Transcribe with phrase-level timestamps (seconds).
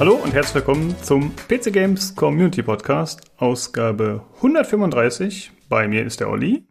[0.00, 5.52] Hallo und herzlich willkommen zum PC Games Community Podcast, Ausgabe 135.
[5.68, 6.66] Bei mir ist der Olli.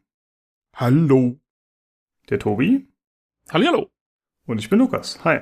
[0.75, 1.39] Hallo.
[2.31, 2.87] Der Tobi.
[3.51, 3.91] Hallihallo.
[4.47, 5.23] Und ich bin Lukas.
[5.25, 5.41] Hi.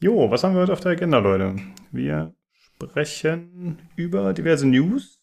[0.00, 1.56] Jo, was haben wir heute auf der Agenda, Leute?
[1.92, 5.20] Wir sprechen über diverse News.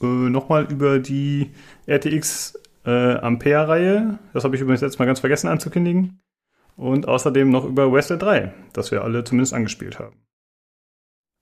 [0.00, 1.52] Äh, Nochmal über die
[1.86, 4.18] RTX äh, Ampere-Reihe.
[4.32, 6.20] Das habe ich übrigens letztes Mal ganz vergessen anzukündigen.
[6.80, 10.16] Und außerdem noch über Westland 3, das wir alle zumindest angespielt haben.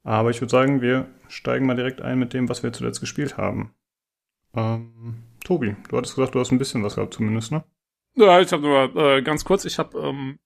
[0.02, 3.37] Aber ich würde sagen, wir steigen mal direkt ein mit dem, was wir zuletzt gespielt
[3.37, 3.73] haben.
[4.56, 7.62] Ähm, Tobi, du hattest gesagt, du hast ein bisschen was gehabt zumindest, ne?
[8.16, 10.41] Ja, ich habe nur äh, ganz kurz, ich habe ähm,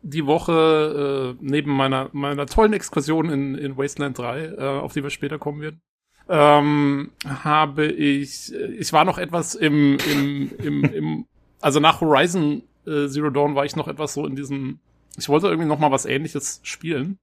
[0.00, 5.02] die Woche äh, neben meiner meiner tollen Exkursion in, in Wasteland 3, äh, auf die
[5.02, 5.82] wir später kommen werden,
[6.30, 11.26] ähm, habe ich, ich war noch etwas im, im, im, im
[11.60, 14.80] also nach Horizon äh, Zero Dawn war ich noch etwas so in diesem,
[15.16, 17.18] ich wollte irgendwie noch mal was ähnliches spielen.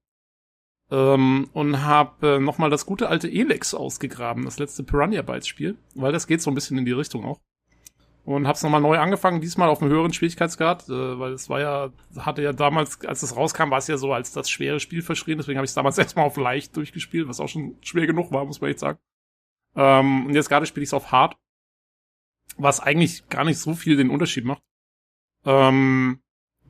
[0.92, 5.48] Ähm, und habe äh, noch mal das gute alte Elex ausgegraben, das letzte Piranha Bytes
[5.48, 7.40] Spiel, weil das geht so ein bisschen in die Richtung auch.
[8.26, 11.90] Und hab's nochmal neu angefangen, diesmal auf einem höheren Schwierigkeitsgrad, äh, weil es war ja,
[12.18, 15.38] hatte ja damals, als es rauskam, war es ja so als das schwere Spiel verschrien,
[15.38, 18.46] deswegen habe ich es damals erstmal auf leicht durchgespielt, was auch schon schwer genug war,
[18.46, 19.00] muss man echt sagen.
[19.76, 21.36] Ähm, und jetzt gerade spiele ich es auf hart,
[22.58, 24.62] was eigentlich gar nicht so viel den Unterschied macht.
[25.46, 26.20] Ähm,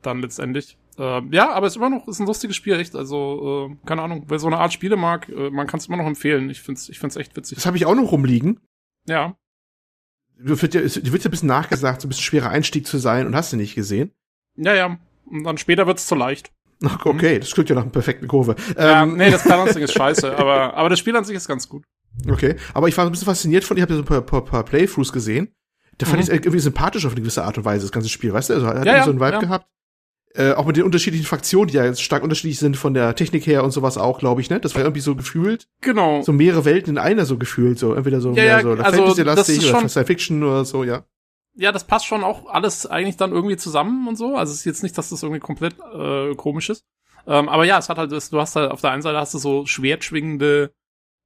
[0.02, 0.76] dann letztendlich.
[0.98, 2.94] Äh, ja, aber es ist immer noch, ist ein lustiges Spiel, echt.
[2.94, 5.96] Also, äh, keine Ahnung, wer so eine Art Spiele mag, äh, man kann es immer
[5.96, 6.50] noch empfehlen.
[6.50, 7.56] Ich find's, ich find's echt witzig.
[7.56, 8.60] Das habe ich auch noch rumliegen.
[9.06, 9.36] Ja.
[10.38, 12.98] Du wird ja, es wird ja ein bisschen nachgesagt, so ein bisschen schwerer Einstieg zu
[12.98, 14.12] sein und hast du nicht gesehen.
[14.56, 14.98] Ja, ja.
[15.26, 16.52] Und dann später wird's zu leicht.
[16.84, 18.56] Ach, okay, das klingt ja nach einer perfekten Kurve.
[18.76, 21.68] Ja, Ähm, nee, das Balancing ist scheiße, aber, aber das Spiel an sich ist ganz
[21.68, 21.84] gut.
[22.28, 24.44] Okay, aber ich war ein bisschen fasziniert von, ich habe ja so ein paar, paar,
[24.44, 25.54] paar Playthroughs gesehen.
[25.98, 26.20] Da fand Mhm.
[26.22, 28.54] ich es irgendwie sympathisch auf eine gewisse Art und Weise, das ganze Spiel, weißt du?
[28.54, 29.38] Also hat Ja, so einen Vibe ja.
[29.40, 29.66] gehabt.
[30.36, 33.46] Äh, auch mit den unterschiedlichen Fraktionen, die ja jetzt stark unterschiedlich sind von der Technik
[33.46, 34.58] her und sowas auch, glaube ich, ne?
[34.58, 36.22] Das war irgendwie so gefühlt, Genau.
[36.22, 38.82] so mehrere Welten in einer so gefühlt, so entweder so, Ja, mehr ja, so also,
[38.82, 41.04] Fantasy-lastig oder Science Fiction oder so, ja.
[41.56, 44.34] Ja, das passt schon auch alles eigentlich dann irgendwie zusammen und so.
[44.36, 46.84] Also es ist jetzt nicht, dass das irgendwie komplett äh, komisch ist.
[47.28, 49.38] Ähm, aber ja, es hat halt du hast halt auf der einen Seite hast du
[49.38, 50.72] so schwertschwingende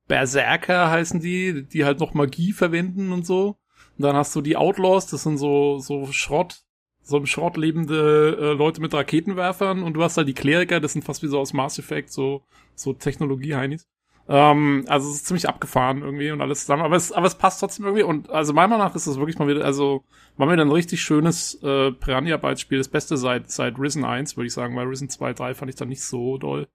[0.07, 3.58] Berserker heißen die, die halt noch Magie verwenden und so.
[3.99, 6.63] Und dann hast du die Outlaws, das sind so, so Schrott,
[7.03, 10.93] so im Schrott lebende äh, Leute mit Raketenwerfern und du hast halt die Kleriker, das
[10.93, 12.43] sind fast wie so aus Mass Effect, so,
[12.75, 13.89] so Technologie-Heinis.
[14.29, 17.61] Ähm, also es ist ziemlich abgefahren irgendwie und alles zusammen, aber es, aber es passt
[17.61, 20.05] trotzdem irgendwie und also meiner Meinung nach ist es wirklich mal wieder, also
[20.37, 24.37] war wieder ein richtig schönes äh, Piranha Bytes Spiel, das Beste seit seit Risen 1,
[24.37, 26.69] würde ich sagen, weil Risen 2, 3 fand ich dann nicht so doll.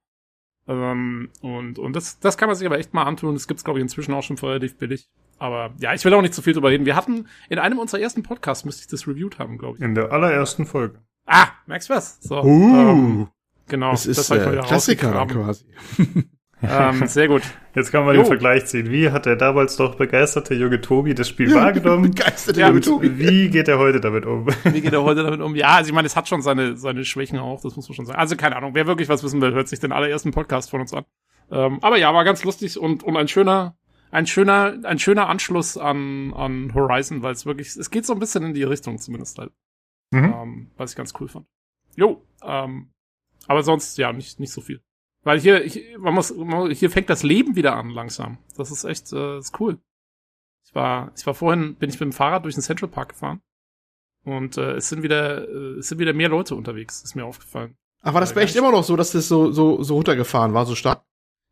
[0.66, 3.78] Ähm, und und das das kann man sich aber echt mal antun, das gibt's glaube
[3.78, 5.10] ich inzwischen auch schon relativ billig.
[5.38, 6.86] Aber ja, ich will auch nicht zu viel drüber reden.
[6.86, 9.84] Wir hatten in einem unserer ersten Podcasts müsste ich das reviewed haben, glaube ich.
[9.84, 11.00] In der allerersten Folge.
[11.26, 12.20] Ah, merkst du was?
[12.22, 13.28] So, Uh, ähm,
[13.66, 13.90] genau.
[13.90, 15.64] das ist mal äh, Klassiker quasi.
[16.70, 17.42] Ähm, sehr gut.
[17.74, 18.22] Jetzt kann man Jo.
[18.22, 18.90] den Vergleich ziehen.
[18.90, 22.10] Wie hat der damals doch begeisterte junge Tobi das Spiel wahrgenommen?
[22.14, 23.18] Begeisterte Ja, junge Tobi.
[23.18, 24.46] Wie geht er heute damit um?
[24.64, 25.54] Wie geht er heute damit um?
[25.56, 28.06] Ja, also ich meine, es hat schon seine, seine Schwächen auch, das muss man schon
[28.06, 28.18] sagen.
[28.18, 30.92] Also keine Ahnung, wer wirklich was wissen will, hört sich den allerersten Podcast von uns
[30.94, 31.04] an.
[31.50, 33.76] Ähm, aber ja, war ganz lustig und, und ein schöner,
[34.10, 38.18] ein schöner, ein schöner Anschluss an, an Horizon, weil es wirklich, es geht so ein
[38.20, 39.50] bisschen in die Richtung zumindest halt,
[40.12, 40.24] Mhm.
[40.40, 41.46] ähm, was ich ganz cool fand.
[41.96, 42.90] Jo, ähm,
[43.48, 44.80] aber sonst, ja, nicht, nicht so viel.
[45.24, 46.34] Weil hier, ich, man muss,
[46.72, 48.38] hier fängt das Leben wieder an langsam.
[48.56, 49.78] Das ist echt, äh, ist cool.
[50.66, 53.40] Ich war, ich war vorhin, bin ich mit dem Fahrrad durch den Central Park gefahren.
[54.24, 57.76] Und äh, es sind wieder, äh, es sind wieder mehr Leute unterwegs, ist mir aufgefallen.
[58.02, 60.66] Ach, war das bei echt immer noch so, dass das so, so, so runtergefahren war,
[60.66, 61.02] so stark?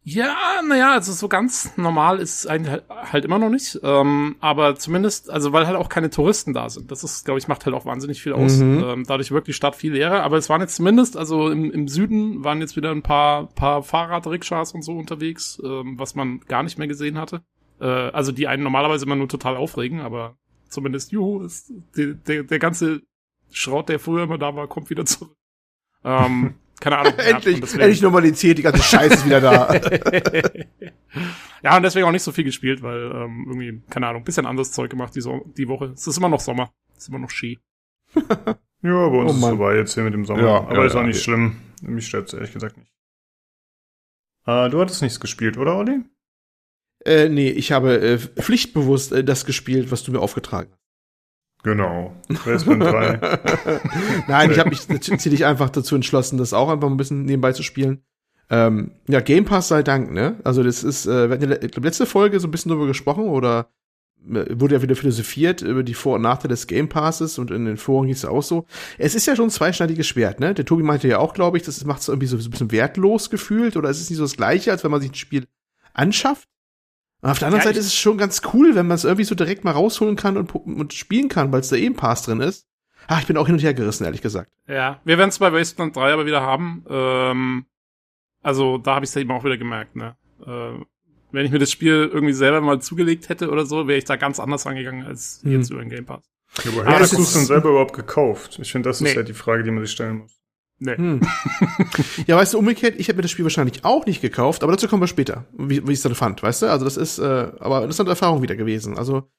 [0.05, 3.79] Ja, naja, also so ganz normal ist es eigentlich halt, halt immer noch nicht.
[3.85, 6.91] Ähm, aber zumindest, also weil halt auch keine Touristen da sind.
[6.91, 8.57] Das ist, glaube ich, macht halt auch wahnsinnig viel aus.
[8.57, 8.83] Mhm.
[8.85, 10.25] Ähm, dadurch wirkt die Stadt viel leerer.
[10.25, 13.85] Aber es waren jetzt zumindest, also im, im Süden waren jetzt wieder ein paar, paar
[13.85, 17.45] Fahrradrikschas und so unterwegs, ähm, was man gar nicht mehr gesehen hatte.
[17.81, 20.37] Äh, also die einen normalerweise immer nur total aufregen, aber
[20.69, 23.03] zumindest, juhu, ist, der, der, der ganze
[23.53, 25.37] Schrott, der früher immer da war, kommt wieder zurück.
[26.03, 27.14] Ähm, keine Ahnung.
[27.19, 29.75] endlich, endlich Normalität, die ganze Scheiße ist wieder da.
[31.62, 34.73] ja, und deswegen auch nicht so viel gespielt, weil ähm, irgendwie, keine Ahnung, bisschen anderes
[34.73, 35.93] Zeug gemacht die, so die Woche.
[35.94, 36.73] Es ist immer noch Sommer.
[36.96, 37.58] Es ist immer noch Ski.
[38.84, 40.43] Ja, bei uns Oh ist es vorbei jetzt hier mit dem Sommer.
[40.43, 41.06] Ja, Aber ja, ist auch ja.
[41.06, 41.58] nicht schlimm.
[41.82, 42.93] Mich stört's ehrlich gesagt nicht.
[44.44, 46.00] Äh, du hattest nichts gespielt, oder, Olli?
[47.05, 50.81] äh, nee, ich habe äh, pflichtbewusst äh, das gespielt, was du mir aufgetragen hast.
[51.62, 52.12] Genau.
[52.29, 53.20] Wasteland 3.
[54.29, 57.62] Nein, ich habe mich tatsächlich einfach dazu entschlossen, das auch einfach ein bisschen nebenbei zu
[57.62, 58.03] spielen.
[58.50, 60.37] Ähm, ja, Game Pass sei Dank, ne?
[60.44, 63.69] Also das ist, äh, wir hatten ja letzte Folge so ein bisschen drüber gesprochen oder
[64.25, 67.76] wurde ja wieder philosophiert über die Vor- und Nachteile des Game Passes und in den
[67.76, 68.67] Foren hieß es auch so.
[68.99, 70.55] Es ist ja schon ein zweischneidiges Schwert, ne?
[70.55, 72.73] Der Tobi meinte ja auch, glaube ich, das macht es irgendwie so, so ein bisschen
[72.73, 75.47] wertlos gefühlt oder es ist nicht so das Gleiche, als wenn man sich ein Spiel
[75.93, 76.49] anschafft.
[77.23, 79.25] Und auf der anderen Ja, Seite ist es schon ganz cool, wenn man es irgendwie
[79.25, 82.41] so direkt mal rausholen kann und, und spielen kann, weil es da eben Pass drin
[82.41, 82.67] ist.
[83.09, 84.51] Ach, ich bin auch hin und her gerissen, ehrlich gesagt.
[84.69, 86.85] Ja, wir werden es bei Wasteland 3 aber wieder haben.
[86.89, 87.67] Ähm,
[88.43, 90.17] also da habe ich es eben auch wieder gemerkt, ne?
[90.45, 90.85] Äh,
[91.31, 94.17] wenn ich mir das Spiel irgendwie selber mal zugelegt hätte oder so, wäre ich da
[94.17, 95.53] ganz anders rangegangen als Hm.
[95.53, 96.25] jetzt über den Game Pass.
[96.65, 98.59] Ja, Aber hast das du es denn selber überhaupt gekauft?
[98.61, 99.15] Ich finde, das ist Nee.
[99.15, 100.42] ja die Frage, die man sich stellen muss.
[100.84, 100.96] Nee.
[100.96, 101.20] Hm.
[102.26, 104.88] ja, weißt du, umgekehrt, ich hätte mir das Spiel wahrscheinlich auch nicht gekauft, aber dazu
[104.88, 106.67] kommen wir später, wie, wie ich es dann fand, weißt du?
[106.67, 108.99] Also das ist, äh, aber das eine Erfahrung wieder gewesen.
[108.99, 109.31] Also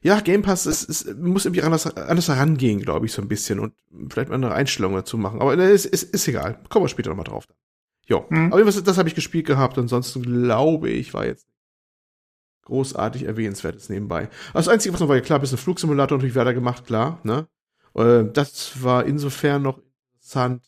[0.00, 3.58] ja, Game Pass ist, ist, muss irgendwie anders, anders herangehen, glaube ich, so ein bisschen
[3.58, 3.74] und
[4.08, 5.42] vielleicht mal eine Einstellung dazu machen.
[5.42, 6.60] Aber äh, ist, ist, ist egal.
[6.70, 7.46] Kommen wir später nochmal drauf.
[8.06, 8.24] Jo.
[8.30, 8.52] Hm.
[8.54, 9.76] Aber was, das habe ich gespielt gehabt.
[9.76, 11.46] Ansonsten glaube ich, war jetzt
[12.64, 14.30] großartig erwähnenswertes nebenbei.
[14.54, 17.48] Also das Einzige, was noch war, ja klar, bisschen Flugsimulator natürlich weiter gemacht, klar, ne?
[17.94, 19.78] Äh, das war insofern noch
[20.14, 20.62] interessant,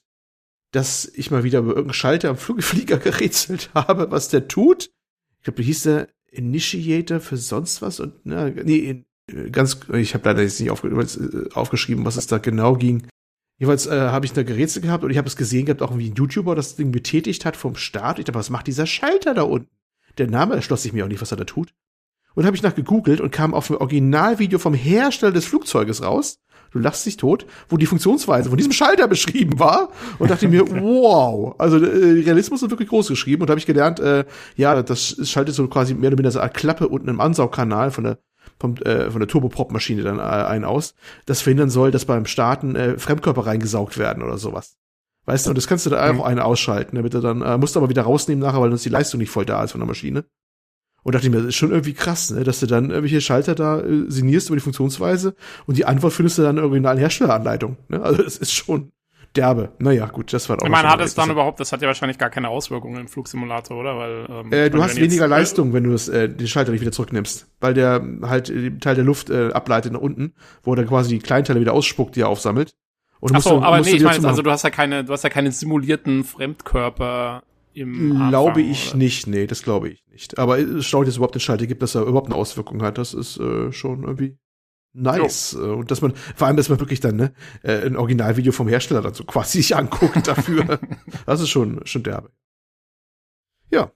[0.73, 4.91] dass ich mal wieder über irgendeinen Schalter am Flugflieger gerätselt habe, was der tut.
[5.39, 10.29] Ich glaube, hieß der Initiator für sonst was und na, nee, äh, ganz ich habe
[10.29, 13.07] leider jetzt nicht äh, aufgeschrieben, was es da genau ging.
[13.59, 16.11] Jeweils äh, habe ich da gerätselt gehabt und ich habe es gesehen gehabt, auch wie
[16.11, 18.19] ein YouTuber das Ding betätigt hat vom Start.
[18.19, 19.71] Ich dachte, was macht dieser Schalter da unten?
[20.19, 21.73] Der Name erschloss sich mir auch nicht, was er da tut.
[22.35, 26.39] Und habe ich nach gegoogelt und kam auf ein Originalvideo vom Hersteller des Flugzeuges raus.
[26.73, 30.69] Du lachst dich tot, wo die Funktionsweise von diesem Schalter beschrieben war und dachte mir,
[30.71, 34.25] wow, also äh, Realismus ist wirklich groß geschrieben und da habe ich gelernt, äh,
[34.57, 38.05] ja, das schaltet so quasi mehr oder weniger so eine Klappe unten im Ansaugkanal von
[38.05, 38.19] der
[38.61, 40.95] vom, äh, von der Turboprop-Maschine dann äh, ein aus,
[41.27, 44.77] das verhindern soll, dass beim Starten äh, Fremdkörper reingesaugt werden oder sowas.
[45.27, 47.77] Weißt du, und das kannst du da einfach eine ausschalten, damit du dann, äh, musst
[47.77, 49.87] du aber wieder rausnehmen nachher, weil sonst die Leistung nicht voll da ist von der
[49.87, 50.25] Maschine.
[51.09, 53.55] Und dachte ich mir, das ist schon irgendwie krass, ne, dass du dann irgendwelche Schalter
[53.55, 55.35] da äh, signierst über die Funktionsweise
[55.65, 57.79] und die Antwort findest du dann in der originalen Herstelleranleitung.
[57.89, 58.03] Ne?
[58.03, 58.93] Also das ist schon
[59.35, 59.73] derbe.
[59.79, 62.19] Naja, gut, das war auch Ich meine, hat es dann überhaupt, das hat ja wahrscheinlich
[62.19, 63.97] gar keine Auswirkungen im Flugsimulator, oder?
[63.97, 66.93] Weil, ähm, Äh, du hast weniger Leistung, wenn du das, äh, den Schalter nicht wieder
[66.93, 70.77] zurücknimmst, weil der halt äh, den Teil der Luft äh, ableitet nach unten, wo er
[70.77, 72.75] dann quasi die Kleinteile wieder ausspuckt, die er aufsammelt.
[73.21, 75.25] Und du Ach so, aber nee, ich meine, also du hast ja keine, du hast
[75.25, 78.99] ja keinen simulierten Fremdkörper im Glaube Anfang, ich oder?
[78.99, 80.39] nicht, nee, das glaube ich nicht.
[80.39, 83.15] Aber es schaut jetzt überhaupt den Schalter gibt, dass er überhaupt eine Auswirkung hat, das
[83.15, 84.39] ist äh, schon irgendwie
[84.93, 85.55] nice.
[85.55, 88.69] Äh, Und dass man, vor allem, dass man wirklich dann ne, äh, ein Originalvideo vom
[88.69, 90.81] Hersteller dazu quasi sich anguckt dafür.
[91.27, 92.31] das ist schon, schon derbe.
[93.71, 93.93] Ja,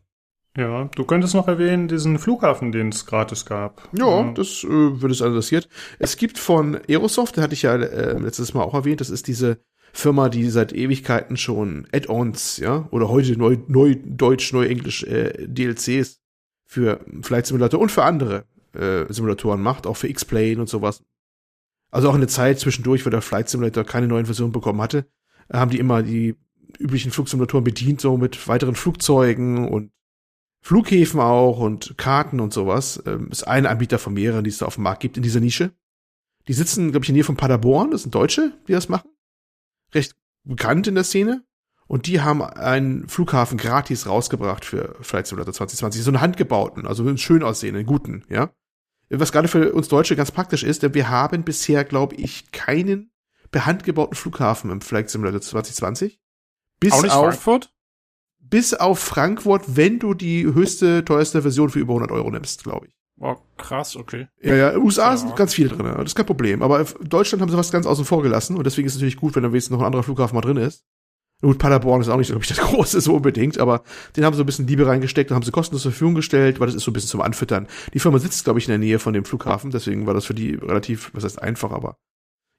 [0.57, 3.89] Ja, du könntest noch erwähnen, diesen Flughafen, den es gratis gab.
[3.93, 5.69] Ja, Ähm, das äh, würde es interessiert.
[5.99, 9.29] Es gibt von Aerosoft, den hatte ich ja äh, letztes Mal auch erwähnt, das ist
[9.29, 15.05] diese Firma, die seit Ewigkeiten schon Add-ons, ja, oder heute neu, neu Deutsch, neu Englisch
[15.05, 16.21] äh, DLCs
[16.67, 21.03] für Flight Simulator und für andere äh, Simulatoren macht, auch für X-Plane und sowas.
[21.91, 25.06] Also auch in der Zeit zwischendurch, wo der Flight Simulator keine neuen Versionen bekommen hatte,
[25.49, 26.37] äh, haben die immer die
[26.79, 29.93] üblichen Flugsimulatoren bedient, so mit weiteren Flugzeugen und
[30.62, 33.03] Flughäfen auch und Karten und sowas.
[33.05, 35.41] Ähm, ist ein Anbieter von mehreren, die es da auf dem Markt gibt in dieser
[35.41, 35.73] Nische.
[36.49, 37.91] Die sitzen, glaube ich, in der Nähe von Paderborn.
[37.91, 39.11] Das sind Deutsche, die das machen.
[39.94, 41.44] Recht bekannt in der Szene.
[41.87, 46.03] Und die haben einen Flughafen gratis rausgebracht für Flight Simulator 2020.
[46.03, 48.50] So einen handgebauten, also einen schön aussehenden, guten, ja.
[49.11, 53.11] Was gerade für uns Deutsche ganz praktisch ist, denn wir haben bisher, glaube ich, keinen
[53.50, 56.19] per Hand gebauten Flughafen im Flight Simulator 2020.
[56.81, 57.73] Bis Auch nicht auf Frankfurt?
[58.52, 62.88] bis auf Frankfurt, wenn du die höchste, teuerste Version für über 100 Euro nimmst, glaube
[62.88, 62.95] ich.
[63.25, 64.26] Oh, krass, okay.
[64.43, 65.17] Ja, ja, USA Ja.
[65.17, 66.61] sind ganz viele drin, das ist kein Problem.
[66.61, 69.37] Aber Deutschland haben sie was ganz außen vor gelassen und deswegen ist es natürlich gut,
[69.37, 70.85] wenn da wenigstens noch ein anderer Flughafen mal drin ist.
[71.41, 73.85] Gut, Paderborn ist auch nicht, glaube ich, das große so unbedingt, aber
[74.17, 76.59] den haben sie so ein bisschen Liebe reingesteckt und haben sie kostenlos zur Verfügung gestellt,
[76.59, 77.69] weil das ist so ein bisschen zum Anfüttern.
[77.95, 80.35] Die Firma sitzt, glaube ich, in der Nähe von dem Flughafen, deswegen war das für
[80.35, 81.99] die relativ, was heißt einfach, aber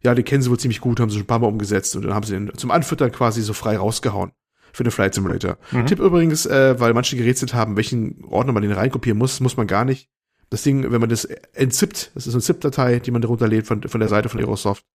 [0.02, 2.04] ja, die kennen sie wohl ziemlich gut, haben sie schon ein paar Mal umgesetzt und
[2.04, 4.32] dann haben sie den zum Anfüttern quasi so frei rausgehauen
[4.74, 5.58] für den Flight Simulator.
[5.72, 5.86] Mhm.
[5.86, 9.68] Tipp übrigens, äh, weil manche gerätselt haben, welchen Ordner man den reinkopieren muss, muss man
[9.68, 10.10] gar nicht.
[10.54, 13.82] Das Ding, wenn man das entzippt, das ist eine ZIP-Datei, die man darunter lädt von,
[13.82, 14.86] von der Seite von Aerosoft,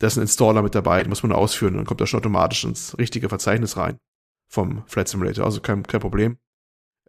[0.00, 2.18] da ist ein Installer mit dabei, den muss man ausführen und dann kommt er schon
[2.18, 3.98] automatisch ins richtige Verzeichnis rein
[4.48, 6.38] vom Flight Simulator, also kein, kein Problem.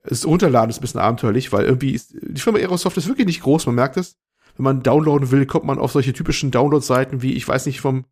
[0.04, 3.42] Das Runterladen ist ein bisschen abenteuerlich, weil irgendwie ist, die Firma Aerosoft ist wirklich nicht
[3.42, 4.18] groß, man merkt es.
[4.56, 8.06] Wenn man downloaden will, kommt man auf solche typischen Download-Seiten wie, ich weiß nicht, vom,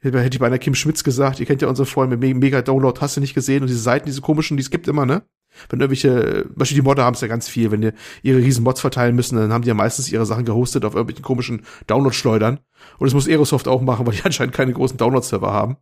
[0.00, 3.18] hätte ich bei einer Kim Schmitz gesagt, ihr kennt ja unsere Freunde Mega Download, hast
[3.18, 5.24] du nicht gesehen und diese Seiten, diese komischen, die es gibt immer, ne?
[5.68, 8.64] Wenn irgendwelche, zum Beispiel die Modder haben es ja ganz viel, wenn die ihre riesen
[8.64, 12.60] Mods verteilen müssen, dann haben die ja meistens ihre Sachen gehostet auf irgendwelchen komischen Download-Schleudern.
[12.98, 15.76] Und das muss Aerosoft auch machen, weil die anscheinend keine großen Download-Server haben.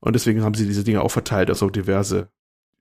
[0.00, 2.30] Und deswegen haben sie diese Dinge auch verteilt auf so diverse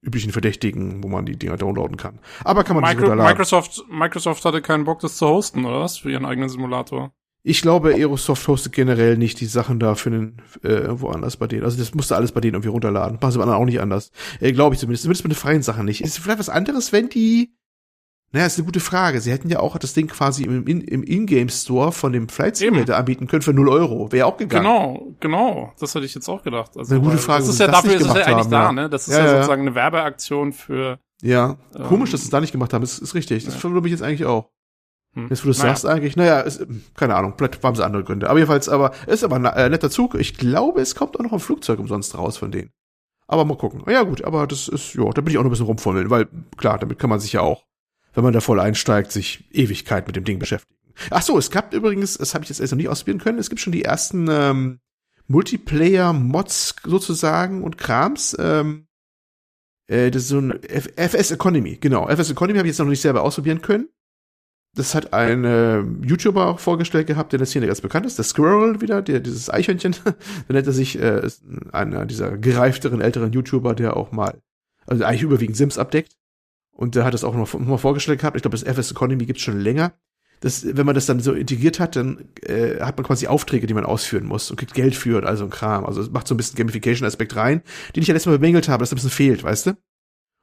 [0.01, 2.19] üblichen Verdächtigen, wo man die Dinger downloaden kann.
[2.43, 3.31] Aber kann man Micro nicht runterladen.
[3.31, 5.97] Microsoft, Microsoft hatte keinen Bock, das zu hosten, oder was?
[5.97, 7.11] Für ihren eigenen Simulator.
[7.47, 11.63] Ich glaube, Aerosoft hostet generell nicht die Sachen da für den, äh, woanders bei denen.
[11.63, 13.19] Also das musste alles bei denen irgendwie runterladen.
[13.21, 14.11] Machen sie bei anderen auch nicht anders.
[14.41, 15.03] Äh, glaube ich zumindest.
[15.03, 16.01] Zumindest bei den freien Sachen nicht.
[16.01, 17.53] Ist vielleicht was anderes, wenn die
[18.33, 19.21] naja, ist eine gute Frage.
[19.21, 23.27] Sie hätten ja auch das Ding quasi im, im Ingame-Store von dem Flight Simulator anbieten
[23.27, 24.11] können für 0 Euro.
[24.11, 24.65] Wäre auch gegangen.
[24.65, 25.73] Genau, genau.
[25.79, 26.71] Das hätte ich jetzt auch gedacht.
[26.75, 28.71] Also, Eine gute Frage, Das ist ja das dafür ist es ja eigentlich haben, da,
[28.73, 28.89] ne?
[28.89, 29.37] Das ist Ja, ja, ja, ja.
[29.37, 30.99] sozusagen eine Werbeaktion für.
[31.21, 32.81] Ja, Ähm, komisch, dass sie es da nicht gemacht haben.
[32.81, 33.45] Das ist richtig.
[33.45, 33.69] Das ja.
[33.69, 34.49] mich jetzt eigentlich auch.
[35.17, 35.27] Hm.
[35.29, 35.69] Jetzt, wo du es Naja.
[35.71, 38.29] sagst, eigentlich, naja, ist, keine Ahnung, vielleicht haben sie andere Gründe.
[38.29, 40.13] Aber jedenfalls, aber ist aber ein äh, netter Zug.
[40.15, 42.69] Ich glaube, es kommt auch noch ein Flugzeug umsonst raus von denen.
[43.27, 43.81] Aber mal gucken.
[43.91, 46.27] Ja, gut, aber das ist, ja, da bin ich auch noch ein bisschen rumfummeln, weil,
[46.55, 47.65] klar, damit kann man sich ja auch,
[48.13, 50.77] wenn man da voll einsteigt, sich Ewigkeit mit dem Ding beschäftigen.
[51.09, 53.49] Ach so, es gab übrigens, das habe ich jetzt erst noch nicht ausprobieren können, es
[53.49, 54.79] gibt schon die ersten ähm,
[55.27, 58.35] Multiplayer-Mods sozusagen und Krams.
[58.39, 58.87] Ähm,
[59.87, 62.07] äh, das ist so ein F FS Economy, genau.
[62.07, 63.89] FS Economy habe ich jetzt noch nicht selber ausprobieren können.
[64.77, 68.19] Das hat ein äh, YouTuber auch vorgestellt gehabt, der in der Szene ganz bekannt ist,
[68.19, 69.95] der Squirrel wieder, der dieses Eichhörnchen.
[70.05, 70.13] der
[70.49, 71.27] nennt er sich, äh,
[71.71, 74.39] einer dieser gereifteren, älteren YouTuber, der auch mal,
[74.85, 76.15] also eigentlich überwiegend Sims abdeckt.
[76.69, 78.35] Und der hat das auch noch mal vorgestellt gehabt.
[78.35, 79.93] Ich glaube, das FS Economy gibt's schon länger.
[80.41, 83.73] Das, wenn man das dann so integriert hat, dann äh, hat man quasi Aufträge, die
[83.73, 85.85] man ausführen muss und kriegt Geld für und all so ein Kram.
[85.85, 87.63] Also es macht so ein bisschen Gamification-Aspekt rein,
[87.95, 89.77] den ich ja letztes Mal bemängelt habe, dass ein bisschen fehlt, weißt du?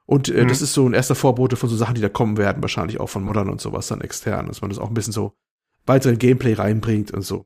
[0.05, 0.47] Und äh, Mhm.
[0.47, 3.09] das ist so ein erster Vorbote von so Sachen, die da kommen werden, wahrscheinlich auch
[3.09, 5.33] von Modern und sowas dann extern, dass man das auch ein bisschen so
[5.85, 7.45] weiteren Gameplay reinbringt und so.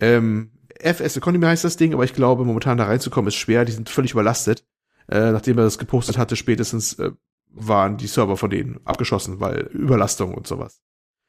[0.00, 3.72] Ähm, FS Economy heißt das Ding, aber ich glaube, momentan da reinzukommen ist schwer, die
[3.72, 4.64] sind völlig überlastet.
[5.08, 7.10] Äh, nachdem er das gepostet hatte, spätestens äh,
[7.52, 10.80] waren die Server von denen abgeschossen, weil Überlastung und sowas.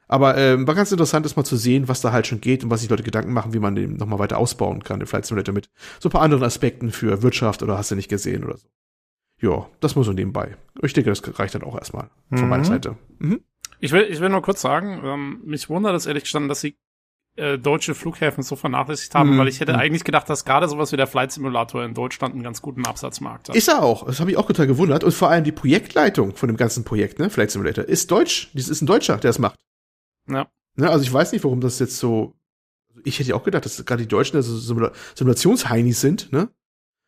[0.08, 2.70] Aber ähm, war ganz interessant, das mal zu sehen, was da halt schon geht und
[2.70, 5.56] was sich Leute Gedanken machen, wie man den nochmal weiter ausbauen kann, den Flight Simulator
[5.56, 8.68] mit so ein paar anderen Aspekten für Wirtschaft oder hast du nicht gesehen oder so.
[9.42, 10.56] Ja, das muss so nebenbei.
[10.82, 12.50] Ich denke, das reicht dann auch erstmal von Mhm.
[12.50, 12.98] meiner Seite.
[13.20, 13.42] Mhm.
[13.80, 16.76] Ich will, ich will nur kurz sagen, ähm, mich wundert es ehrlich gestanden, dass sie
[17.38, 19.38] äh, deutsche Flughäfen so vernachlässigt haben, Mhm.
[19.40, 19.80] weil ich hätte Mhm.
[19.80, 23.48] eigentlich gedacht, dass gerade sowas wie der Flight Simulator in Deutschland einen ganz guten Absatzmarkt
[23.48, 23.56] hat.
[23.56, 24.06] Ist er auch.
[24.06, 25.06] Das habe ich auch total gewundert.
[25.06, 28.52] Und vor allem die Projektleitung von dem ganzen Projekt, ne, Flight Simulator, ist deutsch.
[28.54, 29.58] Das ist ein Deutscher, der es macht.
[30.28, 30.48] Ja.
[30.76, 32.36] Ne, also ich weiß nicht, warum das jetzt so.
[33.06, 36.50] Ich hätte ja auch gedacht, dass gerade die Deutschen also Simula Simulationsheinis sind, ne?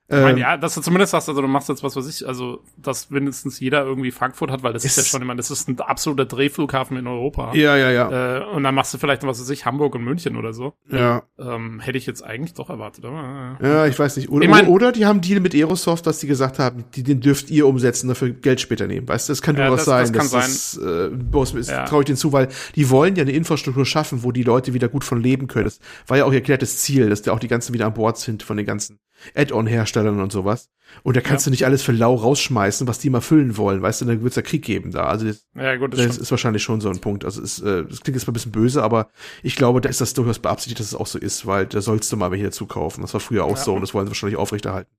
[0.10, 2.28] Ich meine, Ähm, ja, dass du zumindest sagst, also du machst jetzt was weiß ich,
[2.28, 5.38] also dass mindestens jeder irgendwie Frankfurt hat, weil das ist, Ist- ja schon, ich meine,
[5.38, 7.54] das ist ein absoluter Drehflughafen in Europa.
[7.56, 8.40] ja, ja, ja.
[8.42, 10.74] Äh, und dann machst du vielleicht noch was weiß ich, Hamburg und München oder so.
[10.92, 11.24] ja.
[11.40, 14.30] Ähm, hätte ich jetzt eigentlich doch erwartet, aber äh, Ja, ich weiß nicht.
[14.30, 17.22] Oder, Ich mein- oder die haben Deal mit Aerosoft, dass die gesagt haben, die, den
[17.22, 19.08] dürft ihr umsetzen, dafür Geld später nehmen.
[19.08, 20.18] Weißt du, das kann Ja, durchaus das- das sein.
[20.18, 20.42] kann sein.
[20.42, 21.86] Das, äh, bloß ist, Ja.
[21.86, 24.90] traue ich denen zu, weil die wollen ja eine Infrastruktur schaffen, wo die Leute wieder
[24.90, 25.66] gut von leben können.
[25.66, 28.18] Das war ja auch ihr erklärtes Ziel, dass da auch die ganzen wieder an Bord
[28.18, 29.00] sind von den ganzen
[29.36, 30.70] Add-on-Herstellern und sowas.
[31.02, 31.50] Und da kannst Ja.
[31.50, 33.82] du nicht alles für lau rausschmeißen, was die mal füllen wollen.
[33.82, 35.06] Weißt du, dann wird's ja Krieg geben da.
[35.06, 37.26] Also das, ja gut, das, das ist wahrscheinlich schon so ein Punkt.
[37.26, 39.10] Also es, äh, das klingt jetzt mal ein bisschen böse, aber
[39.42, 42.12] ich glaube, da ist das durchaus beabsichtigt, dass es auch so ist, weil da sollst
[42.12, 43.02] du mal welche dazu kaufen.
[43.02, 43.64] Das war früher auch Ja.
[43.64, 44.92] so und das wollen sie wahrscheinlich aufrechterhalten.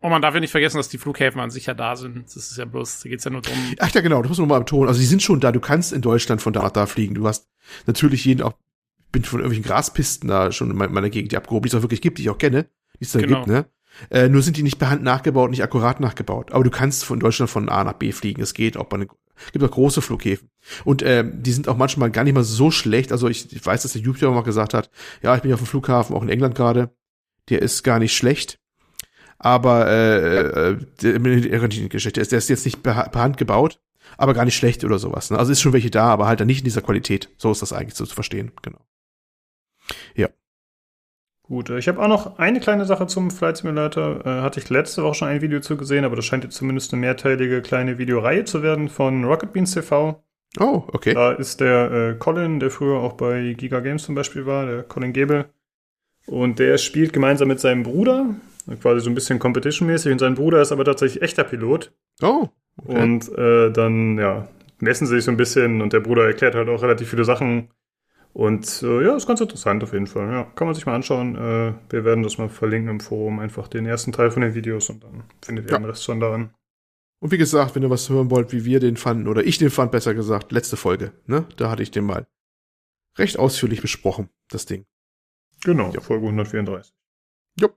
[0.00, 2.24] Und man darf ja nicht vergessen, dass die Flughäfen an sich ja da sind.
[2.26, 3.54] Das ist ja bloß, da geht's ja nur drum.
[3.78, 4.88] Ach ja, genau, das muss man mal betonen.
[4.88, 7.14] Also die sind schon da, du kannst in Deutschland von da nach da fliegen.
[7.14, 7.48] Du hast
[7.86, 8.54] natürlich jeden auch,
[9.12, 11.82] bin von irgendwelchen Graspisten da schon in me- meiner Gegend die abgehoben, die es auch
[11.82, 12.66] wirklich gibt, die ich auch kenne,
[13.02, 13.38] die es da Genau.
[13.38, 13.66] gibt, ne?
[14.10, 16.52] Äh, nur sind die nicht per Hand nachgebaut, nicht akkurat nachgebaut.
[16.52, 18.40] Aber du kannst von Deutschland von A nach B fliegen.
[18.40, 19.06] Es geht auch bei
[19.52, 20.50] gibt auch große Flughäfen.
[20.84, 23.10] Und ähm, die sind auch manchmal gar nicht mal so schlecht.
[23.12, 24.90] Also ich, ich weiß, dass der YouTuber mal gesagt hat,
[25.22, 26.94] ja, ich bin ja auf dem Flughafen, auch in England gerade.
[27.48, 28.60] Der ist gar nicht schlecht.
[29.38, 33.80] Aber äh, äh, der, der, Geschichte ist, der ist jetzt nicht per, per Hand gebaut,
[34.16, 35.30] aber gar nicht schlecht oder sowas.
[35.30, 35.38] Ne?
[35.38, 37.28] Also ist schon welche da, aber halt dann nicht in dieser Qualität.
[37.38, 38.52] So ist das eigentlich so zu verstehen.
[38.62, 38.78] Genau.
[41.42, 44.24] Gut, äh, ich habe auch noch eine kleine Sache zum Flight Simulator.
[44.24, 46.92] Äh, hatte ich letzte Woche schon ein Video zu gesehen, aber das scheint jetzt zumindest
[46.92, 50.22] eine mehrteilige kleine Videoreihe zu werden von Rocket Beans TV.
[50.60, 51.14] Oh, okay.
[51.14, 54.82] Da ist der äh, Colin, der früher auch bei Giga Games zum Beispiel war, der
[54.82, 55.46] Colin Gebel.
[56.26, 58.26] Und der spielt gemeinsam mit seinem Bruder,
[58.80, 60.12] quasi so ein bisschen Competition-mäßig.
[60.12, 61.92] Und sein Bruder ist aber tatsächlich echter Pilot.
[62.22, 63.02] Oh, okay.
[63.02, 64.46] Und äh, dann, ja,
[64.78, 67.68] messen sie sich so ein bisschen und der Bruder erklärt halt auch relativ viele Sachen.
[68.34, 70.30] Und äh, ja, ist ganz interessant auf jeden Fall.
[70.32, 71.36] Ja, kann man sich mal anschauen.
[71.36, 74.88] Äh, wir werden das mal verlinken im Forum, einfach den ersten Teil von den Videos
[74.88, 75.78] und dann findet ihr Ja.
[75.78, 76.54] den Rest schon daran.
[77.20, 79.70] Und wie gesagt, wenn ihr was hören wollt, wie wir den fanden, oder ich den
[79.70, 81.46] fand, besser gesagt, letzte Folge, ne?
[81.56, 82.26] Da hatte ich den mal
[83.18, 84.86] recht ausführlich besprochen, das Ding.
[85.62, 86.00] Genau, Ja.
[86.00, 86.92] Folge 134.
[87.60, 87.76] Jupp.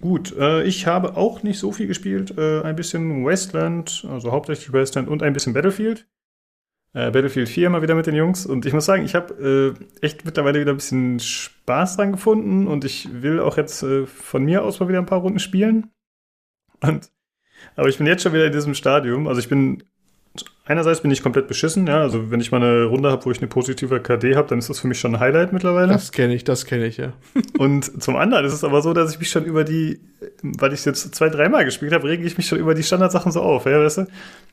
[0.00, 2.36] Gut, äh, ich habe auch nicht so viel gespielt.
[2.36, 6.06] Äh, ein bisschen Wasteland, also hauptsächlich Wasteland und ein bisschen Battlefield.
[6.96, 8.46] Äh, Battlefield 4 mal wieder mit den Jungs.
[8.46, 12.66] Und ich muss sagen, ich habe äh, echt mittlerweile wieder ein bisschen Spaß dran gefunden.
[12.66, 15.90] Und ich will auch jetzt äh, von mir aus mal wieder ein paar Runden spielen.
[16.80, 17.10] Und
[17.74, 19.28] Aber ich bin jetzt schon wieder in diesem Stadium.
[19.28, 19.82] Also ich bin
[20.66, 22.00] einerseits bin ich komplett beschissen, ja.
[22.00, 24.68] Also wenn ich mal eine Runde habe, wo ich eine positive KD habe, dann ist
[24.68, 25.92] das für mich schon ein Highlight mittlerweile.
[25.92, 27.12] Das kenne ich, das kenne ich, ja.
[27.58, 30.00] Und zum anderen ist es aber so, dass ich mich schon über die,
[30.42, 33.40] weil ich jetzt zwei, dreimal gespielt habe, rege ich mich schon über die Standardsachen so
[33.40, 34.06] auf, ja, weißt du?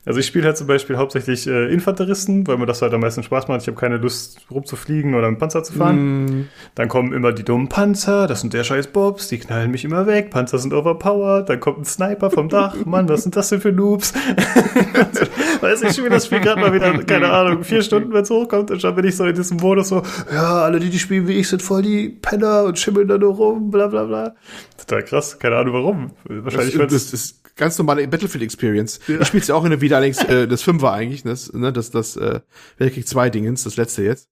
[0.06, 3.22] Also ich spiele halt zum Beispiel hauptsächlich äh, Infanteristen, weil mir das halt am meisten
[3.22, 3.62] Spaß macht.
[3.62, 6.24] Ich habe keine Lust rumzufliegen oder mit Panzer zu fahren.
[6.26, 9.82] Mm, Dann kommen immer die dummen Panzer, das sind der scheiß Bobs, die knallen mich
[9.82, 13.48] immer weg, Panzer sind overpowered, dann kommt ein Sniper vom Dach, Mann, was sind das
[13.48, 14.12] denn für Noobs?
[15.62, 18.70] Weiß ich spiele das Spiel gerade mal wieder, keine Ahnung, vier Stunden, wenn es hochkommt,
[18.70, 21.34] und schon bin ich so in diesem Modus so, ja, alle, die die spielen wie
[21.34, 24.34] ich, sind voll die Penner und schimmeln da nur rum, bla bla bla.
[24.78, 26.10] Total krass, keine Ahnung warum.
[26.24, 29.00] Wahrscheinlich, das, weil's- das ist ganz normale Battlefield-Experience.
[29.06, 31.90] Ich spiele ja auch in der wieder allerdings äh, das Fünfer eigentlich, das, ne, das,
[31.90, 32.40] das äh,
[32.78, 34.28] Weltkrieg 2 Dingens, das letzte jetzt.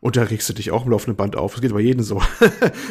[0.00, 1.52] Und da regst du dich auch im laufenden Band auf.
[1.52, 2.22] Das geht bei jedem so.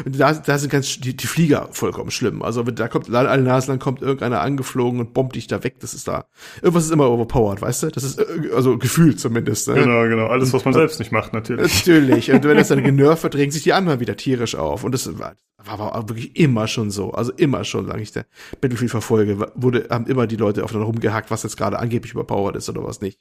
[0.06, 2.44] und da, da sind ganz die, die Flieger vollkommen schlimm.
[2.44, 5.80] Also wenn da kommt alle Nasen, dann kommt irgendeiner angeflogen und bombt dich da weg.
[5.80, 6.26] Das ist da.
[6.62, 7.88] Irgendwas ist immer overpowered, weißt du?
[7.88, 9.68] Das ist äh, also gefühlt zumindest.
[9.68, 9.76] Ne?
[9.76, 11.86] Genau, genau, alles, was man selbst nicht macht, natürlich.
[11.86, 12.32] Natürlich.
[12.32, 14.84] Und wenn das dann genervt wird, regen sich die anderen wieder tierisch auf.
[14.84, 17.12] Und das war, war wirklich immer schon so.
[17.12, 18.26] Also immer schon, solange ich der
[18.62, 22.70] Battlefield verfolge, wurde, haben immer die Leute aufeinander rumgehackt, was jetzt gerade angeblich überpowered ist
[22.70, 23.20] oder was nicht.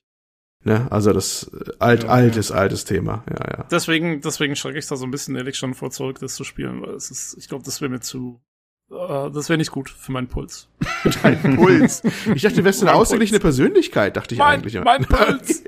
[0.68, 0.86] Ne?
[0.90, 3.24] Also das äh, alt, Ja, altes, altes Thema.
[3.30, 3.64] Ja, ja.
[3.70, 6.82] Deswegen, deswegen schrecke ich da so ein bisschen ehrlich schon vor zurück, das zu spielen,
[6.82, 8.38] weil es ist, ich glaube, das wäre mir zu,
[8.90, 10.68] äh, das wäre nicht gut für meinen Puls.
[11.22, 12.02] Dein Puls.
[12.34, 14.78] Ich dachte, du wärst eine ausgeglichene Persönlichkeit, dachte ich Mein, eigentlich.
[14.84, 15.64] mein Puls!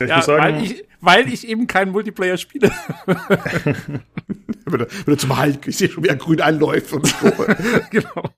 [0.00, 2.70] Ich ja, muss sagen, weil ich, weil ich eben keinen Multiplayer spiele.
[3.04, 7.30] wenn, er, wenn er zum Halt, ich sehe schon, wie er grün anläuft und so.
[7.90, 8.30] genau.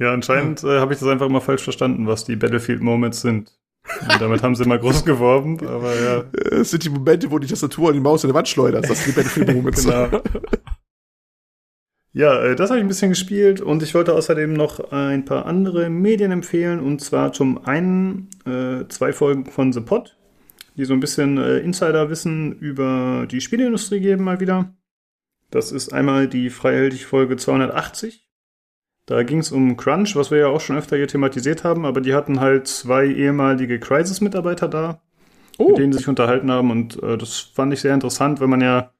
[0.00, 3.52] Ja, anscheinend äh, habe ich das einfach immer falsch verstanden, was die Battlefield Moments sind.
[4.00, 7.46] Und damit haben sie immer groß geworben, aber ja, Es sind die Momente, wo die
[7.46, 8.88] Tastatur und die Maus in die Wand schleudert.
[8.88, 9.84] Das sind die Battlefield-Moments.
[9.84, 10.22] genau.
[12.12, 15.44] Ja, äh, das habe ich ein bisschen gespielt und ich wollte außerdem noch ein paar
[15.44, 20.16] andere Medien empfehlen und zwar zum einen äh, zwei Folgen von The Pod,
[20.76, 24.74] die so ein bisschen äh, Insiderwissen über die Spieleindustrie geben mal wieder.
[25.50, 28.29] Das ist einmal die freihältig Folge 280.
[29.10, 32.00] Da ging es um Crunch, was wir ja auch schon öfter hier thematisiert haben, aber
[32.00, 35.02] die hatten halt zwei ehemalige Crisis-Mitarbeiter da,
[35.58, 38.48] Oh, mit denen sie sich unterhalten haben und äh, das fand ich sehr interessant, wenn
[38.48, 38.92] man ja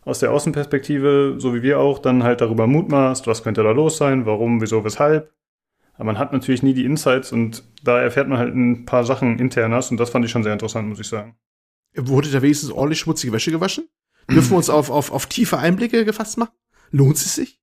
[0.00, 3.98] aus der Außenperspektive, so wie wir auch, dann halt darüber mutmaßt, was könnte da los
[3.98, 5.30] sein, warum, wieso, weshalb.
[5.92, 9.38] Aber man hat natürlich nie die Insights und da erfährt man halt ein paar Sachen
[9.38, 11.36] internas und das fand ich schon sehr interessant, muss ich sagen.
[11.94, 13.84] wurde da wenigstens ordentlich schmutzige Wäsche gewaschen?
[14.26, 16.54] Dürfen wir uns auf, auf, auf tiefe Einblicke gefasst machen?
[16.92, 17.59] Lohnt es sich?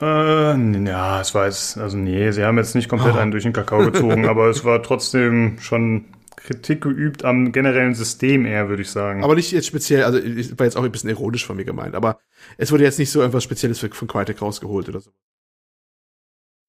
[0.00, 3.18] Äh, ja, es war jetzt, also nee, sie haben jetzt nicht komplett Oh.
[3.18, 8.44] einen durch den Kakao gezogen, aber es war trotzdem schon Kritik geübt am generellen System
[8.44, 9.22] eher, würde ich sagen.
[9.24, 11.94] Aber nicht jetzt speziell, also ich- war jetzt auch ein bisschen ironisch von mir gemeint,
[11.94, 12.18] aber
[12.58, 15.10] es wurde jetzt nicht so irgendwas Spezielles von Crytek rausgeholt oder so.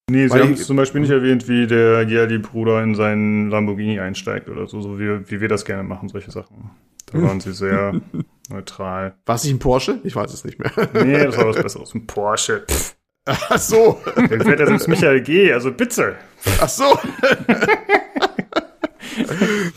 [0.08, 4.48] nee, sie haben ich- zum Beispiel nicht erwähnt, wie der Yerli-Bruder in seinen Lamborghini einsteigt
[4.48, 6.70] oder so, so wie, wie wir das gerne machen, solche Sachen.
[7.12, 8.00] Da waren sie sehr
[8.48, 9.16] neutral.
[9.26, 10.00] War es nicht ein Porsche?
[10.04, 10.72] Ich weiß es nicht mehr.
[11.04, 11.94] Nee, das war was Besseres.
[11.94, 12.64] Ein Porsche.
[12.70, 12.95] Pff,
[13.48, 14.00] Ach so.
[14.16, 16.14] den fährt ja selbst Michael G., also bitte.
[16.60, 16.84] Ach so.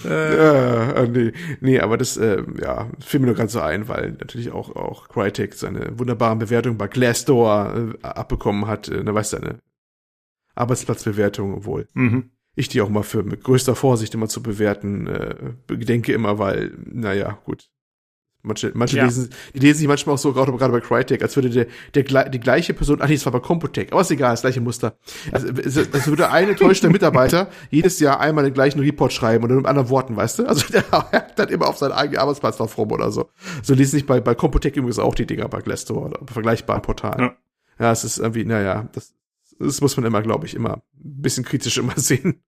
[0.05, 1.31] äh, äh, nee,
[1.61, 5.07] nee, aber das, äh, ja, fiel mir nur ganz so ein, weil natürlich auch, auch
[5.09, 8.87] Crytek seine wunderbaren Bewertungen bei Glassdoor äh, abbekommen hat.
[8.89, 9.59] Äh, ne, weißt du, eine
[10.55, 12.31] Arbeitsplatzbewertung, obwohl Mhm.
[12.55, 15.35] ich die auch mal für mit größter Vorsicht immer zu bewerten äh,
[15.69, 17.69] denke immer, weil, naja, gut.
[18.41, 19.03] Manche, manche Ja.
[19.03, 22.29] lesen, die lesen sich manchmal auch so, gerade gerade bei Crytek, als würde der, der
[22.29, 24.97] die gleiche Person, ach nee, es war bei Computec, aber ist egal, das gleiche Muster.
[25.33, 29.55] Also, es, es würde ein enttäuschter Mitarbeiter jedes Jahr einmal den gleichen Report schreiben oder
[29.55, 30.45] mit anderen Worten, weißt du?
[30.45, 33.29] Also der hackt dann immer auf seinen eigenen Arbeitsplatz drauf rum oder so.
[33.61, 37.19] So lesen sich bei, bei Computec übrigens auch die Dinger bei Glassdoor oder vergleichbaren Portalen.
[37.19, 37.35] Ja.
[37.77, 39.13] Ja, es ist irgendwie, naja, das,
[39.59, 42.41] das muss man immer, glaube ich, immer ein bisschen kritisch immer sehen.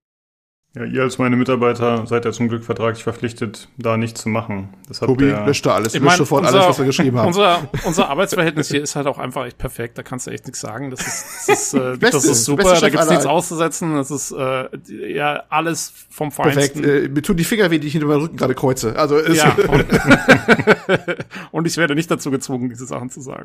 [0.74, 4.72] Ja, ihr als meine Mitarbeiter seid ja zum Glück vertraglich verpflichtet, da nichts zu machen.
[4.88, 6.86] Das hat Tobi, der, löscht da alles, Ich löscht mein, sofort unser- alles, was wir
[6.86, 7.26] geschrieben haben.
[7.26, 9.98] Unser, unser Arbeitsverhältnis hier ist halt auch einfach echt perfekt.
[9.98, 10.90] Da kannst du echt nichts sagen.
[10.90, 12.80] Das ist, das ist, äh, Beste, das ist super.
[12.80, 13.94] Da gibt's nichts auszusetzen.
[13.96, 14.68] Das ist äh,
[15.12, 16.72] ja alles vom Perfekt.
[16.78, 16.84] Feinsten.
[16.84, 18.96] Äh, mir tun die Finger weh, die ich hinter meinem Rücken gerade kreuze.
[18.98, 19.84] Also ist Ja, und,
[21.50, 23.44] und ich werde nicht dazu gezwungen, diese Sachen zu sagen.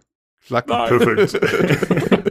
[0.50, 0.64] Nein.
[0.66, 1.42] Perfekt.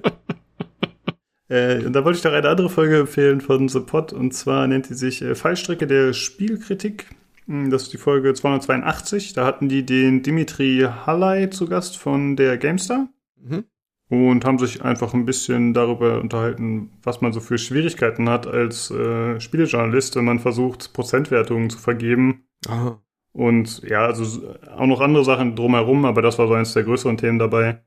[1.48, 4.66] äh, und da wollte ich noch eine andere Folge empfehlen von The Pod und zwar
[4.66, 7.06] nennt die sich äh, Fallstrecke der Spielkritik.
[7.46, 9.32] Hm, Das ist die Folge 282.
[9.35, 13.09] Da hatten die den Dimitri Halley zu Gast von der GameStar
[13.42, 13.64] Mhm.
[14.09, 18.90] und haben sich einfach ein bisschen darüber unterhalten, was man so für Schwierigkeiten hat als
[18.90, 22.46] äh, Spielejournalist, wenn man versucht, Prozentwertungen zu vergeben.
[22.68, 23.00] Aha.
[23.32, 27.18] Und ja, also auch noch andere Sachen drumherum, aber das war so eins der größeren
[27.18, 27.82] Themen dabei.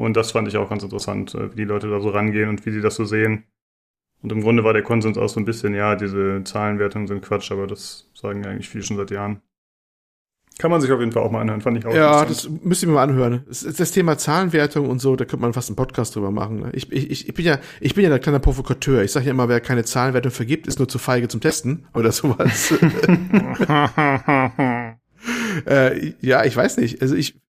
[0.00, 2.64] Und das fand ich auch ganz interessant, äh, wie die Leute da so rangehen und
[2.64, 3.44] wie sie das so sehen.
[4.22, 7.52] Und im Grunde war der Konsens auch so ein bisschen, ja, diese Zahlenwertungen sind Quatsch,
[7.52, 9.42] aber das sagen eigentlich viele schon seit Jahren.
[10.58, 12.82] Kann man sich auf jeden Fall auch mal anhören, fand ich auch Ja, das müsst
[12.82, 13.44] ihr mir mal anhören.
[13.46, 16.60] Das, das Thema Zahlenwertung und so, da könnte man fast einen Podcast drüber machen.
[16.60, 16.70] Ne?
[16.72, 19.02] Ich, ich, ich bin ja, ich bin ja der kleine Provokateur.
[19.02, 22.10] Ich sage ja immer, wer keine Zahlenwertung vergibt, ist nur zu feige zum Testen oder
[22.10, 22.72] sowas.
[25.66, 27.02] äh, ja, ich weiß nicht.
[27.02, 27.39] Also ich,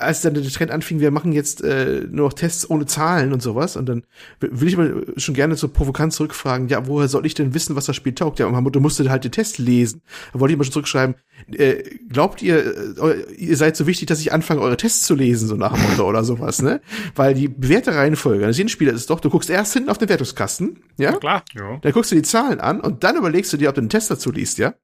[0.00, 3.42] als dann der Trend anfing, wir machen jetzt äh, nur noch Tests ohne Zahlen und
[3.42, 4.04] sowas, und dann
[4.40, 7.86] will ich mal schon gerne so provokant zurückfragen, ja, woher soll ich denn wissen, was
[7.86, 8.38] das Spiel taugt?
[8.38, 10.02] Ja, und du musst halt den Test lesen.
[10.32, 11.14] Da wollte ich mal schon zurückschreiben,
[11.52, 15.48] äh, glaubt ihr, äh, ihr seid so wichtig, dass ich anfange, eure Tests zu lesen,
[15.48, 16.80] so nach dem Motto oder sowas, ne?
[17.14, 20.08] Weil die bewährte Reihenfolge eines jeden Spielers ist doch, du guckst erst hinten auf den
[20.08, 21.12] Wertungskasten, ja?
[21.12, 21.44] Ja, klar.
[21.54, 21.78] Ja.
[21.80, 24.10] Dann guckst du die Zahlen an und dann überlegst du dir, ob du einen Test
[24.10, 24.74] dazu liest, ja?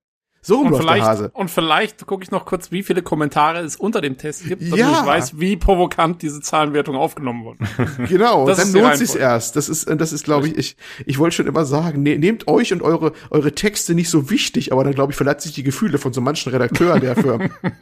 [0.47, 1.31] So rum Und läuft der vielleicht, Hase.
[1.35, 4.79] und vielleicht gucke ich noch kurz, wie viele Kommentare es unter dem Test gibt, damit
[4.79, 5.01] Ja.
[5.01, 7.59] ich weiß, wie provokant diese Zahlenwertung aufgenommen wurde.
[8.09, 9.57] Genau, Das dann lohnt sich's erst.
[9.57, 12.73] Das ist, das ist, glaube ich, ich, ich wollte schon immer sagen, ne, nehmt euch
[12.73, 15.99] und eure, eure Texte nicht so wichtig, aber dann, glaube ich, verletzt sich die Gefühle
[15.99, 17.41] von so manchen Redakteur, der für,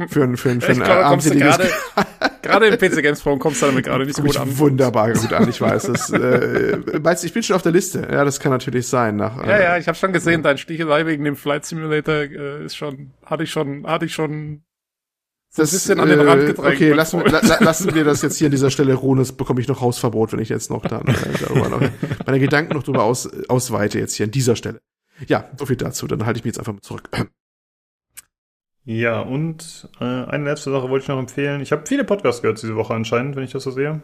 [0.08, 1.58] für, für, für Ich ein äh, armseliges-
[2.42, 4.58] gerade, im PC Games Forum kommst du damit gerade nicht so gut an.
[4.58, 5.82] wunderbar gut an, ich weiß.
[5.84, 8.06] Das, äh, meinst du, ich bin schon auf der Liste.
[8.10, 9.16] Ja, das kann natürlich sein.
[9.16, 12.53] Nach, Ja, äh, ja, ich habe schon gesehen, dein Stichelei wegen dem Flight Simulator äh,
[12.62, 14.62] ist schon, hatte ich schon, hatte ich schon
[15.50, 16.74] so ein bisschen an den Rand gedrängt.
[16.74, 19.18] Okay, lassen, la, la- lassen wir das jetzt hier an dieser Stelle ruhen.
[19.18, 21.80] Das bekomme ich noch Hausverbot, wenn ich jetzt noch dann äh, darüber noch,
[22.26, 24.80] meine Gedanken noch darüber aus, ausweite jetzt hier an dieser Stelle.
[25.28, 26.08] Ja, so viel dazu.
[26.08, 27.08] Dann halte ich mich jetzt einfach mal zurück.
[28.84, 31.60] Ja, und äh, eine letzte Sache wollte ich noch empfehlen.
[31.60, 34.02] Ich habe viele Podcasts gehört diese Woche anscheinend, wenn ich das so sehe.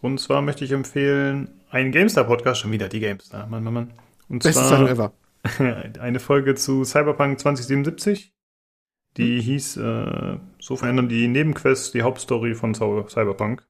[0.00, 3.92] Und zwar möchte ich empfehlen einen GameStar-Podcast, schon wieder die GameStar, Mann, Mann, Mann.
[4.28, 5.12] Und Beste Zeitung ever.
[5.58, 8.34] eine Folge zu Cyberpunk 2077.
[9.16, 13.66] Die hieß äh, So verändern die Nebenquests die Hauptstory von Cy- Cyberpunk.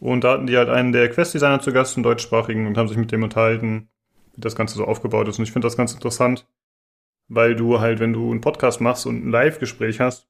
[0.00, 2.96] Und da hatten die halt einen der Questdesigner zu Gast, einen deutschsprachigen, und haben sich
[2.96, 3.88] mit dem unterhalten,
[4.34, 5.38] wie das Ganze so aufgebaut ist.
[5.38, 6.46] Und ich finde das ganz interessant,
[7.28, 10.28] weil du halt, wenn du einen Podcast machst und ein Live-Gespräch hast,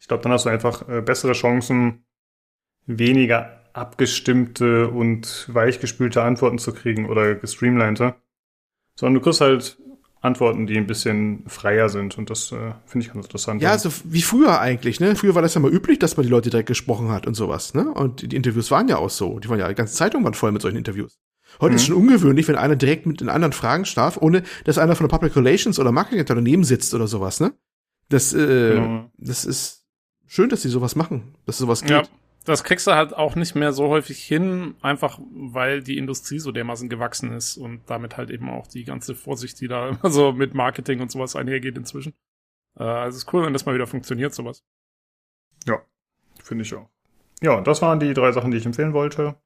[0.00, 2.04] ich glaube, dann hast du einfach äh, bessere Chancen,
[2.86, 8.14] weniger abgestimmte und weichgespülte Antworten zu kriegen oder gestreamlinete.
[8.96, 9.76] Sondern du kriegst halt
[10.20, 13.60] Antworten, die ein bisschen freier sind und das äh, finde ich ganz interessant.
[13.60, 15.16] Ja, so wie früher eigentlich, ne?
[15.16, 17.74] Früher war das ja mal üblich, dass man die Leute direkt gesprochen hat und sowas,
[17.74, 17.92] ne?
[17.92, 19.38] Und die Interviews waren ja auch so.
[19.38, 21.18] Die waren ja, die ganze Zeitung waren voll mit solchen Interviews.
[21.60, 21.86] Heute ist Mhm.
[21.86, 25.14] schon ungewöhnlich, wenn einer direkt mit den anderen fragen darf, ohne dass einer von der
[25.14, 27.52] Public Relations oder Marketing daneben sitzt oder sowas, ne?
[28.08, 29.10] Das, äh, Genau.
[29.18, 29.84] das ist
[30.26, 31.90] schön, dass sie sowas machen, dass sowas geht.
[31.90, 32.02] Ja,
[32.44, 36.52] das kriegst du halt auch nicht mehr so häufig hin, einfach weil die Industrie so
[36.52, 40.32] dermaßen gewachsen ist und damit halt eben auch die ganze Vorsicht, die da immer so
[40.32, 42.14] mit Marketing und sowas einhergeht inzwischen.
[42.78, 44.62] Äh, also es ist cool, wenn das mal wieder funktioniert, sowas.
[46.42, 46.90] Finde ich auch.
[47.40, 49.36] Ja, das waren die drei Sachen, die ich empfehlen wollte.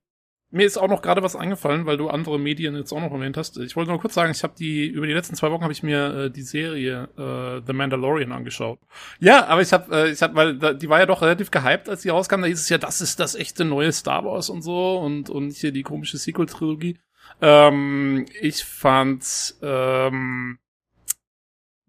[0.50, 3.36] Mir ist auch noch gerade was eingefallen, weil du andere Medien jetzt auch noch erwähnt
[3.36, 3.58] hast.
[3.58, 5.82] Ich wollte nur kurz sagen, ich habe die über die letzten zwei Wochen habe ich
[5.82, 8.78] mir äh, die Serie äh, The Mandalorian angeschaut.
[9.20, 11.90] Ja, aber ich habe äh, ich habe weil da, die war ja doch relativ gehypt,
[11.90, 12.40] als die rauskam.
[12.40, 15.52] Da hieß es ja, das ist das echte neue Star Wars und so und und
[15.52, 16.98] hier die komische Sequel Trilogie.
[17.42, 20.58] Ähm, ich fand ähm,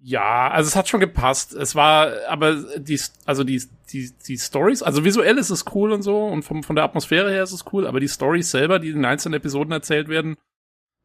[0.01, 1.53] ja, also es hat schon gepasst.
[1.53, 6.01] Es war, aber die, also die, die, die Stories, also visuell ist es cool und
[6.01, 8.89] so und vom, von der Atmosphäre her ist es cool, aber die Stories selber, die
[8.89, 10.37] in einzelnen Episoden erzählt werden,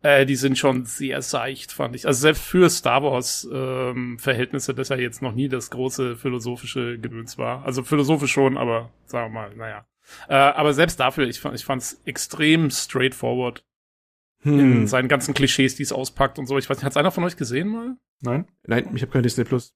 [0.02, 2.07] äh, die sind schon sehr seicht, fand ich.
[2.07, 6.98] Also selbst für Star Wars ähm, Verhältnisse, das ja jetzt noch nie das große philosophische
[6.98, 7.64] Gedöns war.
[7.64, 9.87] Also philosophisch schon, aber sagen wir mal, naja.
[10.28, 13.64] Äh, aber selbst dafür, ich fand ich fand's extrem straightforward
[14.44, 14.87] in Hm.
[14.87, 16.59] seinen ganzen Klischees, die es auspackt und so.
[16.59, 17.96] Ich weiß nicht, hat's einer von euch gesehen mal?
[18.20, 18.46] Nein?
[18.66, 19.74] Nein, ich habe kein Disney Plus.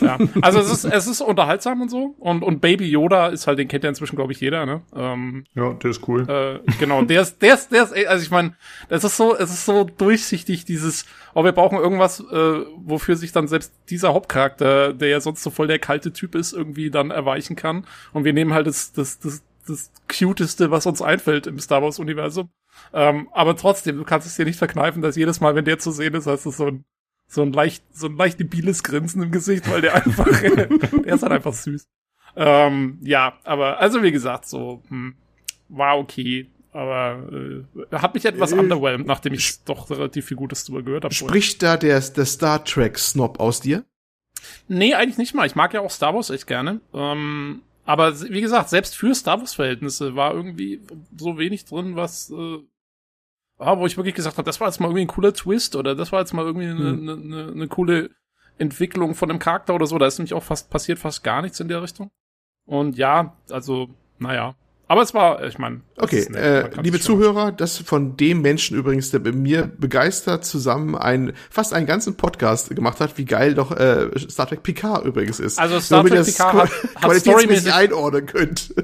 [0.00, 2.14] Ja, also es ist, es ist unterhaltsam und so.
[2.18, 4.82] Und, und Baby Yoda ist halt, den kennt ja inzwischen, glaube ich, jeder, ne?
[4.94, 6.28] Ähm, Ja, der ist cool.
[6.28, 8.54] äh, genau, der ist, der ist, der ist, also ich meine,
[8.88, 13.32] das ist so, es ist so durchsichtig, dieses, oh, wir brauchen irgendwas, äh, wofür sich
[13.32, 17.10] dann selbst dieser Hauptcharakter, der ja sonst so voll der kalte Typ ist, irgendwie dann
[17.10, 17.84] erweichen kann.
[18.12, 22.50] Und wir nehmen halt das, das, das, das Cuteste, was uns einfällt im Star Wars-Universum.
[22.92, 25.90] Ähm, aber trotzdem, du kannst es dir nicht verkneifen, dass jedes Mal, wenn der zu
[25.90, 26.84] sehen ist, hast du so ein,
[27.26, 31.22] so ein leicht, so ein leicht debiles Grinsen im Gesicht, weil der einfach, der ist
[31.22, 31.86] halt einfach süß.
[32.36, 35.14] Ähm, ja, aber, also wie gesagt, so, hm,
[35.68, 36.48] war okay.
[36.72, 41.04] Aber äh, hat mich etwas Äh, underwhelmed, nachdem ich doch relativ viel Gutes drüber gehört
[41.04, 41.14] habe.
[41.14, 43.84] Spricht da der, der Star Trek Snob aus dir?
[44.68, 45.46] Nee, eigentlich nicht mal.
[45.46, 46.80] Ich mag ja auch Star Wars echt gerne.
[46.94, 50.82] Ähm, aber wie gesagt, selbst für Star Wars-Verhältnisse war irgendwie
[51.16, 52.58] so wenig drin, was, äh,
[53.56, 55.94] ah, wo ich wirklich gesagt habe, das war jetzt mal irgendwie ein cooler Twist oder
[55.94, 57.08] das war jetzt mal irgendwie eine, Hm.
[57.08, 58.10] eine, eine, eine coole
[58.58, 59.96] Entwicklung von einem Charakter oder so.
[59.96, 62.10] Da ist nämlich auch fast passiert fast gar nichts in der Richtung.
[62.66, 64.54] Und ja, also, naja.
[64.90, 65.82] Aber es war, ich meine.
[65.98, 71.34] Okay, äh, liebe Zuhörer, das von dem Menschen übrigens, der bei mir begeistert zusammen ein,
[71.50, 75.58] fast einen ganzen Podcast gemacht hat, wie geil doch äh, Star Trek Picard übrigens ist.
[75.58, 76.70] Also Star Trek Picard hat,
[77.02, 78.74] hat storymäßig einordnen könnt.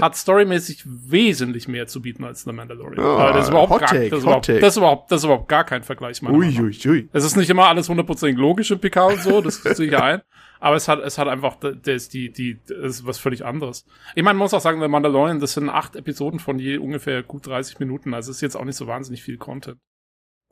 [0.00, 3.04] Hat storymäßig wesentlich mehr zu bieten als The Mandalorian.
[3.04, 5.48] Oh, das, ist überhaupt gar, Take, das, ist überhaupt, das, ist überhaupt, das ist überhaupt
[5.48, 6.22] gar kein Vergleich.
[6.22, 6.60] meiner Meinung nach.
[6.60, 7.08] Uiuiui.
[7.12, 10.22] Es ist nicht immer alles 100% logisch in Picard und so, das sehe ich ein.
[10.62, 13.84] Aber es hat, es hat einfach, das ist die, die, das ist was völlig anderes.
[14.14, 17.24] Ich meine, man muss auch sagen, The Mandalorian, das sind acht Episoden von je ungefähr
[17.24, 18.14] gut 30 Minuten.
[18.14, 19.78] Also ist jetzt auch nicht so wahnsinnig viel Content.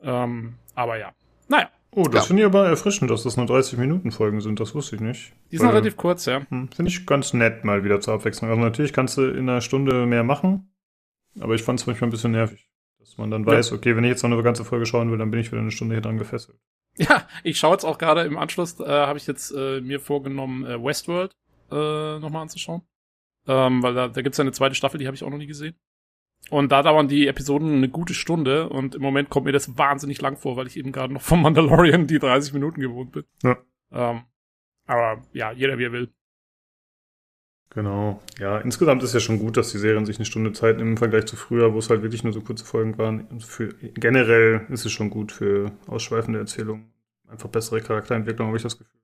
[0.01, 1.13] Ähm, aber ja.
[1.47, 2.27] Naja, Oh, das Ja.
[2.27, 4.61] finde ich aber erfrischend, dass das nur 30 Minuten Folgen sind.
[4.61, 5.33] Das wusste ich nicht.
[5.51, 6.41] die sind Weil- relativ kurz, ja.
[6.49, 8.49] Hm, Finde ich ganz nett mal wieder zur Abwechslung.
[8.49, 10.73] Also natürlich kannst du in einer Stunde mehr machen,
[11.41, 12.69] aber ich fand es manchmal ein bisschen nervig.
[12.99, 13.47] Dass man dann Ja.
[13.47, 15.59] weiß, okay, wenn ich jetzt noch eine ganze Folge schauen will, dann bin ich wieder
[15.61, 16.57] eine Stunde hier dran gefesselt.
[17.09, 20.65] Ja, ich schaue jetzt auch gerade im Anschluss, äh, habe ich jetzt äh, mir vorgenommen,
[20.65, 21.35] äh, Westworld
[21.71, 22.83] äh, nochmal anzuschauen.
[23.47, 25.47] Ähm, weil da, da gibt's ja eine zweite Staffel, die habe ich auch noch nie
[25.47, 25.75] gesehen.
[26.49, 30.21] Und da dauern die Episoden eine gute Stunde und im Moment kommt mir das wahnsinnig
[30.21, 33.23] lang vor, weil ich eben gerade noch vom Mandalorian die 30 Minuten gewohnt bin.
[33.43, 33.57] Ja.
[33.91, 34.23] Ähm,
[34.85, 36.09] aber ja, jeder wie er will.
[37.73, 38.21] Genau.
[38.37, 40.97] Ja, insgesamt ist ja schon gut, dass die Serien sich eine Stunde Zeit nehmen im
[40.97, 43.27] Vergleich zu früher, wo es halt wirklich nur so kurze Folgen waren.
[43.27, 46.90] Und Für, generell ist es schon gut für ausschweifende Erzählungen.
[47.31, 49.01] Einfach bessere Charakterentwicklung, habe ich das Gefühl.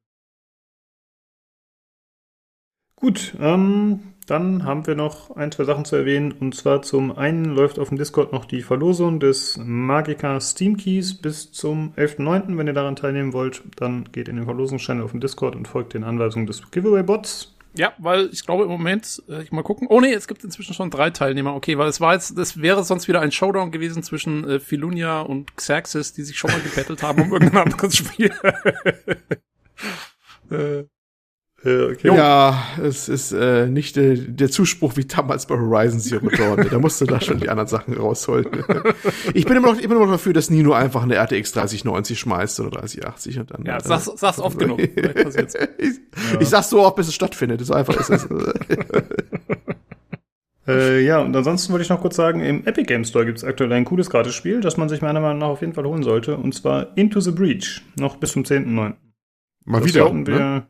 [2.98, 6.32] Gut, ähm, dann haben wir noch ein, zwei Sachen zu erwähnen.
[6.32, 11.13] Und zwar zum einen läuft auf dem Discord noch die Verlosung des Magica Steam Keys
[11.13, 12.58] bis zum 11.09.
[12.58, 15.94] Wenn ihr daran teilnehmen wollt, dann geht in den Verlosungschannel auf dem Discord und folgt
[15.94, 17.57] den Anweisungen des Giveaway-Bots.
[17.75, 19.88] Ja, weil ich glaube im Moment, äh, ich mal gucken.
[19.89, 21.56] Oh nee, es gibt inzwischen schon drei Teilnehmer.
[21.56, 25.21] Okay, weil es war jetzt, das wäre sonst wieder ein Showdown gewesen zwischen äh, Filunia
[25.21, 28.34] und Xerxes, die sich schon mal gebettelt haben um irgendein anderes Spiel.
[30.49, 30.86] Äh,
[31.63, 32.15] okay.
[32.15, 36.67] Ja, es ist äh, nicht äh, der Zuspruch wie damals bei Horizon Zero Dawn.
[36.72, 38.46] Da musst du da schon die anderen Sachen rausholen.
[39.34, 42.20] ich bin immer noch, ich bin immer noch dafür, dass Nino einfach eine RTX 3090
[42.20, 43.65] schmeißt oder 3080 und dann.
[43.65, 44.80] ja, äh, sag's, sag's oft genug.
[44.93, 45.56] Vielleicht passiert's.
[45.80, 46.00] ich,
[46.39, 47.65] ich sag's so oft, bis es stattfindet.
[47.65, 48.28] So einfach ist es.
[50.70, 53.46] Äh, ja, und ansonsten wollte ich noch kurz sagen, im Epic Game Store gibt es
[53.46, 56.36] aktuell ein cooles Gratis-Spiel, das man sich meiner Meinung nach auf jeden Fall holen sollte,
[56.36, 58.96] und zwar Into the Breach, noch bis zum 10.9.
[59.63, 60.04] Mal Das wieder.
[60.04, 60.67] hatten wir Ne?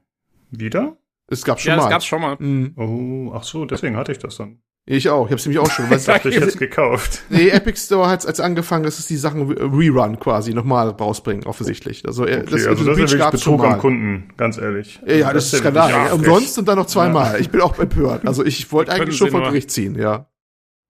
[0.51, 0.97] Wieder?
[1.27, 1.89] Es gab schon Ja, das mal.
[1.91, 2.35] gab's schon mal.
[2.39, 2.73] Mhm.
[2.77, 4.61] Oh, ach so, deswegen hatte ich das dann.
[4.89, 5.25] Ich auch.
[5.25, 5.89] Ich hab's nämlich auch schon.
[5.89, 7.23] Weil Ich dachte, ich hätte es gekauft.
[7.29, 12.05] Nee, Epic Store hat als angefangen, dass es die Sachen Rerun quasi nochmal rausbringen, offensichtlich.
[12.07, 13.77] Also, äh, Okay, das, also das ist ja wirklich Betrug am mal.
[13.79, 15.01] Kunden, ganz ehrlich.
[15.05, 15.89] Ja, ja, das ist ja Skandal.
[15.89, 17.41] wirklich Ja, umsonst und dann noch zweimal.
[17.41, 18.25] Ich bin auch empört.
[18.25, 19.41] Also ich wollte eigentlich schon vor.
[19.41, 20.29] Gericht ziehen, ja.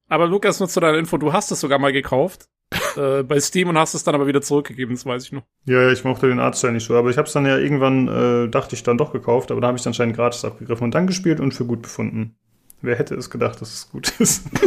[0.09, 2.47] Aber Lukas, nur zu deiner Info, du hast es sogar mal gekauft
[2.97, 5.43] äh, bei Steam und hast es dann aber wieder zurückgegeben, das weiß ich noch.
[5.65, 8.07] Ja, ja, ich mochte den Artstyle nicht so, aber ich habe es dann ja irgendwann,
[8.07, 11.07] äh, dachte ich, dann doch gekauft, aber da habe ich anscheinend gratis abgegriffen und dann
[11.07, 12.35] gespielt und für gut befunden.
[12.81, 14.43] Wer hätte es gedacht, dass es gut ist?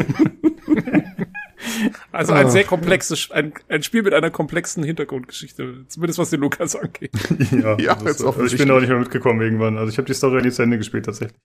[2.13, 2.51] Also ein Ah.
[2.51, 7.13] sehr komplexes, ein, ein Spiel mit einer komplexen Hintergrundgeschichte, zumindest was den Lukas angeht.
[7.53, 9.79] ja, Ja, das jetzt also ich bin auch nicht mehr mitgekommen irgendwann.
[9.79, 11.39] Also ich habe die Story nie zu Ende gespielt tatsächlich.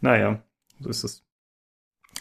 [0.00, 0.42] Naja,
[0.80, 1.24] so ist es.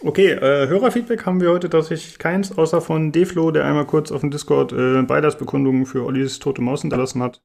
[0.03, 4.21] Okay, äh, Hörerfeedback haben wir heute tatsächlich keins, außer von Deflo, der einmal kurz auf
[4.21, 7.43] dem Discord äh, Beileidsbekundungen für Ollis tote Maus hinterlassen hat.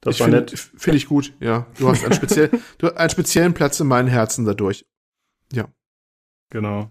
[0.00, 0.58] Das ich war finde nett.
[0.58, 1.66] find ich gut, ja.
[1.78, 4.84] Du hast einen, speziell, du einen speziellen Platz in meinem Herzen dadurch.
[6.54, 6.88] Genau.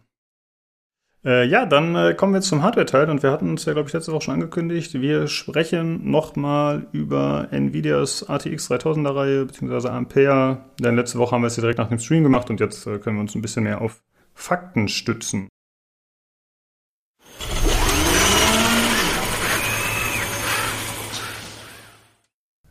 [1.24, 3.88] Äh, ja, dann äh, kommen wir jetzt zum Hardware-Teil und wir hatten uns ja, glaube
[3.88, 4.94] ich, letzte Woche schon angekündigt.
[4.96, 10.66] Wir sprechen nochmal über Nvidias RTX 3000er Reihe beziehungsweise Ampere.
[10.82, 13.00] Denn letzte Woche haben wir es ja direkt nach dem Stream gemacht und jetzt äh,
[13.00, 15.48] können wir uns ein bisschen mehr auf Fakten stützen.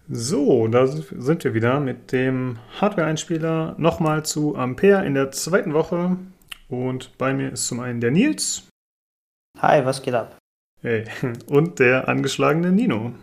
[0.09, 6.17] So, da sind wir wieder mit dem Hardware-Einspieler nochmal zu Ampere in der zweiten Woche.
[6.69, 8.69] Und bei mir ist zum einen der Nils
[9.59, 10.37] Hi, was geht ab?
[10.81, 11.05] hey,
[11.47, 13.15] und der angeschlagene Nino.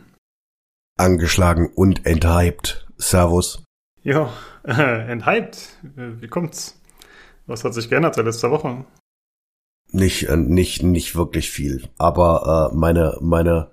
[0.98, 2.88] angeschlagen und enthyped.
[2.98, 3.64] Servus.
[4.04, 4.32] Ja,
[4.66, 4.72] äh,
[5.12, 5.78] enthyped.
[5.96, 6.79] Wie kommt's?
[7.50, 8.86] Was hat sich geändert seit letzter Woche?
[9.92, 11.90] Nicht, äh, nicht, nicht wirklich viel.
[11.98, 13.72] Aber äh, meine, meine,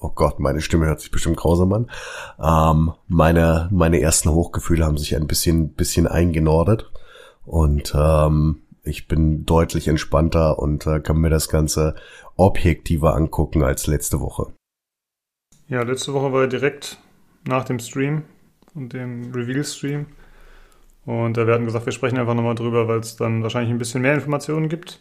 [0.00, 1.90] oh Gott, meine Stimme hört sich bestimmt grausam an.
[2.38, 6.88] Ähm, meine, meine ersten Hochgefühle haben sich ein bisschen, bisschen eingenordet.
[7.44, 11.96] Und ähm, ich bin deutlich entspannter und äh, kann mir das Ganze
[12.36, 14.52] objektiver angucken als letzte Woche.
[15.68, 17.00] Ja, letzte Woche war direkt
[17.44, 18.22] nach dem Stream
[18.74, 20.06] und dem Reveal-Stream.
[21.06, 24.02] Und wir hatten gesagt, wir sprechen einfach nochmal drüber, weil es dann wahrscheinlich ein bisschen
[24.02, 25.00] mehr Informationen gibt.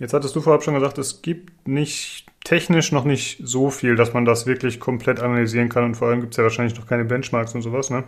[0.00, 4.14] Jetzt hattest du vorab schon gesagt, es gibt nicht technisch noch nicht so viel, dass
[4.14, 5.84] man das wirklich komplett analysieren kann.
[5.84, 8.04] Und vor allem gibt es ja wahrscheinlich noch keine Benchmarks und sowas, ne?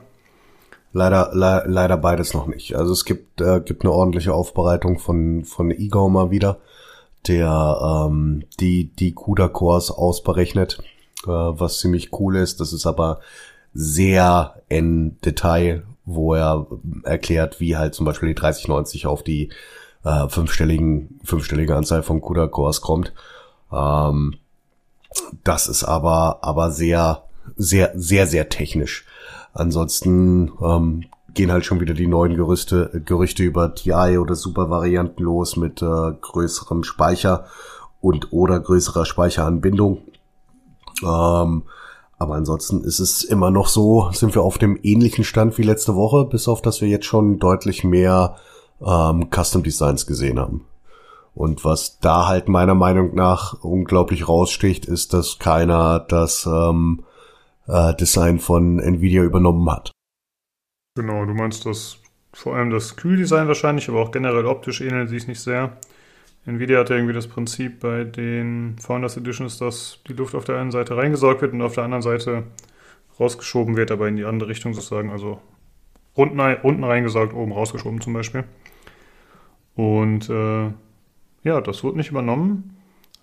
[0.92, 2.74] Leider, le leider beides noch nicht.
[2.74, 6.58] Also es gibt, äh, gibt eine ordentliche Aufbereitung von, von Igor mal wieder,
[7.28, 10.82] der ähm, die, die CUDA-Cores ausberechnet,
[11.26, 12.58] äh, was ziemlich cool ist.
[12.58, 13.20] Das ist aber
[13.72, 15.84] sehr in Detail,
[16.14, 16.66] wo er
[17.04, 19.50] erklärt, wie halt zum Beispiel die 3090 auf die
[20.04, 23.12] äh, fünfstelligen, fünfstellige Anzahl von CUDA-Cores kommt.
[23.72, 24.34] Ähm,
[25.44, 27.24] das ist aber, aber sehr,
[27.56, 29.06] sehr, sehr, sehr technisch.
[29.52, 35.56] Ansonsten ähm, gehen halt schon wieder die neuen Gerüchte, Gerüchte über TI oder Super-Varianten los
[35.56, 37.46] mit äh, größerem Speicher
[38.00, 40.02] und oder größerer Speicheranbindung.
[41.02, 41.62] Ähm,
[42.20, 45.96] aber ansonsten ist es immer noch so, sind wir auf dem ähnlichen Stand wie letzte
[45.96, 48.36] Woche, bis auf dass wir jetzt schon deutlich mehr
[48.86, 50.66] ähm, Custom Designs gesehen haben.
[51.34, 57.04] Und was da halt meiner Meinung nach unglaublich raussticht, ist, dass keiner das ähm,
[57.66, 59.90] äh, Design von Nvidia übernommen hat.
[60.96, 61.96] Genau, du meinst das
[62.34, 65.78] vor allem das Kühldesign wahrscheinlich, aber auch generell optisch ähnelt sich nicht sehr.
[66.46, 70.58] Nvidia hat ja irgendwie das Prinzip bei den Founders Editions, dass die Luft auf der
[70.58, 72.44] einen Seite reingesaugt wird und auf der anderen Seite
[73.18, 75.40] rausgeschoben wird, aber in die andere Richtung sozusagen, also
[76.14, 78.44] unten, unten reingesaugt, oben rausgeschoben zum Beispiel.
[79.74, 80.70] Und äh,
[81.42, 82.76] ja, das wird nicht übernommen.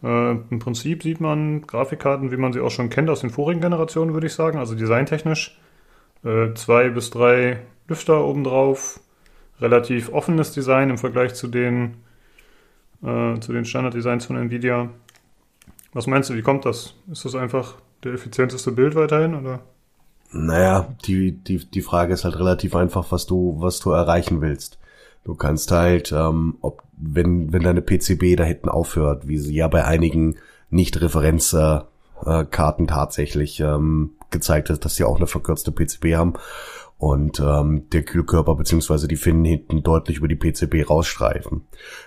[0.04, 3.62] Äh, Im Prinzip sieht man Grafikkarten, wie man sie auch schon kennt aus den vorigen
[3.62, 4.60] Generationen, würde ich sagen.
[4.60, 5.60] Also designtechnisch
[6.24, 9.00] äh, zwei bis drei Lüfter obendrauf.
[9.60, 11.96] Relativ offenes Design im Vergleich zu den,
[13.04, 14.90] äh, zu den Standarddesigns von Nvidia.
[15.94, 16.96] Was meinst du, wie kommt das?
[17.12, 19.62] Ist das einfach der effizienteste Bild weiterhin, oder?
[20.32, 24.78] Naja, die, die, die Frage ist halt relativ einfach, was du, was du erreichen willst.
[25.24, 29.68] Du kannst halt, ähm, ob, wenn, wenn deine PCB da hinten aufhört, wie sie ja
[29.68, 30.36] bei einigen
[30.70, 36.34] Nicht-Referenzkarten äh, tatsächlich ähm, gezeigt hat, dass sie auch eine verkürzte PCB haben
[36.98, 41.62] und ähm, der Kühlkörper beziehungsweise die Finnen hinten deutlich über die PCB rausstreifen.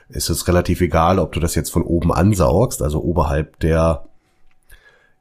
[0.08, 4.06] Es ist relativ egal, ob du das jetzt von oben ansaugst, also oberhalb der,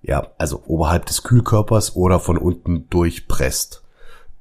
[0.01, 3.83] ja, also oberhalb des Kühlkörpers oder von unten durchpresst.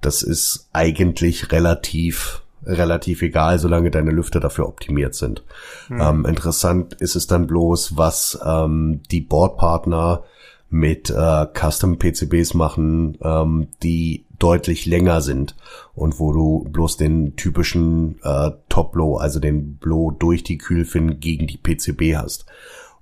[0.01, 5.43] Das ist eigentlich relativ relativ egal, solange deine Lüfter dafür optimiert sind.
[5.88, 6.01] Mhm.
[6.01, 10.25] Ähm, interessant ist es dann bloß, was ähm, die Boardpartner
[10.69, 15.57] mit äh, Custom PCBs machen, ähm, die deutlich länger sind
[15.94, 21.46] und wo du bloß den typischen äh, Top-Blow, also den Blow durch die Kühlfin gegen
[21.46, 22.46] die PCB hast.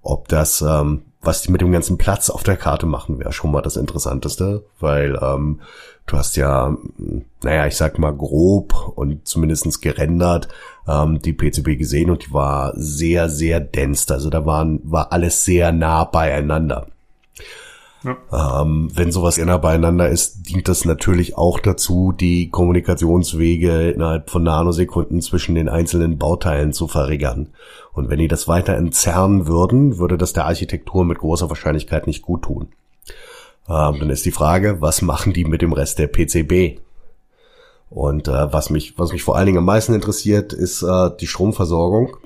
[0.03, 3.51] Ob das, ähm, was die mit dem ganzen Platz auf der Karte machen, wäre schon
[3.51, 5.61] mal das Interessanteste, weil ähm,
[6.07, 6.77] du hast ja,
[7.42, 10.49] naja, ich sag mal grob und zumindestens gerendert
[10.87, 14.14] ähm, die PCB gesehen und die war sehr, sehr dense.
[14.14, 16.87] Also da waren, war alles sehr nah beieinander.
[18.07, 18.62] Ja.
[18.62, 24.45] Ähm, wenn sowas nah beieinander ist, dient das natürlich auch dazu, die Kommunikationswege innerhalb von
[24.45, 27.49] Nanosekunden zwischen den einzelnen Bauteilen zu verringern.
[27.92, 32.23] Und wenn die das weiter entzerren würden, würde das der Architektur mit großer Wahrscheinlichkeit nicht
[32.23, 32.69] gut tun.
[33.69, 36.81] Ähm, dann ist die Frage, was machen die mit dem Rest der PCB?
[37.90, 41.27] Und äh, was mich, was mich vor allen Dingen am meisten interessiert, ist äh, die
[41.27, 42.16] Stromversorgung.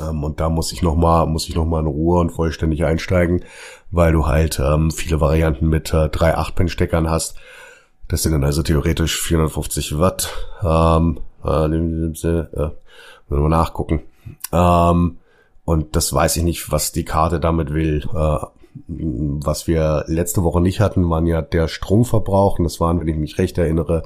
[0.00, 3.44] Ähm, und da muss ich noch mal, muss ich noch in Ruhe und vollständig einsteigen,
[3.90, 7.36] weil du halt ähm, viele Varianten mit äh, drei 8-Pin-Steckern hast.
[8.08, 10.32] Das sind dann also theoretisch 450 Watt.
[10.62, 12.70] Ähm, äh, äh,
[13.28, 14.02] wir nachgucken.
[14.52, 15.18] Ähm,
[15.64, 18.04] und das weiß ich nicht, was die Karte damit will.
[18.14, 18.46] Äh,
[18.86, 22.58] was wir letzte Woche nicht hatten, waren ja der Stromverbrauch.
[22.58, 24.02] Und das waren, wenn ich mich recht erinnere,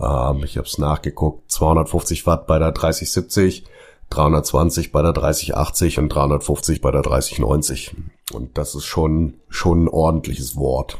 [0.00, 3.64] ähm, ich habe es nachgeguckt, 250 Watt bei der 3070,
[4.10, 7.94] 320 bei der 3080 und 350 bei der 3090.
[8.34, 10.98] Und das ist schon, schon ein ordentliches Wort.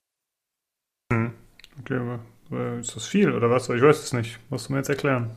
[1.12, 1.32] Hm.
[1.80, 3.68] Okay, aber äh, ist das viel oder was?
[3.68, 4.38] Ich weiß es nicht.
[4.50, 5.30] Musst du mir jetzt erklären.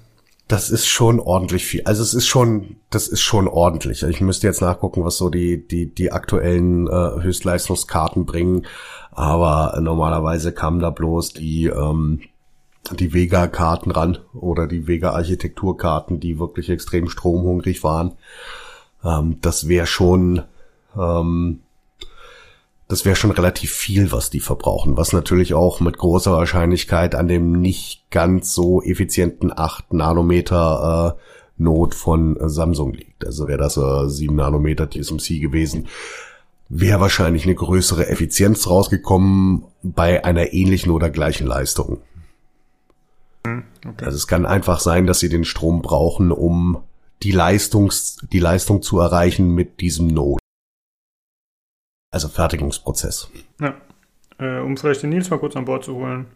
[0.47, 1.81] Das ist schon ordentlich viel.
[1.85, 4.03] Also es ist schon, das ist schon ordentlich.
[4.03, 8.67] Ich müsste jetzt nachgucken, was so die, die, die aktuellen äh, Höchstleistungskarten bringen.
[9.11, 12.21] Aber normalerweise kamen da bloß die, ähm,
[12.91, 18.13] die Vega-Karten ran oder die Vega-Architekturkarten, die wirklich extrem stromhungrig waren.
[19.03, 20.43] Ähm, das wäre schon,
[20.95, 21.61] ähm,
[22.87, 27.27] das wäre schon relativ viel, was die verbrauchen, was natürlich auch mit großer Wahrscheinlichkeit an
[27.27, 31.21] dem nicht ganz so effizienten 8 Nanometer äh,
[31.57, 33.25] Not von äh, Samsung liegt.
[33.25, 35.87] Also wäre das äh, 7 Nanometer TSMC gewesen,
[36.69, 42.01] wäre wahrscheinlich eine größere Effizienz rausgekommen bei einer ähnlichen oder gleichen Leistung.
[43.45, 44.05] Hm, okay.
[44.05, 46.83] Also es kann einfach sein, dass sie den Strom brauchen, um
[47.23, 50.39] die Leistungs, die Leistung zu erreichen mit diesem Node.
[52.11, 53.29] Also Fertigungsprozess.
[53.59, 53.75] Ja.
[54.37, 56.27] Äh, um vielleicht den Nils mal kurz an Bord zu holen.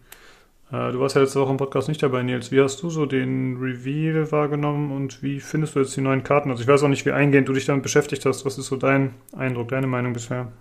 [0.72, 2.52] Äh, du warst ja letzte Woche im Podcast nicht dabei, Nils.
[2.52, 6.52] Wie hast du so den Reveal wahrgenommen und wie findest du jetzt die neuen Karten?
[6.52, 8.46] Also ich weiß auch nicht, wie eingehend du dich damit beschäftigt hast.
[8.46, 10.52] Was ist so dein Eindruck, deine Meinung bisher?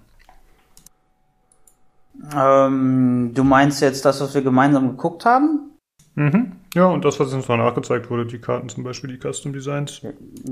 [2.35, 5.71] Ähm, du meinst jetzt das, was wir gemeinsam geguckt haben?
[6.15, 6.53] Mhm.
[6.75, 10.03] Ja, und das, was uns noch nachgezeigt wurde, die Karten zum Beispiel, die Custom Designs.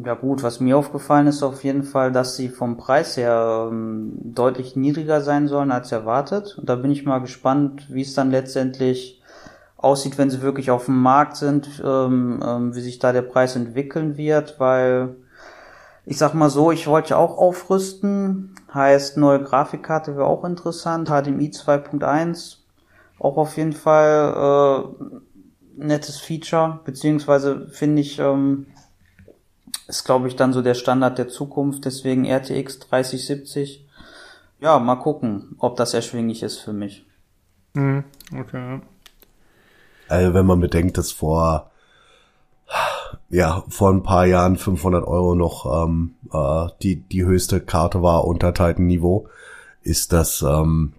[0.05, 4.12] Ja gut, was mir aufgefallen ist auf jeden Fall, dass sie vom Preis her ähm,
[4.23, 6.57] deutlich niedriger sein sollen als erwartet.
[6.59, 9.23] Und da bin ich mal gespannt, wie es dann letztendlich
[9.77, 13.55] aussieht, wenn sie wirklich auf dem Markt sind, ähm, ähm, wie sich da der Preis
[13.55, 15.17] entwickeln wird, weil
[16.07, 21.51] ich sag mal so, ich wollte auch aufrüsten, heißt neue Grafikkarte wäre auch interessant, HDMI
[21.51, 22.59] 2.1,
[23.19, 25.17] auch auf jeden Fall äh,
[25.77, 28.66] nettes Feature, beziehungsweise finde ich, ähm,
[29.87, 33.87] ist glaube ich dann so der Standard der Zukunft, deswegen RTX 3070.
[34.61, 37.05] Ja, mal gucken, ob das erschwinglich ist für mich.
[37.74, 38.05] Mhm.
[38.35, 38.81] Okay.
[40.09, 41.70] Also wenn man bedenkt, dass vor
[43.29, 48.24] ja vor ein paar Jahren 500 Euro noch ähm, äh, die die höchste Karte war
[48.24, 49.29] unter Titan Niveau,
[49.83, 50.95] ist das ähm,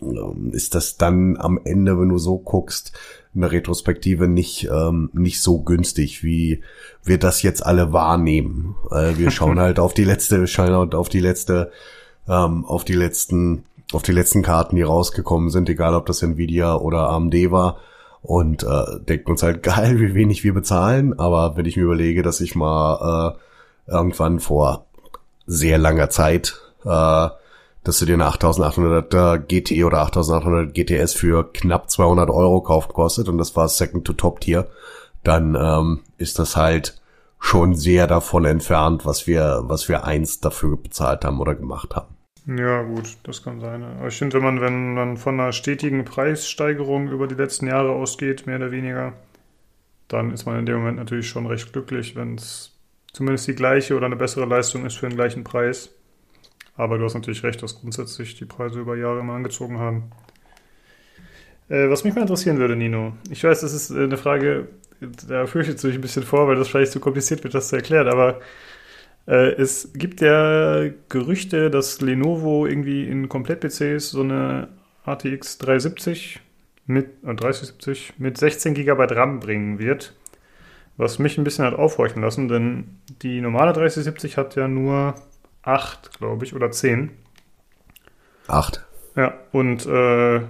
[0.00, 2.92] ähm, ist das dann am Ende, wenn du so guckst,
[3.34, 6.62] eine Retrospektive nicht ähm, nicht so günstig, wie
[7.04, 8.76] wir das jetzt alle wahrnehmen.
[8.90, 11.70] Äh, wir schauen halt auf die letzte, schauen halt auf die letzte,
[12.28, 16.74] ähm, auf die letzten, auf die letzten Karten, die rausgekommen sind, egal ob das Nvidia
[16.76, 17.78] oder AMD war.
[18.22, 21.18] Und äh, denken uns halt geil, wie wenig wir bezahlen.
[21.18, 23.36] Aber wenn ich mir überlege, dass ich mal
[23.88, 24.86] äh, irgendwann vor
[25.46, 27.28] sehr langer Zeit äh,
[27.84, 33.28] dass du dir eine 8800er GT oder 8800 GTS für knapp 200 Euro kaufen kostet
[33.28, 34.68] und das war Second to Top Tier,
[35.24, 37.00] dann ähm, ist das halt
[37.38, 42.14] schon sehr davon entfernt, was wir, was wir einst dafür bezahlt haben oder gemacht haben.
[42.46, 43.82] Ja, gut, das kann sein.
[43.82, 47.92] Aber ich finde, wenn man, wenn man von einer stetigen Preissteigerung über die letzten Jahre
[47.92, 49.12] ausgeht, mehr oder weniger,
[50.08, 52.72] dann ist man in dem Moment natürlich schon recht glücklich, wenn es
[53.12, 55.90] zumindest die gleiche oder eine bessere Leistung ist für den gleichen Preis.
[56.80, 60.04] Aber du hast natürlich recht, dass grundsätzlich die Preise über Jahre immer angezogen haben.
[61.68, 64.68] Äh, was mich mal interessieren würde, Nino, ich weiß, das ist äh, eine Frage,
[65.28, 67.76] da fürchtet du dich ein bisschen vor, weil das vielleicht zu kompliziert wird, das zu
[67.76, 68.40] erklären, aber
[69.26, 74.68] äh, es gibt ja Gerüchte, dass Lenovo irgendwie in Komplett-PCs so eine
[75.04, 76.40] ATX 370
[76.86, 80.14] mit, äh, 3070 mit 16 GB RAM bringen wird.
[80.96, 85.14] Was mich ein bisschen hat aufhorchen lassen, denn die normale 3070 hat ja nur
[85.62, 87.10] acht, glaube ich, oder zehn.
[88.46, 88.84] Acht.
[89.16, 90.40] Ja, und äh,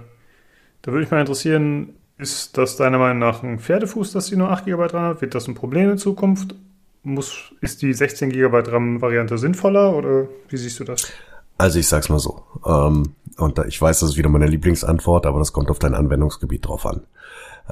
[0.81, 4.51] da würde mich mal interessieren, ist das deiner Meinung nach ein Pferdefuß, dass sie nur
[4.51, 5.21] 8 GB RAM hat?
[5.21, 6.55] Wird das ein Problem in Zukunft?
[7.03, 11.11] Muss, ist die 16 GB RAM-Variante sinnvoller oder wie siehst du das?
[11.57, 12.43] Also ich sag's mal so.
[12.65, 15.95] Ähm, und da, ich weiß, das ist wieder meine Lieblingsantwort, aber das kommt auf dein
[15.95, 17.01] Anwendungsgebiet drauf an.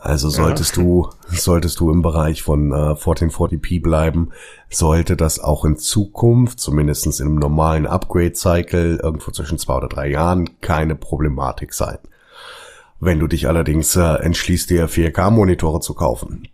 [0.02, 0.84] Also solltest ja.
[0.84, 4.30] du, solltest du im Bereich von äh, 1440p bleiben,
[4.70, 10.62] sollte das auch in Zukunft, zumindestens im normalen Upgrade-Cycle, irgendwo zwischen zwei oder drei Jahren,
[10.62, 11.98] keine Problematik sein.
[13.00, 16.48] Wenn du dich allerdings äh, entschließt, dir 4K-Monitore zu kaufen,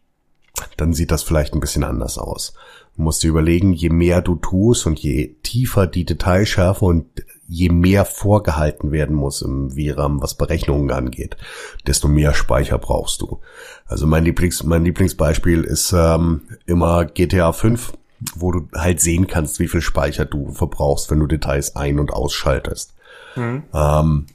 [0.77, 2.53] dann sieht das vielleicht ein bisschen anders aus.
[2.95, 7.05] Du musst dir überlegen, je mehr du tust und je tiefer die Detailschärfe und
[7.47, 11.37] je mehr vorgehalten werden muss im VRAM, was Berechnungen angeht,
[11.85, 13.39] desto mehr Speicher brauchst du.
[13.85, 17.93] Also mein Lieblings, mein Lieblingsbeispiel ist ähm, immer GTA 5,
[18.35, 22.11] wo du halt sehen kannst, wie viel Speicher du verbrauchst, wenn du Details ein- und
[22.11, 22.95] ausschaltest.
[23.35, 23.63] Mhm.
[23.73, 24.25] Ähm,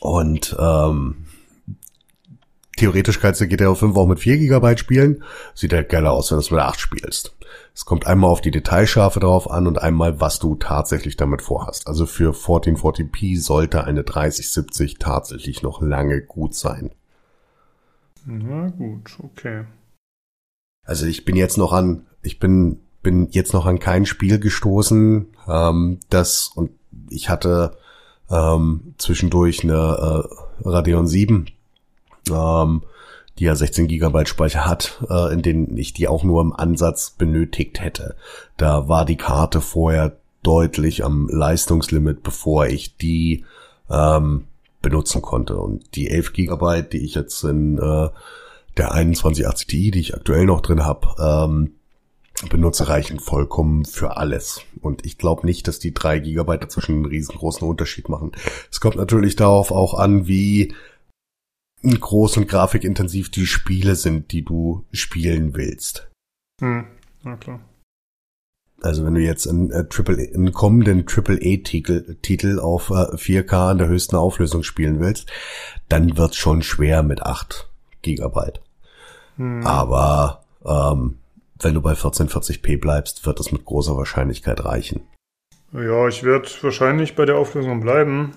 [0.00, 1.26] und ähm,
[2.76, 5.24] theoretisch kannst du GTA 5 auch mit 4 GB spielen.
[5.54, 7.34] Sieht halt geiler aus, wenn du es mit 8 spielst.
[7.74, 11.88] Es kommt einmal auf die Detailschärfe drauf an und einmal, was du tatsächlich damit vorhast.
[11.88, 16.92] Also für 1440p sollte eine 3070 tatsächlich noch lange gut sein.
[18.24, 19.64] Na gut, okay.
[20.84, 25.26] Also ich bin jetzt noch an, ich bin, bin jetzt noch an kein Spiel gestoßen,
[25.48, 26.70] ähm, das, und
[27.10, 27.76] ich hatte
[28.30, 29.74] ähm, zwischendurch eine
[30.62, 31.50] äh, Radeon 7,
[32.30, 32.82] ähm,
[33.38, 37.10] die ja 16 Gigabyte Speicher hat, äh, in denen ich die auch nur im Ansatz
[37.10, 38.16] benötigt hätte.
[38.56, 43.44] Da war die Karte vorher deutlich am Leistungslimit, bevor ich die
[43.90, 44.44] ähm,
[44.82, 45.56] benutzen konnte.
[45.56, 48.08] Und die 11 Gigabyte, die ich jetzt in äh,
[48.76, 51.72] der 2180 Ti, die ich aktuell noch drin habe, ähm,
[52.50, 54.60] benutze, reichen vollkommen für alles.
[54.80, 58.32] Und ich glaube nicht, dass die 3 Gigabyte dazwischen einen riesengroßen Unterschied machen.
[58.70, 60.74] Es kommt natürlich darauf auch an, wie
[61.90, 66.10] groß und grafikintensiv die Spiele sind, die du spielen willst.
[66.60, 66.86] Hm,
[67.22, 67.60] na klar.
[68.82, 73.78] Also wenn du jetzt einen, äh, Triple, einen kommenden AAA-Titel Titel auf äh, 4K in
[73.78, 75.30] der höchsten Auflösung spielen willst,
[75.88, 77.70] dann wird's schon schwer mit 8
[78.02, 78.60] Gigabyte.
[79.36, 79.66] Hm.
[79.66, 81.18] Aber ähm,
[81.60, 85.02] wenn du bei 1440p bleibst, wird es mit großer Wahrscheinlichkeit reichen.
[85.72, 88.32] Ja, ich werde wahrscheinlich bei der Auflösung bleiben,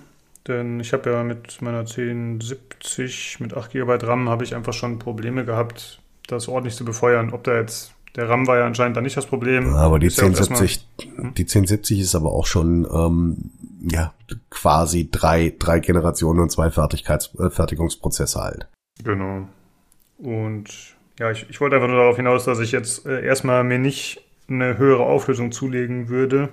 [0.46, 4.98] denn ich habe ja mit meiner 1070 mit 8 GB RAM habe ich einfach schon
[4.98, 7.32] Probleme gehabt, das ordentlich zu befeuern.
[7.32, 9.74] Ob da jetzt der RAM war ja anscheinend dann nicht das Problem.
[9.74, 13.50] Aber die Ist ja auch erstmal- 1070, die 1070 ist aber auch schon ähm,
[13.90, 14.12] ja
[14.50, 18.68] quasi drei drei Generationen und zwei Fertigkeits äh, Fertigungsprozesse alt.
[19.04, 19.46] Genau.
[20.18, 23.78] Und ja, ich, ich wollte einfach nur darauf hinaus, dass ich jetzt äh, erstmal mir
[23.78, 26.48] nicht eine höhere Auflösung zulegen würde,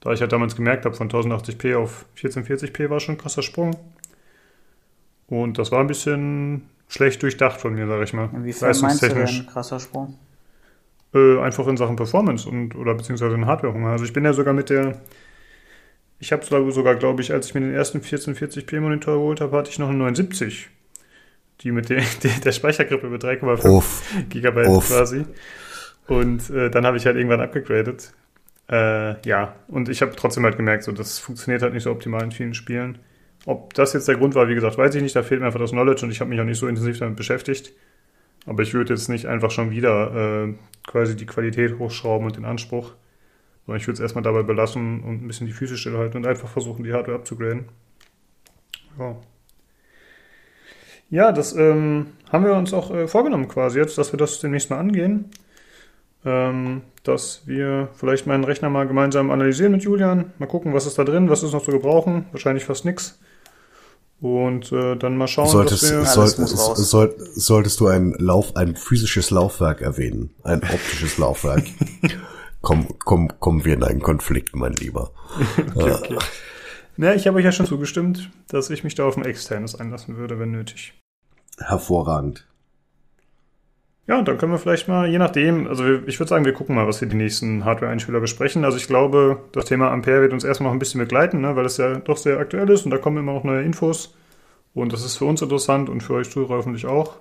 [0.00, 3.76] da ich halt damals gemerkt habe, von 1080p auf 1440p war schon ein krasser Sprung.
[5.28, 8.30] Und das war ein bisschen schlecht durchdacht von mir, sag ich mal.
[8.32, 10.18] Inwiefern meinst du denn krasser Sprung?
[11.14, 13.90] Äh, einfach in Sachen Performance und oder beziehungsweise in Hardwarehunger.
[13.90, 15.00] Also ich bin ja sogar mit der,
[16.18, 19.70] ich habe sogar, glaube ich, als ich mir den ersten 1440p Monitor geholt habe, hatte
[19.70, 20.68] ich noch einen 79.
[21.60, 24.02] Die mit der, der, der Speichergrippe mit 3,5 Uff.
[24.28, 24.88] Gigabyte Uff.
[24.88, 25.26] quasi.
[26.06, 28.12] Und äh, dann habe ich halt irgendwann abgegradet.
[28.70, 32.22] Äh, ja, und ich habe trotzdem halt gemerkt, so das funktioniert halt nicht so optimal
[32.22, 32.98] in vielen Spielen.
[33.46, 35.16] Ob das jetzt der Grund war, wie gesagt, weiß ich nicht.
[35.16, 37.16] Da fehlt mir einfach das Knowledge und ich habe mich auch nicht so intensiv damit
[37.16, 37.72] beschäftigt.
[38.46, 40.54] Aber ich würde jetzt nicht einfach schon wieder äh,
[40.86, 42.92] quasi die Qualität hochschrauben und den Anspruch,
[43.66, 46.48] sondern ich würde es erstmal dabei belassen und ein bisschen die Füße stillhalten und einfach
[46.48, 47.66] versuchen, die Hardware abzugraden.
[48.98, 49.16] Ja.
[51.10, 54.70] Ja, das ähm, haben wir uns auch äh, vorgenommen quasi jetzt, dass wir das demnächst
[54.70, 55.30] mal angehen.
[56.24, 60.98] Ähm, dass wir vielleicht meinen Rechner mal gemeinsam analysieren mit Julian, mal gucken, was ist
[60.98, 63.18] da drin, was ist noch zu gebrauchen, wahrscheinlich fast nix.
[64.20, 65.98] Und äh, dann mal schauen, Solltest, dass wir...
[66.00, 71.64] Alles soll, soll, solltest du ein Lauf, ein physisches Laufwerk erwähnen, ein optisches Laufwerk,
[72.60, 75.12] komm, komm, kommen wir in einen Konflikt, mein Lieber.
[75.74, 76.18] Okay, okay.
[76.98, 80.18] Na, ich habe euch ja schon zugestimmt, dass ich mich da auf ein externes einlassen
[80.18, 80.92] würde, wenn nötig.
[81.58, 82.46] Hervorragend.
[84.10, 86.74] Ja, und dann können wir vielleicht mal, je nachdem, also ich würde sagen, wir gucken
[86.74, 88.64] mal, was wir die nächsten Hardware-Einspieler besprechen.
[88.64, 91.64] Also ich glaube, das Thema Ampere wird uns erstmal noch ein bisschen begleiten, ne, weil
[91.64, 94.16] es ja doch sehr aktuell ist und da kommen immer noch neue Infos.
[94.74, 97.18] Und das ist für uns interessant und für euch Zuhörer hoffentlich auch.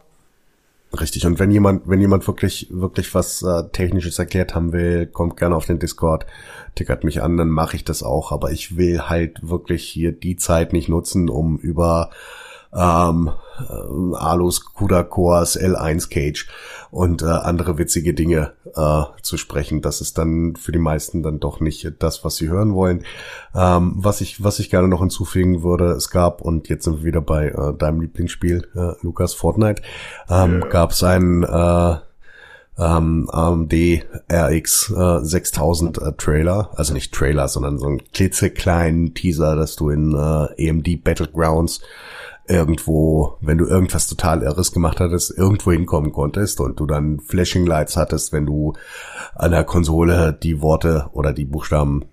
[0.99, 1.27] Richtig.
[1.27, 5.55] Und wenn jemand, wenn jemand wirklich, wirklich was äh, Technisches erklärt haben will, kommt gerne
[5.55, 6.25] auf den Discord,
[6.73, 8.31] tickert mich an, dann mache ich das auch.
[8.31, 12.09] Aber ich will halt wirklich hier die Zeit nicht nutzen, um über
[12.75, 16.47] ähm, äh, Alus, CUDA Cores, L1 Cage
[16.91, 19.81] und äh, andere witzige Dinge äh, zu sprechen.
[19.81, 23.05] Das ist dann für die meisten dann doch nicht das, was sie hören wollen.
[23.55, 27.03] Ähm, was ich, was ich gerne noch hinzufügen würde, es gab, und jetzt sind wir
[27.05, 29.81] wieder bei äh, deinem Lieblingsspiel, äh, Lukas, Fortnite,
[30.29, 30.67] ähm, Ja.
[30.67, 31.95] gab es einen äh,
[32.77, 33.73] ähm, AMD
[34.31, 39.89] RX äh, 6000 äh, Trailer, also nicht Trailer, sondern so einen klitzekleinen Teaser, dass du
[39.89, 41.81] in äh, AMD Battlegrounds
[42.49, 47.65] irgendwo, wenn du irgendwas total Irres gemacht hattest, irgendwo hinkommen konntest und du dann Flashing
[47.65, 48.73] Lights hattest, wenn du
[49.35, 52.05] an der Konsole die Worte oder die Buchstaben,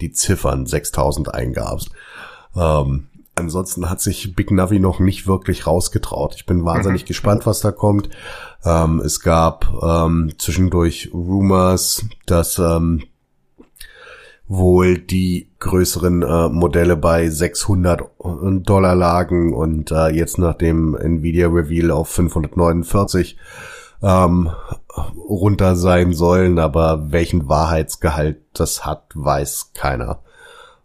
[0.00, 1.90] die Ziffern 6000 eingabst.
[2.56, 6.34] Ähm, ansonsten hat sich Big Navi noch nicht wirklich rausgetraut.
[6.36, 8.08] Ich bin wahnsinnig gespannt, was da kommt.
[8.64, 13.04] Ähm, es gab ähm, zwischendurch Rumors, dass ähm,
[14.46, 18.02] wohl die größeren äh, Modelle bei 600
[18.62, 23.38] Dollar lagen und äh, jetzt nach dem Nvidia Reveal auf 549
[24.02, 24.50] ähm,
[25.28, 30.20] runter sein sollen, aber welchen Wahrheitsgehalt das hat, weiß keiner.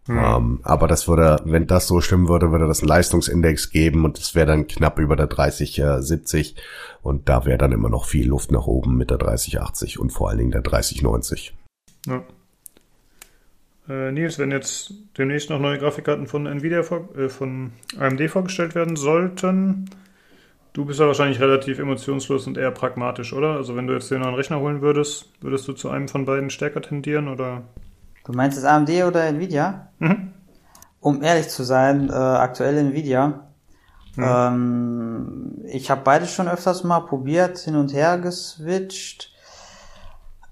[0.08, 4.18] Ähm, aber das würde, wenn das so stimmen würde, würde das einen Leistungsindex geben und
[4.18, 6.56] es wäre dann knapp über der 3070
[7.02, 10.30] und da wäre dann immer noch viel Luft nach oben mit der 3080 und vor
[10.30, 11.54] allen Dingen der 3090.
[12.06, 12.22] Ja.
[13.90, 18.94] Äh, Nils, wenn jetzt demnächst noch neue Grafikkarten von Nvidia äh, von AMD vorgestellt werden
[18.94, 19.90] sollten,
[20.72, 23.54] du bist ja wahrscheinlich relativ emotionslos und eher pragmatisch, oder?
[23.54, 26.50] Also wenn du jetzt den neuen Rechner holen würdest, würdest du zu einem von beiden
[26.50, 27.62] stärker tendieren oder?
[28.24, 29.88] Du meinst es AMD oder Nvidia?
[29.98, 30.34] Mhm.
[31.00, 33.48] Um ehrlich zu sein, äh, aktuell Nvidia.
[34.18, 39.32] Ähm, ich habe beides schon öfters mal probiert, hin und her geswitcht.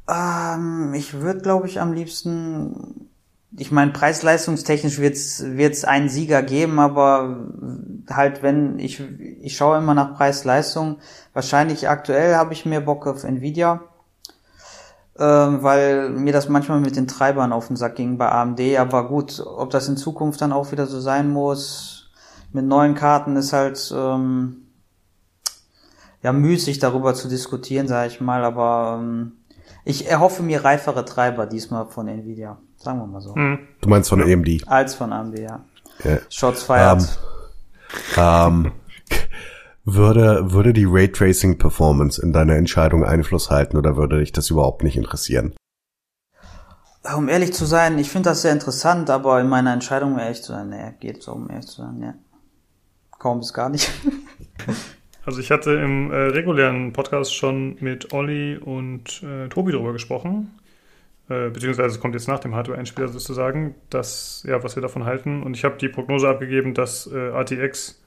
[0.09, 3.08] Ähm, ich würde, glaube ich, am liebsten,
[3.57, 7.49] ich meine, preis-leistungstechnisch wird es einen Sieger geben, aber
[8.11, 9.01] halt, wenn ich,
[9.41, 10.99] ich schaue immer nach Preis-Leistung.
[11.33, 13.81] Wahrscheinlich aktuell habe ich mehr Bock auf Nvidia
[15.19, 18.61] ähm, weil mir das manchmal mit den Treibern auf den Sack ging bei AMD.
[18.79, 22.11] Aber gut, ob das in Zukunft dann auch wieder so sein muss,
[22.53, 24.69] mit neuen Karten ist halt ähm,
[26.23, 28.45] ja müßig darüber zu diskutieren, sage ich mal.
[28.45, 29.33] Aber ähm,
[29.85, 32.59] ich erhoffe mir reifere Treiber diesmal von Nvidia,
[32.89, 33.59] sagen wir mal so, Mhm.
[33.83, 34.63] Du meinst von AMD?
[34.67, 35.39] als von AMD.
[35.39, 35.61] Ja.
[36.05, 36.19] Ja.
[36.31, 37.19] Shots fired.
[38.17, 38.73] Ähm,
[39.85, 44.83] Würde, würde die Raytracing Performance in deiner Entscheidung Einfluss halten oder würde dich das überhaupt
[44.83, 45.55] nicht interessieren?
[47.17, 50.43] Um ehrlich zu sein, ich finde das sehr interessant, aber in meiner Entscheidung, um ehrlich
[50.43, 52.15] zu sein, nee, geht so, um ehrlich zu sein, ja.
[53.19, 53.91] Kaum bis gar nicht.
[55.25, 60.59] Also ich hatte im äh, regulären Podcast schon mit Olli und äh, Tobi drüber gesprochen,
[61.29, 65.43] äh, beziehungsweise es kommt jetzt nach dem Hardware-Einspieler sozusagen, dass, ja, was wir davon halten.
[65.43, 68.01] Und ich habe die Prognose abgegeben, dass äh, RTX,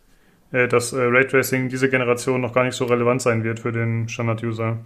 [0.52, 4.10] äh, dass äh, Raytracing diese Generation noch gar nicht so relevant sein wird für den
[4.10, 4.80] Standard-User.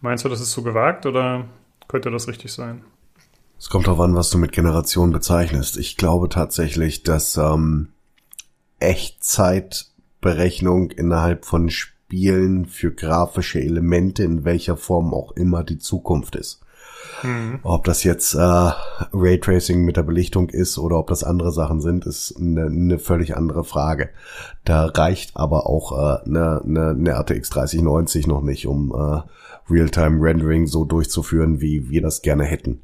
[0.00, 1.44] Meinst du, das ist so gewagt oder
[1.86, 2.82] könnte das richtig sein?
[3.58, 5.76] Es kommt darauf an, was du mit Generation bezeichnest.
[5.78, 7.88] Ich glaube tatsächlich, dass ähm,
[8.78, 16.60] Echtzeitberechnung innerhalb von Spielen für grafische Elemente in welcher Form auch immer die Zukunft ist.
[17.22, 17.60] Mhm.
[17.62, 18.38] Ob das jetzt äh,
[19.12, 23.36] Raytracing mit der Belichtung ist oder ob das andere Sachen sind, ist eine, eine völlig
[23.36, 24.10] andere Frage.
[24.64, 29.22] Da reicht aber auch äh, eine, eine, eine RTX 3090 noch nicht, um äh,
[29.70, 32.82] Realtime-Rendering so durchzuführen, wie wir das gerne hätten.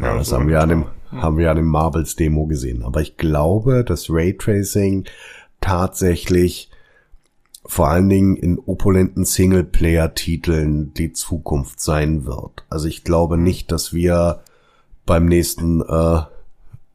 [0.00, 2.82] Ja, das haben wir, an dem, haben wir an dem Marvels Demo gesehen.
[2.82, 5.04] Aber ich glaube, dass Raytracing
[5.60, 6.70] tatsächlich
[7.66, 12.64] vor allen Dingen in opulenten Singleplayer-Titeln die Zukunft sein wird.
[12.68, 14.42] Also ich glaube nicht, dass wir
[15.06, 16.20] beim nächsten äh,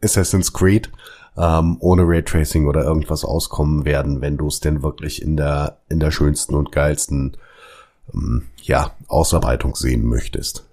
[0.04, 0.92] Assassin's Creed
[1.38, 6.00] ähm, ohne Raytracing oder irgendwas auskommen werden, wenn du es denn wirklich in der in
[6.00, 7.38] der schönsten und geilsten
[8.14, 10.68] ähm, ja Ausarbeitung sehen möchtest.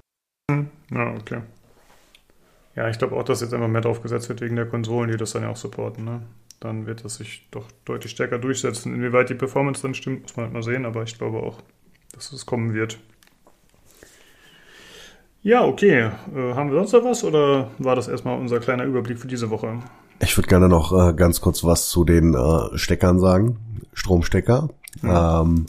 [0.51, 1.40] Ja, okay.
[2.74, 5.16] Ja, ich glaube auch, dass jetzt einfach mehr drauf gesetzt wird wegen der Konsolen, die
[5.16, 6.05] das dann ja auch supporten.
[6.05, 6.22] Ne?
[6.61, 8.95] Dann wird das sich doch deutlich stärker durchsetzen.
[8.95, 11.63] Inwieweit die Performance dann stimmt, muss man halt mal sehen, aber ich glaube auch,
[12.13, 12.99] dass es kommen wird.
[15.43, 16.11] Ja, okay.
[16.35, 19.51] Äh, haben wir sonst noch was oder war das erstmal unser kleiner Überblick für diese
[19.51, 19.81] Woche?
[20.21, 23.59] Ich würde gerne noch äh, ganz kurz was zu den äh, Steckern sagen.
[23.93, 24.71] Stromstecker.
[25.03, 25.43] Ja.
[25.43, 25.67] Ähm,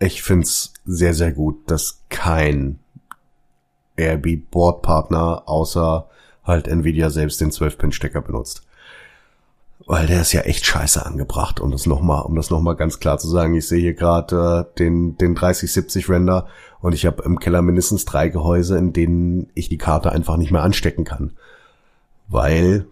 [0.00, 2.78] ich find's sehr, sehr gut, dass kein
[3.96, 6.08] AirB-Boardpartner außer
[6.42, 8.66] halt Nvidia selbst den 12-Pin-Stecker benutzt.
[9.90, 13.18] Weil der ist ja echt scheiße angebracht, um das nochmal, um das nochmal ganz klar
[13.18, 13.56] zu sagen.
[13.56, 16.46] Ich sehe hier gerade äh, den, den 3070 Render
[16.80, 20.52] und ich habe im Keller mindestens drei Gehäuse, in denen ich die Karte einfach nicht
[20.52, 21.32] mehr anstecken kann.
[22.28, 22.86] Weil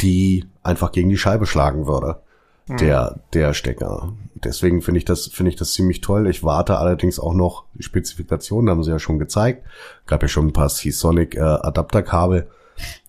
[0.00, 2.20] die einfach gegen die Scheibe schlagen würde.
[2.68, 2.76] Mhm.
[2.76, 4.12] Der, der Stecker.
[4.36, 6.28] Deswegen finde ich das, finde ich das ziemlich toll.
[6.28, 9.66] Ich warte allerdings auch noch die Spezifikationen, haben sie ja schon gezeigt.
[10.06, 12.46] Gab ja schon ein paar C-Sonic äh, Adapterkabel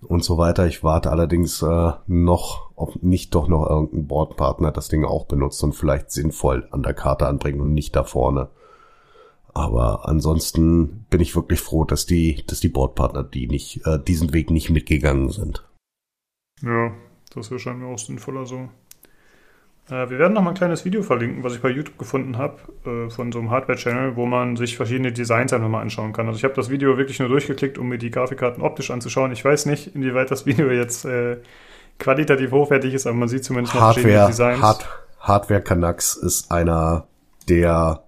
[0.01, 0.67] und so weiter.
[0.67, 5.63] Ich warte allerdings äh, noch, ob nicht doch noch irgendein Bordpartner das Ding auch benutzt
[5.63, 8.49] und vielleicht sinnvoll an der Karte anbringt und nicht da vorne.
[9.53, 14.33] Aber ansonsten bin ich wirklich froh, dass die, dass die Bordpartner die nicht, äh, diesen
[14.33, 15.67] Weg nicht mitgegangen sind.
[16.61, 16.93] Ja,
[17.33, 18.69] das erscheint mir auch sinnvoller so.
[19.89, 22.57] Äh, wir werden noch mal ein kleines Video verlinken, was ich bei YouTube gefunden habe,
[22.85, 26.27] äh, von so einem Hardware-Channel, wo man sich verschiedene Designs einfach mal anschauen kann.
[26.27, 29.31] Also ich habe das Video wirklich nur durchgeklickt, um mir die Grafikkarten optisch anzuschauen.
[29.31, 31.37] Ich weiß nicht, inwieweit das Video jetzt äh,
[31.97, 34.61] qualitativ hochwertig ist, aber man sieht zumindest noch Hardware, verschiedene Designs.
[34.61, 37.07] Hard, Hardware Canucks ist einer
[37.47, 38.03] der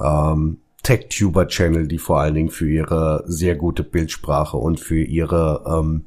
[0.00, 6.04] ähm, Tech-Tuber-Channel, die vor allen Dingen für ihre sehr gute Bildsprache und für ihre ähm,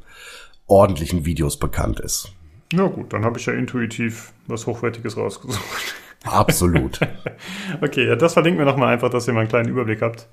[0.68, 2.32] ordentlichen Videos bekannt ist.
[2.74, 5.96] Ja gut, dann habe ich ja intuitiv was Hochwertiges rausgesucht.
[6.26, 7.00] Absolut.
[7.82, 10.28] okay, ja, das verlinken wir nochmal einfach, dass ihr mal einen kleinen Überblick habt.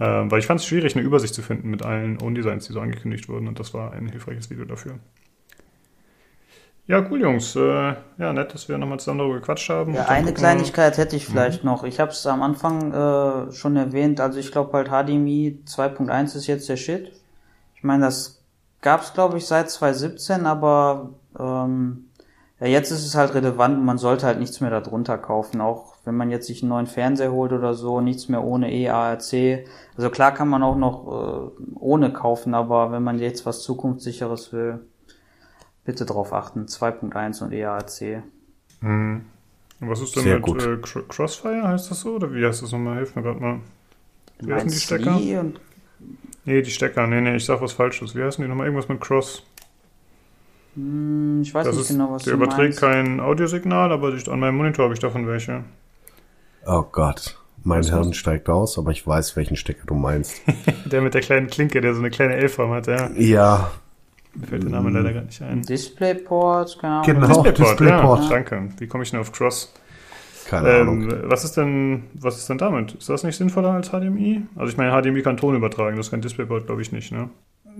[0.00, 2.80] Ähm, weil ich fand es schwierig, eine Übersicht zu finden mit allen Own-Designs, die so
[2.80, 3.48] angekündigt wurden.
[3.48, 4.94] Und das war ein hilfreiches Video dafür.
[6.86, 7.54] Ja, cool, Jungs.
[7.56, 9.94] Äh, ja, nett, dass wir nochmal zusammen darüber gequatscht haben.
[9.94, 11.70] Ja, eine Kleinigkeit hätte ich vielleicht mhm.
[11.70, 11.84] noch.
[11.84, 14.20] Ich habe es am Anfang äh, schon erwähnt.
[14.20, 17.12] Also ich glaube halt HDMI 2.1 ist jetzt der Shit.
[17.74, 18.42] Ich meine, das
[18.80, 22.04] gab es, glaube ich, seit 2017, aber ähm,
[22.60, 25.60] ja, jetzt ist es halt relevant man sollte halt nichts mehr darunter kaufen.
[25.60, 29.64] Auch wenn man jetzt sich einen neuen Fernseher holt oder so, nichts mehr ohne EARC.
[29.96, 34.52] Also klar kann man auch noch äh, ohne kaufen, aber wenn man jetzt was Zukunftssicheres
[34.52, 34.80] will,
[35.84, 36.66] bitte drauf achten.
[36.66, 38.22] 2.1 und EARC.
[38.80, 39.24] Hm.
[39.80, 40.76] Was ist denn Sehr mit äh,
[41.08, 42.16] Crossfire, heißt das so?
[42.16, 42.96] Oder wie heißt das nochmal?
[42.96, 43.60] Hilf mir gerade mal.
[44.40, 45.16] Wie heißen die Stecker?
[45.40, 45.60] Und
[46.44, 47.06] nee, die Stecker.
[47.06, 48.16] Nee, nee, ich sag was Falsches.
[48.16, 48.66] Wie heißen die nochmal?
[48.66, 49.44] Irgendwas mit Cross.
[50.78, 52.80] Hm, ich weiß das nicht ist, genau, was der du überträgt meinst.
[52.80, 55.64] kein Audiosignal, aber an meinem Monitor habe ich davon welche.
[56.66, 57.36] Oh Gott.
[57.64, 60.40] Mein was Hirn steigt aus, aber ich weiß, welchen Stecker du meinst.
[60.84, 63.10] der mit der kleinen Klinke, der so eine kleine L-Form hat, ja.
[63.16, 63.70] Ja.
[64.34, 65.62] Mir fällt der Name leider gar nicht ein.
[65.62, 67.02] Displayport, genau.
[67.02, 68.22] Genau, Displayport, Displayport.
[68.22, 68.28] Ja.
[68.28, 68.68] Danke.
[68.78, 69.74] Wie komme ich denn auf Cross?
[70.46, 71.12] Keine ähm, Ahnung.
[71.24, 72.94] Was ist denn, was ist denn damit?
[72.94, 74.42] Ist das nicht sinnvoller als HDMI?
[74.54, 77.28] Also ich meine, HDMI kann Ton übertragen, das kann Displayport, glaube ich, nicht, ne?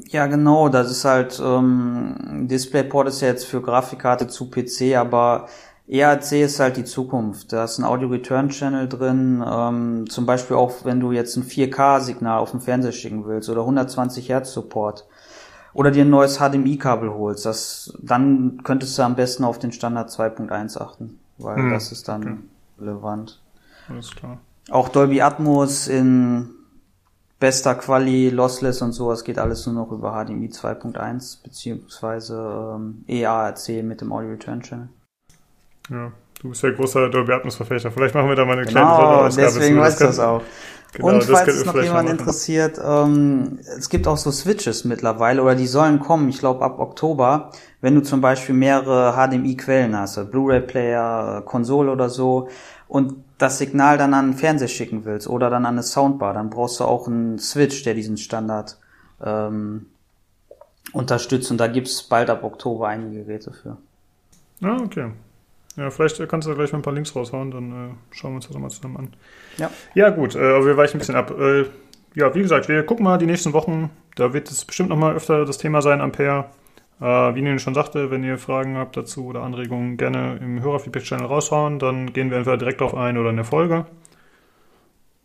[0.07, 5.49] Ja, genau, das ist halt, ähm, DisplayPort ist ja jetzt für Grafikkarte zu PC, aber
[5.89, 7.53] ERC ist halt die Zukunft.
[7.53, 9.43] Da ist ein Audio Return Channel drin.
[9.47, 13.63] Ähm, zum Beispiel auch, wenn du jetzt ein 4K-Signal auf den Fernseher schicken willst oder
[13.63, 15.07] 120 Hertz Support
[15.73, 20.11] oder dir ein neues HDMI-Kabel holst, das, dann könntest du am besten auf den Standard
[20.11, 22.39] 2.1 achten, weil Hm, das ist dann okay.
[22.81, 23.41] relevant.
[23.89, 24.39] Alles klar.
[24.71, 26.51] Auch Dolby Atmos in
[27.41, 33.69] bester Quali, Lossless und sowas geht alles nur noch über HDMI 2.1 beziehungsweise ähm, EARC
[33.85, 34.89] mit dem Audio Return Channel.
[35.91, 36.13] Ja,
[36.43, 37.91] du bist ja großer Dolby Atmos Verfechter.
[37.91, 40.43] Vielleicht machen wir da mal eine kleine Genau, Sonderausgabe deswegen weißt du das kann- auch.
[40.95, 45.43] Genau, und das falls es noch jemand interessiert, ähm, es gibt auch so Switches mittlerweile
[45.43, 47.51] oder die sollen kommen, ich glaube ab Oktober,
[47.83, 52.49] wenn du zum Beispiel mehrere HDMI-Quellen hast, also Blu-ray-Player, äh, Konsole oder so,
[52.89, 56.51] und das Signal dann an den Fernseher schicken willst oder dann an eine Soundbar, dann
[56.51, 58.79] brauchst du auch einen Switch, der diesen Standard
[59.25, 59.87] ähm,
[60.93, 61.51] unterstützt.
[61.51, 63.77] Und da gibt's bald ab Oktober einige Geräte für.
[64.63, 65.13] Ah, okay.
[65.77, 68.37] Ja, vielleicht kannst du da gleich mal ein paar Links raushauen, dann äh, schauen wir
[68.37, 69.15] uns das nochmal zusammen an.
[69.59, 69.71] Ja.
[69.95, 71.31] Ja, gut, äh, aber wir weichen ein bisschen ab.
[71.39, 71.67] Äh,
[72.15, 73.91] ja, wie gesagt, wir gucken mal die nächsten Wochen.
[74.17, 76.47] Da wird es bestimmt nochmal öfter das Thema sein, Ampere.
[77.01, 81.27] Äh, wie Nino schon sagte, wenn ihr Fragen habt dazu oder Anregungen, gerne im Hörerfeedback-Channel
[81.27, 81.79] raushauen.
[81.79, 83.87] Dann gehen wir entweder direkt auf ein oder in der Folge.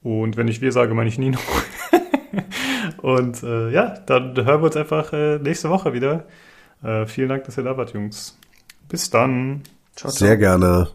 [0.04, 1.40] Und wenn ich wir sage, meine ich Nino.
[3.02, 6.26] Und äh, ja, dann hören wir uns einfach äh, nächste Woche wieder.
[6.84, 8.38] Äh, vielen Dank, dass ihr da wart, Jungs.
[8.90, 9.64] Bis dann.
[9.96, 10.28] Ciao, ciao.
[10.28, 10.90] Sehr gerne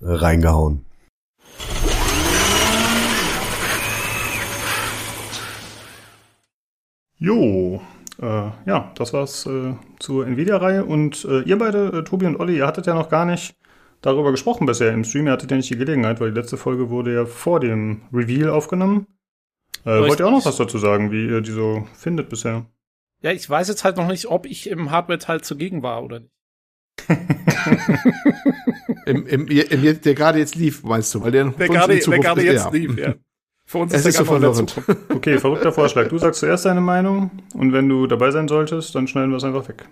[0.00, 0.84] äh, reingehauen.
[7.18, 7.80] Jo,
[8.20, 10.84] äh, ja, das war's äh, zur Nvidia-Reihe.
[10.84, 13.56] Und äh, ihr beide, äh, Tobi und Olli, ihr hattet ja noch gar nicht
[14.00, 15.26] darüber gesprochen bisher im Stream.
[15.26, 18.50] Ihr hattet ja nicht die Gelegenheit, weil die letzte Folge wurde ja vor dem Reveal
[18.50, 19.06] aufgenommen.
[19.84, 22.66] Äh, wollt ihr auch noch was dazu sagen, wie ihr die so findet bisher?
[23.22, 26.32] Ja, ich weiß jetzt halt noch nicht, ob ich im Hardware-Teil zugegen war oder nicht.
[29.06, 31.22] Im, im, im, der gerade jetzt lief, meinst du?
[31.22, 32.70] Weil der, gerade, der gerade jetzt ja.
[32.72, 33.14] lief, ja.
[33.68, 34.80] Für uns Es der ist so verwirrend.
[35.12, 36.08] Okay, verrückter Vorschlag.
[36.08, 39.44] Du sagst zuerst deine Meinung und wenn du dabei sein solltest, dann schneiden wir es
[39.44, 39.88] einfach weg.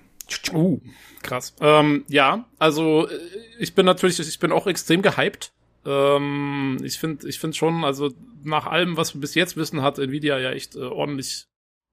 [0.52, 0.80] Uh,
[1.22, 1.54] krass.
[1.60, 3.18] Ähm, ja, also äh,
[3.58, 5.52] ich bin natürlich, ich bin auch extrem gehypt.
[5.84, 8.12] Ähm, ich finde, ich finde schon, also
[8.44, 11.46] nach allem, was wir bis jetzt wissen, hat Nvidia ja echt äh, ordentlich,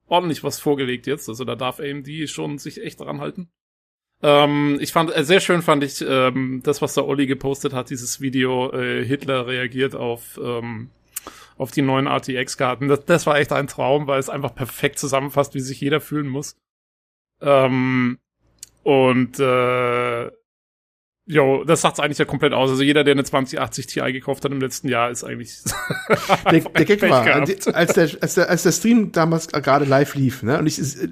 [0.06, 1.28] ordentlich was vorgelegt jetzt.
[1.28, 3.50] Also da darf AMD schon sich echt dran halten.
[4.22, 7.90] Ähm, ich fand, äh, sehr schön fand ich ähm, das, was der Olli gepostet hat,
[7.90, 10.90] dieses Video, äh, Hitler reagiert auf, ähm,
[11.62, 12.88] auf die neuen RTX-Karten.
[12.88, 16.28] Das, das war echt ein Traum, weil es einfach perfekt zusammenfasst, wie sich jeder fühlen
[16.28, 16.56] muss.
[17.40, 18.18] Ähm,
[18.82, 20.30] und äh,
[21.26, 22.70] jo, das sagt's eigentlich ja komplett aus.
[22.70, 25.62] Also jeder, der eine 2080 Ti gekauft hat im letzten Jahr, ist eigentlich
[26.50, 30.42] Der, der Gag war, als der, als, der, als der Stream damals gerade live lief,
[30.42, 31.08] ne, und ich, es, äh,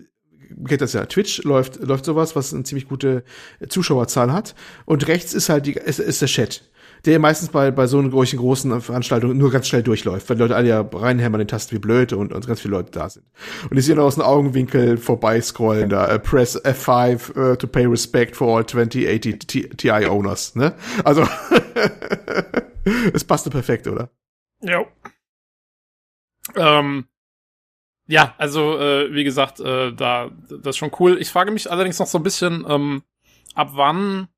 [0.66, 3.24] kennt das ja, Twitch läuft, läuft sowas, was eine ziemlich gute
[3.68, 6.69] Zuschauerzahl hat, und rechts ist halt die, ist, ist der Chat,
[7.04, 10.56] der meistens bei, bei so einer großen, Veranstaltung nur ganz schnell durchläuft, weil die Leute
[10.56, 13.26] alle ja reinhämmern den Tasten wie blöd und, und ganz viele Leute da sind.
[13.70, 17.66] Und ich sehe dann aus dem Augenwinkel vorbei scrollen da, äh, press F5 uh, to
[17.66, 19.38] pay respect for all 2080
[19.76, 20.74] Ti owners, ne?
[21.04, 21.26] Also,
[23.12, 24.10] es passte perfekt, oder?
[24.62, 24.86] Jo.
[26.56, 27.04] Ähm,
[28.06, 31.18] ja, also äh, wie gesagt, äh, da das ist schon cool.
[31.20, 33.02] Ich frage mich allerdings noch so ein bisschen, ähm,
[33.54, 34.28] ab wann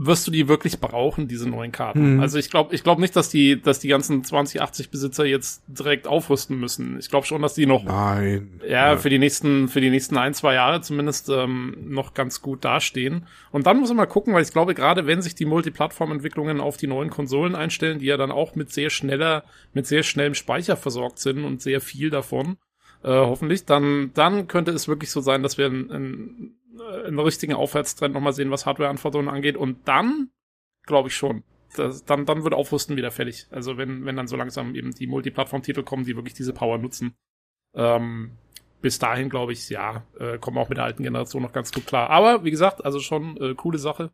[0.00, 2.14] wirst du die wirklich brauchen, diese neuen Karten?
[2.14, 2.20] Hm.
[2.20, 6.06] Also ich glaube, ich glaube nicht, dass die, dass die ganzen 2080 Besitzer jetzt direkt
[6.06, 6.98] aufrüsten müssen.
[7.00, 8.60] Ich glaube schon, dass die noch Nein.
[8.66, 12.64] ja, für die nächsten, für die nächsten ein, zwei Jahre zumindest ähm, noch ganz gut
[12.64, 13.26] dastehen.
[13.50, 16.76] Und dann muss man mal gucken, weil ich glaube, gerade wenn sich die Multiplattform-Entwicklungen auf
[16.76, 19.42] die neuen Konsolen einstellen, die ja dann auch mit sehr schneller,
[19.72, 22.56] mit sehr schnellem Speicher versorgt sind und sehr viel davon,
[23.02, 27.54] äh, hoffentlich, dann, dann könnte es wirklich so sein, dass wir einen, einen, einen richtigen
[27.54, 29.56] Aufwärtstrend nochmal sehen, was Hardware-Anforderungen angeht.
[29.56, 30.30] Und dann,
[30.84, 31.44] glaube ich schon,
[31.76, 33.46] das, dann, dann wird Aufrüsten wieder fällig.
[33.50, 37.14] Also wenn, wenn dann so langsam eben die Multiplattform-Titel kommen, die wirklich diese Power nutzen.
[37.74, 38.32] Ähm,
[38.80, 41.86] bis dahin, glaube ich, ja, äh, kommen auch mit der alten Generation noch ganz gut
[41.86, 42.10] klar.
[42.10, 44.12] Aber wie gesagt, also schon äh, coole Sache.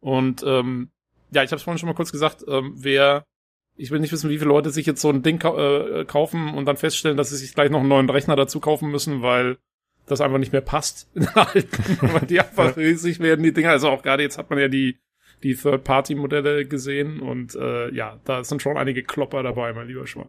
[0.00, 0.90] Und ähm,
[1.30, 3.24] ja, ich habe es vorhin schon mal kurz gesagt, ähm, wer,
[3.76, 6.54] ich will nicht wissen, wie viele Leute sich jetzt so ein Ding kau äh, kaufen
[6.54, 9.58] und dann feststellen, dass sie sich gleich noch einen neuen Rechner dazu kaufen müssen, weil
[10.12, 13.70] das einfach nicht mehr passt in alten, weil die einfach riesig werden, die Dinger.
[13.70, 14.98] Also auch gerade jetzt hat man ja die,
[15.42, 20.28] die Third-Party-Modelle gesehen und äh, ja, da sind schon einige Klopper dabei, mein lieber Schwan.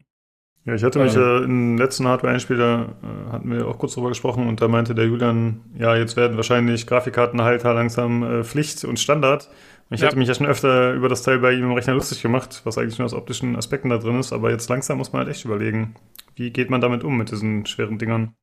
[0.65, 4.47] Ja, ich hatte mich äh, im letzten Hardware-Einspieler, äh, hatten wir auch kurz drüber gesprochen
[4.47, 9.49] und da meinte der Julian, ja, jetzt werden wahrscheinlich Grafikkartenhalter langsam äh, Pflicht und Standard.
[9.89, 10.07] Und ich Ja.
[10.07, 12.77] hatte mich ja schon öfter über das Teil bei ihm im Rechner lustig gemacht, was
[12.77, 15.43] eigentlich nur aus optischen Aspekten da drin ist, aber jetzt langsam muss man halt echt
[15.43, 15.95] überlegen,
[16.35, 18.33] wie geht man damit um mit diesen schweren Dingern.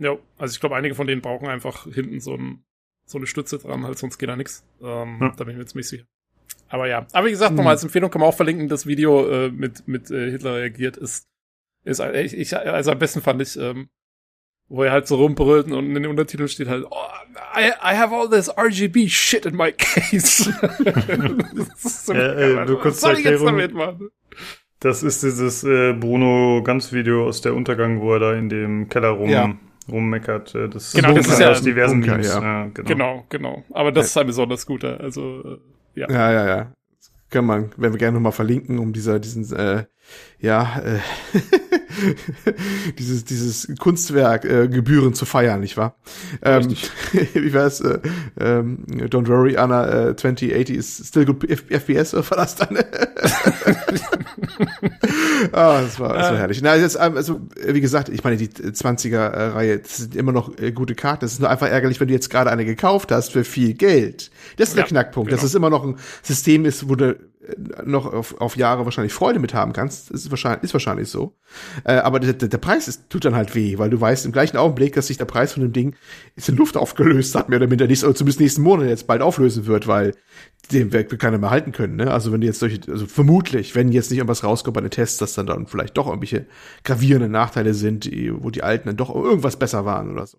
[0.00, 2.64] Ja, also ich glaube, einige von denen brauchen einfach hinten so, ein,
[3.04, 4.64] so eine Stütze dran, halt sonst geht da nichts.
[4.82, 5.34] Ähm, Ja.
[5.36, 6.04] Da bin ich mir ziemlich sicher.
[6.70, 7.06] aber ja.
[7.12, 10.10] Aber wie gesagt, nochmal als Empfehlung kann man auch verlinken, das Video äh, mit, mit
[10.10, 11.28] äh, Hitler reagiert ist,
[11.84, 13.90] ist äh, ich, ich, also am besten fand ich, ähm,
[14.68, 16.96] wo er halt so rumbrüllt und in den Untertiteln steht halt, oh,
[17.56, 20.50] I, I have all this RGB shit in my case.
[21.76, 24.10] so ja, ey, du kurz zur Erklärung,
[24.78, 28.88] Das ist dieses äh, Bruno Ganz Video aus der Untergang, wo er da in dem
[28.88, 29.54] Keller rum ja.
[29.90, 30.54] Rummeckert.
[30.54, 32.28] Äh, das genau, das ist ja aus diversen Bunker, Memes.
[32.28, 32.42] ja.
[32.42, 32.88] Ja, genau.
[32.88, 33.64] genau, genau.
[33.72, 35.00] Aber das ist ein besonders guter.
[35.00, 36.10] Also äh, ja.
[36.10, 36.72] Ja, ja, ja.
[36.98, 39.84] Das kann man, werden wir gerne nochmal verlinken, um dieser, diesen, äh,
[40.40, 40.98] ja, äh,
[42.98, 45.96] dieses, dieses Kunstwerk äh, Gebühren zu feiern, nicht wahr?
[46.42, 46.74] Ähm,
[47.34, 47.80] wie wär's?
[47.80, 47.98] Äh,
[48.38, 52.78] ähm, don't worry, Anna, äh, 2080 is still good F FPS, war das dann?
[55.52, 56.62] ah, das war, das war herrlich.
[56.62, 60.94] Na, jetzt, ähm, also, wie gesagt, ich meine, die 20er-Reihe sind immer noch äh, gute
[60.94, 61.24] Karten.
[61.24, 64.30] Es ist nur einfach ärgerlich, wenn du jetzt gerade eine gekauft hast für viel Geld.
[64.56, 65.28] Das ist der Ja, Knackpunkt.
[65.28, 65.40] genau.
[65.40, 67.16] Dass es immer noch ein System ist, wo du äh,
[67.84, 70.10] noch auf, auf Jahre wahrscheinlich Freude mit haben kannst.
[70.10, 71.34] Ist wahrscheinlich, ist wahrscheinlich so.
[71.84, 74.56] Äh, aber der, der, Preis ist, tut dann halt weh, weil du weißt im gleichen
[74.56, 75.96] Augenblick, dass sich der Preis von dem Ding
[76.36, 79.22] ist in Luft aufgelöst hat, mehr oder minder nicht, oder zumindest nächsten Monat jetzt bald
[79.22, 80.12] auflösen wird, weil
[80.70, 81.96] den wird keiner mehr halten können.
[81.96, 82.10] Ne?
[82.10, 85.18] Also wenn du jetzt solche, also vermutlich, wenn jetzt nicht irgendwas rauskommt bei den Tests,
[85.18, 86.46] dass dann dann vielleicht doch irgendwelche
[86.84, 90.38] gravierenden Nachteile sind, die, wo die alten dann doch irgendwas besser waren oder so.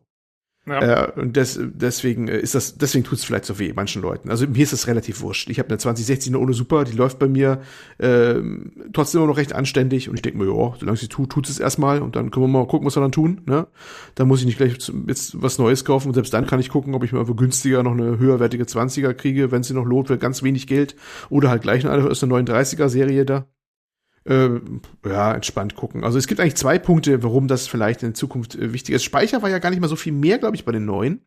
[0.67, 1.05] Ja.
[1.05, 4.29] Äh, und des, deswegen äh, ist das, deswegen tut es vielleicht so weh manchen Leuten.
[4.29, 5.49] Also mir ist das relativ wurscht.
[5.49, 7.61] Ich habe eine 2060 ohne Super, die läuft bei mir
[7.99, 11.49] ähm, trotzdem immer noch recht anständig und ich denke mir, ja, solange sie tut, tut
[11.49, 13.41] es erstmal und dann können wir mal gucken, was wir dann tun.
[13.47, 13.65] Ne?
[14.13, 16.93] Dann muss ich nicht gleich jetzt was Neues kaufen und selbst dann kann ich gucken,
[16.93, 20.19] ob ich mir einfach günstiger noch eine höherwertige 20er kriege, wenn sie noch lohnt, für
[20.19, 20.95] ganz wenig Geld
[21.31, 23.47] oder halt gleich eine aus der 39er Serie da.
[24.23, 24.59] Äh,
[25.05, 26.03] ja, entspannt gucken.
[26.03, 29.03] Also es gibt eigentlich zwei Punkte, warum das vielleicht in Zukunft äh, wichtig ist.
[29.03, 31.25] Speicher war ja gar nicht mal so viel mehr, glaube ich, bei den neuen.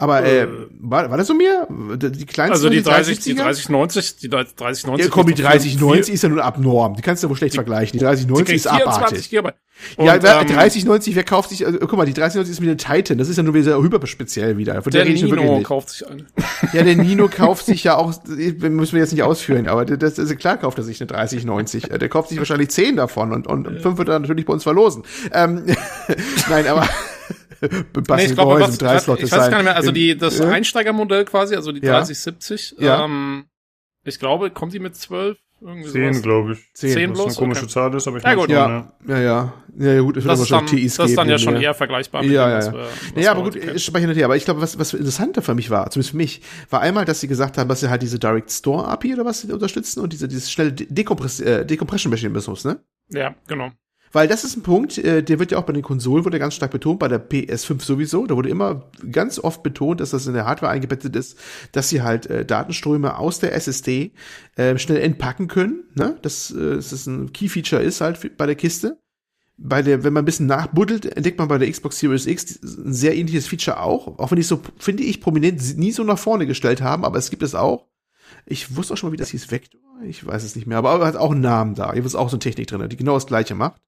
[0.00, 0.48] Aber äh, Äh.
[0.80, 1.66] war, war das so mehr?
[1.68, 5.04] Die kleinsten Also die 30, 30, die 3090, die 3090.
[5.06, 6.94] Ja, komm, die kriegst du für 3090 ist ja nur abnorm.
[6.94, 7.98] Die kannst du wohl schlecht vergleichen.
[7.98, 8.92] Die 3090 ist abartig.
[8.94, 9.54] 24 Gigabyte.
[9.98, 12.68] Ja, Und, wer- ähm, 3090, wer kauft sich, also, guck mal, die 3090 ist mit
[12.68, 14.82] dem Titan, das ist ja nur wieder hyperspeziell wieder.
[14.82, 16.24] Von Der wirklich Nino kauft sich eine.
[16.72, 20.36] Ja, der Nino kauft sich ja auch, müssen wir jetzt nicht ausführen, aber das, das,
[20.36, 21.90] klar kauft er sich eine 3090.
[21.90, 24.62] Äh, Der kauft sich wahrscheinlich 10 davon und, und fünf wird er natürlich bei uns
[24.64, 25.02] verlosen.
[25.32, 25.64] Ähm,
[26.50, 26.88] Nein, aber
[27.70, 30.16] Nee, ich glaube, was, drei was, Slot ich weiß gar nicht mehr, also Im- die,
[30.16, 30.44] das äh?
[30.46, 31.92] Einsteigermodell quasi, also die Ja.
[31.94, 33.04] 3070, Ja.
[33.04, 33.46] ähm,
[34.04, 35.36] ich glaube, kommt die mit 12?
[35.60, 36.72] Irgendwie Zehn, glaube ich.
[36.72, 37.36] Zehn, Zehn Was eine bloß?
[37.36, 37.72] komische Okay.
[37.72, 38.48] Zahl ist, aber ich Ja, gut.
[38.48, 39.52] Ja, ja, ja.
[39.76, 41.38] Ja, ja, gut, es wird Das ist, dann, wahrscheinlich das TIs ist dann geben, ja
[41.38, 41.60] schon ja.
[41.60, 42.72] eher vergleichbar mit Ja, dem, ja, was ja.
[42.74, 44.26] wir, was Ja, wir aber gut, ich spreche hin und her.
[44.26, 47.18] Aber ich glaube, was, was interessanter für mich war, zumindest für mich, war einmal, dass
[47.20, 50.12] sie gesagt haben, dass sie halt diese Direct Store API oder was sie unterstützen und
[50.12, 52.78] diese, dieses schnelle Dekompress äh, Decompression-Mechanismus, ne?
[53.10, 53.72] Ja, genau.
[54.12, 56.54] Weil das ist ein Punkt, äh, der wird ja auch bei den Konsolen wurde ganz
[56.54, 58.26] stark betont, bei der PS5 sowieso.
[58.26, 61.38] Da wurde immer ganz oft betont, dass das in der Hardware eingebettet ist,
[61.72, 64.12] dass sie halt äh, Datenströme aus der SSD
[64.56, 65.84] äh, schnell entpacken können.
[65.94, 66.16] Ne?
[66.22, 68.98] Das, äh, dass das ein Key-Feature ist halt bei der Kiste.
[69.60, 72.92] Bei der, wenn man ein bisschen nachbuddelt, entdeckt man bei der Xbox Series X ein
[72.92, 74.18] sehr ähnliches Feature auch.
[74.18, 77.30] Auch wenn ich so, finde ich, prominent nie so nach vorne gestellt haben, aber es
[77.30, 77.86] gibt es auch.
[78.46, 79.80] Ich wusste auch schon mal, wie das hieß, Vector.
[80.04, 81.92] Ich weiß es nicht mehr, aber hat auch einen Namen da.
[81.92, 83.80] Hier ist auch so eine Technik drin, die genau das gleiche macht.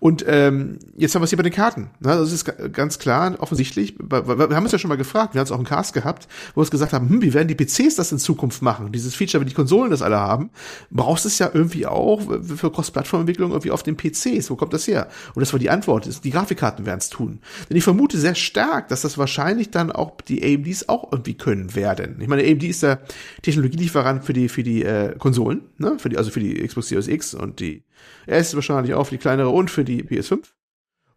[0.00, 1.82] Und ähm, jetzt haben wir es hier bei den Karten.
[2.00, 2.16] Ne?
[2.16, 3.94] Das ist ga- ganz klar, offensichtlich.
[3.98, 4.24] Wir
[4.56, 6.60] haben uns ja schon mal gefragt, wir haben es auch im Cast gehabt, wo wir
[6.62, 8.90] uns gesagt haben, hm, wie werden die PCs das in Zukunft machen?
[8.92, 10.50] Dieses Feature, wenn die Konsolen das alle haben,
[10.90, 14.50] brauchst du es ja irgendwie auch für Cross-Plattform-Entwicklung irgendwie auf den PCs.
[14.50, 15.08] Wo kommt das her?
[15.34, 17.40] Und das war die Antwort, die Grafikkarten werden es tun.
[17.68, 21.74] Denn ich vermute sehr stark, dass das wahrscheinlich dann auch die AMDs auch irgendwie können
[21.74, 22.16] werden.
[22.20, 23.00] Ich meine, AMD ist der
[23.42, 25.96] Technologielieferant für die für die äh, Konsolen, ne?
[25.98, 27.82] Für die also für die Xbox Series X und die
[28.26, 30.48] S wahrscheinlich auch für die kleinere und für die PS5.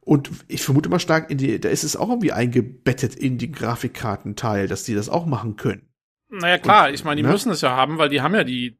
[0.02, 3.52] Und ich vermute mal stark, in die, da ist es auch irgendwie eingebettet in die
[3.52, 5.90] Grafikkartenteil, dass die das auch machen können.
[6.30, 7.32] Naja, klar, ich meine, die ne?
[7.32, 8.78] müssen es ja haben, weil die haben ja die,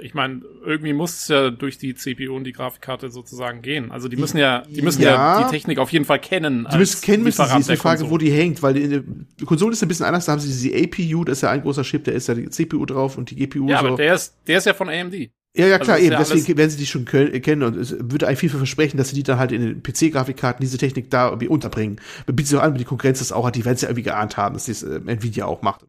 [0.00, 3.90] ich meine, irgendwie muss es ja durch die CPU und die Grafikkarte sozusagen gehen.
[3.90, 5.44] Also die müssen ja, die müssen ja, Ja.
[5.44, 6.66] die Technik auf jeden Fall kennen.
[6.72, 8.10] Die müssen kennen müssen sie, ist eine der Frage, Konsole.
[8.12, 9.02] wo die hängt, weil die,
[9.40, 11.60] die Konsole ist ein bisschen anders, da haben sie diese APU, das ist ja ein
[11.60, 13.88] großer Chip, da ist ja die CPU drauf und die GPU Ja, so.
[13.88, 15.30] aber der ist, der ist ja von AMD.
[15.54, 16.12] Ja, ja, Also klar, ist eben.
[16.12, 18.96] ja Deswegen werden sie die schon kö- kennen und es würde eigentlich viel für versprechen,
[18.96, 22.00] dass sie die dann halt in den PC-Grafikkarten diese Technik da irgendwie unterbringen.
[22.26, 24.04] Bietet sich auch an, wie die Konkurrenz das auch hat, die werden es ja irgendwie
[24.04, 25.84] geahnt haben, dass das äh, Nvidia auch macht.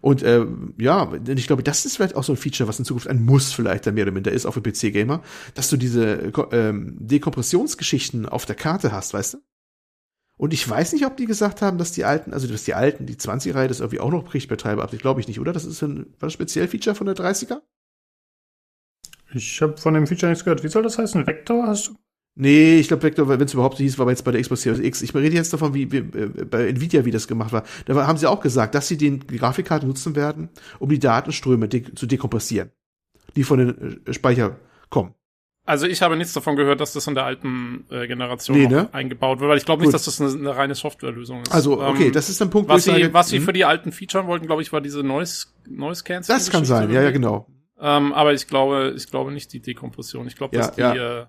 [0.00, 0.46] Und äh,
[0.78, 3.52] ja, ich glaube, das ist vielleicht auch so ein Feature, was in Zukunft ein Muss
[3.52, 5.20] vielleicht dann mehr oder minder ist, auch für PC-Gamer,
[5.54, 9.38] dass du diese äh, ähm, Dekompressionsgeschichten auf der Karte hast, weißt du?
[10.36, 13.04] Und ich weiß nicht, ob die gesagt haben, dass die alten, also dass die alten,
[13.06, 14.92] die 20-Reihe das irgendwie auch noch kriegt bei Treiber ab.
[14.94, 15.52] Ich glaube ich nicht, oder?
[15.52, 17.60] Das ist ein, war das speziell Feature von der 30er?
[19.34, 20.64] Ich habe von dem Feature nichts gehört.
[20.64, 21.26] Wie soll das heißen?
[21.26, 21.94] Vector hast du?
[22.36, 24.80] Nee, ich glaube, Vector, wenn es überhaupt so hieß, war jetzt bei der Xbox Series
[24.80, 25.02] X.
[25.02, 27.64] Ich rede jetzt davon, wie, wie äh, bei Nvidia, wie das gemacht war.
[27.86, 31.68] Da haben sie auch gesagt, dass sie den die Grafikkarte nutzen werden, um die Datenströme
[31.68, 32.70] de zu dekompressieren,
[33.36, 34.56] die von den äh, Speicher
[34.88, 35.14] kommen.
[35.66, 38.88] Also ich habe nichts davon gehört, dass das in der alten äh, Generation Nee, ne?
[38.92, 39.94] eingebaut wird, weil ich glaube nicht, Gut.
[39.94, 41.52] dass das eine, eine reine Softwarelösung ist.
[41.52, 43.44] Also, okay, Ähm, das ist ein Punkt, wo was ich sie, sage, was sie hm,
[43.44, 46.38] für die alten featuren wollten, glaube ich, war diese Noise, Noise Canceling.
[46.38, 47.46] das kann sein, ja, ja, genau.
[47.80, 50.26] Ähm, aber ich glaube, ich glaube nicht die Dekompression.
[50.26, 51.22] Ich glaube, Ja, dass die, ja.
[51.22, 51.26] äh,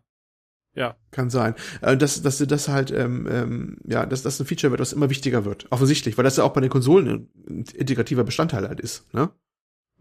[0.74, 0.96] ja.
[1.12, 1.56] Kann sein.
[1.82, 5.10] Äh, dass, dass das halt, ähm, ähm, ja, dass das ein Feature wird, was immer
[5.10, 5.72] wichtiger wird.
[5.72, 9.30] Offensichtlich, weil das ja auch bei den Konsolen ein integrativer Bestandteil halt ist, ne?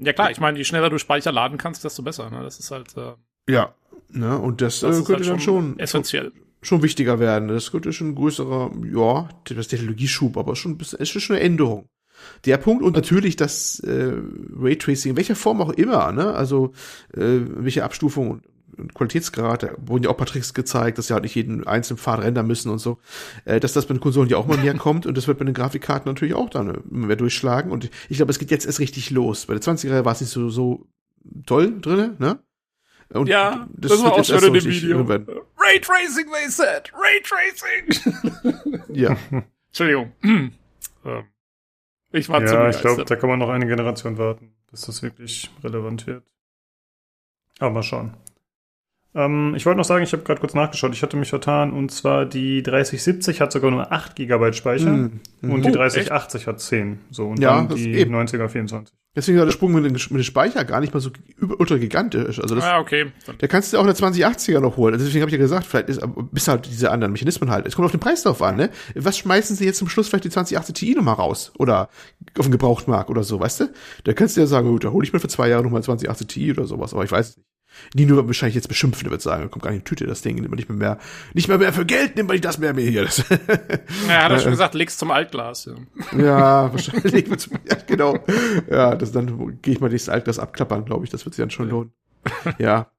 [0.03, 2.31] Ja klar, ich meine, je schneller du Speicher laden kannst, desto besser.
[2.31, 2.43] Ne?
[2.43, 3.13] Das ist halt, äh,
[3.49, 3.75] Ja.
[4.09, 4.39] Ne?
[4.39, 6.33] Und das, das äh, könnte halt dann schon, essentiell.
[6.63, 7.49] schon wichtiger werden.
[7.49, 11.89] Das könnte schon ein größerer, ja, das Technologieschub, aber schon, es ist schon eine Änderung.
[12.45, 14.13] Der Punkt und natürlich das äh,
[14.59, 16.33] Raytracing, in welcher Form auch immer, ne?
[16.35, 16.73] Also
[17.15, 18.45] äh, welche Abstufung und,
[18.77, 21.67] und Qualitätsgrad, da wurden ja auch ein paar Tricks gezeigt, dass sie halt nicht jeden
[21.67, 22.99] einzelnen Pfad rendern müssen und so,
[23.45, 25.45] äh, dass das bei den Konsolen ja auch mal mehr kommt und das wird bei
[25.45, 28.67] den Grafikkarten natürlich auch dann äh, immer mehr durchschlagen und ich glaube, es geht jetzt
[28.67, 29.47] erst richtig los.
[29.47, 30.87] Bei der 20er war es nicht so, so
[31.47, 32.39] toll drinne, ne?
[33.13, 35.01] Und Ja, das, war wird auch erst in dem Video.
[35.03, 36.93] Raytracing, they said!
[36.95, 38.15] Raytracing!
[38.93, 39.17] Ja.
[39.69, 40.13] Entschuldigung.
[41.05, 41.25] ähm,
[42.13, 43.11] ich war zu Ja, ich glaube, begeistert.
[43.11, 46.25] da kann man noch eine Generation warten, bis das wirklich relevant wird.
[47.61, 48.17] Aber mal schauen.
[49.15, 51.91] Ähm, ich wollte noch sagen, ich habe gerade kurz nachgeschaut, ich hatte mich vertan, und
[51.91, 55.51] zwar die 3070 hat sogar nur 8 GB Speicher Hm, hm.
[55.53, 57.01] und die Oh, 3080 hat 10.
[57.11, 58.15] So, und Ja, dann die eben.
[58.15, 58.95] 90er 24.
[59.17, 61.11] Deswegen war der Sprung mit dem, mit dem Speicher gar nicht mal so
[61.59, 62.39] ultra gigantisch.
[62.41, 63.07] Also das, Ah, okay.
[63.39, 64.95] Da kannst du auch eine 2080er noch holen.
[64.95, 66.01] Also deswegen habe ich ja gesagt, vielleicht ist
[66.31, 67.67] bis halt diese anderen Mechanismen halt.
[67.67, 68.71] Es kommt auf den Preis drauf an, ne?
[68.95, 71.51] Was schmeißen sie jetzt zum Schluss vielleicht die 2080 Ti nochmal raus?
[71.59, 71.89] Oder
[72.39, 73.65] auf den Gebrauchtmarkt oder so, weißt du?
[74.05, 76.29] Da kannst du ja sagen, gut, da hole ich mir für zwei Jahre nochmal 2080
[76.29, 77.49] Ti oder sowas, aber ich weiß es nicht.
[77.95, 80.23] Nino wird wahrscheinlich jetzt beschimpfen, er wird sagen, kommt gar nicht in die Tüte, das
[80.23, 80.99] Ding, nimmt man nicht mehr, mehr
[81.35, 83.05] nicht mehr mehr für Geld, nimmt man nicht das mehr mehr hier.
[83.05, 83.19] Das,
[84.09, 85.67] Ja, hat er Äh, schon gesagt, leg's zum Altglas.
[85.67, 86.19] Ja.
[86.19, 87.29] Ja, wahrscheinlich.
[87.31, 88.19] wird's- ja, genau.
[88.71, 91.11] Ja, das dann gehe ich mal dieses Altglas abklappern, glaube ich.
[91.11, 91.93] Das wird sich dann schon lohnen.
[92.59, 92.91] Ja.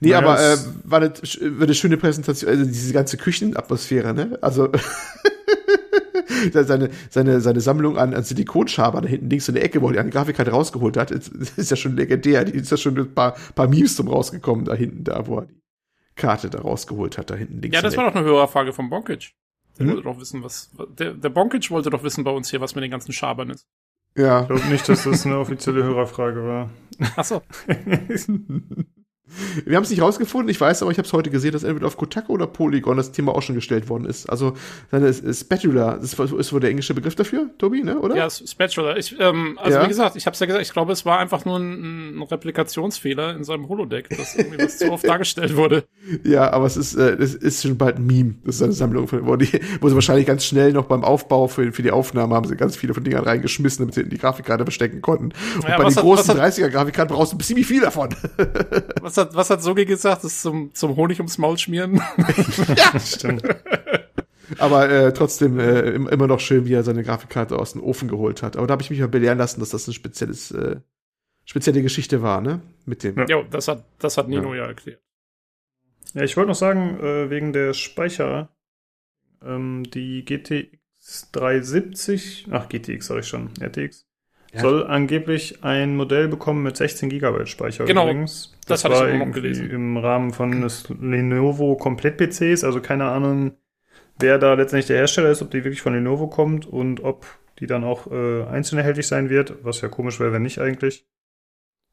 [0.00, 4.38] Nee, Naja, aber äh, war eine, war eine schöne Präsentation, also diese ganze Küchenatmosphäre, ne?
[4.42, 4.68] Also
[6.52, 10.00] seine, seine, seine Sammlung an, an Silikonschaber da hinten links in der Ecke, wo er
[10.00, 12.44] eine Grafikkarte rausgeholt hat, ist, ist ja schon legendär.
[12.44, 15.46] Die ist ja schon ein paar, paar Memes zum rausgekommen, da hinten, da, wo er
[15.46, 15.60] die
[16.16, 17.74] Karte da rausgeholt hat, da hinten links.
[17.74, 19.32] ja, in das der war doch eine höhere Frage vom Bonkic.
[19.78, 19.92] Der Hm?
[19.92, 20.70] wollte doch wissen, was.
[20.98, 23.66] Der, der Bonkic wollte doch wissen bei uns hier, was mit den ganzen Schabern ist.
[24.16, 24.42] Ja.
[24.42, 26.70] Ich glaube nicht, dass das eine offizielle Hörerfrage war.
[27.16, 27.42] Ach so.
[29.64, 31.86] Wir haben es nicht rausgefunden, ich weiß, aber ich habe es heute gesehen, dass entweder
[31.86, 34.28] auf Kotaku oder Polygon das Thema auch schon gestellt worden ist.
[34.28, 34.54] Also
[34.90, 37.98] seine Spatula, das ist wohl der englische Begriff dafür, Tobi, ne?
[38.00, 38.16] Oder?
[38.16, 38.96] Ja, Spatula.
[38.96, 39.84] Ich, ähm, also Ja.
[39.84, 43.34] wie gesagt, ich habe ja gesagt, ich glaube, es war einfach nur ein, ein Replikationsfehler
[43.36, 45.84] in seinem Holodeck, dass irgendwie was zu oft dargestellt wurde.
[46.24, 48.34] Ja, aber es ist, äh, es ist schon bald ein Meme.
[48.44, 49.48] Das ist eine Sammlung, von, wo, die,
[49.80, 52.76] wo sie wahrscheinlich ganz schnell noch beim Aufbau für, für die Aufnahme haben sie ganz
[52.76, 55.26] viele von Dingern reingeschmissen, damit sie in die Grafikkarte verstecken konnten.
[55.56, 58.08] Und Ja, bei den hat- großen was 30er Grafikkarten brauchst du ziemlich viel davon.
[59.00, 60.24] Was hat, was hat Sogi gesagt?
[60.24, 62.02] Das ist zum, zum Honig ums Maul schmieren.
[63.04, 63.42] Stimmt.
[64.58, 68.08] Aber äh, trotzdem äh, im- immer noch schön, wie er seine Grafikkarte aus dem Ofen
[68.08, 68.56] geholt hat.
[68.56, 70.80] Aber da habe ich mich mal belehren lassen, dass das ein spezielles, äh,
[71.44, 72.60] spezielle Geschichte war, ne?
[72.84, 73.16] Mit dem.
[73.16, 73.26] Ja.
[73.26, 75.00] jo, das hat, das hat Nino ja, erklärt.
[76.14, 78.48] Ja, ich wollte noch sagen, äh, wegen der Speicher,
[79.42, 84.06] ähm, die GTX 370, ach GTX sag ich schon, RTX,
[84.52, 84.60] Ja.
[84.60, 88.56] soll angeblich ein Modell bekommen mit 16 GB Speicher Genau, übrigens.
[88.66, 89.70] das Das, hatte ich war auch noch irgendwie gelesen.
[89.70, 93.52] im Rahmen von des Lenovo Komplett-PCs, also keine Ahnung,
[94.18, 97.26] wer da letztendlich der Hersteller ist, ob die wirklich von Lenovo kommt und ob
[97.60, 101.06] die dann auch äh, einzeln erhältlich sein wird, was ja komisch wäre, wenn nicht eigentlich.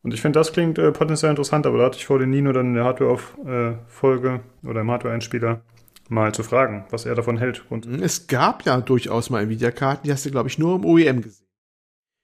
[0.03, 2.53] Und ich finde, das klingt äh, potenziell interessant, aber da hatte ich vor den Nino
[2.53, 5.61] dann in der Hardware-Folge oder im Hardware-Einspieler
[6.09, 7.63] mal zu fragen, was er davon hält.
[7.69, 11.21] Und Es gab ja durchaus mal Nvidia-Karten, die hast du, glaube ich, nur im OEM
[11.21, 11.46] gesehen.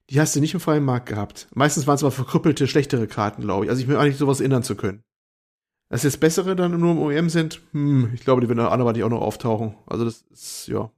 [0.10, 1.48] Die hast du nicht im freien Markt gehabt.
[1.54, 3.70] Meistens waren es aber verkrüppelte, schlechtere Karten, glaube ich.
[3.72, 5.04] Also ich mir eigentlich sowas erinnern zu können.
[5.90, 9.10] Dass jetzt bessere dann nur im OEM sind, hm, ich glaube, die werden anderweitig auch
[9.10, 9.76] noch auftauchen.
[9.86, 10.92] Also das ist, ja.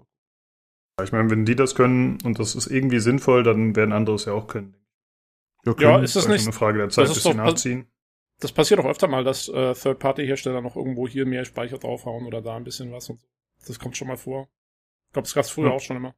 [1.03, 4.26] ich meine, wenn die das können und das ist irgendwie sinnvoll, dann werden andere es
[4.26, 4.76] ja auch können.
[5.66, 7.88] Ja, können- ist das einfach nicht- eine Frage der Zeit, das ist bis sie nachziehen.
[8.39, 12.41] Das passiert auch öfter mal, dass äh, Third-Party-Hersteller noch irgendwo hier mehr Speicher draufhauen oder
[12.41, 13.28] da ein bisschen was und so.
[13.68, 14.49] Das kommt schon mal vor.
[15.10, 15.72] Ich glaube, das gab's früher Ja.
[15.72, 16.16] auch schon immer.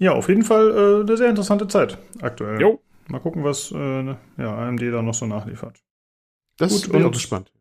[0.00, 2.60] Ja, auf jeden Fall äh, eine sehr interessante Zeit aktuell.
[2.60, 2.80] Jo.
[3.08, 5.78] Mal gucken, was äh, ne, ja, AMD da noch so nachliefert.
[6.56, 7.52] Das Gut, bin ich auch und- gespannt.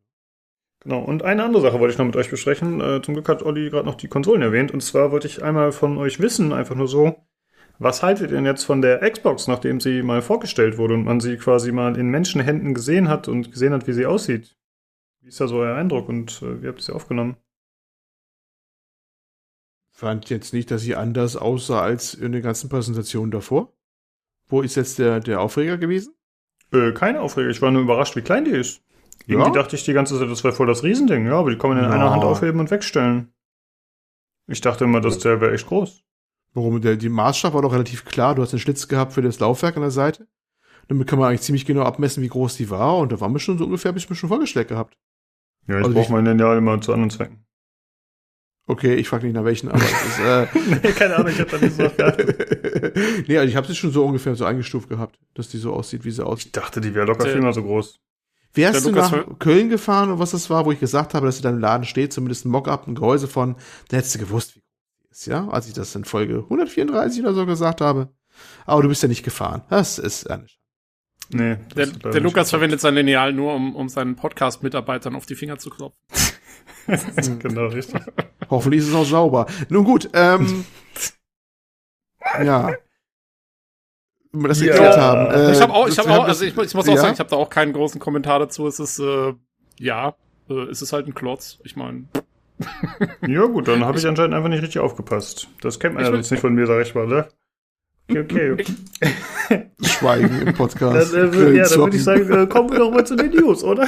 [0.82, 2.80] Genau, und eine andere Sache wollte ich noch mit euch besprechen.
[2.80, 4.72] Äh, zum Glück hat Olli gerade noch die Konsolen erwähnt.
[4.72, 7.18] Und zwar wollte ich einmal von euch wissen, einfach nur so,
[7.80, 11.20] was haltet ihr denn jetzt von der Xbox, nachdem sie mal vorgestellt wurde und man
[11.20, 14.56] sie quasi mal in Menschenhänden gesehen hat und gesehen hat, wie sie aussieht?
[15.20, 17.36] Wie Wie ist da so euer Eindruck und äh, wie habt ihr sie aufgenommen?
[20.00, 23.74] Fand jetzt nicht, dass sie anders aussah als in den ganzen Präsentationen davor.
[24.48, 26.14] Wo ist jetzt der, der Aufreger gewesen?
[26.72, 28.82] Äh, keine Aufreger, ich war nur überrascht, wie klein die ist.
[29.28, 29.54] Irgendwie Ja?
[29.54, 31.80] dachte ich die ganze Zeit, das wäre voll das Riesending, ja, aber die kann man
[31.80, 31.90] in Ja.
[31.92, 33.34] einer Hand aufheben und wegstellen.
[34.48, 36.02] Ich dachte immer, das der wäre echt groß.
[36.54, 36.80] Warum?
[36.80, 38.36] Der, die Maßstab war doch relativ klar.
[38.36, 40.30] Du hast einen Schlitz gehabt für das Laufwerk an der Seite.
[40.88, 43.00] Damit kann man eigentlich ziemlich genau abmessen, wie groß die war.
[43.00, 44.98] Und da war mir schon so ungefähr, hab ich mir schon vorgestellt gehabt.
[45.68, 47.46] Ja, jetzt Also braucht man den ja immer zu anderen Zwecken.
[48.70, 50.46] Okay, ich frage nicht nach welchen, aber es ist, äh,
[50.84, 53.28] nee, keine Ahnung, ich hab da nicht so geachtet.
[53.28, 56.06] nee, also ich habe sie schon so ungefähr so eingestuft gehabt, dass die so aussieht,
[56.06, 56.46] wie sie aussieht.
[56.48, 58.00] Ich dachte, die wäre locker Der- viermal so groß.
[58.54, 61.44] Wärst du nach Köln gefahren und was das war, wo ich gesagt habe, dass sie
[61.44, 63.56] da im Laden steht, zumindest ein Mockup, ein Gehäuse von,
[63.88, 64.66] dann hättest du gewusst, wie groß
[65.02, 65.48] die ist, ja?
[65.50, 68.10] Als ich das in Folge 134 oder so gesagt habe.
[68.66, 69.64] Aber du bist ja nicht gefahren.
[69.70, 70.58] Das ist eine Sch-
[71.32, 75.60] Nee, Der, der Lukas verwendet sein Lineal nur, um, um seinen Podcast-Mitarbeitern auf die Finger
[75.60, 76.00] zu klopfen.
[77.40, 78.02] genau, richtig.
[78.50, 79.46] Hoffentlich ist es auch sauber.
[79.70, 80.66] Nun gut, ähm,
[82.44, 82.72] ja.
[84.32, 84.72] Wenn wir das Ja.
[84.74, 85.32] geklärt haben.
[85.32, 87.02] Äh, ich habe auch, ich wir auch, also ich, ich muss auch ja?
[87.02, 88.68] sagen, ich habe da auch keinen großen Kommentar dazu.
[88.68, 89.34] Es ist, äh,
[89.80, 90.16] ja,
[90.50, 91.60] äh, es ist halt ein Klotz.
[91.64, 92.06] Ich meine,
[93.26, 95.48] Ja gut, dann habe ich anscheinend einfach nicht richtig aufgepasst.
[95.62, 97.28] Das kennt man Ich ja sonst nicht von mir, sag ich mal, ne?
[98.10, 98.66] Okay, okay.
[99.82, 101.14] Schweigen im Podcast.
[101.14, 103.64] Dann, äh, ja, dann würde ich sagen, äh, kommen wir doch mal zu den News,
[103.64, 103.84] oder?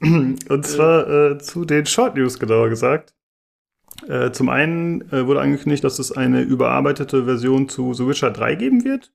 [0.00, 3.14] Und zwar äh, zu den Short News, genauer gesagt.
[4.08, 8.54] Äh, zum einen äh, wurde angekündigt, dass es eine überarbeitete Version zu The Witcher 3
[8.54, 9.12] geben wird.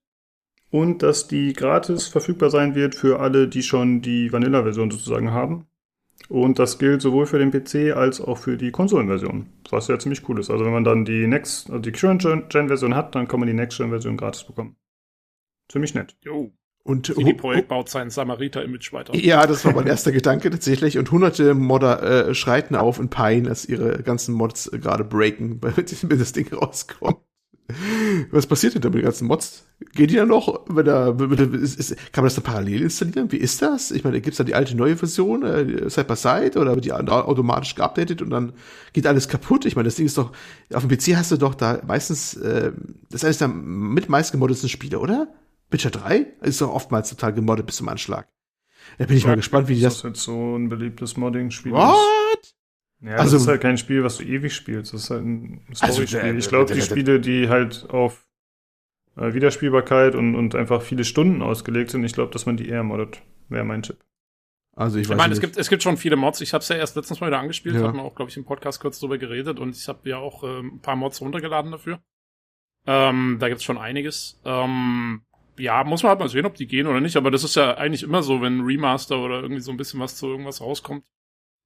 [0.70, 5.68] Und dass die gratis verfügbar sein wird für alle, die schon die Vanilla-Version sozusagen haben.
[6.32, 9.48] Und das gilt sowohl für den PC als auch für die Konsolenversion.
[9.70, 10.50] Was ja ziemlich cool ist.
[10.50, 14.16] Also wenn man dann die Next, also die Current-Gen-Version hat, dann kann man die Next-Gen-Version
[14.16, 14.78] gratis bekommen.
[15.70, 16.16] Ziemlich nett.
[16.24, 16.54] jo,
[16.86, 19.14] Und CD Projekt baut sein Samariter-Image weiter.
[19.14, 20.98] Ja, das war mein erster Gedanke tatsächlich.
[20.98, 25.62] Und hunderte Modder äh, schreiten auf in Pein, als ihre ganzen Mods äh, gerade breaken,
[25.62, 27.20] wenn das Ding rauskommt.
[28.32, 29.66] Was passiert denn da mit den ganzen Mods?
[29.94, 33.32] Geht die dann noch, wenn da, ist, ist, kann man das dann parallel installieren?
[33.32, 33.92] Wie ist das?
[33.92, 36.94] Ich meine, gibt's da die alte neue Version, äh, Side by Side, oder wird die
[36.94, 38.54] automatisch geupdatet und dann
[38.94, 39.66] geht alles kaputt?
[39.66, 40.32] Ich meine, das Ding ist doch,
[40.74, 42.72] auf dem PC hast du doch da meistens, äh,
[43.10, 45.28] das ist eines der mit meist gemoddetsten Spiele, oder?
[45.70, 48.28] Witcher 3 ist doch oftmals total gemoddet bis zum Anschlag.
[48.98, 49.98] Da bin ich mal gespannt, wie die das das.
[50.00, 51.74] ist jetzt so ein beliebtes Modding-Spiel.
[53.02, 54.94] Ja, Also- das ist halt kein Spiel, was du ewig spielst.
[54.94, 56.20] Das ist halt ein Also, Story-Spiel.
[56.20, 58.28] äh, ich glaube, äh, die äh, Spiele, die halt auf
[59.18, 62.84] äh, Wiederspielbarkeit und, und einfach viele Stunden ausgelegt sind, ich glaube, dass man die eher
[62.84, 63.22] moddet.
[63.50, 63.98] Wäre mein Tipp.
[64.74, 66.40] Also ich Ich meine, es gibt, es gibt schon viele Mods.
[66.40, 67.88] Ich habe es ja erst letztens mal wieder angespielt, Ja.
[67.88, 70.44] hat man auch, glaube ich, im Podcast kurz drüber geredet und ich habe ja auch
[70.44, 72.00] ähm, ein paar Mods runtergeladen dafür.
[72.88, 74.40] Ähm, da gibt's schon einiges.
[74.46, 75.22] Ähm,
[75.58, 77.76] ja, muss man halt mal sehen, ob die gehen oder nicht, aber das ist ja
[77.78, 81.04] eigentlich immer so, wenn ein Remaster oder irgendwie so ein bisschen was zu irgendwas rauskommt.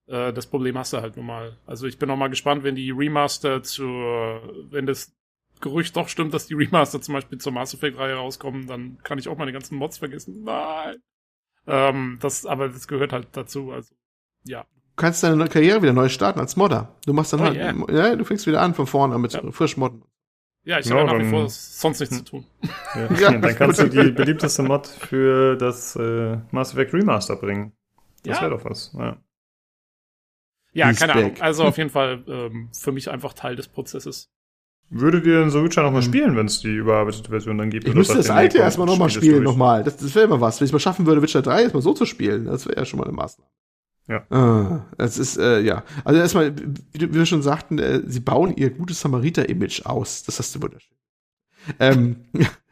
[0.08, 1.58] Äh, das Problem hast du halt nun mal.
[1.66, 5.14] Also ich bin auch mal gespannt, wenn die Remaster zur, wenn das
[5.62, 9.30] Gerücht doch stimmt, dass die Remaster zum Beispiel zur Mass Effect-Reihe rauskommen, dann kann ich
[9.30, 10.44] auch meine ganzen Mods vergessen.
[10.44, 10.98] Nein.
[11.66, 13.72] Ähm, das, aber das gehört halt dazu.
[13.72, 13.96] Also,
[14.44, 14.62] ja.
[14.64, 16.96] Du kannst deine Karriere wieder neu starten als Modder.
[17.06, 17.74] Du machst dann Oh, halt, yeah.
[18.10, 19.52] ja, du fängst wieder an von vorne mit Ja.
[19.52, 20.04] frisch Modden.
[20.66, 22.46] Ja, ich Ja, habe ja nach wie vor sonst nichts zu tun.
[22.96, 23.12] Ja.
[23.20, 27.72] Ja, dann kannst du die beliebteste Mod für das äh, Mass Effect Remaster bringen.
[28.24, 28.44] Das Ja.
[28.44, 28.94] wäre doch was.
[28.98, 29.18] Ja.
[30.76, 31.24] Ja, He's keine back.
[31.24, 31.42] Ahnung.
[31.42, 34.30] Also auf jeden Fall ähm, für mich einfach Teil des Prozesses.
[34.90, 37.88] Würdet ihr den The Witcher nochmal spielen, wenn es die überarbeitete Version dann gibt?
[37.88, 39.84] Ich müsste das nee, alte erstmal nochmal spielen, nochmal.
[39.84, 40.60] Das, das wäre mal was.
[40.60, 43.00] Wenn ich mal schaffen würde, Witcher 3 erstmal so zu spielen, das wäre ja schon
[43.00, 43.50] mal eine Maßnahme.
[44.08, 44.28] Ja.
[44.30, 45.84] Ah, das ist, äh, ja.
[46.04, 46.56] Also erstmal,
[46.92, 50.24] wie wir schon sagten, äh, sie bauen ihr gutes Samariter-Image aus.
[50.24, 50.96] Das hast du wunderschön.
[51.80, 52.18] Ähm,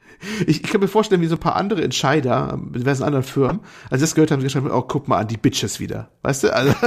[0.47, 3.61] ich, ich kann mir vorstellen, wie so ein paar andere Entscheider mit diversen anderen Firmen,
[3.89, 6.09] als sie das gehört haben, sie geschrieben, oh, guck mal an, die Bitches wieder.
[6.21, 6.53] Weißt du?
[6.53, 6.73] Also,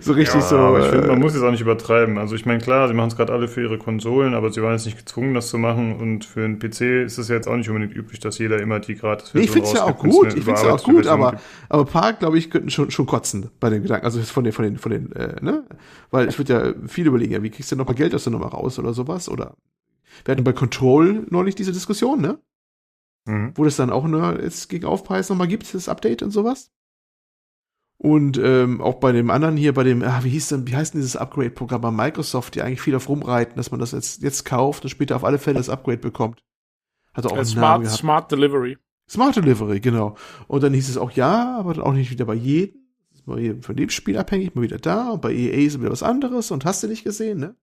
[0.00, 0.58] so richtig ja, so.
[0.58, 2.18] aber ich finde, man äh, muss es auch nicht übertreiben.
[2.18, 4.72] Also ich meine, klar, sie machen es gerade alle für ihre Konsolen, aber sie waren
[4.72, 5.96] jetzt nicht gezwungen, das zu machen.
[5.96, 8.80] Und für einen PC ist es ja jetzt auch nicht unbedingt üblich, dass jeder immer
[8.80, 11.42] die gratis Nee, ich find's ja auch gut, ich find's ja auch gut, aber, gibt.
[11.68, 14.52] aber ein paar, glaube ich, könnten schon, schon kotzen bei den Gedanken, also von den,
[14.52, 15.64] von den, von den, äh, ne?
[16.10, 18.32] Weil ich würde ja viel überlegen, ja, wie kriegst du noch mal Geld aus der
[18.32, 19.54] Nummer raus oder sowas, oder
[20.24, 22.38] wir hatten bei Control neulich diese Diskussion, ne?
[23.26, 23.52] Mhm.
[23.54, 26.70] Wo das dann auch nur jetzt gegen Aufpreis nochmal gibt, das Update und sowas.
[27.98, 30.92] Und ähm, auch bei dem anderen hier, bei dem, ah, wie hieß denn, wie heißt
[30.94, 34.44] denn dieses Upgrade-Programm bei Microsoft, die eigentlich viel auf rumreiten, dass man das jetzt, jetzt
[34.44, 36.44] kauft und später auf alle Fälle das Upgrade bekommt.
[37.14, 37.98] Hat auch Äh, einen Namen Smart, gehabt.
[37.98, 38.78] Smart Delivery.
[39.08, 40.16] Smart Delivery, genau.
[40.46, 42.82] Und dann hieß es auch ja, aber dann auch nicht wieder bei jedem.
[43.10, 45.10] Das ist mal von dem Spiel abhängig, mal wieder da.
[45.12, 47.56] Und bei EA ist wieder was anderes und hast du nicht gesehen, ne?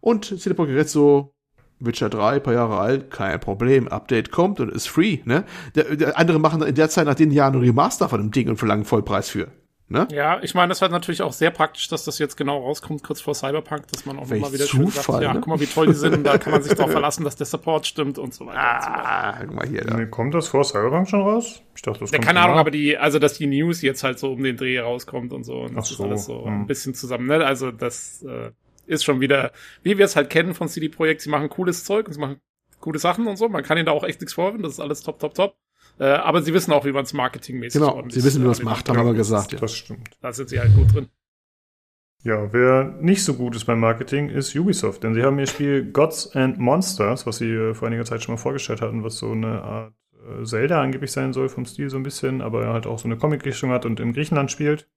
[0.00, 1.36] Und CD Projekt so,
[1.84, 3.88] Witcher 3, paar Jahre alt, kein Problem.
[3.88, 5.44] Update kommt und ist free, ne?
[5.74, 8.48] Der, der andere machen in der Zeit nach den Jahren ein Remaster von dem Ding
[8.48, 9.48] und verlangen Vollpreis für.
[9.92, 10.08] Ne?
[10.10, 13.20] Ja, ich meine, das war natürlich auch sehr praktisch, dass das jetzt genau rauskommt, kurz
[13.20, 15.40] vor Cyberpunk, dass man auch Welch nochmal wieder Zufall, schön sagt, ja, ne?
[15.40, 17.86] guck mal, wie toll die sind, da kann man sich drauf verlassen, dass der Support
[17.86, 18.76] stimmt und so weiter.
[18.76, 19.04] und so weiter.
[19.04, 19.82] Ah, guck mal hier.
[19.82, 19.98] Da.
[19.98, 21.60] Nee, kommt das vor Cyberpunk schon raus?
[21.76, 24.18] Ich dachte, das Ja, kommt keine Ahnung, aber die, also dass die News jetzt halt
[24.18, 26.62] so um den Dreh rauskommt und so und Ach das ist so, alles so hm.
[26.62, 27.44] ein bisschen zusammen, ne?
[27.44, 28.52] Also das äh,
[28.86, 29.52] ist schon wieder,
[29.82, 32.40] wie wir es halt kennen von CD Projekt, sie machen cooles Zeug und sie machen
[32.80, 33.48] coole Sachen und so.
[33.48, 35.56] Man kann ihnen da auch echt nichts vorwerfen, das ist alles top, top, top.
[35.98, 38.52] Äh, aber sie wissen auch, wie man es marketingmäßig Genau, ordentlich, sie wissen, wie man
[38.52, 39.52] es macht, haben wir gesagt.
[39.52, 39.58] Ja.
[39.58, 40.10] Das stimmt.
[40.20, 41.08] Da sind sie halt gut drin.
[42.24, 45.90] Ja, wer nicht so gut ist beim Marketing, ist Ubisoft, denn sie haben ihr Spiel
[45.90, 49.32] Gods and Monsters, was sie äh, vor einiger Zeit schon mal vorgestellt hatten, was so
[49.32, 53.00] eine Art äh, Zelda angeblich sein soll, vom Stil so ein bisschen, aber halt auch
[53.00, 54.88] so eine Comic-Richtung hat und in Griechenland spielt.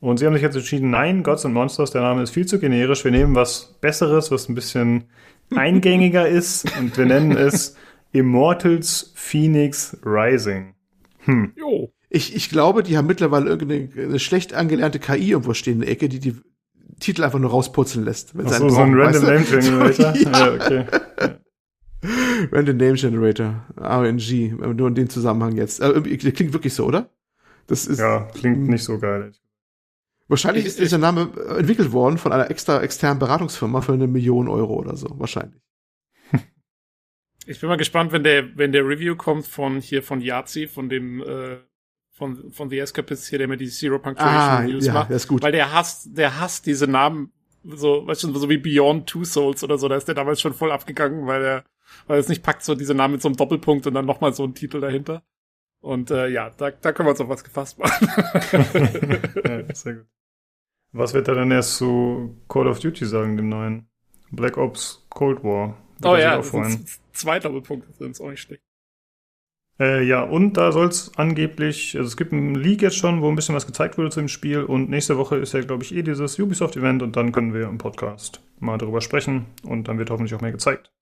[0.00, 2.58] Und sie haben sich jetzt entschieden, nein, Gods and Monsters, der Name ist viel zu
[2.58, 5.04] generisch, wir nehmen was Besseres, was ein bisschen
[5.54, 7.76] eingängiger ist und wir nennen es
[8.12, 10.74] Immortals Phoenix Rising.
[11.20, 11.52] Hm.
[11.56, 11.92] Jo.
[12.08, 15.90] Ich, ich glaube, die haben mittlerweile irgendeine eine schlecht angelernte KI irgendwo stehen in der
[15.90, 16.34] Ecke, die die
[16.98, 18.32] Titel einfach nur rausputzeln lässt.
[18.36, 20.14] Ach so, einen so ein Random Name Generator.
[20.16, 20.30] Ja.
[20.32, 20.84] ja, okay.
[22.50, 25.80] Random Name Generator, RNG, nur in dem Zusammenhang jetzt.
[25.80, 27.10] Äh, der klingt wirklich so, oder?
[27.66, 29.32] Das ist Ja, klingt nicht so geil.
[30.30, 34.06] Wahrscheinlich Ich- ist dieser Name äh, entwickelt worden von einer extra externen Beratungsfirma für eine
[34.06, 35.60] Million Euro oder so, wahrscheinlich.
[37.46, 40.88] Ich bin mal gespannt, wenn der, wenn der Review kommt von hier von Yazi, von
[40.88, 41.56] dem, äh,
[42.12, 45.10] von, von The Escapist hier, der mir die Zero Punctuation Ah, Reviews ja, macht.
[45.10, 45.42] das ist gut.
[45.42, 47.32] Weil der hasst, der hasst diese Namen,
[47.64, 50.52] so, weißt du, so wie Beyond Two Souls oder so, da ist der damals schon
[50.54, 51.64] voll abgegangen, weil er,
[52.06, 54.32] weil er es nicht packt, so diese Namen mit so einem Doppelpunkt und dann nochmal
[54.34, 55.22] so ein Titel dahinter.
[55.80, 58.06] Und äh, ja, da, da können wir uns auf was gefasst machen.
[59.44, 60.06] ja, sehr gut.
[60.92, 63.88] Was wird er denn erst zu Call of Duty sagen, dem neuen?
[64.30, 65.76] Black Ops Cold War.
[66.04, 68.62] Oh ja, das sind zwei Doppelpunkte, sind ist auch nicht schlecht.
[69.78, 73.28] Äh, ja, und da soll es angeblich, also es gibt einen Leak jetzt schon, wo
[73.28, 75.94] ein bisschen was gezeigt wurde zu dem Spiel und nächste Woche ist ja, glaube ich,
[75.94, 80.10] eh dieses Ubisoft-Event und dann können wir im Podcast mal darüber sprechen und dann wird
[80.10, 80.92] hoffentlich auch mehr gezeigt.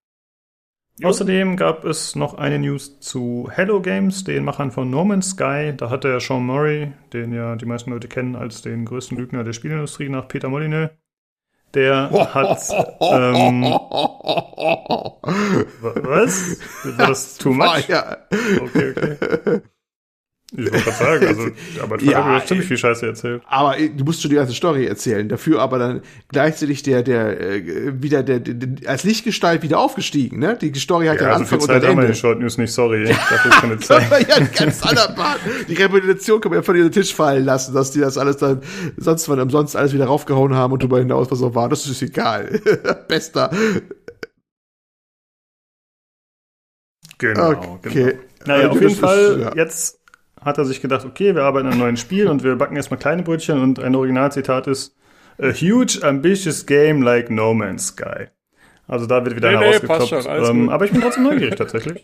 [1.01, 5.73] Außerdem gab es noch eine News zu Hello Games, den Machern von No Man's Sky.
[5.75, 9.43] Da hat der Sean Murray, den ja die meisten Leute kennen als den größten Lügner
[9.45, 10.89] der Spielindustrie nach Peter Molyneux,
[11.73, 12.59] der hat
[13.09, 13.63] ähm,
[15.81, 16.57] wa- was?
[16.83, 17.89] War das too much?
[18.57, 19.61] Okay, okay.
[20.51, 21.41] Ich wollte gerade sagen, also,
[21.83, 23.43] aber Trevor Ja, hat ziemlich viel Scheiße erzählt.
[23.45, 25.29] Aber äh, du musst schon die ganze Story erzählen.
[25.29, 30.39] Dafür aber dann gleichzeitig der, der, äh, wieder der, der, der als Lichtgestalt wieder aufgestiegen,
[30.39, 30.57] ne?
[30.59, 32.07] Die Story hat ja, Ja, so Anfang viel und Zeit haben wir Ende.
[32.07, 33.03] in Short News nicht, sorry.
[33.05, 34.27] Dafür ist keine Zeit.
[34.27, 35.39] ja, ein ganz anderer Part.
[35.67, 38.61] Die Repetition kann man ja von den Tisch fallen lassen, dass die das alles dann
[38.97, 41.69] sonst wann umsonst alles wieder raufgehauen haben und darüber hinaus, was auch war.
[41.69, 42.59] Das ist egal.
[43.07, 43.51] Bester.
[47.19, 47.89] Genau, Okay.
[48.13, 48.23] genau.
[48.45, 49.55] Naja, Also auf jeden Fall, ist, ja.
[49.55, 49.98] jetzt
[50.41, 52.99] hat er sich gedacht, okay, wir arbeiten an einem neuen Spiel und wir backen erstmal
[52.99, 54.95] kleine Brötchen und ein Originalzitat ist
[55.41, 58.27] A huge ambitious game like No Man's Sky.
[58.87, 59.99] Also da wird wieder Nee, nee, herausgekloppt.
[59.99, 62.03] passt schon, alles ähm, aber ich bin trotzdem neugierig tatsächlich.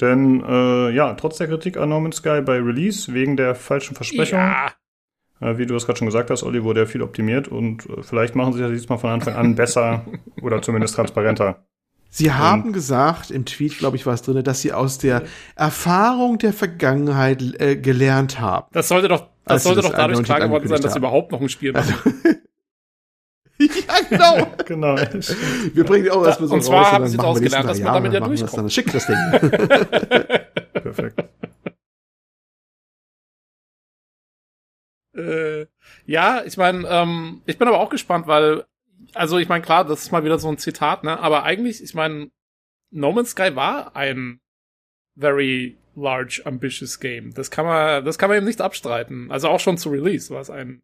[0.00, 3.94] Denn äh, ja, trotz der Kritik an No Man's Sky bei Release wegen der falschen
[3.94, 4.72] Versprechung, Ja.
[5.40, 8.02] äh, wie du es gerade schon gesagt hast, Olli, wurde ja viel optimiert und äh,
[8.02, 10.04] vielleicht machen sie das diesmal von Anfang an besser
[10.42, 11.64] oder zumindest transparenter.
[12.14, 15.22] Sie haben gesagt, im Tweet, glaube ich, war es drin, dass sie aus der
[15.56, 18.66] Erfahrung der Vergangenheit äh, gelernt haben.
[18.72, 21.04] Das sollte doch, das sie sollte das doch dadurch klar geworden sein, dass sie haben.
[21.04, 21.94] überhaupt noch ein Spiel machen.
[23.58, 23.66] ja,
[24.10, 24.46] genau.
[24.66, 24.96] Genau.
[24.96, 27.48] Wir bringen auch erstmal so Und zwar raus haben und sie dann daraus machen wir
[27.48, 28.58] gelernt, dass man damit ja das durchkommt.
[28.58, 29.16] Dann schick das Ding.
[30.82, 31.24] Perfekt.
[35.16, 35.66] Äh,
[36.04, 38.64] ja, ich meine, ähm, ich bin aber auch gespannt, weil,
[39.14, 41.18] also ich meine, klar, das ist mal wieder so ein Zitat, ne?
[41.18, 42.30] Aber eigentlich, ich meine,
[42.90, 44.40] No Man's Sky war ein
[45.16, 47.32] very large, ambitious game.
[47.34, 49.30] Das kann man, das kann man eben nicht abstreiten.
[49.30, 50.82] Also auch schon zu Release war es ein,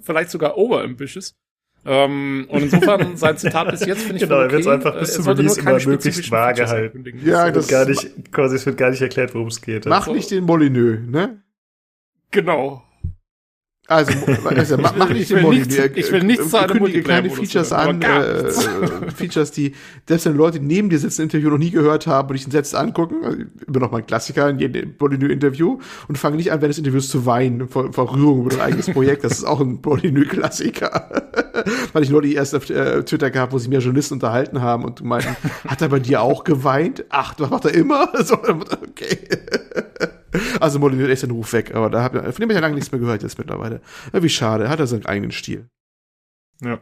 [0.00, 1.34] vielleicht sogar over ambitious.
[1.84, 4.68] Ähm, und insofern sein Zitat bis jetzt finde ich Genau, er okay.
[4.68, 7.04] einfach Äh, bis er zum Release immer möglichst vage halten.
[7.24, 9.86] Ja, Es das wird gar nicht, quasi, es wird gar nicht erklärt, worum es geht.
[9.86, 11.42] Mach nicht den Molyneux, ne?
[12.32, 12.82] Genau.
[13.88, 14.12] Also,
[14.44, 15.68] also mach, mach nicht Ich den Molyneux.
[15.68, 18.50] nichts- ich will nichts zu einem Kündige kleine Features an, äh, äh,
[19.14, 19.74] Features, die
[20.08, 23.24] selbst wenn Leute, neben dir sitzen, Interview noch nie gehört haben und dich selbst angucken,
[23.24, 23.38] also
[23.68, 27.08] immer noch mal ein Klassiker in jedem Molyneux-Interview und fange nicht an, während des Interviews
[27.08, 29.22] zu weinen vor, vor Rührung über dein eigenes Projekt.
[29.22, 31.22] Das ist auch ein Molyneux-Klassiker.
[31.92, 34.84] Weil ich nur die erst auf äh, Twitter gehabt, wo sich mehr Journalisten unterhalten haben
[34.84, 35.36] und meinten,
[35.66, 37.04] hat er bei dir auch geweint?
[37.08, 38.08] Ach, das macht er immer?
[38.24, 39.18] So, okay.
[40.60, 42.60] Also Molyneux ist echt seinen Ruf weg, aber da hab, von dem habe ich ja
[42.60, 43.80] lange nichts mehr gehört jetzt mittlerweile.
[44.12, 45.68] Ja, wie schade, hat er seinen eigenen Stil.
[46.62, 46.80] Ja.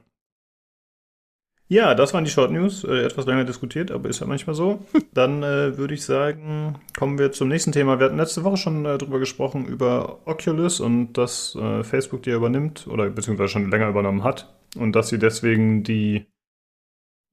[1.66, 2.84] Ja, das waren die Short News.
[2.84, 4.84] Äh, etwas länger diskutiert, aber ist ja manchmal so.
[5.14, 7.98] Dann äh, würde ich sagen, kommen wir zum nächsten Thema.
[7.98, 12.30] Wir hatten letzte Woche schon äh, drüber gesprochen, über Oculus und dass äh, Facebook die
[12.30, 16.26] übernimmt oder beziehungsweise schon länger übernommen hat und dass sie deswegen die,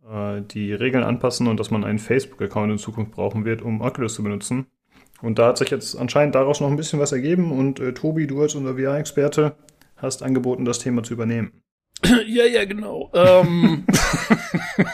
[0.10, 4.14] äh, die Regeln anpassen und dass man einen Facebook-Account in Zukunft brauchen wird, um Oculus
[4.14, 4.68] zu benutzen.
[5.22, 8.27] Und da hat sich jetzt anscheinend daraus noch ein bisschen was ergeben und äh, Tobi,
[8.27, 9.56] du als unser VR-Experte
[9.95, 11.61] hast angeboten, das Thema zu übernehmen.
[12.27, 13.11] ja, ja, genau.
[13.14, 13.85] Ähm,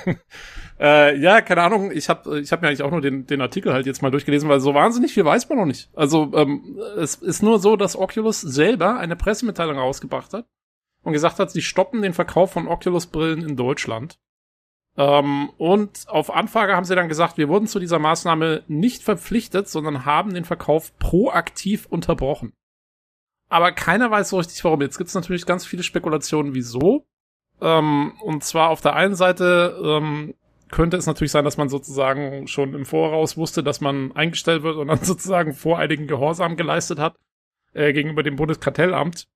[0.80, 1.92] äh, ja, keine Ahnung.
[1.92, 4.50] Ich habe ich hab mir eigentlich auch nur den, den Artikel halt jetzt mal durchgelesen,
[4.50, 5.90] weil so wahnsinnig viel weiß man noch nicht.
[5.96, 10.46] Also ähm, es ist nur so, dass Oculus selber eine Pressemitteilung rausgebracht hat
[11.04, 14.20] und gesagt hat, sie stoppen den Verkauf von Oculus-Brillen in Deutschland.
[14.98, 19.68] Ähm, und auf Anfrage haben sie dann gesagt, wir wurden zu dieser Maßnahme nicht verpflichtet,
[19.68, 22.54] sondern haben den Verkauf proaktiv unterbrochen
[23.50, 24.82] aber keiner weiß so richtig warum.
[24.82, 27.06] Jetzt gibt es natürlich ganz viele Spekulationen, wieso.
[27.62, 30.36] Ähm, und zwar auf der einen Seite ähm,
[30.70, 34.76] könnte es natürlich sein, dass man sozusagen schon im Voraus wusste, dass man eingestellt wird
[34.76, 37.16] und dann sozusagen voreiligen Gehorsam geleistet hat
[37.74, 39.28] äh, gegenüber dem Bundeskartellamt.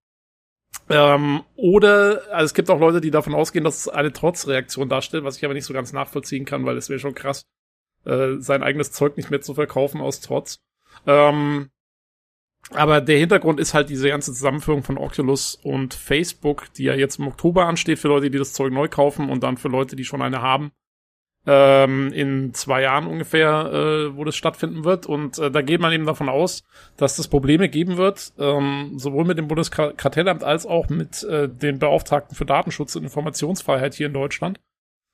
[0.88, 5.24] Ähm, oder also es gibt auch Leute, die davon ausgehen, dass es eine Trotzreaktion darstellt,
[5.24, 7.44] was ich aber nicht so ganz nachvollziehen kann, weil es wäre schon krass,
[8.04, 10.58] äh, sein eigenes Zeug nicht mehr zu verkaufen aus Trotz.
[11.06, 11.70] Ähm,
[12.70, 17.18] aber der Hintergrund ist halt diese ganze Zusammenführung von Oculus und Facebook, die ja jetzt
[17.18, 20.04] im Oktober ansteht für Leute, die das Zeug neu kaufen und dann für Leute, die
[20.04, 20.72] schon eine haben.
[21.44, 25.06] Ähm, in zwei Jahren ungefähr, äh, wo das stattfinden wird.
[25.06, 26.62] Und äh, da geht man eben davon aus,
[26.96, 31.80] dass es Probleme geben wird, ähm, sowohl mit dem Bundeskartellamt als auch mit äh, den
[31.80, 34.60] Beauftragten für Datenschutz und Informationsfreiheit hier in Deutschland.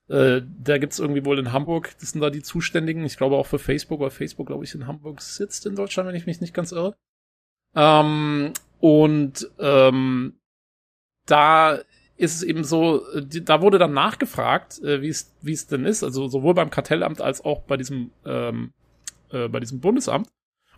[0.09, 3.47] Äh, da gibt's irgendwie wohl in Hamburg, das sind da die Zuständigen, ich glaube auch
[3.47, 6.55] für Facebook, weil Facebook, glaube ich, in Hamburg sitzt in Deutschland, wenn ich mich nicht
[6.55, 6.97] ganz irre.
[7.75, 10.39] Ähm, und ähm,
[11.27, 11.79] da
[12.19, 16.03] ist es eben so, da wurde dann nachgefragt, äh, wie es wie es denn ist,
[16.03, 18.73] also sowohl beim Kartellamt als auch bei diesem ähm,
[19.31, 20.29] äh, bei diesem Bundesamt.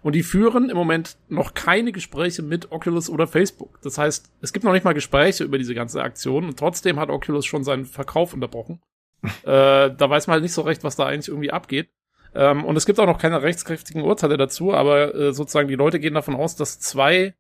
[0.02, 3.80] Und die führen im Moment noch keine Gespräche mit Oculus oder Facebook.
[3.82, 7.10] Das heißt, es gibt noch nicht mal Gespräche über diese ganze Aktion und trotzdem hat
[7.10, 8.80] Oculus schon seinen Verkauf unterbrochen.
[9.22, 11.90] äh, da weiß man halt nicht so recht, was da eigentlich irgendwie abgeht.
[12.34, 16.00] Ähm, und es gibt auch noch keine rechtskräftigen Urteile dazu, aber äh, sozusagen die Leute
[16.00, 17.34] gehen davon aus, dass zwei,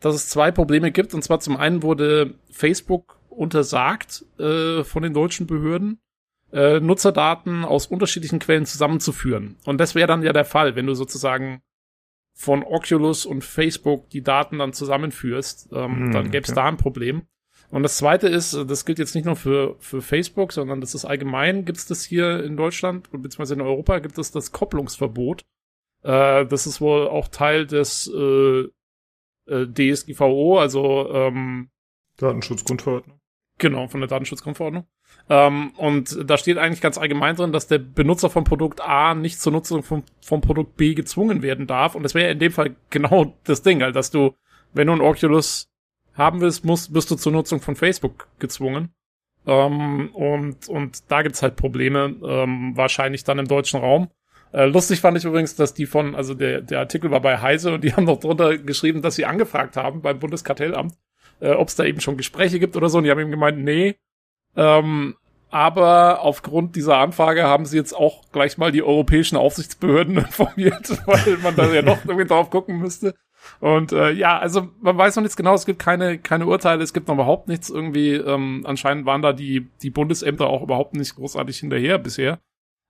[0.00, 1.14] dass es zwei Probleme gibt.
[1.14, 6.00] Und zwar zum einen wurde Facebook untersagt äh, von den deutschen Behörden,
[6.52, 9.56] äh, Nutzerdaten aus unterschiedlichen Quellen zusammenzuführen.
[9.64, 11.62] Und das wäre dann ja der Fall, wenn du sozusagen
[12.34, 16.60] von Oculus und Facebook die Daten dann zusammenführst, ähm, hm, dann gäbe es okay.
[16.60, 17.22] da ein Problem.
[17.70, 21.04] Und das zweite ist, das gilt jetzt nicht nur für, für Facebook, sondern das ist
[21.04, 25.44] allgemein, gibt es das hier in Deutschland beziehungsweise in Europa gibt es das Kopplungsverbot.
[26.02, 28.68] Äh, das ist wohl auch Teil des äh,
[29.46, 31.70] äh, DSGVO, also ähm,
[32.18, 33.18] Datenschutzgrundverordnung.
[33.58, 34.86] Genau, von der Datenschutzgrundverordnung.
[35.30, 39.40] Ähm, und da steht eigentlich ganz allgemein drin, dass der Benutzer von Produkt A nicht
[39.40, 41.94] zur Nutzung von, von Produkt B gezwungen werden darf.
[41.94, 44.34] Und das wäre in dem Fall genau das Ding, halt, dass du,
[44.74, 45.70] wenn du ein Oculus
[46.14, 48.94] haben willst, musst, bist du zur Nutzung von Facebook gezwungen.
[49.46, 54.08] Ähm, und, und da gibt's halt Probleme, ähm, wahrscheinlich dann im deutschen Raum.
[54.52, 57.74] Äh, lustig fand ich übrigens, dass die von, also der, der Artikel war bei Heise
[57.74, 60.94] und die haben noch drunter geschrieben, dass sie angefragt haben beim Bundeskartellamt,
[61.40, 62.98] äh, ob es da eben schon Gespräche gibt oder so.
[62.98, 63.96] Und die haben eben gemeint, nee.
[64.56, 65.16] Ähm,
[65.50, 71.38] aber aufgrund dieser Anfrage haben sie jetzt auch gleich mal die europäischen Aufsichtsbehörden informiert, weil
[71.42, 73.14] man da ja noch irgendwie drauf gucken müsste.
[73.60, 76.92] Und äh, ja, also man weiß noch nichts genau, es gibt keine, keine Urteile, es
[76.92, 78.14] gibt noch überhaupt nichts irgendwie.
[78.14, 82.40] Ähm, anscheinend waren da die, die Bundesämter auch überhaupt nicht großartig hinterher bisher.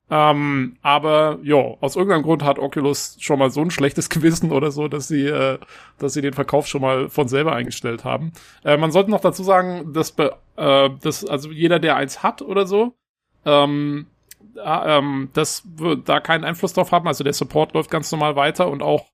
[0.08, 4.70] Ähm, aber ja, aus irgendeinem Grund hat Oculus schon mal so ein schlechtes Gewissen oder
[4.70, 5.58] so, dass sie, äh,
[5.98, 8.32] dass sie den Verkauf schon mal von selber eingestellt haben.
[8.64, 12.66] Äh, man sollte noch dazu sagen, dass, äh, dass also jeder, der eins hat oder
[12.66, 12.94] so,
[13.44, 14.06] ähm,
[14.56, 17.08] äh, ähm, das wird da keinen Einfluss drauf haben.
[17.08, 19.06] Also der Support läuft ganz normal weiter und auch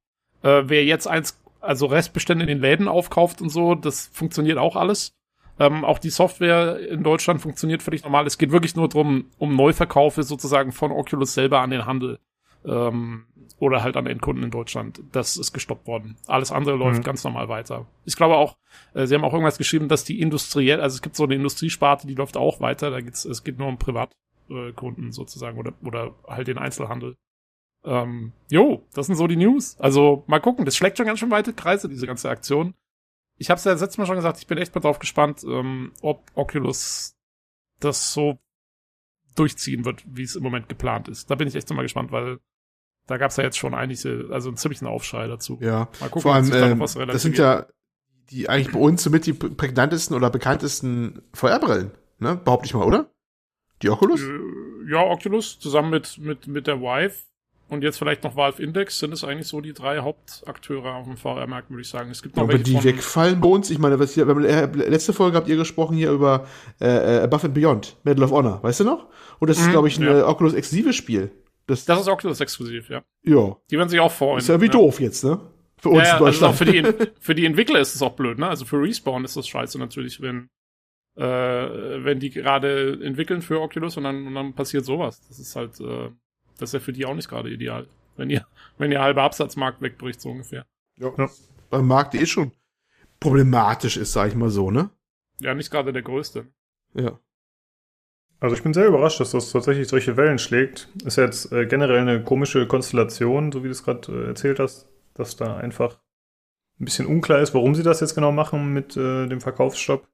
[0.43, 4.77] äh, wer jetzt eins, also Restbestände in den Läden aufkauft und so, das funktioniert auch
[4.77, 5.15] alles.
[5.63, 8.27] Ähm, auch die Software in Deutschland funktioniert völlig normal.
[8.27, 12.19] Es geht wirklich nur drum um Neuverkaufe sozusagen von Oculus selber an den Handel.
[12.65, 13.27] Ähm,
[13.61, 15.01] oder halt an Endkunden in Deutschland.
[15.13, 16.17] Das ist gestoppt worden.
[16.27, 17.05] Alles andere läuft mhm.
[17.05, 17.87] ganz normal weiter.
[18.05, 18.57] Ich glaube auch,
[18.93, 22.09] äh, sie haben auch irgendwas geschrieben, dass die industriell, also es gibt so eine Industriesparte,
[22.09, 22.91] die läuft auch weiter.
[22.91, 27.15] Da geht's, es geht nur um Privatkunden sozusagen oder, oder halt den Einzelhandel.
[27.85, 29.79] Ähm, jo, das sind so die News.
[29.79, 32.75] Also mal gucken, das schlägt schon ganz schön weite Kreise, diese ganze Aktion.
[33.43, 35.91] Ich habe es ja letztes Mal schon gesagt, ich bin echt mal drauf gespannt, ähm,
[36.01, 37.17] ob Oculus
[37.81, 38.39] das so
[39.35, 41.29] durchziehen wird, wie es im Moment geplant ist.
[41.29, 42.39] Da bin ich echt mal gespannt, weil
[43.09, 45.59] da gab es ja jetzt schon einige, also einen ziemlichen Aufschrei dazu.
[45.61, 47.67] Ja, mal gucken, vor allem, da ähm, das sind ja
[48.31, 51.91] die eigentlich bei uns somit die prägnantesten oder bekanntesten Feuerbrillen,
[52.21, 52.37] ne?
[52.37, 53.11] Behaupte ich mal, oder?
[53.83, 54.23] Die Oculus?
[54.23, 54.39] Äh,
[54.89, 57.17] ja, Oculus zusammen mit, mit, mit der Vive
[57.73, 61.17] und jetzt vielleicht noch Valve Index sind es eigentlich so die drei Hauptakteure auf dem
[61.17, 62.11] VR-Markt, würde ich sagen.
[62.11, 63.71] Es gibt noch Aber welche die von, wegfallen bei uns.
[63.71, 66.47] Ich meine, was hier, äh, letzte Folge habt ihr gesprochen hier über
[66.81, 69.07] äh, äh, Above and Beyond, Medal of Honor, weißt du noch?
[69.41, 70.19] Und das ist, Mhm, glaube ich, ein ja.
[70.21, 71.31] äh, Oculus exklusives Spiel.
[71.67, 73.03] Das, Das ist Oculus exklusiv, ja.
[73.25, 74.39] ja, Die werden sich auch freuen.
[74.39, 75.41] ist ja wie doof jetzt, ne?
[75.79, 76.55] Für uns Ja, in also Deutschland.
[76.57, 78.49] für die, für die Entwickler ist es auch blöd, ne?
[78.49, 80.49] Also für Respawn ist das scheiße natürlich, wenn,
[81.17, 85.23] äh, wenn die gerade entwickeln für Oculus und dann, und dann passiert sowas.
[85.29, 86.11] Das ist halt, äh,
[86.59, 87.89] das ist ja für die auch nicht gerade ideal.
[88.17, 88.47] Wenn ihr,
[88.79, 90.67] wenn ihr halber Absatzmarkt wegbricht, so ungefähr.
[91.71, 92.53] Beim Markt, der eh schon
[93.23, 94.91] problematisch ist, sag ich mal so, ne?
[95.41, 96.47] Ja, nicht gerade der größte.
[96.95, 97.19] Ja.
[98.41, 100.89] Also ich bin sehr überrascht, dass das tatsächlich solche Wellen schlägt.
[101.05, 104.89] Ist jetzt äh, generell eine komische Konstellation, so wie du es gerade äh, erzählt hast,
[105.15, 106.01] dass da einfach
[106.81, 110.09] ein bisschen unklar ist, warum sie das jetzt genau machen mit äh, dem Verkaufsstopp.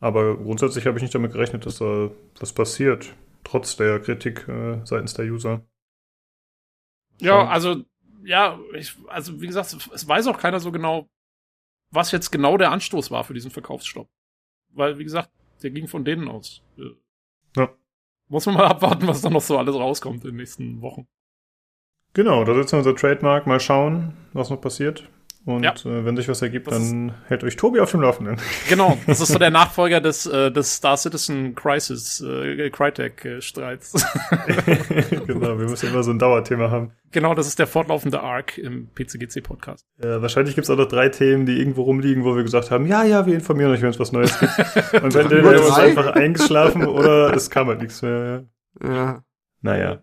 [0.00, 2.10] Aber grundsätzlich habe ich nicht damit gerechnet, dass da
[2.40, 3.14] was passiert,
[3.44, 5.64] trotz der Kritik äh, seitens der User.
[7.18, 7.84] Ja, also,
[8.24, 11.08] ja, ich, also wie gesagt, es weiß auch keiner so genau,
[11.90, 14.08] was jetzt genau der Anstoß war für diesen Verkaufsstopp.
[14.70, 15.30] Weil, wie gesagt,
[15.62, 16.62] der ging von denen aus.
[17.56, 17.74] Ja.
[18.28, 21.06] Muss man mal abwarten, was da noch so alles rauskommt in den nächsten Wochen.
[22.12, 25.08] Genau, da setzen wir unser Trademark, mal schauen, was noch passiert.
[25.46, 25.72] Und Ja.
[25.72, 28.36] äh, wenn sich was ergibt, Das dann hält euch Tobi auf dem Laufenden.
[28.68, 33.92] Genau, das ist so der Nachfolger des, äh, des Star Citizen Crisis, äh, Crytek-Streits.
[35.26, 36.92] genau, wir müssen immer so ein Dauerthema haben.
[37.10, 39.86] genau, das ist der fortlaufende Arc im PCGC-Podcast.
[40.02, 42.86] Ja, wahrscheinlich gibt es auch noch drei Themen, die irgendwo rumliegen, wo wir gesagt haben,
[42.86, 44.52] ja, ja, wir informieren euch, wenn es was Neues gibt.
[45.02, 48.44] Und wenn Nur wir einfach eingeschlafen oder es kam halt nichts mehr.
[48.82, 49.22] Ja.
[49.62, 50.02] Naja.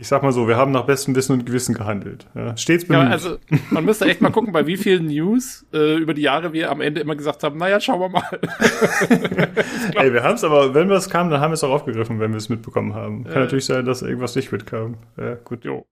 [0.00, 2.28] Ich sag mal so, wir haben nach bestem Wissen und Gewissen gehandelt.
[2.34, 3.12] Ja, stets Ja, bemüht.
[3.12, 3.38] also
[3.70, 6.80] man müsste echt mal gucken, bei wie vielen News äh, über die Jahre wir am
[6.80, 8.22] Ende immer gesagt haben, naja, schauen wir mal.
[9.96, 12.30] Ey, wir haben es aber, wenn was kam, dann haben wir es auch aufgegriffen, wenn
[12.30, 13.24] wir es mitbekommen haben.
[13.24, 13.40] Kann Ja.
[13.40, 14.98] natürlich sein, dass irgendwas nicht mitkam.
[15.16, 15.64] Ja, gut.
[15.64, 15.84] Jo.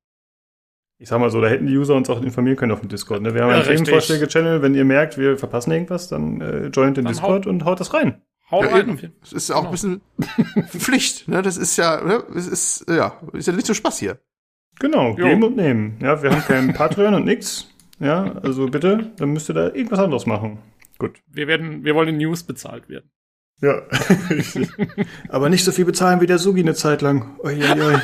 [0.98, 3.20] Ich sag mal so, da hätten die User uns auch informieren können auf dem Discord.
[3.22, 3.34] Ne?
[3.34, 3.64] Wir haben Ja, einen.
[3.66, 4.62] Themenvorschläge-Channel.
[4.62, 7.92] Wenn ihr merkt, wir verpassen irgendwas, dann äh, joint den Dann Discord und haut das
[7.92, 8.22] rein.
[8.50, 8.88] Hau Ja, rein.
[8.98, 9.12] eben.
[9.20, 9.68] Das ist auch Genau.
[9.68, 10.00] ein bisschen
[10.68, 11.42] Pflicht, ne?
[11.42, 12.22] Das ist ja, ne?
[12.34, 14.18] Es ist, ja, ist ja nicht so Spaß hier.
[14.78, 15.26] Genau, Jo.
[15.28, 15.96] geben und nehmen.
[16.00, 17.66] Ja, wir haben keinen Patreon und nix.
[17.98, 20.58] Ja, also bitte, dann müsst ihr da irgendwas anderes machen.
[20.98, 21.18] Gut.
[21.26, 23.10] Wir werden, wir wollen in News bezahlt werden.
[23.62, 23.82] Ja.
[25.30, 27.38] Aber nicht so viel bezahlen wie der Sugi eine Zeit lang.
[27.42, 28.00] Ui, ui, ui.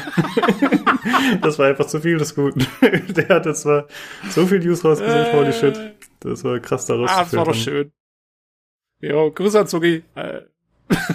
[1.42, 2.66] das war einfach zu viel des Guten.
[3.14, 3.86] Der hatte zwar
[4.30, 5.78] so viel News rausgesucht, holy shit.
[6.20, 7.10] Das war krass daraus.
[7.12, 7.92] Ah, das war doch schön.
[9.02, 10.02] Jo, Grüße an Zugi.
[10.14, 10.42] Äh,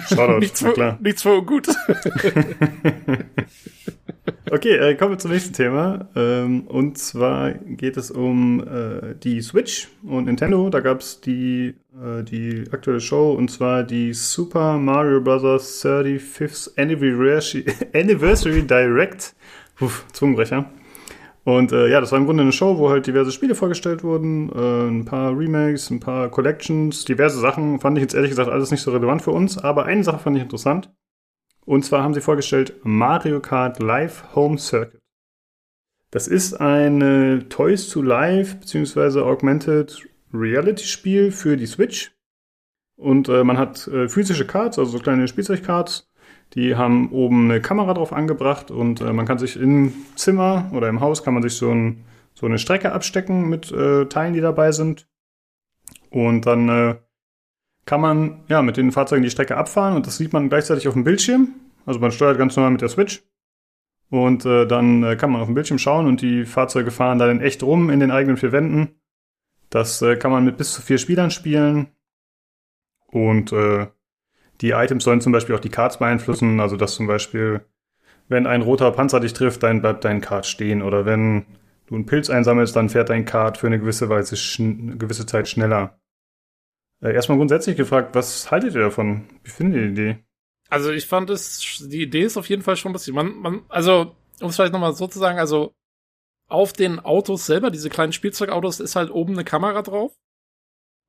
[0.08, 0.98] Shoutout, nichts, für, klar.
[1.00, 1.66] nichts für gut.
[4.50, 6.08] Okay, äh, kommen wir zum nächsten Thema.
[6.16, 10.70] Ähm, und zwar geht es um äh, die Switch und Nintendo.
[10.70, 15.84] Da gab es die, äh, die aktuelle Show und zwar die Super Mario Bros.
[15.84, 19.34] 35th Anniversary, Anniversary Direct.
[19.76, 20.70] Puh, Zungenbrecher.
[21.48, 24.52] Und äh, ja, das war im Grunde eine Show, wo halt diverse Spiele vorgestellt wurden,
[24.52, 27.80] äh, ein paar Remakes, ein paar Collections, diverse Sachen.
[27.80, 30.36] Fand ich jetzt ehrlich gesagt alles nicht so relevant für uns, aber eine Sache fand
[30.36, 30.92] ich interessant.
[31.64, 35.00] Und zwar haben sie vorgestellt Mario Kart Live Home Circuit.
[36.10, 39.20] Das ist ein Toys to Life bzw.
[39.20, 42.12] Augmented Reality Spiel für die Switch.
[42.98, 46.07] Und äh, man hat äh, physische Cards, also so kleine Spielzeugcards.
[46.54, 50.88] Die haben oben eine Kamera drauf angebracht und äh, man kann sich im Zimmer oder
[50.88, 52.04] im Haus kann man sich so, ein,
[52.34, 55.06] so eine Strecke abstecken mit äh, Teilen, die dabei sind.
[56.10, 56.96] Und dann äh,
[57.84, 60.94] kann man ja mit den Fahrzeugen die Strecke abfahren und das sieht man gleichzeitig auf
[60.94, 61.54] dem Bildschirm.
[61.84, 63.22] Also man steuert ganz normal mit der Switch.
[64.10, 67.30] Und äh, dann äh, kann man auf dem Bildschirm schauen und die Fahrzeuge fahren dann
[67.30, 69.00] in echt rum in den eigenen vier Wänden.
[69.68, 71.88] Das äh, kann man mit bis zu vier Spielern spielen.
[73.06, 73.88] Und äh,
[74.60, 76.60] die Items sollen zum Beispiel auch die Cards beeinflussen.
[76.60, 77.60] Also dass zum Beispiel,
[78.28, 80.82] wenn ein roter Panzer dich trifft, dann bleibt dein Card stehen.
[80.82, 81.46] Oder wenn
[81.86, 85.48] du einen Pilz einsammelst, dann fährt dein Card für eine gewisse Weise schn gewisse Zeit
[85.48, 85.98] schneller.
[87.00, 89.28] Äh, erstmal grundsätzlich gefragt, was haltet ihr davon?
[89.44, 90.18] Wie findet ihr die Idee?
[90.68, 93.14] Also ich fand es, die Idee ist auf jeden Fall schon lustig.
[93.14, 95.72] Man, man, also, um es vielleicht nochmal so zu sagen, also
[96.48, 100.12] auf den Autos selber, diese kleinen Spielzeugautos, ist halt oben eine Kamera drauf.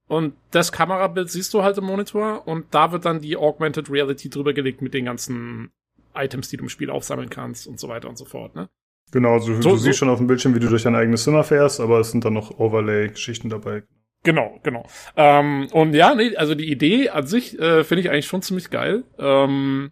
[0.09, 4.29] Und das Kamerabild siehst du halt im Monitor und da wird dann die Augmented Reality
[4.29, 5.71] drüber gelegt mit den ganzen
[6.13, 8.69] Items, die du im Spiel aufsammeln kannst und so weiter und so fort, ne?
[9.11, 11.23] Genau, also So- du so- siehst schon auf dem Bildschirm, wie du durch dein eigenes
[11.23, 13.83] Zimmer fährst, aber es sind dann noch Overlay-Geschichten dabei.
[14.23, 14.85] Genau, genau.
[15.15, 18.69] Ähm, und ja, nee, also die Idee an sich äh, finde ich eigentlich schon ziemlich
[18.69, 19.03] geil.
[19.17, 19.91] Ähm,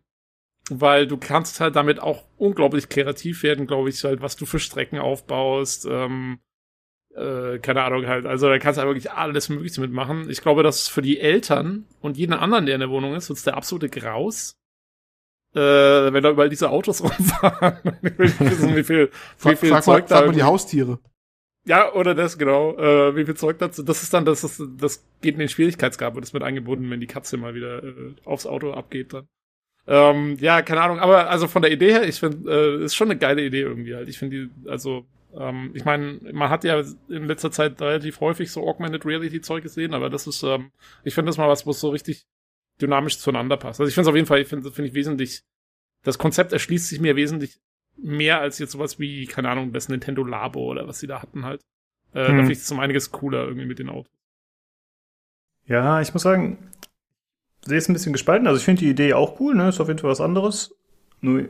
[0.70, 4.60] weil du kannst halt damit auch unglaublich kreativ werden, glaube ich, halt, was du für
[4.60, 5.88] Strecken aufbaust.
[5.90, 6.40] Ähm,
[7.18, 8.26] äh, keine Ahnung halt.
[8.26, 10.30] Also da kannst du halt wirklich alles Mögliche mitmachen.
[10.30, 13.44] Ich glaube, dass für die Eltern und jeden anderen, der in der Wohnung ist, wird's
[13.44, 14.56] der absolute Graus.
[15.56, 15.60] äh,
[16.14, 17.80] wenn da überall diese Autos rumfahren.
[18.04, 19.12] ich will nicht wissen, wie viel,
[19.42, 20.18] wie viel frag, Zeug mal, da.
[20.18, 21.00] frag mal die Haustiere.
[21.66, 22.78] Ja, oder das, genau.
[22.78, 23.84] Äh, wie viel Zeug dazu.
[23.84, 27.02] Das ist dann, das ist, das geht in den Schwierigkeitsgrad und das wird eingebunden, wenn
[27.02, 29.28] die Katze mal wieder äh, aufs Auto abgeht dann.
[29.88, 33.10] Ähm, ja, keine Ahnung, aber also von der Idee her, ich finde, äh, ist schon
[33.10, 34.10] eine geile Idee irgendwie halt.
[34.10, 36.80] Ich finde die, also, ähm, ich meine, man hat ja
[37.10, 40.72] in letzter Zeit relativ häufig so Augmented Reality Zeug gesehen, aber das ist, ähm,
[41.04, 42.26] ich finde das mal was, wo es so richtig
[42.82, 43.80] dynamisch zueinander passt.
[43.80, 45.44] Also ich finde es auf jeden Fall, ich finde finde ich wesentlich,
[46.04, 47.60] das Konzept erschließt sich mir wesentlich
[47.98, 51.46] mehr als jetzt sowas wie, keine Ahnung, das Nintendo Labo oder was sie da hatten
[51.46, 51.62] halt.
[52.14, 52.38] Äh, Da Hm.
[52.38, 54.12] finde ich es um einiges cooler irgendwie mit den Autos.
[55.66, 56.58] Ja, ich muss sagen,
[57.66, 58.48] sehe es ein bisschen gespalten.
[58.48, 59.70] Also ich finde die Idee auch cool, ne?
[59.70, 60.76] Ist auf jeden Fall was anderes.
[61.22, 61.50] Nur,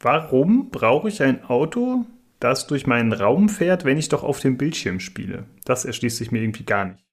[0.00, 2.06] warum brauche ich ein Auto,
[2.42, 5.46] das durch meinen Raum fährt, wenn ich doch auf dem Bildschirm spiele?
[5.64, 7.04] Das erschließt sich mir irgendwie gar nicht.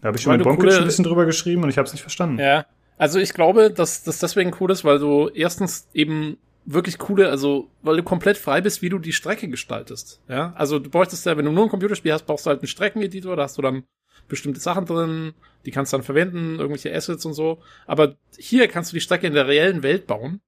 [0.00, 2.02] Da habe ich schon mit coole- ein bisschen drüber geschrieben und ich habe es nicht
[2.02, 2.38] verstanden.
[2.38, 2.66] Ja.
[2.96, 7.70] Also ich glaube, dass das deswegen cool ist, weil du erstens eben wirklich coole, also
[7.82, 10.20] weil du komplett frei bist, wie du die Strecke gestaltest.
[10.28, 12.68] Ja, also du bräuchtest ja, wenn du nur ein Computerspiel hast, brauchst du halt einen
[12.68, 13.84] Streckeneditor, da hast du dann
[14.26, 15.32] bestimmte Sachen drin,
[15.64, 17.58] die kannst du dann verwenden, irgendwelche Assets und so.
[17.86, 20.40] Aber hier kannst du die Strecke in der reellen Welt bauen,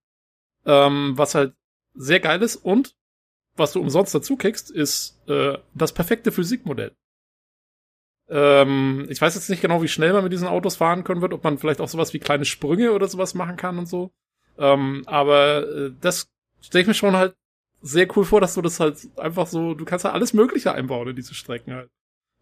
[0.67, 1.55] ähm, was halt
[1.95, 2.95] sehr geil ist und
[3.61, 6.97] was du umsonst dazu kriegst, ist äh, das perfekte Physikmodell.
[8.28, 11.32] Ähm, ich weiß jetzt nicht genau, wie schnell man mit diesen Autos fahren können wird,
[11.32, 14.12] ob man vielleicht auch sowas wie kleine Sprünge oder sowas machen kann und so.
[14.59, 16.28] Ähm, aber äh, das
[16.61, 17.35] stelle ich mir schon halt
[17.82, 21.09] sehr cool vor, dass du das halt einfach so, du kannst ja alles Mögliche einbauen
[21.09, 21.91] in diese Strecken halt.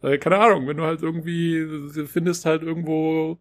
[0.03, 1.65] Äh, keine Ahnung, wenn du halt irgendwie
[2.07, 3.39] findest halt irgendwo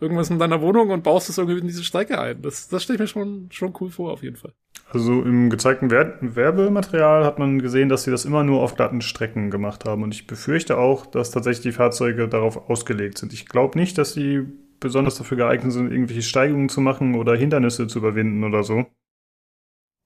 [0.00, 2.42] irgendwas in deiner Wohnung und baust es irgendwie in diese Strecke ein.
[2.42, 4.52] Das, das stelle ich mir schon, schon cool vor, auf jeden Fall.
[4.90, 9.02] Also im gezeigten Wer Werbematerial hat man gesehen, dass sie das immer nur auf glatten
[9.02, 10.02] Strecken gemacht haben.
[10.02, 13.32] Und ich befürchte auch, dass tatsächlich die Fahrzeuge darauf ausgelegt sind.
[13.34, 14.46] Ich glaube nicht, dass sie
[14.80, 18.86] besonders dafür geeignet sind, irgendwelche Steigungen zu machen oder Hindernisse zu überwinden oder so.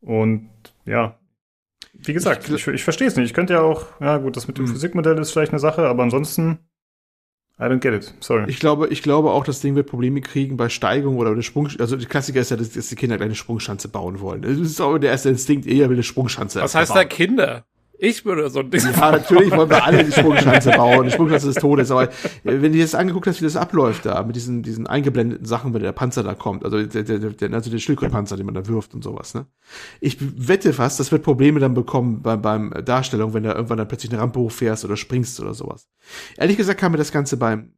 [0.01, 0.51] Und
[0.85, 1.19] ja,
[1.95, 3.27] wie gesagt, Ich ich, ich, verstehe es nicht.
[3.27, 4.73] Ich könnte ja auch, ja gut, das mit dem Hm.
[4.73, 6.59] Physikmodell ist vielleicht eine Sache, aber ansonsten,
[7.59, 8.15] I don't get it.
[8.21, 8.45] Sorry.
[8.49, 11.69] Ich glaube, ich glaube auch, das Ding wird Probleme kriegen bei Steigung oder der Sprung.
[11.79, 14.43] Also die Klassiker ist ja, dass, dass die Kinder eine Sprungschanze bauen wollen.
[14.43, 16.61] Das ist auch der erste Instinkt, eher will eine Sprungschanze.
[16.61, 17.09] Was heißt da bauen.
[17.09, 17.65] Kinder?
[18.05, 21.05] Ich würde so ein Ding Ja, natürlich wollen wir alle die Sprungschanze bauen.
[21.05, 21.93] Die Sprungschanze des Todes.
[21.93, 22.11] Aber äh,
[22.43, 25.85] wenn du jetzt angeguckt hast, wie das abläuft da, mit diesen, diesen eingeblendeten Sachen, wenn
[25.85, 28.93] der Panzer da kommt, also der, der, der, also der Schildkrötenpanzer, den man da wirft
[28.95, 29.47] und sowas, ne?
[30.01, 33.87] Ich wette fast, das wird Probleme dann bekommen beim, beim Darstellung, wenn du irgendwann dann
[33.87, 35.89] plötzlich eine Rampe hochfährst oder springst oder sowas.
[36.37, 37.71] Ehrlich gesagt kam mir das Ganze beim,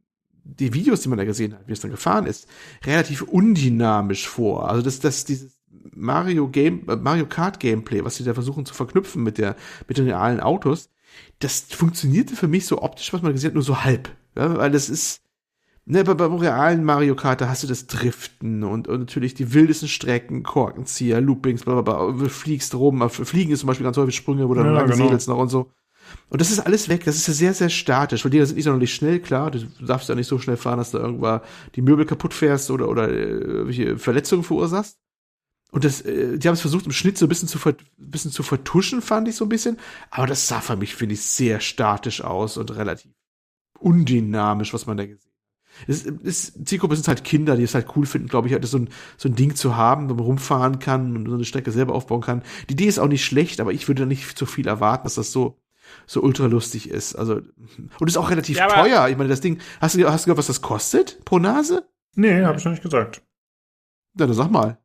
[0.43, 2.47] die Videos, die man da gesehen hat, wie es dann gefahren ist,
[2.83, 4.69] relativ undynamisch vor.
[4.69, 5.54] Also das, das, dieses
[5.95, 9.55] Mario Game, äh, Mario Kart Gameplay, was sie da versuchen zu verknüpfen mit der,
[9.87, 10.89] mit den realen Autos,
[11.39, 14.09] das funktionierte für mich so optisch, was man gesehen hat, nur so halb.
[14.37, 15.21] Ja, weil das ist,
[15.85, 19.53] ne, bei, beim realen Mario Kart, da hast du das Driften und, und natürlich die
[19.53, 23.85] wildesten Strecken, Korkenzieher, Loopings, bla, bla, bla, du fliegst rum, auf- Fliegen ist zum Beispiel
[23.85, 25.05] ganz häufig Sprünge, wo du Ja, lang genau.
[25.05, 25.71] segelst noch und so.
[26.29, 27.03] Und das ist alles weg.
[27.05, 28.23] Das ist ja sehr, sehr statisch.
[28.23, 29.49] Weil die sind nicht sonderlich schnell, klar.
[29.49, 31.41] Du darfst ja nicht so schnell fahren, dass du irgendwann
[31.73, 34.99] die Möbel kaputt fährst oder, oder äh, welche Verletzungen verursachst.
[35.75, 38.31] Und das, äh, die haben es versucht, im Schnitt so ein bisschen zu, ver bisschen
[38.31, 39.77] zu vertuschen, fand ich so ein bisschen.
[40.09, 43.11] Aber das sah für mich, finde ich, sehr statisch aus und relativ
[43.77, 45.89] undynamisch, was man da gesehen hat.
[45.89, 48.77] Es ist, Zielgruppe sind halt Kinder, die es halt cool finden, glaube ich, halt so
[48.77, 51.93] ein, so ein Ding zu haben, wo man rumfahren kann und so eine Strecke selber
[51.93, 52.43] aufbauen kann.
[52.69, 55.15] Die Idee ist auch nicht schlecht, aber ich würde da nicht zu viel erwarten, dass
[55.15, 55.59] das so,
[56.07, 57.15] so ultra lustig ist.
[57.15, 57.41] Also,
[57.99, 59.09] und ist auch relativ Ja, teuer.
[59.09, 61.85] Ich meine, das Ding, hast du, hast du gehört, was das kostet pro Nase?
[62.15, 63.23] Nee, habe ich noch nicht gesagt.
[64.17, 64.77] Ja, dann sag mal.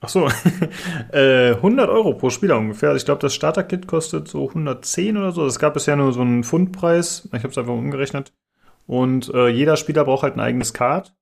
[0.00, 0.28] Ach so,
[1.12, 2.90] äh, 100 Euro pro Spieler ungefähr.
[2.90, 5.44] Also ich glaube, das Starter-Kit kostet so 110 oder so.
[5.44, 7.28] Es gab bisher nur so einen Pfundpreis.
[7.32, 8.32] Ich habe es einfach umgerechnet.
[8.86, 11.14] Und äh, jeder Spieler braucht halt ein eigenes Card,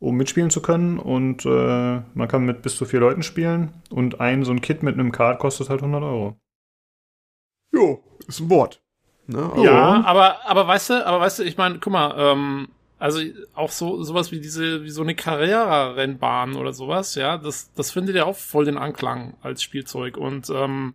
[0.00, 0.98] um mitspielen zu können.
[0.98, 3.72] Und äh, man kann mit bis zu vier Leuten spielen.
[3.90, 6.36] Und ein so ein Kit mit einem Card kostet halt 100 Euro.
[7.72, 8.82] Jo, ist ein Wort.
[9.28, 9.38] Ne?
[9.38, 12.68] Aber- Ja, aber, aber weißt du, aber weißt du, ich meine, guck mal, ähm,
[13.02, 13.20] also
[13.54, 18.14] auch so sowas wie diese, wie so eine Carrera-Rennbahn oder sowas, ja, das, das findet
[18.14, 20.94] ja auch voll den Anklang als Spielzeug und ähm,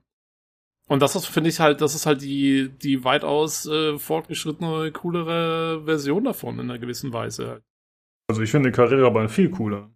[0.89, 5.83] und das ist, finde ich halt, das ist halt die, die weitaus äh, fortgeschrittene, coolere
[5.83, 7.61] Version davon in einer gewissen Weise.
[8.29, 9.91] Also ich finde Carrera-Bahn viel cooler.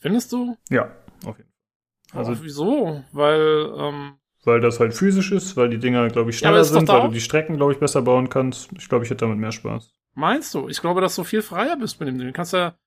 [0.00, 0.56] Findest du?
[0.68, 0.90] Ja,
[1.24, 2.18] auf jeden Fall.
[2.18, 3.04] Also Also, wieso?
[3.12, 4.14] Weil, ähm,
[4.44, 6.88] weil das halt physisch ist, weil die Dinger, glaube ich, Ja, aber schneller doch sind,
[6.88, 8.70] weil du die Strecken, glaube ich, besser bauen kannst.
[8.76, 9.94] Ich glaube, ich hätte damit mehr Spaß.
[10.16, 10.68] Meinst du?
[10.68, 12.26] Ich glaube, dass du viel freier bist mit dem Ding.
[12.28, 12.78] Du kannst ja,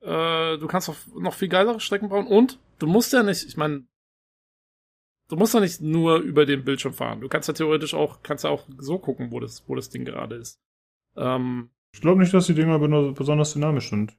[0.00, 3.56] äh, du kannst auch noch viel geilere Strecken bauen und du musst ja nicht, ich
[3.58, 3.86] meine,
[5.28, 7.20] du musst ja nicht nur über den Bildschirm fahren.
[7.20, 10.06] Du kannst ja theoretisch auch, kannst ja auch so gucken, wo das, wo das Ding
[10.06, 10.58] gerade ist.
[11.16, 12.78] Ähm, Ich glaube nicht, dass die Dinger
[13.12, 14.16] besonders dynamisch sind.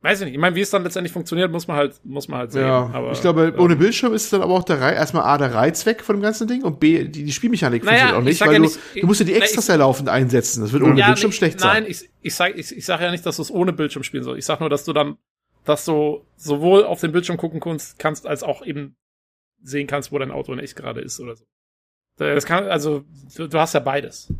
[0.00, 0.34] Weiß ich nicht.
[0.34, 2.62] Ich meine, wie es dann letztendlich funktioniert, muss man halt, muss man halt sehen.
[2.66, 5.38] Ja, aber, ich glaube, ähm, ohne Bildschirm ist dann aber auch der Reiz, erstmal A,
[5.38, 8.20] der Reiz weg von dem ganzen Ding und B, die, die Spielmechanik Naja, funktioniert auch
[8.22, 10.60] ich nicht, weil ja du, nicht- du musst ja die Extras ja laufend einsetzen.
[10.62, 11.82] Das wird ohne ja, Bildschirm schlecht sein.
[11.82, 14.22] Nein, ich, ich sag, ich, ich sag ja nicht, dass du es ohne Bildschirm spielen
[14.22, 14.38] sollst.
[14.38, 15.16] Ich sag nur, dass du dann,
[15.64, 18.96] dass du sowohl auf den Bildschirm gucken kannst, kannst als auch eben
[19.62, 21.44] sehen kannst, wo dein Auto in echt gerade ist oder so.
[22.18, 23.04] Das kann, also,
[23.36, 24.32] du, du hast ja beides.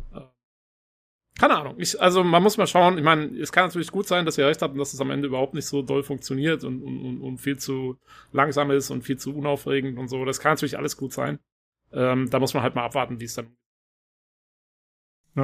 [1.39, 1.75] Keine Ahnung.
[1.77, 2.97] Ich, also, man muss mal schauen.
[2.97, 5.09] Ich meine, es kann natürlich gut sein, dass ihr recht habt und dass es am
[5.09, 7.97] Ende überhaupt nicht so doll funktioniert und, und, und, viel zu
[8.33, 10.25] langsam ist und viel zu unaufregend und so.
[10.25, 11.39] Das kann natürlich alles gut sein.
[11.93, 13.55] Ähm, da muss man halt mal abwarten, wie es dann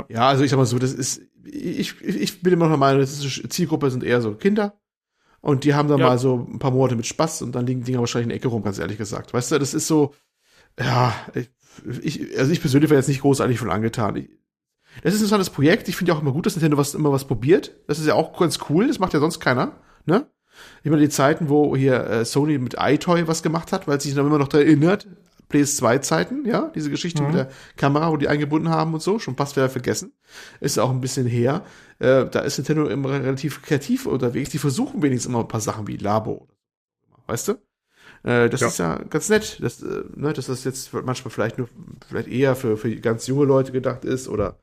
[0.10, 3.00] Ja, also ich sag mal so, das ist, ich, ich bin immer noch der Meinung,
[3.00, 4.78] das ist Zielgruppe sind eher so Kinder.
[5.40, 6.08] Und die haben dann Ja.
[6.08, 8.48] mal so ein paar Monate mit Spaß und dann liegen Dinger wahrscheinlich in der Ecke
[8.50, 9.34] rum, ganz ehrlich gesagt.
[9.34, 10.14] Weißt du, das ist so,
[10.80, 11.50] ja, ich,
[12.02, 14.16] ich also ich persönlich wäre jetzt nicht großartig von angetan.
[14.18, 14.30] Ich,
[15.04, 15.88] das ist ein interessantes Projekt.
[15.90, 17.76] Ich finde ja auch immer gut, dass Nintendo was, immer was probiert.
[17.88, 18.88] Das ist ja auch ganz cool.
[18.88, 19.74] Das macht ja sonst keiner,
[20.06, 20.28] ne?
[20.84, 24.26] Immer die Zeiten, wo hier äh, Sony mit iToy was gemacht hat, weil sich dann
[24.26, 25.06] immer noch da erinnert.
[25.52, 27.28] PS2-Zeiten, ja, diese Geschichte Mhm.
[27.28, 30.12] mit der Kamera, wo die eingebunden haben und so, schon fast wieder vergessen.
[30.60, 31.64] Ist auch ein bisschen her.
[32.00, 34.50] Äh, da ist Nintendo immer relativ kreativ unterwegs.
[34.50, 36.48] Die versuchen wenigstens immer ein paar Sachen wie Labo.
[37.28, 37.52] Weißt du?
[38.24, 38.68] Äh, das Ja.
[38.68, 41.70] ist ja ganz nett, dass, äh, ne, dass das jetzt manchmal vielleicht nur,
[42.08, 44.58] vielleicht eher für, für ganz junge Leute gedacht ist oder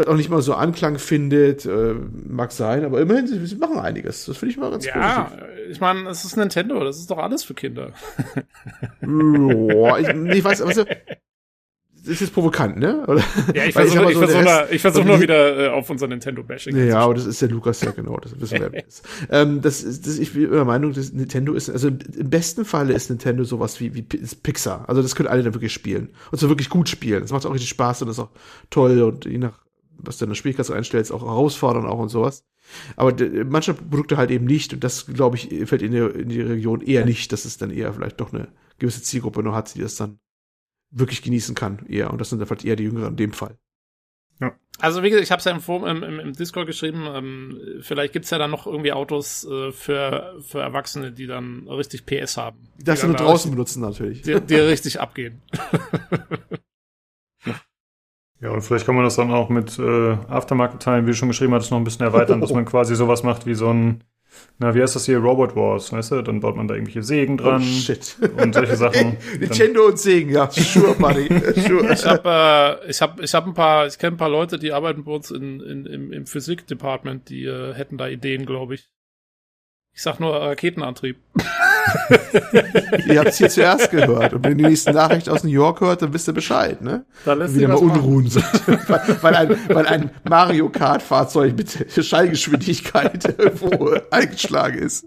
[0.00, 1.94] vielleicht auch nicht mal so Anklang findet, äh,
[2.28, 4.24] mag sein, aber immerhin, sie, sie machen einiges.
[4.24, 5.44] Das finde ich mal ganz Ja, positiv.
[5.70, 7.92] ich meine, es ist Nintendo, das ist doch alles für Kinder.
[9.02, 10.84] Joa, ich, ich weiß, so,
[12.02, 13.04] das ist jetzt provokant, ne?
[13.06, 13.22] Oder?
[13.54, 15.90] Ja, ich versuche mal ich so, versuch Rest- ich versuch also nur wieder äh, auf
[15.90, 16.74] unser Nintendo-Bashing.
[16.88, 18.72] Ja, aber das ist der Lukas ja genau, das wissen wir.
[18.86, 19.06] ist.
[19.30, 22.94] ähm, das ist, das, ich bin der Meinung, dass Nintendo ist, also im besten Falle
[22.94, 24.88] ist Nintendo sowas wie, wie Pixar.
[24.88, 26.08] Also das können alle dann wirklich spielen.
[26.30, 27.20] Und zwar wirklich gut spielen.
[27.20, 28.30] Das macht auch richtig Spaß und ist auch
[28.70, 29.58] toll und je nach,
[30.02, 32.44] was du in der Spielkasse einstellst, auch herausfordernd auch und sowas.
[32.96, 33.14] Aber
[33.44, 36.80] manche Produkte halt eben nicht und das, glaube ich, fällt in die, in die Region
[36.80, 38.48] eher nicht, dass es dann eher vielleicht doch eine
[38.78, 40.18] gewisse Zielgruppe nur hat, die das dann
[40.90, 42.10] wirklich genießen kann, eher.
[42.10, 43.56] Und das sind dann vielleicht eher die Jüngeren in dem Fall.
[44.78, 48.14] Also wie gesagt, ich habe es ja im, Forum- im, im, Discord geschrieben, ähm, vielleicht
[48.14, 52.58] gibt's ja dann noch irgendwie Autos äh, für, für Erwachsene, die dann richtig PS haben.
[52.78, 54.22] Die du Die nur draußen benutzen, natürlich.
[54.22, 55.42] Die, die richtig abgehen.
[58.40, 61.52] Ja, und vielleicht kann man das dann auch mit äh, Aftermarket-Teilen, wie du schon geschrieben
[61.54, 64.02] hattest, noch ein bisschen erweitern, dass man quasi sowas macht wie so ein,
[64.58, 66.22] na, wie heißt das hier, Robot Wars, weißt du?
[66.22, 68.16] Dann baut man da irgendwelche Sägen dran Oh, shit.
[68.36, 69.16] und solche Sachen.
[69.40, 71.28] Nintendo und Segen, ja, sure, buddy.
[71.60, 71.92] sure.
[71.92, 74.72] Ich habe äh, ich hab, ich hab ein paar, ich kenne ein paar Leute, die
[74.72, 78.88] arbeiten bei uns in, in, im, im Physik-Department, die äh, hätten da Ideen, glaube ich.
[80.00, 81.18] Ich sag nur Raketenantrieb.
[83.06, 84.32] Ihr habt es hier zuerst gehört.
[84.32, 87.04] Und wenn ihr die nächste Nachricht aus New York hört, dann wisst ihr Bescheid, ne?
[87.26, 87.96] Da lässt Wieder sich mal.
[87.96, 88.46] Unruhen sind.
[88.88, 95.06] weil, weil ein, weil ein Mario Kart Fahrzeug mit Schallgeschwindigkeit irgendwo eingeschlagen ist.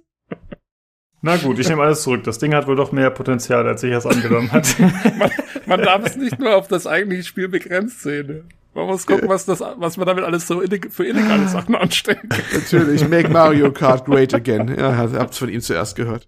[1.24, 2.24] na gut, ich nehme alles zurück.
[2.26, 4.76] Das Ding hat wohl doch mehr Potenzial, als ich es angenommen hat.
[5.66, 8.44] Man darf es nicht nur auf das eigentliche Spiel begrenzt sehen.
[8.74, 12.28] Man muss gucken, was, das, was man damit alles so illeg für illegale Sachen anstellen
[12.28, 12.42] kann.
[12.54, 14.74] Natürlich, make Mario Kart great again.
[14.78, 16.28] Ja, habt's von ihm zuerst gehört.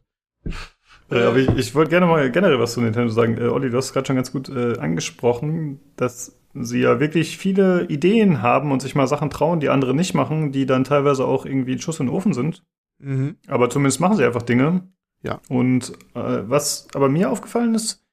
[1.12, 3.38] Äh, aber ich, ich wollte gerne mal generell was zu Nintendo sagen.
[3.38, 7.86] Äh, Olli, du hast gerade schon ganz gut äh, angesprochen, dass sie ja wirklich viele
[7.90, 11.46] Ideen haben und sich mal Sachen trauen, die andere nicht machen, die dann teilweise auch
[11.46, 12.64] irgendwie ein Schuss in den Ofen sind.
[13.00, 13.38] Mhm.
[13.48, 14.88] Aber zumindest machen sie einfach Dinge.
[15.22, 15.42] Ja.
[15.50, 18.06] Und äh, was aber mir aufgefallen ist,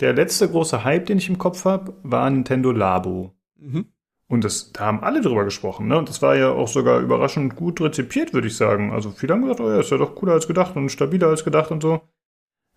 [0.00, 3.34] der letzte große Hype, den ich im Kopf habe, war Nintendo Labo.
[3.62, 3.86] Mhm.
[4.28, 5.98] Und das, da haben alle drüber gesprochen, ne?
[5.98, 8.90] Und das war ja auch sogar überraschend gut rezipiert, würde ich sagen.
[8.90, 11.44] Also viele haben gesagt, oh ja, ist ja doch cooler als gedacht und stabiler als
[11.44, 12.00] gedacht und so.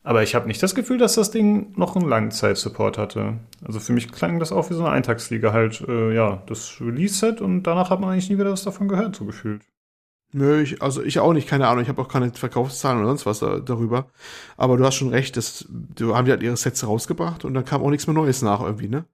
[0.03, 3.39] Aber ich habe nicht das Gefühl, dass das Ding noch einen Langzeitsupport hatte.
[3.65, 7.41] Also für mich klang das auch wie so eine Eintagsfliege halt, äh, ja, das Release-Set
[7.41, 9.63] und danach hat man eigentlich nie wieder was davon gehört, so gefühlt.
[10.31, 13.25] Nö, ich, also ich auch nicht, keine Ahnung, ich habe auch keine Verkaufszahlen oder sonst
[13.25, 14.11] was da, darüber.
[14.57, 17.65] Aber du hast schon recht, das, du haben die halt ihre Sets rausgebracht und dann
[17.65, 19.05] kam auch nichts mehr Neues nach irgendwie, ne?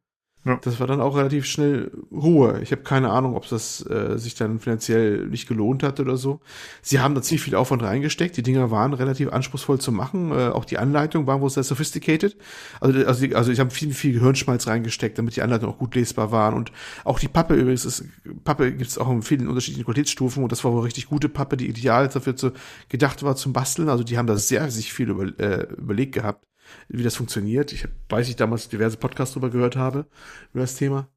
[0.43, 0.59] Ja.
[0.63, 2.61] Das war dann auch relativ schnell Ruhe.
[2.63, 6.39] Ich habe keine Ahnung, ob das äh, sich dann finanziell nicht gelohnt hat oder so.
[6.81, 8.35] Sie haben da ziemlich viel Aufwand reingesteckt.
[8.38, 10.31] Die Dinger waren relativ anspruchsvoll zu machen.
[10.31, 12.38] Äh, auch die Anleitungen waren wohl sehr sophisticated.
[12.80, 16.31] Also, also, also ich habe viel, viel Gehirnschmalz reingesteckt, damit die Anleitungen auch gut lesbar
[16.31, 16.55] waren.
[16.55, 16.72] Und
[17.03, 18.03] auch die Pappe übrigens, ist,
[18.43, 20.41] Pappe gibt es auch in vielen unterschiedlichen Qualitätsstufen.
[20.41, 22.51] Und das war wohl richtig gute Pappe, die ideal dafür zu,
[22.89, 23.89] gedacht war zum Basteln.
[23.89, 26.43] Also die haben da sehr sich viel über, äh, überlegt gehabt
[26.88, 27.73] wie das funktioniert.
[27.73, 30.06] Ich weiß ich damals diverse Podcasts drüber gehört habe,
[30.53, 31.07] über das Thema.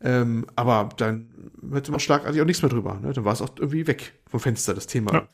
[0.00, 2.98] Ähm, aber dann hörte man schlagartig auch nichts mehr drüber.
[3.00, 3.12] Ne?
[3.12, 5.12] Dann war es auch irgendwie weg vom Fenster, das Thema.
[5.12, 5.28] Ja.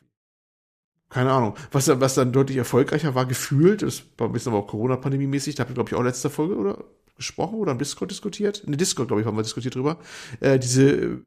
[1.09, 1.55] Keine Ahnung.
[1.73, 5.63] Was, was dann deutlich erfolgreicher war, gefühlt, das war ein bisschen aber auch Corona-Pandemie-mäßig, da
[5.63, 6.85] habt ihr, glaube ich, auch letzte Folge oder
[7.17, 8.61] gesprochen oder im Discord diskutiert.
[8.61, 9.99] In der Discord, glaube ich, haben wir diskutiert drüber.
[10.41, 11.23] Äh, diese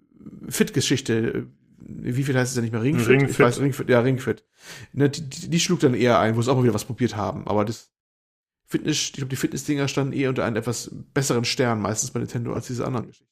[0.47, 1.47] Fit-Geschichte,
[1.80, 3.07] wie viel heißt es ja nicht mehr Ringfit?
[3.07, 3.30] Ringfit.
[3.31, 4.43] Ich weiß, Ringfit, ja, Ringfit.
[4.93, 7.15] Ne, die, die, die schlug dann eher ein, wo sie auch mal wieder was probiert
[7.15, 7.47] haben.
[7.47, 7.91] Aber das
[8.72, 12.53] Fitness, ich glaube, die Fitnessdinger standen eher unter einem etwas besseren Stern, meistens bei Nintendo,
[12.53, 13.30] als diese anderen Geschichten.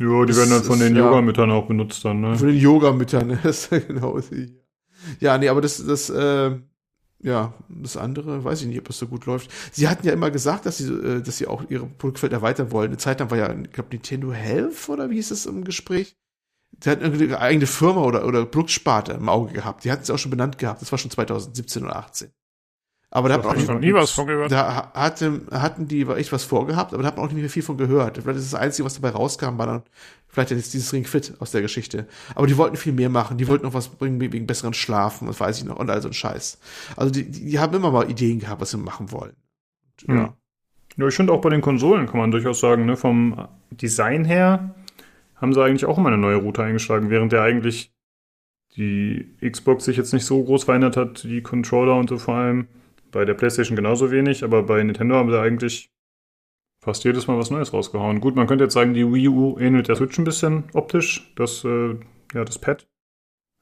[0.00, 1.04] Ja, die Das werden dann von ist, den ja.
[1.04, 2.36] Yogamüttern auch benutzt dann, ne?
[2.36, 3.38] Von den Yoga-Müttern, ne?
[3.42, 4.18] das genau.
[5.20, 6.58] Ja, nee, aber das, das, äh,
[7.22, 9.50] ja, das andere, weiß ich nicht, ob das so gut läuft.
[9.72, 12.88] Sie hatten ja immer gesagt, dass sie, äh, dass sie auch ihre Produktfeld erweitern wollen.
[12.88, 16.16] Eine Zeit lang war ja, ich glaube, Nintendo Health oder wie hieß es im Gespräch?
[16.72, 19.84] Die hatten irgendwie eine eigene Firma oder, oder Produktsparte im Auge gehabt.
[19.84, 20.80] Die hatten sie auch schon benannt gehabt.
[20.80, 22.30] Das war schon 2017 oder 18.
[23.12, 24.52] Aber da hat Hab ich auch noch nie was von gehört.
[24.52, 27.50] da ha- hatte, hatten die echt was vorgehabt, aber da hat man auch nicht mehr
[27.50, 28.18] viel von gehört.
[28.18, 29.82] Vielleicht ist das Einzige, was dabei rauskam, war dann
[30.28, 32.06] vielleicht jetzt dieses Ring Fit aus der Geschichte.
[32.36, 33.36] Aber die wollten viel mehr machen.
[33.36, 36.08] Die wollten noch was bringen wegen besseren Schlafen, das weiß ich noch, und all so
[36.08, 36.58] ein Scheiß.
[36.96, 39.34] Also die, die, die haben immer mal Ideen gehabt, was sie machen wollen.
[40.06, 40.28] Hm.
[40.96, 44.72] Ja, ich finde auch bei den Konsolen kann man durchaus sagen, ne, vom Design her
[45.34, 47.90] haben sie eigentlich auch immer eine neue Route eingeschlagen, während ja eigentlich
[48.76, 52.68] die Xbox sich jetzt nicht so groß verändert hat, die Controller und so vor allem.
[53.10, 55.92] Bei der PlayStation genauso wenig, aber bei Nintendo haben sie eigentlich
[56.82, 58.20] fast jedes Mal was Neues rausgehauen.
[58.20, 61.64] Gut, man könnte jetzt sagen, die Wii U ähnelt der Switch ein bisschen optisch, das,
[61.64, 61.94] äh,
[62.34, 62.88] ja, das Pad.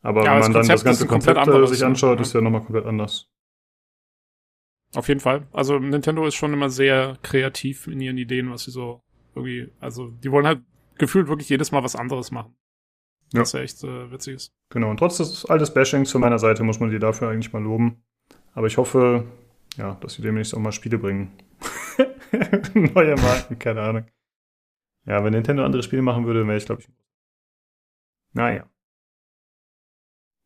[0.02, 2.22] Aber Ja, wenn das man dann Konzept das ganze Konzept äh, sich anschaut, Ja.
[2.22, 3.28] ist ja nochmal komplett anders.
[4.94, 5.46] Auf jeden Fall.
[5.52, 9.02] Also Nintendo ist schon immer sehr kreativ in ihren Ideen, was sie so
[9.34, 10.62] irgendwie, also die wollen halt
[10.96, 12.56] gefühlt wirklich jedes Mal was anderes machen.
[13.34, 13.40] Ja.
[13.40, 14.52] Was ja echt äh, witzig ist.
[14.70, 17.62] Genau, und trotz des altes Bashings von meiner Seite muss man die dafür eigentlich mal
[17.62, 18.02] loben.
[18.58, 19.24] Aber ich hoffe,
[19.76, 21.30] ja, dass sie demnächst auch mal Spiele bringen.
[22.74, 24.06] Neue Marken, keine Ahnung.
[25.06, 26.88] Ja, wenn Nintendo andere Spiele machen würde, wäre ich, glaube ich.
[28.32, 28.68] Naja.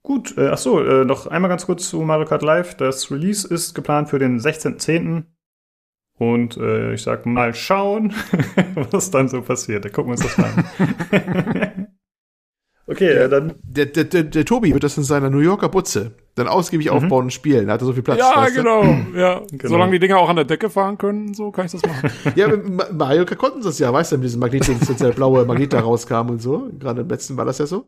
[0.03, 2.77] Gut, äh, ach äh, noch einmal ganz kurz zu Mario Kart Live.
[2.77, 5.25] Das Release ist geplant für den 16.10.
[6.19, 8.13] Und äh, ich sag mal schauen,
[8.91, 9.87] was dann so passiert.
[9.87, 11.72] Da gucken wir uns das mal an.
[12.93, 16.12] okay, äh, dann Der, der, der, der Tobi wird das in seiner New Yorker Butze
[16.35, 16.93] dann ausgiebig Mhm.
[16.97, 17.66] aufbauen und spielen.
[17.66, 18.19] Da hat er so viel Platz.
[18.19, 18.62] ja, weißt du?
[18.62, 18.82] genau.
[19.16, 19.40] Ja.
[19.51, 19.69] Genau.
[19.69, 22.10] Solange die Dinger auch an der Decke fahren können, so kann ich das machen.
[22.36, 22.48] Ja,
[22.93, 25.73] Mario Kart konnten sie das ja, weißt du, mit diesem Magnetding, als der blaue Magnet
[25.73, 26.70] da rauskam und so.
[26.78, 27.86] Gerade im letzten war das ja so.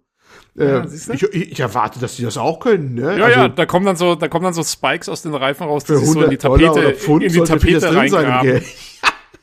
[0.56, 1.12] Ja, Äh, du?
[1.14, 3.16] ich, ich, erwarte, dass die das auch können, ne?
[3.18, 5.64] Ja, Also, ja, da kommen dann so, da kommen dann so Spikes aus den Reifen
[5.66, 6.80] raus, die sich so in 100 die Tapete,
[7.24, 8.62] in die Tapete das drin sein.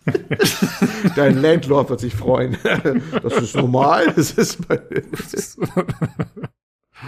[1.16, 2.58] Dein Landlord wird sich freuen.
[3.24, 4.12] Das ist normal.
[4.16, 4.80] Das ist bei,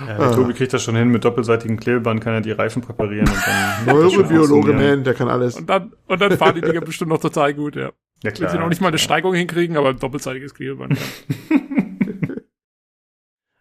[0.07, 0.33] Ja, der Ah.
[0.33, 3.85] Tobi kriegt das schon hin, mit doppelseitigem Klebeband kann er die Reifen präparieren und dann.
[3.95, 5.55] Neurobiologe, man, der kann alles.
[5.55, 7.81] Und dann, und dann fahren die Dinger bestimmt noch total gut, ja.
[7.83, 7.91] Ja,
[8.23, 8.49] Wenn klar.
[8.51, 10.97] sie noch nicht mal eine Steigung hinkriegen, aber ein doppelseitiges Klebeband.
[10.99, 11.57] Ja.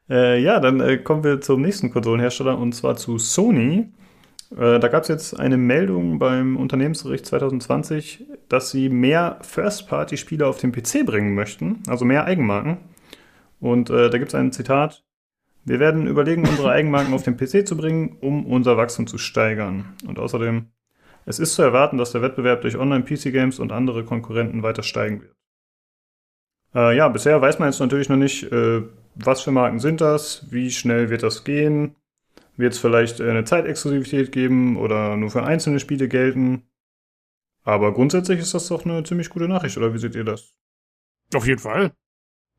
[0.09, 3.93] Äh, ja, dann äh, kommen wir zum nächsten Konsolenhersteller und zwar zu Sony.
[4.57, 10.59] Äh, da gab es jetzt eine Meldung beim Unternehmensbericht 2020, dass sie mehr First-Party-Spiele auf
[10.59, 12.79] den PC bringen möchten, also mehr Eigenmarken.
[13.61, 15.05] Und äh, da gibt es ein Zitat.
[15.65, 19.95] Wir werden überlegen, unsere Eigenmarken auf den PC zu bringen, um unser Wachstum zu steigern.
[20.07, 20.66] Und außerdem,
[21.24, 25.37] es ist zu erwarten, dass der Wettbewerb durch Online-PC-Games und andere Konkurrenten weiter steigen wird.
[26.74, 28.83] Äh, ja, bisher weiß man jetzt natürlich noch nicht, äh,
[29.15, 31.95] was für Marken sind das, wie schnell wird das gehen,
[32.63, 36.63] wird es vielleicht äh, eine Zeitexklusivität geben oder nur für einzelne Spiele gelten.
[37.65, 40.55] Aber grundsätzlich ist das doch eine ziemlich gute Nachricht, oder wie seht ihr das?
[41.35, 41.93] Auf jeden Fall.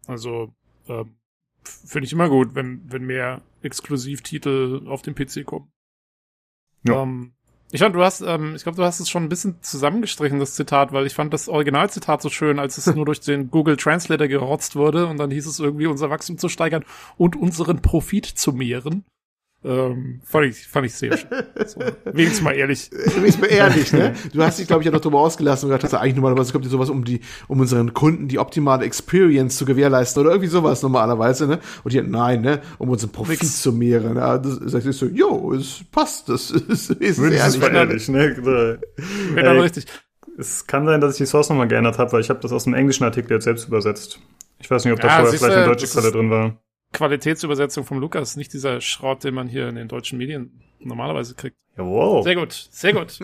[0.08, 0.54] Also,
[0.88, 1.08] f-
[1.64, 5.72] finde ich immer gut, wenn, wenn mehr Exklusivtitel auf den PC kommen.
[6.88, 7.02] Ja.
[7.04, 7.34] Ähm,
[7.72, 10.54] ich fand, du hast, ähm, ich glaube, du hast es schon ein bisschen zusammengestrichen, das
[10.56, 14.28] Zitat, weil ich fand das Originalzitat so schön, als es nur durch den Google Translator
[14.28, 16.86] gerotzt wurde und dann hieß es irgendwie, unser Wachstum zu steigern
[17.18, 19.06] und unseren Profit zu mehren.
[19.66, 21.30] Ähm, fand ich, fand ich sehr schön.
[21.66, 22.92] So, wenigstens mal ehrlich.
[23.16, 24.14] Übrigens mal ehrlich, ne?
[24.34, 26.66] Du hast dich, glaube ich, ja noch drüber ausgelassen und gesagt, dass eigentlich normalerweise kommt
[26.66, 30.82] dir sowas, um die, um unseren Kunden die optimale Experience zu gewährleisten oder irgendwie sowas
[30.82, 31.60] normalerweise, ne?
[31.84, 32.62] Und die, nein, ne?
[32.78, 33.62] Um unseren Profit Nix.
[33.62, 34.18] zu mehren.
[34.18, 37.60] Ja, das sagt ich so, jo, es passt, das ist, ist Wenigstens ehrlich.
[37.62, 38.80] mal ehrlich, ne?
[39.36, 39.86] Ey, richtig.
[40.38, 42.66] Es kann sein, dass ich die Source nochmal geändert habe, weil ich habe das aus
[42.66, 44.20] einem englischen Artikel jetzt selbst übersetzt.
[44.60, 46.58] Ich weiß nicht, ob da Ja, vorher vielleicht eine deutsche Quelle drin war.
[46.94, 51.58] Qualitätsübersetzung vom Lukas, nicht dieser Schrott, den man hier in den deutschen Medien normalerweise kriegt.
[51.78, 52.24] Jawohl.
[52.24, 53.20] Sehr gut, sehr gut.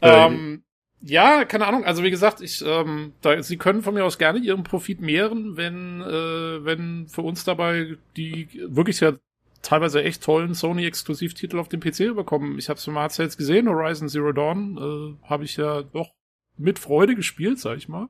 [0.00, 0.62] Äh, ähm,
[1.00, 1.84] ja, keine Ahnung.
[1.84, 5.56] Also wie gesagt, ich, ähm, da, Sie können von mir aus gerne Ihren Profit mehren,
[5.56, 9.14] wenn, äh, wenn für uns dabei die wirklich ja
[9.62, 12.58] teilweise echt tollen Sony-Exklusivtitel auf dem PC bekommen.
[12.58, 14.76] Ich habe es mal jetzt gesehen, Horizon Zero Dawn
[15.22, 16.12] äh, habe ich ja doch
[16.56, 18.08] mit Freude gespielt, sag ich mal.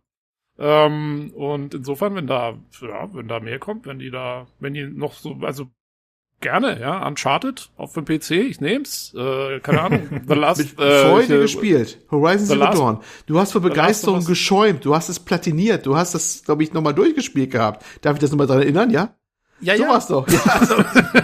[0.58, 4.84] Ähm, und insofern, wenn da, ja, wenn da mehr kommt, wenn die da, wenn die
[4.84, 5.68] noch so, also
[6.40, 11.04] gerne, ja, Uncharted auf dem PC, ich nehm's, äh, keine Ahnung, The Last, Mit äh,
[11.08, 11.98] Freude hier- gespielt.
[12.10, 13.00] Horizon Zero Dawn.
[13.26, 14.84] Du hast vor Begeisterung geschäumt.
[14.84, 15.86] Du hast es platiniert.
[15.86, 17.84] Du hast das, glaube ich, nochmal durchgespielt gehabt.
[18.02, 19.14] Darf ich das nochmal dran erinnern, ja?
[19.62, 19.88] Ja, so ja.
[19.88, 20.26] war's doch.
[20.32, 20.76] Ja, also,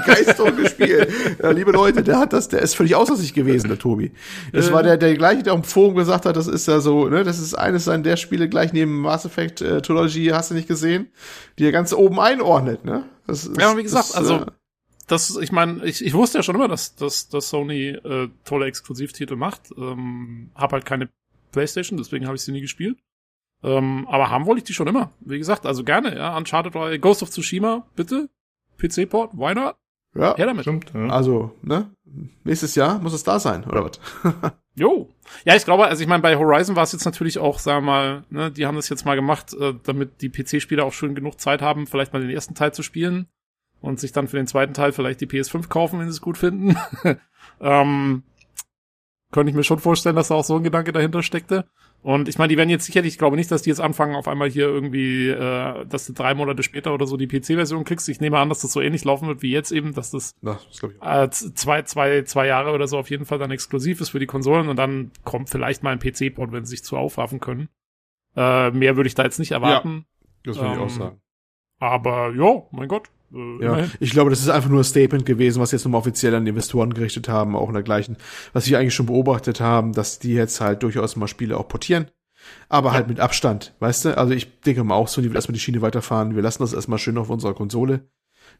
[0.07, 1.09] geistig Spiel.
[1.43, 4.13] Ja, liebe Leute, der hat das, der ist völlig außer sich gewesen, der Tobi.
[4.53, 4.73] Das Äh.
[4.73, 7.39] war der, der gleiche, der im Forum gesagt hat, das ist ja so, ne, das
[7.39, 11.09] ist eines seiner der Spiele gleich neben Mass Effect äh, Trilogy, hast du nicht gesehen,
[11.59, 13.05] die er ganz oben einordnet, ne?
[13.27, 14.47] Das ist, Ja, wie gesagt, das, also äh,
[15.09, 18.67] das, ich meine, ich, ich wusste ja schon immer, dass, dass, dass Sony äh, tolle
[18.67, 19.63] Exklusivtitel macht.
[19.77, 21.09] Ähm, hab halt keine
[21.51, 22.99] Playstation, deswegen habe ich sie nie gespielt.
[23.63, 25.11] Ähm, aber haben wollte ich die schon immer.
[25.21, 26.37] Wie gesagt, also gerne, ja.
[26.37, 28.29] Uncharted 3, Ghost of Tsushima, bitte.
[28.79, 29.77] PC-Port, why not?
[30.15, 30.63] ja, Her damit.
[30.63, 31.09] Stimmt, ja.
[31.09, 31.91] also, ne?
[32.45, 34.01] Nächstes Jahr muss es da sein, oder was?
[34.79, 35.09] Jo.
[35.45, 37.91] Ja, ich glaube, also ich meine, bei Horizon war es jetzt natürlich auch, sagen wir
[37.91, 41.41] mal, ne, die haben das jetzt mal gemacht, äh, damit die PC-Spieler auch schön genug
[41.41, 43.27] Zeit haben, vielleicht mal den ersten Teil zu spielen
[43.81, 46.39] und sich dann für den zweiten Teil vielleicht die PS5 kaufen, wenn sie es gut
[46.39, 46.77] finden.
[47.61, 48.23] ähm,
[49.33, 51.69] könnte ich mir schon vorstellen, dass da auch so ein Gedanke dahinter steckte.
[52.01, 54.29] Und ich meine, die werden jetzt sicherlich, ich glaube nicht, dass die jetzt anfangen, auf
[54.29, 58.09] einmal hier irgendwie, äh, dass du drei Monate später oder so die PC-Version kriegst.
[58.09, 60.61] Ich nehme an, dass das so ähnlich laufen wird wie jetzt eben, dass das Na,
[60.69, 64.11] das ich äh, zwei, zwei, zwei Jahre oder so auf jeden Fall dann exklusiv ist
[64.11, 67.41] für die Konsolen und dann kommt vielleicht mal ein PC-Port, wenn sie sich zu aufraffen
[67.41, 67.69] können.
[68.37, 70.07] Äh, mehr würde ich da jetzt nicht erwarten.
[70.45, 71.21] Das würde ich Ähm, auch sagen.
[71.81, 73.11] Aber ja, mein Gott.
[73.33, 76.35] Äh, Ja, ich glaube, das ist einfach nur ein Statement gewesen, was jetzt nochmal offiziell
[76.35, 78.17] an die Investoren gerichtet haben, auch in dergleichen,
[78.53, 82.11] was wir eigentlich schon beobachtet haben, dass die jetzt halt durchaus mal Spiele auch portieren.
[82.69, 84.17] Aber halt mit Abstand, weißt du?
[84.19, 86.35] Also ich denke mal auch, Sony wird erstmal die Schiene weiterfahren.
[86.35, 88.09] Wir lassen das erstmal schön auf unserer Konsole.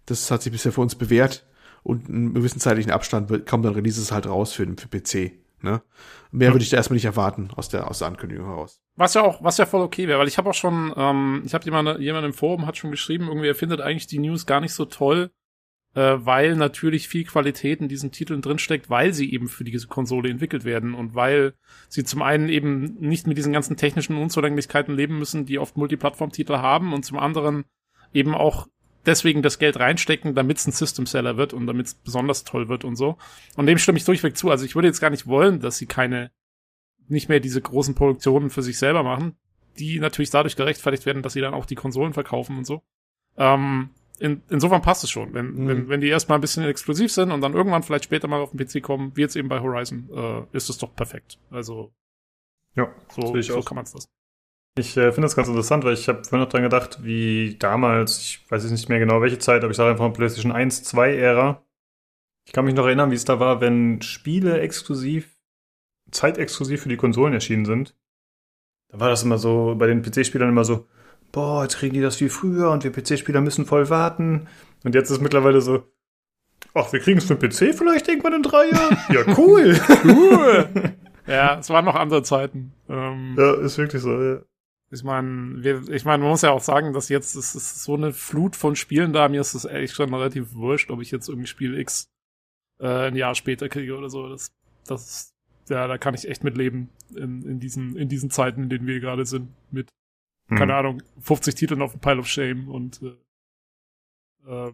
[0.07, 1.47] Das hat sich bisher für uns bewährt.
[1.83, 5.33] Und einen gewissen zeitlichen Abstand kommen dann Releases halt raus für, für PC.
[5.61, 5.83] Ne?
[6.31, 8.81] Mehr würde ich da erstmal nicht erwarten aus der, aus der Ankündigung heraus.
[8.97, 11.55] Was ja auch, was ja voll okay wäre, weil ich habe auch schon, ähm, ich
[11.55, 14.61] habe jemand, jemand im Forum hat schon geschrieben, irgendwie er findet eigentlich die News gar
[14.61, 15.31] nicht so toll,
[15.95, 20.31] äh, weil natürlich viel Qualität in diesen Titeln drinsteckt, weil sie eben für diese Konsole
[20.31, 21.55] entwickelt werden und weil
[21.89, 26.59] sie zum einen eben nicht mit diesen ganzen technischen Unzulänglichkeiten leben müssen, die oft Multiplattform-Titel
[26.59, 27.65] haben und zum anderen
[28.13, 28.69] eben auch
[29.09, 32.85] deswegen das Geld reinstecken, damit es ein System-Seller wird und damit es besonders toll wird
[32.85, 33.17] und so.
[33.57, 34.51] Und dem stimme ich durchweg zu.
[34.51, 36.31] Also ich würde jetzt gar nicht wollen, dass sie keine,
[37.09, 39.37] nicht mehr diese großen Produktionen für sich selber machen,
[39.79, 42.83] die natürlich dadurch gerechtfertigt werden, dass sie dann auch die Konsolen verkaufen und so.
[43.37, 43.91] Ähm,
[44.21, 45.33] in, insofern passt es schon.
[45.33, 45.69] Wenn, Mhm.
[45.69, 48.51] wenn, wenn die erstmal ein bisschen exklusiv sind und dann irgendwann vielleicht später mal auf
[48.51, 51.39] den PC kommen, wie jetzt eben bei Horizon, äh, ist es doch perfekt.
[51.51, 51.93] Also
[52.75, 54.09] Ja, so, so kann man es das.
[54.77, 58.19] Ich äh, finde das ganz interessant, weil ich habe vorhin noch dran gedacht, wie damals,
[58.21, 60.85] ich weiß jetzt nicht mehr genau welche Zeit, aber ich sage einfach mal PlayStation 1,
[60.85, 61.65] 2 Ära.
[62.45, 65.37] Ich kann mich noch erinnern, wie es da war, wenn Spiele exklusiv,
[66.11, 67.95] zeitexklusiv für die Konsolen erschienen sind.
[68.89, 70.87] Da war das immer so, bei den PC-Spielern immer so,
[71.33, 74.49] boah, jetzt kriegen die das wie früher und wir PC-Spieler müssen voll warten.
[74.85, 75.85] Und jetzt ist mittlerweile so,
[76.75, 78.97] ach, wir kriegen es für den PC vielleicht irgendwann in drei Jahren?
[79.11, 79.79] Ja, cool.
[80.05, 80.69] Cool!
[81.27, 82.73] ja, es waren noch andere Zeiten.
[82.89, 84.39] Ähm, ja, ist wirklich so, ja.
[84.91, 87.95] Ich meine, wir, ich meine, man muss ja auch sagen, dass jetzt es ist so
[87.95, 89.29] eine Flut von Spielen da.
[89.29, 92.09] Mir ist es echt schon relativ wurscht, ob ich jetzt irgendwie Spiel X
[92.81, 94.29] äh, ein Jahr später kriege oder so.
[94.29, 94.51] Das,
[94.87, 95.35] das, ist-
[95.71, 99.01] ja, da kann ich echt mitleben in, in diesen, in diesen Zeiten, in denen wir
[99.01, 99.51] gerade sind.
[99.71, 99.91] Mit,
[100.49, 100.79] keine Hm.
[100.79, 103.09] Ahnung, 50 Titeln auf dem Pile of Shame und äh,
[104.51, 104.73] äh,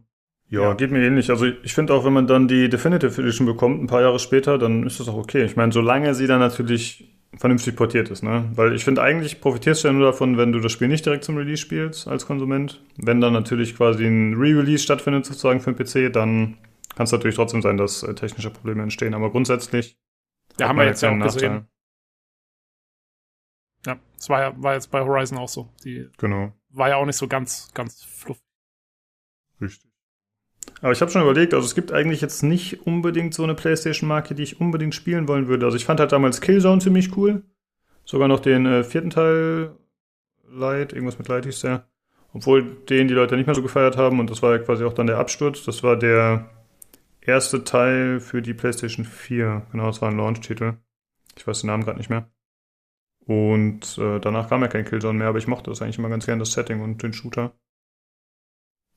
[0.51, 0.75] Ja, Ja.
[0.75, 1.31] geht mir ähnlich.
[1.31, 4.59] Also ich finde auch, wenn man dann die Definitive Edition bekommt, ein paar Jahre später,
[4.59, 5.45] dann ist das auch okay.
[5.45, 8.51] Ich meine, solange sie dann natürlich vernünftig portiert ist, ne?
[8.55, 11.25] Weil ich finde, eigentlich profitierst du ja nur davon, wenn du das Spiel nicht direkt
[11.25, 12.83] zum Release spielst als Konsument.
[12.97, 16.59] Wenn dann natürlich quasi ein Re-Release stattfindet, sozusagen für den PC, dann
[16.95, 19.15] kann es natürlich trotzdem sein, dass äh, technische Probleme entstehen.
[19.15, 19.97] Aber grundsätzlich
[20.59, 21.53] ja, haben wir jetzt ja auch keinen gesehen.
[21.53, 21.69] Nachteil.
[23.87, 25.69] Ja, es war ja, war jetzt bei Horizon auch so.
[25.85, 26.53] Die Genau.
[26.71, 28.43] war ja auch nicht so ganz, ganz fluffig.
[29.61, 29.91] Richtig.
[30.81, 34.35] Aber ich habe schon überlegt, also es gibt eigentlich jetzt nicht unbedingt so eine PlayStation-Marke,
[34.35, 35.67] die ich unbedingt spielen wollen würde.
[35.67, 37.43] Also ich fand halt damals Killzone ziemlich cool.
[38.05, 39.77] Sogar noch den äh, vierten Teil
[40.49, 41.89] Light, irgendwas mit Light hieß der.
[42.33, 44.93] Obwohl den die Leute nicht mehr so gefeiert haben und das war ja quasi auch
[44.93, 45.65] dann der Absturz.
[45.65, 46.51] Das war der
[47.21, 49.67] erste Teil für die PlayStation 4.
[49.73, 50.75] Genau, das war ein Launch-Titel.
[51.37, 52.29] Ich weiß den Namen gerade nicht mehr.
[53.27, 56.27] Und äh, danach kam ja kein Killzone mehr, aber ich mochte das eigentlich immer ganz
[56.27, 57.55] gern, das Setting und den Shooter.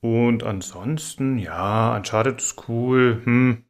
[0.00, 3.20] Und ansonsten, ja, Uncharted ist cool.
[3.24, 3.64] Hm.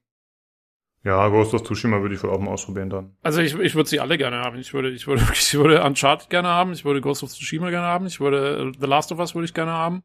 [1.05, 3.17] Ja, Ghost of Tsushima würde ich wohl auch mal ausprobieren dann.
[3.23, 4.59] Also ich, ich würde sie alle gerne haben.
[4.59, 6.73] Ich würde, ich würde, ich würde Uncharted gerne haben.
[6.73, 8.07] Ich würde Ghost of Tsushima gerne haben.
[8.07, 10.03] Ich würde äh, The Last of Us würde ich gerne haben.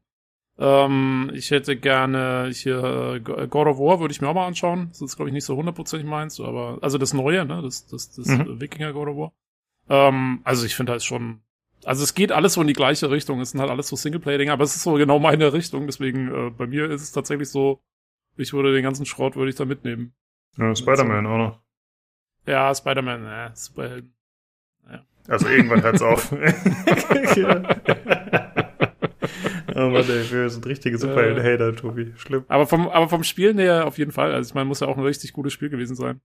[0.56, 4.86] Ähm, ich hätte gerne hier äh, God of War würde ich mir auch mal anschauen.
[4.90, 8.12] Das ist glaube ich nicht so hundertprozentig meins, aber also das Neue, ne, das das
[8.14, 8.60] das Mhm.
[8.60, 9.32] Wikinger God of War.
[9.88, 11.40] Ähm, also ich finde halt schon,
[11.84, 13.40] also es geht alles so in die gleiche Richtung.
[13.40, 15.86] Es sind halt alles so Singleplayer-Dinge, aber es ist so genau meine Richtung.
[15.86, 17.80] Deswegen äh, bei mir ist es tatsächlich so,
[18.36, 20.14] ich würde den ganzen Schrott würde ich da mitnehmen.
[20.56, 21.60] Ja, Spider-Man auch noch.
[22.46, 24.14] Ja, Spider-Man, äh, Superhelden.
[25.26, 26.34] Also irgendwann hört's auf.
[29.76, 32.12] Oh Mann, ey, wir sind richtige Superhelden-Hater, Tobi.
[32.16, 32.44] Schlimm.
[32.46, 34.32] Aber vom, aber vom Spielen her auf jeden Fall.
[34.32, 36.20] Also ich meine, muss ja auch ein richtig gutes Spiel gewesen sein.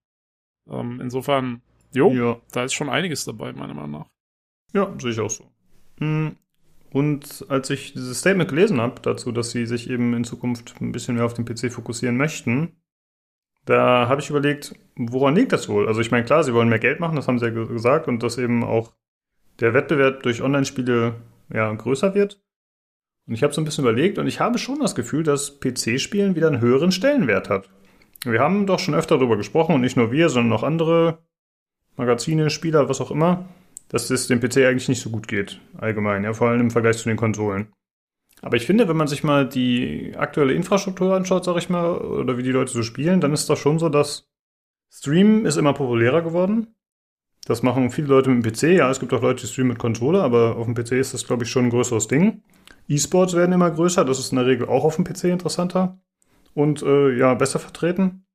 [0.69, 1.61] Ähm, insofern,
[1.91, 2.37] jo, Ja.
[2.51, 4.09] da ist schon einiges dabei, meiner Meinung nach.
[4.73, 5.45] Ja, sehe ich auch so.
[5.99, 6.35] Hm,
[6.91, 10.91] Und als ich dieses Statement gelesen habe, dazu, dass sie sich eben in Zukunft ein
[10.91, 12.73] bisschen mehr auf den PC fokussieren möchten,
[13.65, 15.87] da habe ich überlegt, woran liegt das wohl?
[15.87, 18.07] Also ich meine, klar, sie wollen mehr Geld machen, das haben sie ja ge- gesagt,
[18.07, 18.93] und dass eben auch
[19.59, 21.15] der Wettbewerb durch Online-Spiele
[21.53, 22.41] ja, größer wird.
[23.27, 26.35] Und ich habe so ein bisschen überlegt und ich habe schon das Gefühl, dass PC-Spielen
[26.35, 27.69] wieder einen höheren Stellenwert hat.
[28.23, 31.19] Wir haben doch schon öfter darüber gesprochen und nicht nur wir, sondern auch andere
[31.95, 33.47] Magazine, Spieler, was auch immer,
[33.89, 36.97] dass es dem PC eigentlich nicht so gut geht, allgemein, ja, vor allem im Vergleich
[36.97, 37.73] zu den Konsolen.
[38.41, 42.37] Aber ich finde, wenn man sich mal die aktuelle Infrastruktur anschaut, sag ich mal, oder
[42.37, 44.29] wie die Leute so spielen, dann ist das schon so, dass
[44.91, 46.67] Stream ist immer populärer geworden.
[47.45, 48.77] Das machen viele Leute mit dem PC.
[48.77, 51.25] Ja, es gibt auch Leute, die streamen mit Controller, aber auf dem PC ist das,
[51.25, 52.43] glaube ich, schon ein größeres Ding.
[52.87, 55.99] E-Sports werden immer größer, das ist in der Regel auch auf dem PC interessanter
[56.53, 58.25] und äh, ja, besser vertreten.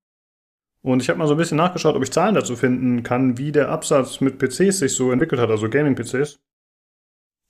[0.84, 3.52] Und ich habe mal so ein bisschen nachgeschaut, ob ich Zahlen dazu finden kann, wie
[3.52, 6.40] der Absatz mit PCs sich so entwickelt hat, also Gaming-PCs.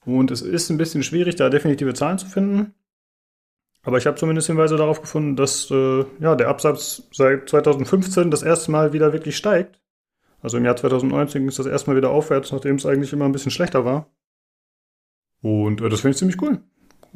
[0.07, 2.75] Und es ist ein bisschen schwierig, da definitive Zahlen zu finden.
[3.83, 8.45] Aber ich habe zumindest Hinweise darauf gefunden, dass äh, ja, der Absatz seit 2015 das
[8.45, 9.81] erste Mal wieder wirklich steigt.
[10.41, 13.25] Also im Jahr 2019 ging es das erste Mal wieder aufwärts, nachdem es eigentlich immer
[13.25, 14.07] ein bisschen schlechter war.
[15.43, 16.61] Und äh, das finde ich ziemlich cool.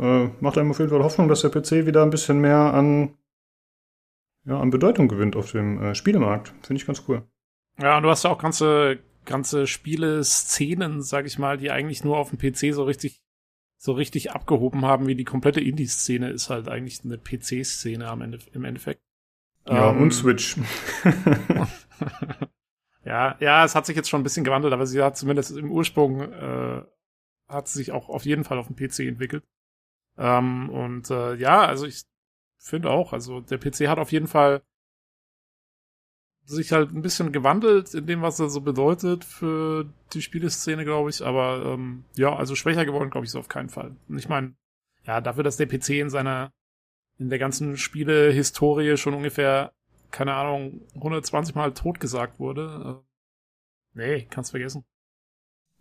[0.01, 3.15] Äh, macht einem auf jeden Fall Hoffnung, dass der PC wieder ein bisschen mehr an,
[4.49, 6.55] ja, an Bedeutung gewinnt auf dem äh, Spielemarkt.
[6.63, 7.23] Finde ich ganz cool.
[7.79, 12.17] Ja, und du hast ja auch ganze, ganze Spiele-Szenen, sag ich mal, die eigentlich nur
[12.17, 13.21] auf dem PC so richtig,
[13.77, 18.39] so richtig abgehoben haben, wie die komplette Indie-Szene ist halt eigentlich eine PC-Szene am Ende,
[18.53, 19.03] im Endeffekt.
[19.67, 20.57] Ja, Ähm, und Switch.
[23.05, 25.71] ja, ja, es hat sich jetzt schon ein bisschen gewandelt, aber sie hat zumindest im
[25.71, 26.83] Ursprung, äh,
[27.49, 29.45] hat sie sich auch auf jeden Fall auf dem PC entwickelt.
[30.17, 32.05] Ähm, und äh, ja, also ich
[32.59, 34.63] finde auch, also der PC hat auf jeden Fall
[36.49, 41.11] sich halt ein bisschen gewandelt in dem, was er so bedeutet für die Spieleszene, glaube
[41.11, 41.23] ich.
[41.23, 43.97] Aber ähm, ja, also schwächer geworden, glaube ich, so auf keinen Fall.
[44.09, 44.55] Und ich meine,
[45.05, 46.53] ja, dafür, dass der PC in seiner,
[47.19, 49.73] in der ganzen Spielehistorie schon ungefähr,
[50.11, 53.03] keine Ahnung, 120 Mal totgesagt wurde.
[53.95, 54.87] Äh, nee, kannst vergessen.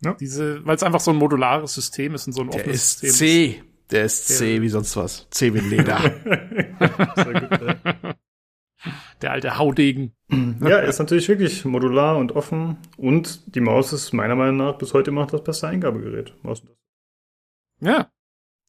[0.03, 0.15] Ja.
[0.15, 2.99] Diese, weil es einfach so ein modulares System ist und so ein Der offenes ist
[2.99, 3.63] System C.
[3.91, 5.27] Der ist C wie sonst was.
[5.29, 5.99] C wie Leder.
[7.15, 8.15] Sehr gut, ja.
[9.21, 10.13] Der alte Haudegen.
[10.29, 14.77] Ja, er ist natürlich wirklich modular und offen und die Maus ist meiner Meinung nach
[14.77, 16.33] bis heute immer noch das beste Eingabegerät.
[16.43, 16.61] Maus.
[17.79, 18.11] Ja.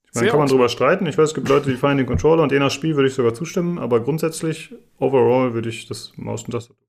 [0.05, 1.07] Ich meine, Sehr kann man drüber streiten.
[1.07, 3.15] Ich weiß, es gibt Leute, die feiern den Controller und je nach Spiel würde ich
[3.15, 6.88] sogar zustimmen, aber grundsätzlich, overall, würde ich das Maus und Tastatur.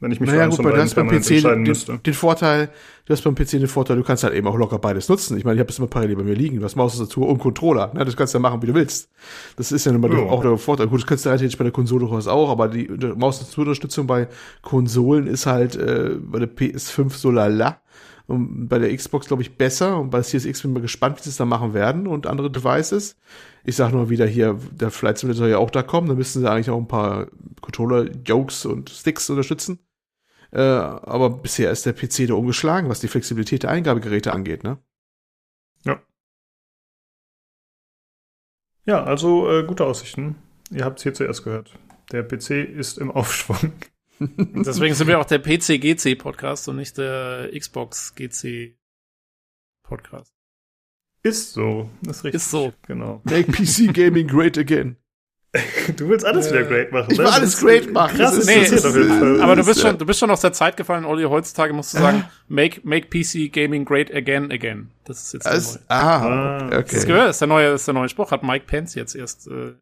[0.00, 1.98] Wenn ich mich naja, für gut, beiden beim PC entscheiden den, müsste.
[1.98, 2.70] den Vorteil,
[3.04, 5.36] du hast beim PC den Vorteil, du kannst halt eben auch locker beides nutzen.
[5.36, 6.58] Ich meine, ich habe das immer parallel bei mir liegen.
[6.58, 7.92] Du hast Maustastatur und Controller.
[7.92, 8.04] Ne?
[8.04, 9.10] Das kannst du ja machen, wie du willst.
[9.56, 10.20] Das ist ja nun mal Ja.
[10.20, 10.86] auch der Vorteil.
[10.88, 14.28] Gut, das kannst du theoretisch bei der Konsole durchaus auch, aber die die Maustastaturunterstützung bei
[14.62, 17.80] Konsolen ist halt äh, bei der PS5 so lala.
[18.26, 19.98] Und bei der Xbox, glaube ich, besser.
[19.98, 22.06] Und bei der Series X bin ich mal gespannt, wie sie es da machen werden
[22.06, 23.16] und andere Devices.
[23.64, 26.06] Ich sag nur wieder hier, der Flight Simulator soll ja auch da kommen.
[26.08, 27.26] Da müssten sie eigentlich auch ein paar
[27.60, 29.80] Controller-Jokes und Sticks unterstützen.
[30.52, 34.78] Äh, aber bisher ist der PC da ungeschlagen, was die Flexibilität der Eingabegeräte angeht, ne?
[38.86, 40.36] Ja, also äh, gute Aussichten.
[40.70, 41.78] Ihr habt es hier zuerst gehört.
[42.12, 43.72] Der PC ist im Aufschwung.
[44.18, 50.34] Deswegen sind wir auch der PC-GC-Podcast und nicht der Xbox-GC-Podcast.
[51.22, 51.88] Ist so.
[52.02, 52.42] Ist richtig.
[52.42, 52.72] Ist so.
[52.82, 53.22] Genau.
[53.24, 54.96] Make PC Gaming great again.
[55.96, 57.08] Du willst alles Äh, wieder great machen.
[57.10, 57.32] ich will ne?
[57.32, 58.16] alles Das ist great machen.
[58.16, 58.82] Krass Das ist- jeden ist-
[59.18, 59.40] Fall.
[59.42, 61.24] Aber du bist ist, schon, du bist schon aus der Zeit gefallen, Olli.
[61.24, 64.90] Heutzutage musst du sagen, make, make PC Gaming great again, again.
[65.04, 65.82] Das ist jetzt der Das, neue.
[65.88, 66.94] ah, Ah, okay.
[66.94, 68.30] Das gehört, das ist der neue, ist der neue Spruch.
[68.30, 69.72] Hat Mike Pence jetzt erst äh,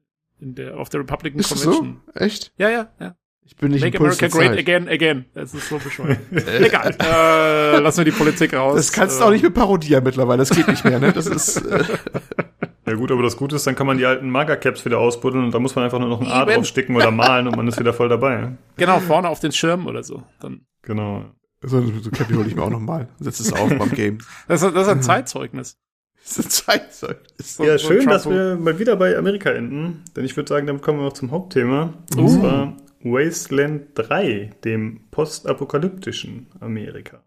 [0.41, 1.71] in der, auf der Republican Ist das so?
[1.73, 2.01] Convention.
[2.15, 2.53] Echt?
[2.57, 3.15] Ja, ja, ja.
[3.45, 4.59] Ich bin nicht Make im Puls America der great Zeit.
[4.59, 5.25] again, again.
[5.35, 6.19] Das ist so bescheuert.
[6.61, 6.95] Egal.
[7.01, 8.77] Äh, lassen wir die Politik raus.
[8.77, 10.39] Das kannst du Äh, auch nicht mehr parodieren mittlerweile.
[10.39, 11.13] Das geht nicht mehr, ne?
[11.13, 11.83] Das ist, äh,
[12.89, 15.55] Ja gut, aber das Gute ist, dann kann man die alten Magercaps wieder ausbuddeln und
[15.55, 17.93] da muss man einfach nur noch ein A draufsticken oder malen und man ist wieder
[17.93, 18.53] voll dabei.
[18.77, 20.23] Genau, vorne auf den Schirm oder so.
[20.41, 21.25] Dann, Genau.
[21.63, 23.09] so, so Cappy hole ich mir auch nochmal.
[23.21, 24.19] Setz es auf beim Game.
[24.49, 25.79] das, ist, das ist ein Zeitzeugnis.
[26.23, 27.57] Das ist ein Zeitzeugnis.
[27.57, 30.67] So- ja, so schön, dass wir mal wieder bei Amerika enden, denn ich würde sagen,
[30.67, 31.95] damit kommen wir noch zum Hauptthema.
[32.17, 32.41] Und Uh.
[32.41, 37.23] zwar Wasteland 3, dem postapokalyptischen Amerika.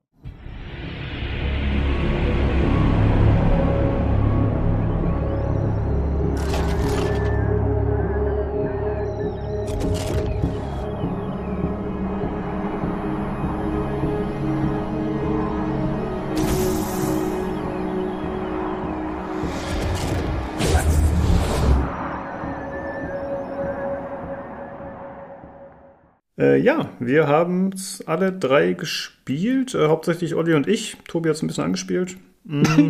[26.62, 30.98] Ja, wir haben es alle drei gespielt, äh, hauptsächlich Olli und ich.
[31.08, 32.18] Tobi hat es ein bisschen angespielt.
[32.44, 32.90] Mm.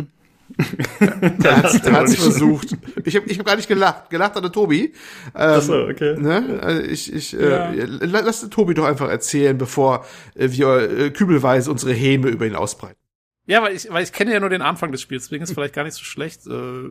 [1.38, 2.76] Der hat's, der hat's versucht.
[3.04, 4.10] Ich habe ich hab gar nicht gelacht.
[4.10, 4.84] Gelacht hat der Tobi.
[4.84, 4.92] Ähm,
[5.34, 6.14] Achso, okay.
[6.18, 6.58] Ne?
[6.62, 7.72] Also Ich, ich, Ja.
[7.72, 10.04] äh, la- lass den Tobi doch einfach erzählen, bevor
[10.34, 12.98] äh, wir äh, kübelweise unsere Häme über ihn ausbreiten.
[13.46, 15.54] Ja, weil ich, weil ich kenne ja nur den Anfang des Spiels, deswegen ist es
[15.54, 16.46] vielleicht gar nicht so schlecht.
[16.46, 16.90] Äh,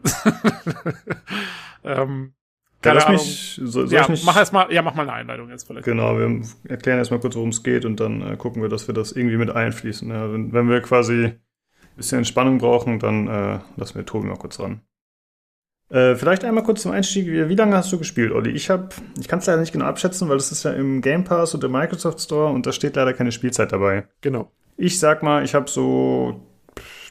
[1.83, 2.33] ähm,
[2.81, 3.21] keine lass Ahnung.
[3.21, 5.65] mich, so, soll Ja, ich nicht, mach erst mal, ja, mach mal eine Einleitung jetzt
[5.67, 5.85] vielleicht.
[5.85, 8.93] Genau, wir erklären erstmal kurz, worum es geht und dann äh, gucken wir, dass wir
[8.93, 10.09] das irgendwie mit einfließen.
[10.09, 11.39] Ja, wenn, wenn wir quasi ein
[11.95, 14.81] bisschen Entspannung brauchen, dann äh, lassen wir Tobi mal kurz ran.
[15.89, 17.27] Äh, vielleicht einmal kurz zum Einstieg.
[17.27, 18.51] Wie, wie lange hast du gespielt, Olli?
[18.51, 18.89] Ich habe,
[19.19, 21.63] ich kann es leider nicht genau abschätzen, weil es ist ja im Game Pass und
[21.63, 24.07] im Microsoft Store und da steht leider keine Spielzeit dabei.
[24.21, 24.49] Genau.
[24.77, 26.41] Ich sag mal, ich habe so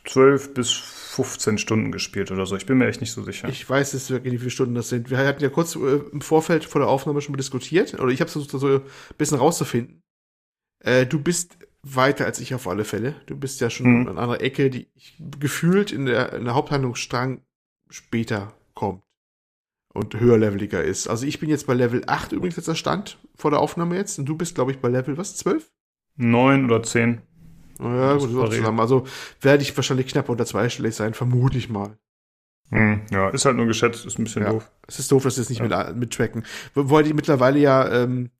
[0.06, 0.70] 12 bis
[1.10, 2.56] 15 Stunden gespielt oder so.
[2.56, 3.48] Ich bin mir echt nicht so sicher.
[3.48, 5.10] Ich weiß jetzt wirklich nicht, wie viele Stunden das sind.
[5.10, 8.20] Wir hatten ja kurz äh, im Vorfeld vor der Aufnahme schon mal diskutiert, oder ich
[8.20, 8.82] habe versucht, so ein
[9.18, 10.02] bisschen rauszufinden.
[10.84, 13.14] Äh, du bist weiter als ich auf alle Fälle.
[13.26, 14.08] Du bist ja schon Mhm.
[14.08, 17.42] an einer Ecke, die ich gefühlt in der, in der Haupthandlungsstrang
[17.88, 19.02] später kommt
[19.92, 21.08] und höherleveliger ist.
[21.08, 24.18] Also ich bin jetzt bei Level 8 übrigens jetzt der Stand vor der Aufnahme jetzt
[24.18, 25.68] und du bist, glaube ich, bei Level, was, 12?
[26.16, 27.22] Neun oder zehn.
[27.80, 28.80] Ja, gut, so zusammen.
[28.80, 29.06] Also
[29.40, 31.96] werde ich wahrscheinlich knapp unter zweistellig sein, vermute ich mal.
[32.70, 34.50] Hm, ja, ist halt nur geschätzt, ist ein bisschen Ja.
[34.52, 34.70] doof.
[34.86, 35.84] Es ist doof, dass sie es nicht Ja.
[35.88, 36.44] mit, mit tracken.
[36.74, 38.30] Weil die mittlerweile ja ähm,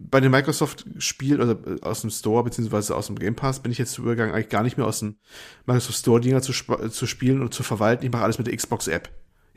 [0.00, 3.78] bei den Microsoft-Spielen oder äh, aus dem Store beziehungsweise aus dem Game Pass bin ich
[3.78, 5.16] jetzt übergegangen, eigentlich gar nicht mehr aus dem
[5.66, 8.04] Microsoft Store-Dinger zu, sp- zu spielen und zu verwalten.
[8.04, 9.08] Ich mache alles mit der Xbox-App.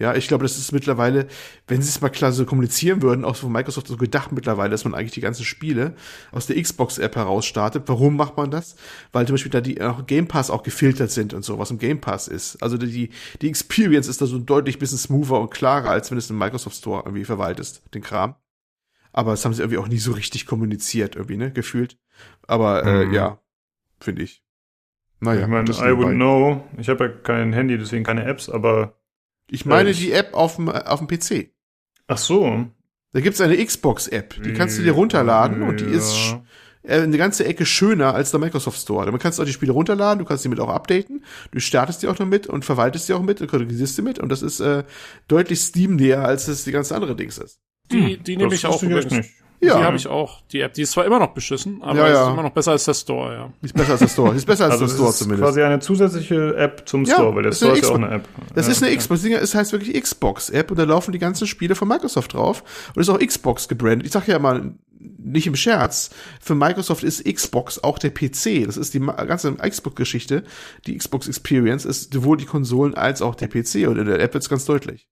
[0.02, 1.28] Ja, ich glaube, das ist mittlerweile,
[1.68, 4.84] wenn sie es mal klar so kommunizieren würden, auch von Microsoft so gedacht mittlerweile, dass
[4.84, 5.94] man eigentlich die ganzen Spiele
[6.32, 7.84] aus der Xbox-App heraus startet.
[7.86, 8.76] Warum macht man das?
[9.12, 11.78] Weil zum Beispiel da die auch Game Pass auch gefiltert sind und so, was im
[11.78, 12.62] Game Pass ist.
[12.64, 13.12] Also die,
[13.42, 16.38] die Experience ist da so deutlich bisschen smoother und klarer, als wenn du es im
[16.40, 18.36] Microsoft Store irgendwie verwaltest, den Kram.
[19.14, 21.98] Aber das haben sie irgendwie auch nie so richtig kommuniziert, irgendwie, ne, gefühlt.
[22.48, 23.14] Aber äh, Mhm.
[23.14, 23.40] ja,
[24.00, 24.44] finde ich.
[25.20, 26.68] Naja, ich meine, I wouldn't know.
[26.78, 28.98] Ich habe ja kein Handy, deswegen keine Apps, aber.
[29.52, 31.52] Ich meine Äh, die App auf dem, auf dem PC.
[32.08, 32.68] Ach so.
[33.14, 36.44] Da gibt's eine Xbox-App, die kannst du dir runterladen und die ist Ja.
[36.84, 39.06] äh, eine ganze Ecke schöner als der Microsoft Store.
[39.06, 42.02] Damit kannst du auch die Spiele runterladen, du kannst sie mit auch updaten, du startest
[42.02, 44.42] die auch noch mit und verwaltest die auch mit und kategorisierst sie mit und das
[44.42, 44.86] ist äh,
[45.28, 47.60] deutlich Steam näher, als es die ganze andere Dings ist.
[47.92, 49.12] Die, die nehme Das ich auch übrigens.
[49.12, 49.30] nicht.
[49.64, 49.78] Ja.
[49.78, 50.74] Die habe ich auch, die App.
[50.74, 52.28] Die ist zwar immer noch beschissen, aber Ja, es ja.
[52.28, 53.54] ist immer noch besser als der Store, ja.
[53.62, 54.32] Die ist besser als der Store.
[54.32, 55.44] Die ist besser als Also der Store ist zumindest.
[55.44, 57.92] quasi eine zusätzliche App zum Ja, Store, weil der das ist Store eine ist ja
[57.92, 58.28] auch eine App.
[58.56, 58.98] Das ja, ist eine.
[58.98, 62.64] Xbox, es heißt wirklich Xbox-App und da laufen die ganzen Spiele von Microsoft drauf
[62.96, 64.08] und ist auch Xbox gebrandet.
[64.08, 66.10] Ich sag ja mal, nicht im Scherz,
[66.40, 68.66] für Microsoft ist Xbox auch der PC.
[68.66, 70.44] Das ist die ganze Xbox-Geschichte.
[70.88, 74.34] Die Xbox Experience ist sowohl die Konsolen als auch der PC und in der App
[74.34, 75.08] wird's ganz deutlich.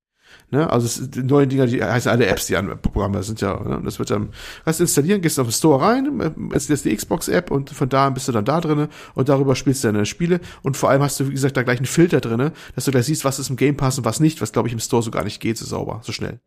[0.51, 0.69] Ne?
[0.69, 3.81] Also es, die neuen Dinger, die heißen alle Apps, die an Programme sind ja, ne?
[3.83, 4.29] das wird dann,
[4.63, 8.07] kannst du installieren, gehst auf den Store rein, äh, installierst die Xbox-App und von da
[8.07, 11.03] an bist du dann da drinne und darüber spielst du deine Spiele und vor allem
[11.03, 13.49] hast du, wie gesagt, da gleich einen Filter drinne, dass du gleich siehst, was ist
[13.49, 15.57] im Game Pass und was nicht, was glaube ich im Store so gar nicht geht,
[15.57, 16.39] so sauber, so schnell.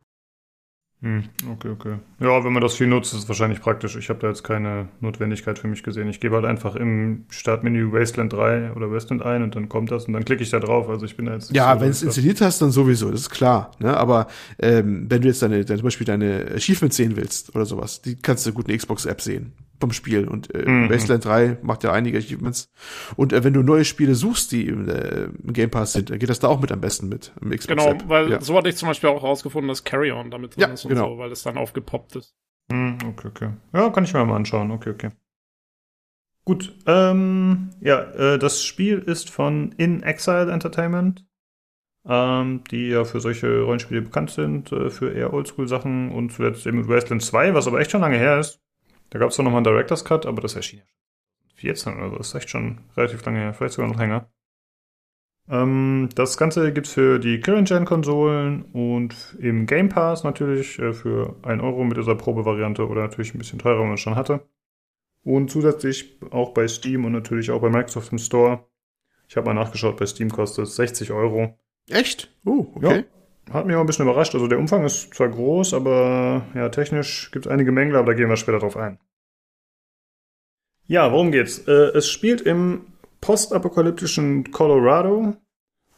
[1.03, 1.95] Hm, okay, okay.
[2.21, 3.97] Ja, wenn man das viel nutzt, ist es wahrscheinlich praktisch.
[3.97, 6.09] Ich habe da jetzt keine Notwendigkeit für mich gesehen.
[6.09, 10.05] Ich gebe halt einfach im Startmenü Wasteland 3 oder Wasteland ein und dann kommt das
[10.07, 10.89] und dann klicke ich da drauf.
[10.89, 12.07] Also ich bin da jetzt Ja, so wenn es krass.
[12.17, 13.73] installiert hast, dann sowieso, das ist klar.
[13.81, 13.97] Ne?
[13.97, 14.29] Aber
[14.61, 18.15] ähm, wenn du jetzt deine, deine, zum Beispiel deine Achievements sehen willst oder sowas, die
[18.15, 20.29] kannst du gut in Xbox-App sehen vom Spiel.
[20.29, 20.89] Und äh, Mhm.
[20.91, 22.71] Wasteland 3 macht ja einige Achievements.
[23.17, 26.21] Und äh, wenn du neue Spiele suchst, die im, äh, im Game Pass sind, dann
[26.21, 28.09] geht das da auch mit am besten mit im Genau, Xbox-App.
[28.09, 28.41] weil ja.
[28.41, 31.11] so hatte ich zum Beispiel auch rausgefunden, dass Carry-On damit drin Ja, ist und genau.
[31.11, 32.35] so, weil es dann aufgepoppt ist.
[32.71, 33.51] Hm, okay, okay.
[33.73, 34.71] Ja, kann ich mir mal anschauen.
[34.71, 35.11] Okay, okay.
[36.45, 41.25] Gut, ähm, ja, äh, das Spiel ist von In Exile Entertainment,
[42.05, 46.79] ähm, die ja für solche Rollenspiele bekannt sind, äh, für eher Oldschool-Sachen und zuletzt eben
[46.79, 48.61] mit Wasteland 2, was aber echt schon lange her ist.
[49.11, 52.11] Da gab es doch nochmal einen Director's Cut, aber das erschien ja schon 14 oder
[52.11, 54.29] so, das ist echt schon relativ lange her, vielleicht sogar noch länger.
[55.49, 61.63] Ähm, das Ganze gibt's für die Current-Gen-Konsolen und im Game Pass natürlich äh, für 1
[61.63, 64.47] Euro mit dieser Probevariante oder natürlich ein bisschen teurer, wenn man es schon hatte.
[65.25, 68.67] Und zusätzlich auch bei Steam und natürlich auch bei Microsoft im Store.
[69.29, 71.59] Ich habe mal nachgeschaut, bei Steam kostet es 60 Euro.
[71.89, 72.33] Echt?
[72.45, 73.05] Oh, okay.
[73.51, 74.35] Hat mich auch ein bisschen überrascht.
[74.35, 78.15] Also der Umfang ist zwar groß, aber ja, technisch gibt es einige Mängel, aber da
[78.15, 78.99] gehen wir später drauf ein.
[80.87, 81.59] Ja, worum geht's?
[81.67, 82.87] Äh, es spielt im
[83.23, 85.35] postapokalyptischen Colorado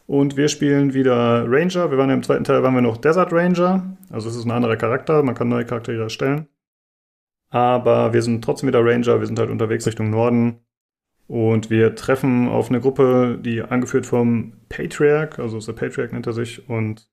[0.06, 1.90] und wir spielen wieder Ranger.
[1.90, 3.96] Wir waren ja im zweiten Teil waren wir noch Desert Ranger.
[4.10, 6.46] Also es ist ein anderer Charakter, man kann neue Charaktere erstellen.
[7.48, 10.60] Aber wir sind trotzdem wieder Ranger, wir sind halt unterwegs Richtung Norden.
[11.26, 16.34] Und wir treffen auf eine Gruppe, die angeführt vom Patriarch, also der Patriarch nennt er
[16.34, 17.08] sich, und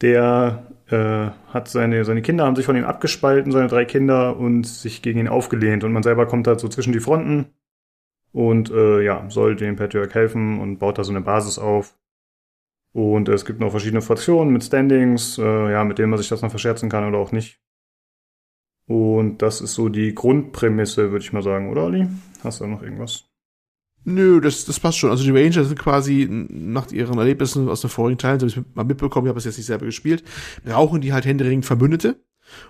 [0.00, 4.66] der äh, hat seine, seine Kinder haben sich von ihm abgespalten, seine drei Kinder, und
[4.66, 5.84] sich gegen ihn aufgelehnt.
[5.84, 7.54] Und man selber kommt halt so zwischen die Fronten
[8.36, 11.96] und äh, ja, soll dem Patriarch helfen und baut da so eine Basis auf.
[12.92, 16.42] Und es gibt noch verschiedene Fraktionen mit Standings, äh, ja, mit denen man sich das
[16.42, 17.62] dann verscherzen kann oder auch nicht.
[18.86, 22.08] Und das ist so die Grundprämisse, würde ich mal sagen, oder Ali?
[22.44, 23.24] Hast du noch irgendwas?
[24.04, 25.10] Nö, das, das passt schon.
[25.10, 28.76] Also die Ranger sind quasi nach ihren Erlebnissen aus den vorigen Teilen, so habe ich
[28.76, 30.22] mal mitbekommen, ich habe es jetzt nicht selber gespielt,
[30.62, 32.20] brauchen die halt händeringend Verbündete.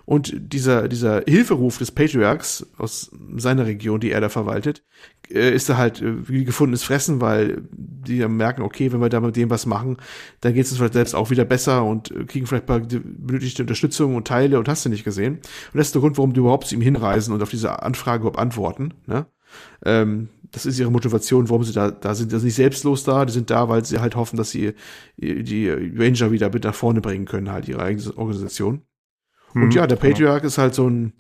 [0.05, 4.83] Und dieser, dieser Hilferuf des Patriarchs aus seiner Region, die er da verwaltet,
[5.31, 9.09] äh, ist da halt äh, wie gefundenes Fressen, weil die ja merken, okay, wenn wir
[9.09, 9.97] da mit dem was machen,
[10.41, 13.63] dann geht es uns vielleicht selbst auch wieder besser und äh, kriegen vielleicht paar benötigte
[13.63, 15.35] Unterstützung und Teile und hast du nicht gesehen.
[15.37, 18.21] Und das ist der Grund, warum die überhaupt zu ihm hinreisen und auf diese Anfrage
[18.21, 18.95] überhaupt antworten.
[19.07, 19.27] Ne?
[19.85, 22.31] Ähm, das ist ihre Motivation, warum sie da, da sind.
[22.31, 24.75] Sind nicht selbstlos da, die sind da, weil sie halt hoffen, dass sie
[25.17, 28.83] die Ranger wieder mit nach vorne bringen können, halt ihre eigene Organisation.
[29.63, 30.11] Und ja, der genau.
[30.11, 31.13] Patriarch ist halt so ein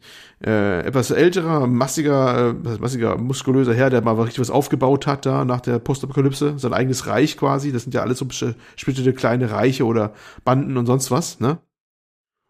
[0.44, 5.44] äh, etwas älterer, massiger, äh, massiger, muskulöser Herr, der mal richtig was aufgebaut hat da
[5.44, 7.72] nach der Postapokalypse, sein eigenes Reich quasi.
[7.72, 8.26] Das sind ja alles so
[8.76, 10.12] splittete kleine Reiche oder
[10.44, 11.58] Banden und sonst was, ne?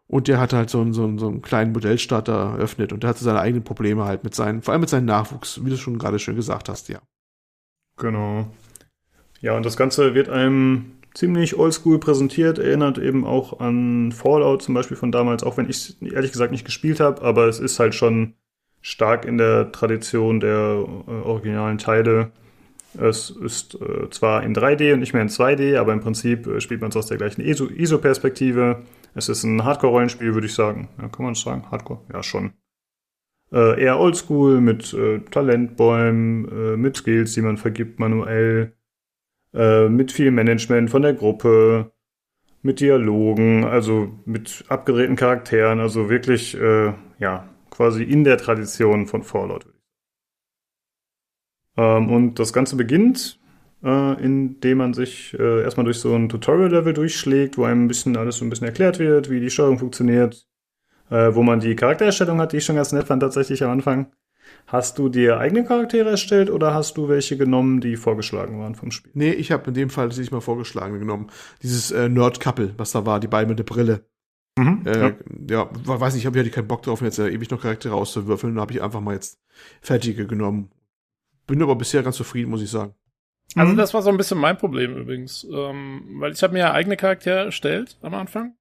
[0.09, 3.03] Und der hat halt so einen, so einen, so einen kleinen Modellstaat da eröffnet und
[3.03, 5.77] der hatte seine eigenen Probleme halt mit seinen, vor allem mit seinem Nachwuchs, wie du
[5.77, 6.99] schon gerade schön gesagt hast, ja.
[7.97, 8.47] Genau.
[9.41, 14.75] Ja, und das Ganze wird einem ziemlich oldschool präsentiert, erinnert eben auch an Fallout zum
[14.75, 17.95] Beispiel von damals, auch wenn ich ehrlich gesagt nicht gespielt habe, aber es ist halt
[17.95, 18.35] schon
[18.81, 22.31] stark in der Tradition der äh, originalen Teile.
[22.99, 26.61] Es ist äh, zwar in 3D und nicht mehr in 2D, aber im Prinzip äh,
[26.61, 28.83] spielt man es aus der gleichen ISO-Perspektive.
[29.15, 30.87] es ist ein Hardcore-Rollenspiel, würde ich sagen.
[31.01, 31.63] Ja, kann man das sagen?
[31.71, 32.01] Hardcore?
[32.13, 32.53] Ja, schon.
[33.51, 38.76] Äh, eher oldschool mit äh, Talentbäumen, äh, mit Skills, die man vergibt manuell
[39.53, 41.91] äh, mit viel Management von der Gruppe,
[42.61, 49.23] mit Dialogen, also mit abgedrehten Charakteren, also wirklich, äh, ja, quasi in der Tradition von
[49.23, 49.65] Fallout.
[51.77, 53.39] Ähm, und das Ganze beginnt,
[53.83, 58.17] äh, indem man sich äh, erstmal durch so ein Tutorial-Level durchschlägt, wo einem ein bisschen
[58.17, 60.47] alles so ein bisschen erklärt wird, wie die Steuerung funktioniert,
[61.09, 64.11] äh, wo man die Charaktererstellung hat, die ich schon ganz nett fand tatsächlich am Anfang.
[64.67, 68.91] Hast du dir eigene Charaktere erstellt oder hast du welche genommen, die vorgeschlagen waren vom
[68.91, 69.11] Spiel?
[69.13, 71.31] Nee, ich habe in dem Fall sich mal vorgeschlagen genommen.
[71.63, 74.05] Dieses äh, Nerd-Couple, was da war, die beiden mit der Brille.
[74.57, 75.15] Mhm, äh, ja.
[75.49, 78.55] ja, weiß nicht, ich habe ja keinen Bock drauf, jetzt äh, ewig noch Charaktere auszuwürfeln.
[78.55, 79.39] Da habe ich einfach mal jetzt
[79.81, 80.69] fertige genommen.
[81.45, 82.93] Bin aber bisher ganz zufrieden, muss ich sagen.
[83.55, 83.77] Also mhm.
[83.77, 86.97] das war so ein bisschen mein Problem übrigens, ähm, weil ich habe mir ja eigene
[86.97, 88.53] Charaktere erstellt am Anfang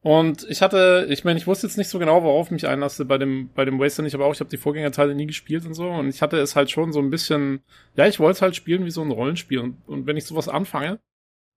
[0.00, 3.04] und ich hatte, ich meine, ich wusste jetzt nicht so genau, worauf ich mich einlasse
[3.04, 5.74] bei dem, bei dem Wasteland nicht, aber auch ich habe die Vorgängerteile nie gespielt und
[5.74, 5.88] so.
[5.90, 7.62] Und ich hatte es halt schon so ein bisschen,
[7.96, 9.58] ja, ich wollte es halt spielen wie so ein Rollenspiel.
[9.58, 11.00] Und, und wenn ich sowas anfange,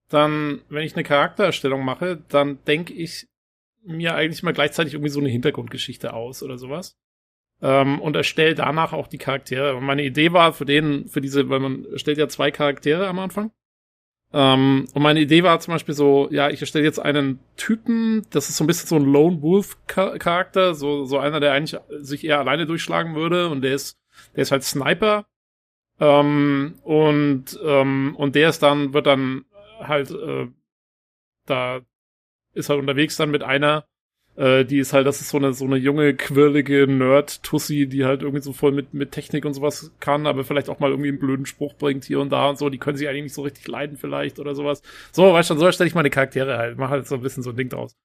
[0.09, 3.27] dann, wenn ich eine Charaktererstellung mache, dann denke ich
[3.83, 6.97] mir eigentlich mal gleichzeitig irgendwie so eine Hintergrundgeschichte aus oder sowas.
[7.61, 9.75] Ähm, und erstelle danach auch die Charaktere.
[9.75, 13.19] Und meine Idee war für den, für diese, weil man stellt ja zwei Charaktere am
[13.19, 13.51] Anfang.
[14.33, 18.49] Ähm, und meine Idee war zum Beispiel so, ja, ich erstelle jetzt einen Typen, das
[18.49, 22.23] ist so ein bisschen so ein Lone Wolf Charakter, so, so einer, der eigentlich sich
[22.23, 23.97] eher alleine durchschlagen würde und der ist,
[24.35, 25.25] der ist halt Sniper.
[25.99, 29.45] Ähm, und, ähm, und der ist dann, wird dann
[29.79, 30.47] halt, äh,
[31.45, 31.81] da
[32.53, 33.85] ist halt unterwegs dann mit einer,
[34.41, 38.23] äh, die ist halt, das ist so eine, so eine junge, quirlige Nerd-Tussi, die halt
[38.23, 41.19] irgendwie so voll mit, mit Technik und sowas kann, aber vielleicht auch mal irgendwie einen
[41.19, 42.69] blöden Spruch bringt hier und da und so.
[42.69, 44.81] Die können sich eigentlich nicht so richtig leiden vielleicht oder sowas.
[45.11, 46.77] So, weißt du, so stelle ich meine Charaktere halt.
[46.79, 47.95] Mach halt so ein bisschen so ein Ding draus.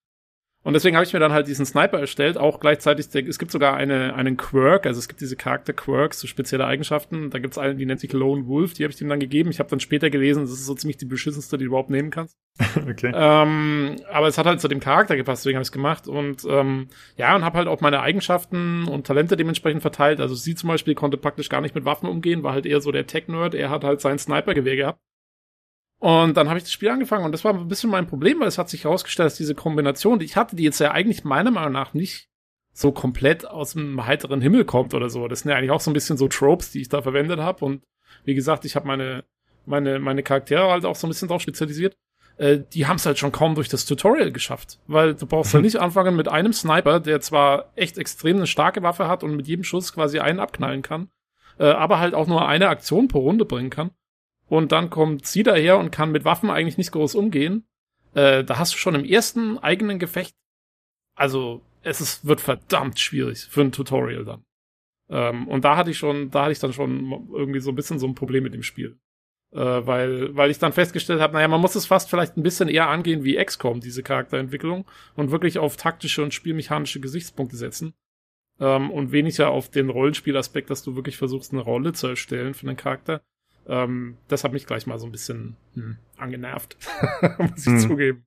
[0.66, 3.76] Und deswegen habe ich mir dann halt diesen Sniper erstellt, auch gleichzeitig, es gibt sogar
[3.76, 7.30] eine, einen Quirk, also es gibt diese Charakter-Quirks, so spezielle Eigenschaften.
[7.30, 9.48] Da gibt es eine, die nennt sich Lone Wolf, die habe ich dem dann gegeben.
[9.50, 12.10] Ich habe dann später gelesen, das ist so ziemlich die beschissenste, die du überhaupt nehmen
[12.10, 12.34] kannst.
[12.90, 13.12] okay.
[13.14, 16.08] Ähm, aber es hat halt zu dem Charakter gepasst, deswegen habe ich es gemacht.
[16.08, 20.20] Und ähm, ja, und habe halt auch meine Eigenschaften und Talente dementsprechend verteilt.
[20.20, 22.90] Also sie zum Beispiel konnte praktisch gar nicht mit Waffen umgehen, war halt eher so
[22.90, 23.54] der Tech-Nerd.
[23.54, 24.98] Er hat halt sein Sniper-Gewehr gehabt.
[25.98, 28.48] Und dann habe ich das Spiel angefangen und das war ein bisschen mein Problem, weil
[28.48, 31.50] es hat sich herausgestellt, dass diese Kombination, die ich hatte, die jetzt ja eigentlich meiner
[31.50, 32.28] Meinung nach nicht
[32.72, 35.26] so komplett aus dem heiteren Himmel kommt oder so.
[35.28, 37.64] Das sind ja eigentlich auch so ein bisschen so Tropes, die ich da verwendet habe.
[37.64, 37.82] Und
[38.24, 39.24] wie gesagt, ich habe meine,
[39.64, 41.96] meine, meine Charaktere halt auch so ein bisschen drauf spezialisiert.
[42.36, 44.78] Äh, die haben es halt schon kaum durch das Tutorial geschafft.
[44.86, 48.82] Weil du brauchst ja nicht anfangen mit einem Sniper, der zwar echt extrem eine starke
[48.82, 51.08] Waffe hat und mit jedem Schuss quasi einen abknallen kann,
[51.58, 53.92] äh, aber halt auch nur eine Aktion pro Runde bringen kann
[54.48, 57.66] und dann kommt sie daher und kann mit Waffen eigentlich nicht groß umgehen,
[58.14, 60.34] äh, da hast du schon im ersten eigenen Gefecht,
[61.14, 64.44] also es ist, wird verdammt schwierig für ein Tutorial dann.
[65.08, 67.98] Ähm, und da hatte ich schon, da hatte ich dann schon irgendwie so ein bisschen
[67.98, 68.98] so ein Problem mit dem Spiel.
[69.52, 72.68] Äh, weil, weil ich dann festgestellt habe, naja, man muss es fast vielleicht ein bisschen
[72.68, 77.94] eher angehen wie XCOM, diese Charakterentwicklung, und wirklich auf taktische und spielmechanische Gesichtspunkte setzen.
[78.58, 82.66] Ähm, und weniger auf den Rollenspielaspekt, dass du wirklich versuchst, eine Rolle zu erstellen für
[82.66, 83.22] einen Charakter.
[83.68, 86.76] Ähm, das hat mich gleich mal so ein bisschen hm, angenervt,
[87.38, 87.78] muss ich Hm.
[87.80, 88.26] zugeben.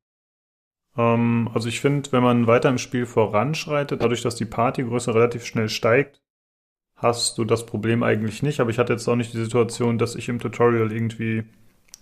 [0.97, 5.45] Ähm, also ich finde, wenn man weiter im Spiel voranschreitet, dadurch, dass die Partygröße relativ
[5.45, 6.21] schnell steigt,
[6.95, 8.59] hast du das Problem eigentlich nicht.
[8.59, 11.43] Aber ich hatte jetzt auch nicht die Situation, dass ich im Tutorial irgendwie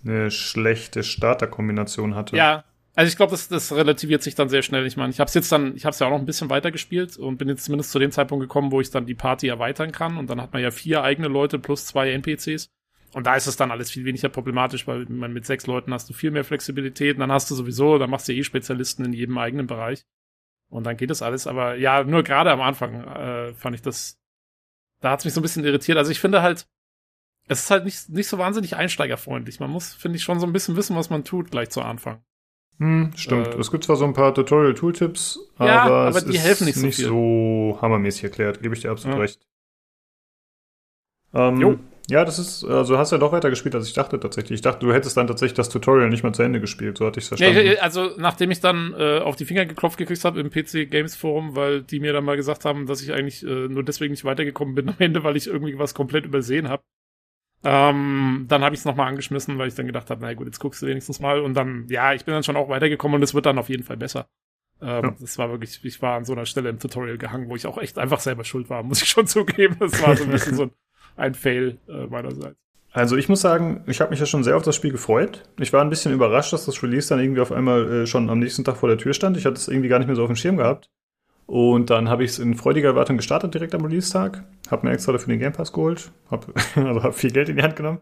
[0.04, 2.36] eine schlechte Starterkombination hatte.
[2.36, 4.86] Ja, also ich glaube, das, das relativiert sich dann sehr schnell.
[4.86, 6.50] Ich meine, ich habe es jetzt dann, ich habe es ja auch noch ein bisschen
[6.50, 9.46] weiter gespielt und bin jetzt zumindest zu dem Zeitpunkt gekommen, wo ich dann die Party
[9.46, 12.70] erweitern kann und dann hat man ja vier eigene Leute plus zwei NPCs.
[13.14, 16.08] Und da ist es dann alles viel weniger problematisch, weil man mit sechs Leuten hast
[16.10, 19.12] du viel mehr Flexibilität und dann hast du sowieso, dann machst du eh Spezialisten in
[19.14, 20.04] jedem eigenen Bereich.
[20.70, 21.46] Und dann geht das alles.
[21.46, 24.18] Aber ja, nur gerade am Anfang äh, fand ich das,
[25.00, 25.96] da hat's mich so ein bisschen irritiert.
[25.96, 26.66] Also ich finde halt,
[27.46, 29.58] es ist halt nicht, nicht so wahnsinnig einsteigerfreundlich.
[29.60, 32.22] Man muss, finde ich, schon so ein bisschen wissen, was man tut, gleich zu Anfang.
[32.78, 33.48] Hm, stimmt.
[33.48, 36.66] Äh, es gibt zwar so ein paar Tutorial-Tooltips, Ja, aber, aber es die ist helfen
[36.66, 37.06] nicht so nicht viel.
[37.06, 38.60] so hammermäßig erklärt.
[38.62, 39.22] Gebe ich dir absolut Ja.
[39.22, 39.40] recht.
[41.34, 41.78] Ähm, Jo.
[42.10, 44.56] Ja, das ist, also du hast ja doch weiter gespielt, als ich dachte tatsächlich.
[44.56, 46.96] Ich dachte, du hättest dann tatsächlich das Tutorial nicht mal zu Ende gespielt.
[46.96, 47.72] So hatte ich es Nee, verstanden.
[47.72, 51.14] ich- also nachdem ich dann äh, auf die Finger geklopft gekriegt habe im PC Games
[51.16, 54.24] Forum, weil die mir dann mal gesagt haben, dass ich eigentlich äh, nur deswegen nicht
[54.24, 56.82] weitergekommen bin am Ende, weil ich irgendwie was komplett übersehen habe.
[57.64, 60.60] Ähm, dann habe ich es nochmal angeschmissen, weil ich dann gedacht habe, na gut, jetzt
[60.60, 63.34] guckst du wenigstens mal und dann, ja, ich bin dann schon auch weitergekommen und es
[63.34, 64.28] wird dann auf jeden Fall besser.
[64.80, 65.16] Ähm, Ja.
[65.20, 67.78] Das war wirklich, ich war an so einer Stelle im Tutorial gehangen, wo ich auch
[67.78, 69.76] echt einfach selber schuld war, muss ich schon zugeben.
[69.80, 70.70] Das war so ein bisschen so ein,
[71.18, 72.56] ein Fail äh, meinerseits.
[72.90, 75.44] Also ich muss sagen, ich habe mich ja schon sehr auf das Spiel gefreut.
[75.58, 78.38] Ich war ein bisschen überrascht, dass das Release dann irgendwie auf einmal äh, schon am
[78.38, 79.36] nächsten Tag vor der Tür stand.
[79.36, 80.90] Ich hatte es irgendwie gar nicht mehr so auf dem Schirm gehabt.
[81.46, 84.44] Und dann habe ich es in freudiger Erwartung gestartet, direkt am Release-Tag.
[84.70, 86.10] Habe mir extra dafür den Game Pass geholt.
[86.30, 86.46] Hab,
[86.76, 88.00] also habe viel Geld in die Hand genommen.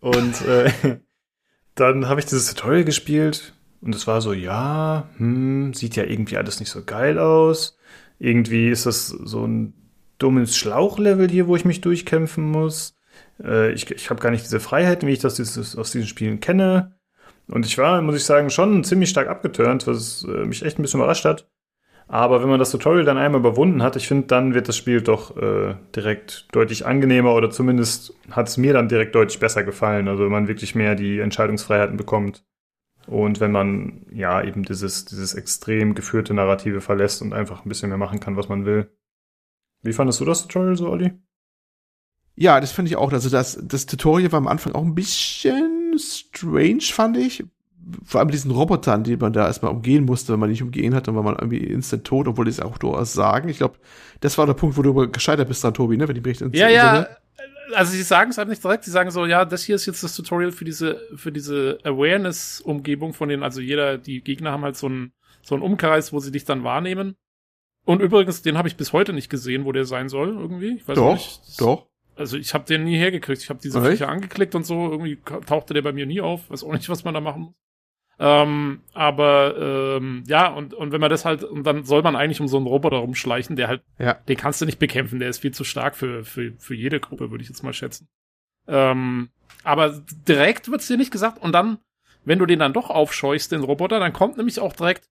[0.00, 0.70] Und äh,
[1.74, 3.54] dann habe ich dieses Tutorial gespielt.
[3.80, 7.78] Und es war so, ja, hm, sieht ja irgendwie alles nicht so geil aus.
[8.18, 9.72] Irgendwie ist das so ein
[10.18, 12.96] dummes Schlauchlevel hier, wo ich mich durchkämpfen muss.
[13.42, 16.40] Äh, ich ich habe gar nicht diese Freiheiten, wie ich das dieses, aus diesen Spielen
[16.40, 16.98] kenne.
[17.50, 20.82] Und ich war, muss ich sagen, schon ziemlich stark abgeturnt, was äh, mich echt ein
[20.82, 21.48] bisschen überrascht hat.
[22.08, 25.02] Aber wenn man das Tutorial dann einmal überwunden hat, ich finde, dann wird das Spiel
[25.02, 30.08] doch äh, direkt deutlich angenehmer oder zumindest hat es mir dann direkt deutlich besser gefallen.
[30.08, 32.44] Also wenn man wirklich mehr die Entscheidungsfreiheiten bekommt.
[33.06, 37.90] Und wenn man ja eben dieses, dieses extrem geführte Narrative verlässt und einfach ein bisschen
[37.90, 38.90] mehr machen kann, was man will.
[39.88, 41.12] Wie fandest du das Tutorial so, Olli?
[42.36, 43.12] Ja, das finde ich auch.
[43.12, 47.44] Also das, das Tutorial war am Anfang auch ein bisschen strange, fand ich.
[48.04, 51.08] Vor allem diesen Robotern, die man da erstmal umgehen musste, wenn man nicht umgehen hat,
[51.08, 53.48] dann war man irgendwie instant tot, obwohl die es auch durchaus sagen.
[53.48, 53.78] Ich glaube,
[54.20, 56.06] das war der Punkt, wo du gescheitert bist dran, Tobi, ne?
[56.06, 57.08] Wenn mich recht Ja, ja.
[57.74, 60.02] Also sie sagen es halt nicht direkt, sie sagen so, ja, das hier ist jetzt
[60.02, 64.76] das Tutorial für diese, für diese Awareness-Umgebung von denen, also jeder, die Gegner haben halt
[64.76, 65.12] so einen,
[65.42, 67.16] so einen Umkreis, wo sie dich dann wahrnehmen.
[67.88, 70.76] Und übrigens, den habe ich bis heute nicht gesehen, wo der sein soll, irgendwie.
[70.76, 71.40] Ich weiß Doch, nicht.
[71.40, 71.86] Das- doch.
[72.16, 73.40] Also ich habe den nie hergekriegt.
[73.42, 73.80] Ich habe diese?
[73.82, 74.90] Viecher angeklickt und so.
[74.90, 75.16] Irgendwie
[75.46, 76.50] tauchte der bei mir nie auf.
[76.50, 77.54] Weiß auch nicht, was man da machen muss.
[78.18, 82.40] Ähm, aber ähm, ja, und, und wenn man das halt, und dann soll man eigentlich
[82.42, 84.14] um so einen Roboter rumschleichen, der halt, Ja.
[84.14, 87.30] den kannst du nicht bekämpfen, der ist viel zu stark für, für, für jede Gruppe,
[87.30, 88.08] würde ich jetzt mal schätzen.
[88.66, 89.30] Ähm,
[89.64, 91.40] aber direkt wird's dir nicht gesagt.
[91.40, 91.78] Und dann,
[92.24, 95.08] wenn du den dann doch aufscheuchst, den Roboter, dann kommt nämlich auch direkt,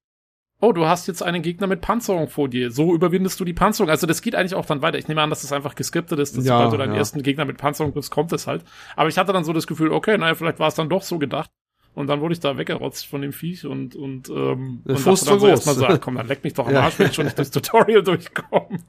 [0.59, 2.71] oh, du hast jetzt einen Gegner mit Panzerung vor dir.
[2.71, 3.89] So überwindest du die Panzerung.
[3.89, 4.97] Also das geht eigentlich auch dann weiter.
[4.97, 6.99] Ich nehme an, dass das einfach geskriptet ist, dass Ja, sobald du deinen ja.
[6.99, 8.63] ersten Gegner mit Panzerung triffst, kommt es halt.
[8.95, 11.19] Aber ich hatte dann so das Gefühl, okay, naja, vielleicht war es dann doch so
[11.19, 11.51] gedacht.
[11.93, 15.31] Und dann wurde ich da weggerotzt von dem Viech und, und, ähm, und Frust dachte
[15.31, 16.81] dann war so erstmal so, ah, komm, dann leck mich doch am Ja.
[16.81, 18.79] Arsch, wenn ich schon nicht durchs Tutorial durchkomme.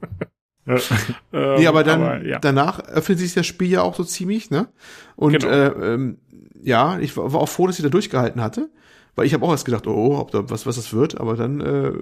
[0.67, 0.75] Ja.
[1.33, 2.37] ähm, Nee, aber dann ja.
[2.37, 4.67] danach öffnet sich das Spiel ja auch so ziemlich, ne?
[5.15, 5.47] Und Genau.
[5.47, 6.19] äh, ähm,
[6.61, 8.69] ja, ich war war auch froh, dass ich da durchgehalten hatte,
[9.15, 11.61] weil ich habe auch erst gedacht, oh, ob da was was das wird, aber dann
[11.61, 11.93] äh,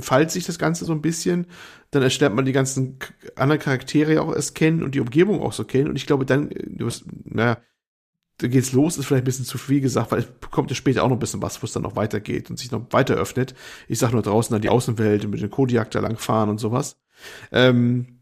[0.00, 1.46] fallt sich das Ganze so ein bisschen,
[1.90, 2.98] dann erstellt man die ganzen
[3.36, 6.50] anderen Charaktere auch erst kennen und die Umgebung auch so kennen und ich glaube dann,
[6.50, 7.58] äh, du hast, naja,
[8.38, 11.04] da geht's los, ist vielleicht ein bisschen zu viel gesagt, weil es kommt ja später
[11.04, 13.54] auch noch ein bisschen was, wo es dann noch weitergeht und sich noch weiter öffnet.
[13.88, 17.00] Ich sag nur draußen dann die Außenwelt und mit den Kodiak da langfahren und sowas.
[17.52, 18.18] Ähm,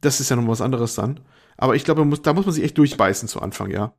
[0.00, 1.20] das ist ja noch was anderes dann.
[1.56, 3.94] Aber ich glaube, muss, da muss man sich echt durchbeißen zu Anfang, ja.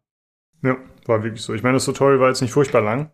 [0.63, 1.53] Ja, war wirklich so.
[1.53, 3.11] Ich meine, das Tutorial war jetzt nicht furchtbar lang.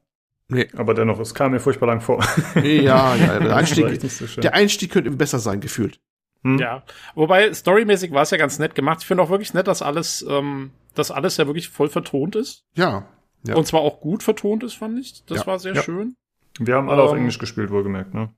[0.50, 0.68] Nee.
[0.76, 2.24] Aber dennoch, es kam mir furchtbar lang vor.
[2.56, 4.42] Ja, ja, der Einstieg, so schön.
[4.42, 6.00] der Einstieg könnte besser sein, gefühlt.
[6.44, 6.60] Hm?
[6.60, 6.84] Ja,
[7.16, 9.00] wobei storymäßig war es ja ganz nett gemacht.
[9.02, 12.66] Ich finde auch wirklich nett, dass alles, ähm, dass alles ja wirklich voll vertont ist.
[12.76, 13.08] Ja.
[13.48, 13.56] Ja.
[13.56, 15.24] Und zwar auch gut vertont ist, fand ich.
[15.26, 15.48] Das Ja.
[15.48, 15.82] war sehr Ja.
[15.84, 16.16] schön.
[16.60, 18.30] Wir haben alle auf Ähm, Englisch gespielt, wohlgemerkt, ne?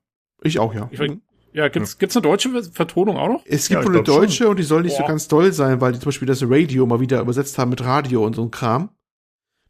[0.41, 0.87] Ich auch, ja.
[0.91, 1.21] Ich find-
[1.53, 3.43] Ja, gibt's, gibt's eine deutsche Vertonung auch noch?
[3.45, 4.23] Es Ja, gibt ich wohl eine glaub schon.
[4.25, 5.07] deutsche und die soll nicht so Boah.
[5.09, 8.23] ganz doll sein, weil die zum Beispiel das Radio mal wieder übersetzt haben mit Radio
[8.25, 8.89] und so ein Kram.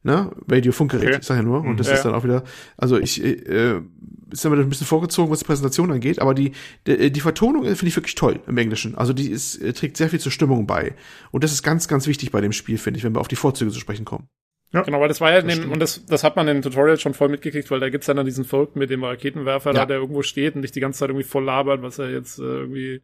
[0.05, 0.31] Ne?
[0.47, 1.17] Radio-Funkgerät, Okay.
[1.19, 1.61] ich sag ja nur.
[1.61, 1.93] Und das Ja.
[1.95, 2.43] ist dann auch wieder,
[2.77, 3.81] also ich, äh,
[4.31, 6.51] ist dann wieder ein bisschen vorgezogen, was die Präsentation angeht, aber die,
[6.85, 8.93] die, die Vertonung äh, finde ich wirklich toll im Englischen.
[8.95, 10.93] Also die ist, äh, trägt sehr viel zur Stimmung bei.
[11.31, 13.35] Und das ist ganz, ganz wichtig bei dem Spiel, finde ich, wenn wir auf die
[13.35, 14.27] Vorzüge zu sprechen kommen.
[14.71, 16.99] Genau, weil das war ja, in Das dem, und das, das hat man im Tutorial
[16.99, 19.79] schon voll mitgekriegt, weil da gibt's dann, dann diesen Verrückten mit dem Raketenwerfer, Ja.
[19.79, 22.37] da, der irgendwo steht und dich die ganze Zeit irgendwie voll labert, was er jetzt
[22.37, 23.01] äh, irgendwie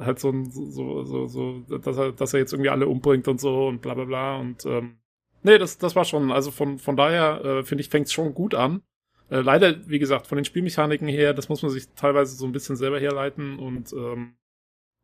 [0.00, 3.66] halt so, so, so, so, dass er, dass er jetzt irgendwie alle umbringt und so
[3.66, 4.98] und bla bla bla und ähm,
[5.42, 8.54] nee, das, das war schon, also von, von daher äh, finde ich, fängt's schon gut
[8.54, 8.82] an.
[9.30, 12.52] Äh, leider, wie gesagt, von den Spielmechaniken her, das muss man sich teilweise so ein
[12.52, 14.36] bisschen selber herleiten und ähm,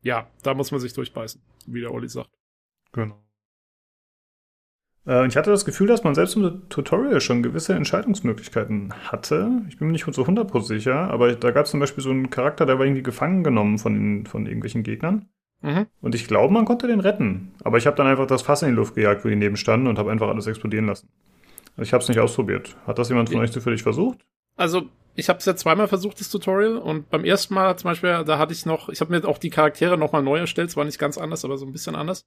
[0.03, 2.31] ja, da muss man sich durchbeißen, wie der Olli sagt.
[2.93, 3.25] Genau.
[5.07, 9.63] Äh, ich hatte das Gefühl, dass man selbst im Tutorial schon gewisse Entscheidungsmöglichkeiten hatte.
[9.69, 12.31] Ich bin mir nicht so 100% sicher, aber da gab es zum Beispiel so einen
[12.31, 15.29] Charakter, der war irgendwie gefangen genommen von, den, von irgendwelchen Gegnern.
[15.65, 15.87] Mhm.
[16.03, 17.55] Und ich glaube, man konnte den retten.
[17.65, 19.87] Aber ich habe dann einfach das Fass in die Luft gejagt, wo die neben standen
[19.87, 21.09] und habe einfach alles explodieren lassen.
[21.77, 22.77] Also ich habe es nicht ausprobiert.
[22.87, 24.19] Hat das jemand von euch zufällig versucht?
[24.57, 24.83] Also,
[25.17, 28.39] ich habe es ja zweimal versucht, das Tutorial, und beim ersten Mal zum Beispiel, da
[28.39, 31.19] hatte ich noch, ich habe mir auch die Charaktere nochmal neu erstellt, zwar nicht ganz
[31.19, 32.25] anders, aber so ein bisschen anders.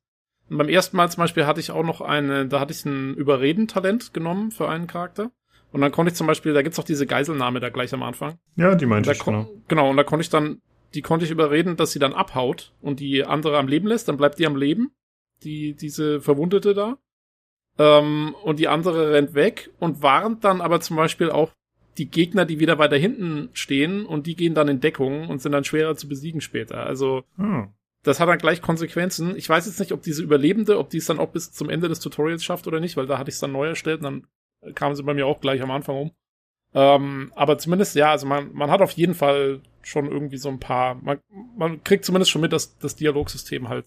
[0.50, 3.14] Und beim ersten Mal zum Beispiel hatte ich auch noch eine, da hatte ich ein
[3.14, 5.32] Überreden-Talent genommen für einen Charakter.
[5.72, 8.40] Und dann konnte ich zum Beispiel, da gibt's auch diese Geiselnahme da gleich am Anfang.
[8.56, 9.50] Ja, die meinte ich, genau.
[9.68, 10.62] genau, und da konnte ich dann,
[10.98, 14.18] die konnte ich überreden, dass sie dann abhaut und die andere am Leben lässt, dann
[14.18, 14.90] bleibt die am Leben,
[15.44, 16.98] die, diese Verwundete da.
[17.78, 21.52] Ähm, und die andere rennt weg und warnt dann aber zum Beispiel auch
[22.00, 25.52] die Gegner, die wieder weiter hinten stehen und die gehen dann in Deckung und sind
[25.52, 26.88] dann schwerer zu besiegen später.
[26.88, 27.68] Also, Hm.
[28.02, 29.36] das hat dann gleich Konsequenzen.
[29.36, 31.90] Ich weiß jetzt nicht, ob diese Überlebende, ob die es dann auch bis zum Ende
[31.90, 34.04] des Tutorials schafft oder nicht, weil da hatte ich es dann neu erstellt und
[34.64, 36.12] dann kamen sie bei mir auch gleich am Anfang um.
[36.74, 40.60] Ähm, aber zumindest, ja, also man, man hat auf jeden Fall schon irgendwie so ein
[40.60, 41.20] paar, man,
[41.58, 43.86] man kriegt zumindest schon mit, dass das Dialogsystem halt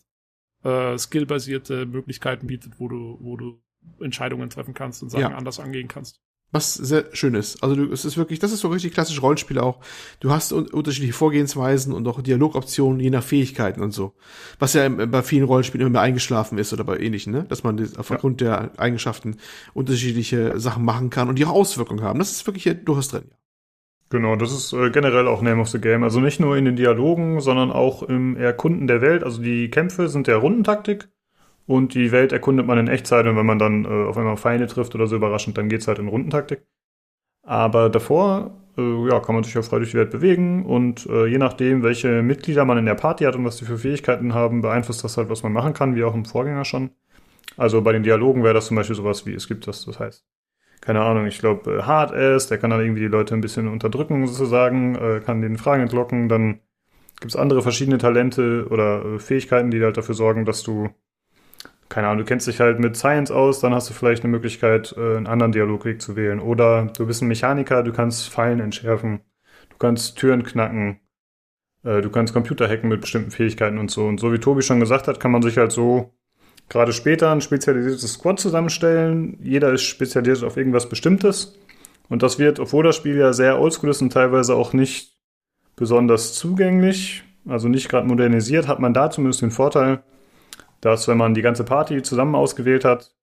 [0.65, 3.61] äh, skillbasierte Möglichkeiten bietet, wo du, wo du
[4.01, 5.37] Entscheidungen treffen kannst und Sachen Ja.
[5.37, 6.21] anders angehen kannst.
[6.53, 7.63] Was sehr schön ist.
[7.63, 9.79] Also du, es ist wirklich, das ist so richtig klassisch Rollenspiel auch.
[10.19, 14.15] Du hast un unterschiedliche Vorgehensweisen und auch Dialogoptionen je nach Fähigkeiten und so.
[14.59, 17.45] Was ja bei vielen Rollenspielen immer mehr eingeschlafen ist oder bei ähnlichen, ne?
[17.49, 19.37] Dass man aufgrund der Eigenschaften
[19.75, 22.19] unterschiedliche Sachen machen kann und die auch Auswirkungen haben.
[22.19, 23.25] Das ist wirklich hier durchaus drin.
[23.31, 23.37] Ja.
[24.11, 26.03] Genau, das ist äh, generell auch Name of the Game.
[26.03, 29.23] Also nicht nur in den Dialogen, sondern auch im Erkunden der Welt.
[29.23, 31.09] Also die Kämpfe sind der Rundentaktik
[31.71, 34.67] und die Welt erkundet man in Echtzeit und wenn man dann äh, auf einmal Feinde
[34.67, 36.67] trifft oder so überraschend, dann geht's halt in Rundentaktik.
[37.45, 41.27] Aber davor, äh, ja, kann man sich ja frei durch die Welt bewegen und äh,
[41.27, 44.63] je nachdem, welche Mitglieder man in der Party hat und was die für Fähigkeiten haben,
[44.63, 46.91] beeinflusst das halt, was man machen kann, wie auch im Vorgänger schon.
[47.57, 50.27] Also bei den Dialogen wäre das zum Beispiel sowas wie, es gibt das, das heißt,
[50.81, 53.69] keine Ahnung, ich glaube, äh, Hard Ass, der kann dann irgendwie die Leute ein bisschen
[53.69, 56.59] unterdrücken, sozusagen, äh, kann den Fragen entlocken, dann
[57.21, 60.91] gibt's andere verschiedene Talente oder äh, Fähigkeiten, die halt dafür sorgen, dass du,
[61.91, 64.95] keine Ahnung, du kennst dich halt mit Science aus, dann hast du vielleicht eine Möglichkeit,
[64.97, 66.41] äh, einen anderen Dialogweg zu wählen.
[66.41, 69.21] Oder du bist ein Mechaniker, du kannst Fallen entschärfen,
[69.71, 71.01] du kannst Türen knacken,
[71.83, 74.07] äh, du kannst Computer hacken mit bestimmten Fähigkeiten und so.
[74.07, 76.15] Und so wie Tobi schon gesagt hat, kann man sich halt so
[76.69, 79.37] gerade später ein spezialisiertes Squad zusammenstellen.
[79.43, 81.59] Jeder ist spezialisiert auf irgendwas Bestimmtes.
[82.09, 85.17] Und das wird, obwohl das Spiel ja sehr oldschool ist und teilweise auch nicht
[85.75, 90.03] besonders zugänglich, also nicht gerade modernisiert, hat man da zumindest den Vorteil,
[90.81, 93.15] dass wenn man die ganze Party zusammen ausgewählt hat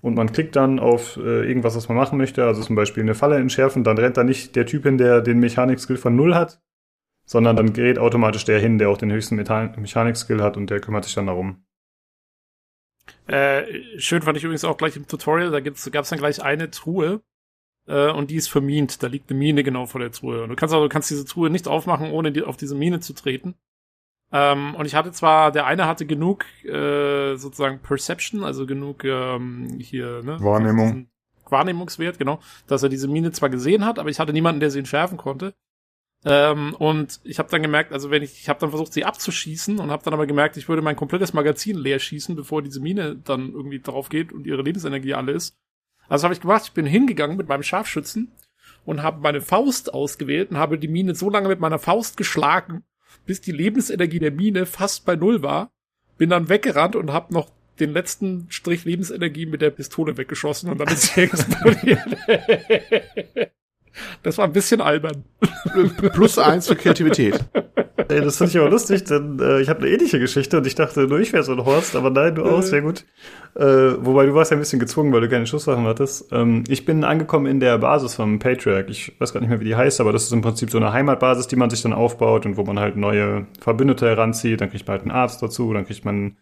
[0.00, 3.14] und man klickt dann auf äh, irgendwas, was man machen möchte, also zum Beispiel eine
[3.14, 6.60] Falle entschärfen, dann rennt da nicht der Typ hin, der den Mechanik-Skill von null hat,
[7.24, 11.04] sondern dann gerät automatisch der hin, der auch den höchsten Mechanik-Skill hat und der kümmert
[11.04, 11.64] sich dann darum.
[13.26, 13.64] Äh,
[13.98, 17.22] schön fand ich übrigens auch gleich im Tutorial, da gibt's, gab's dann gleich eine Truhe
[17.86, 19.02] äh, und die ist vermint.
[19.02, 20.42] Da liegt eine Mine genau vor der Truhe.
[20.42, 23.00] Und du kannst also du kannst diese Truhe nicht aufmachen, ohne die, auf diese Mine
[23.00, 23.54] zu treten.
[24.34, 29.78] Ähm, und ich hatte zwar, der eine hatte genug äh, sozusagen Perception, also genug ähm,
[29.78, 30.38] hier, ne?
[30.40, 31.06] Wahrnehmung.
[31.48, 34.80] Wahrnehmungswert, genau, dass er diese Mine zwar gesehen hat, aber ich hatte niemanden, der sie
[34.80, 35.54] entschärfen konnte.
[36.24, 39.78] Ähm, und ich habe dann gemerkt, also wenn ich, ich habe dann versucht, sie abzuschießen
[39.78, 43.14] und habe dann aber gemerkt, ich würde mein komplettes Magazin leer schießen, bevor diese Mine
[43.14, 45.56] dann irgendwie drauf geht und ihre Lebensenergie alle ist.
[46.08, 48.32] Also habe ich gemacht, ich bin hingegangen mit meinem Scharfschützen
[48.84, 52.82] und habe meine Faust ausgewählt und habe die Mine so lange mit meiner Faust geschlagen,
[53.26, 55.70] bis die Lebensenergie der Mine fast bei null war.
[56.18, 60.78] Bin dann weggerannt und habe noch den letzten Strich Lebensenergie mit der Pistole weggeschossen und
[60.78, 62.00] dann ist sie explodiert.
[64.22, 65.24] Das war ein bisschen albern.
[66.12, 67.44] Plus eins für Kreativität.
[68.08, 70.74] Ey, das finde ich aber lustig, denn äh, ich habe eine ähnliche Geschichte und ich
[70.74, 73.04] dachte, nur ich wäre so ein Horst, aber nein, du auch, sehr gut.
[73.54, 76.26] Äh, wobei du warst ja ein bisschen gezwungen, weil du keine Schusswaffen hattest.
[76.32, 78.86] Ähm, ich bin angekommen in der Basis vom Patriarch.
[78.88, 80.92] Ich weiß gar nicht mehr, wie die heißt, aber das ist im Prinzip so eine
[80.92, 84.60] Heimatbasis, die man sich dann aufbaut und wo man halt neue Verbündete heranzieht.
[84.60, 86.36] Dann kriegt man halt einen Arzt dazu, dann kriegt man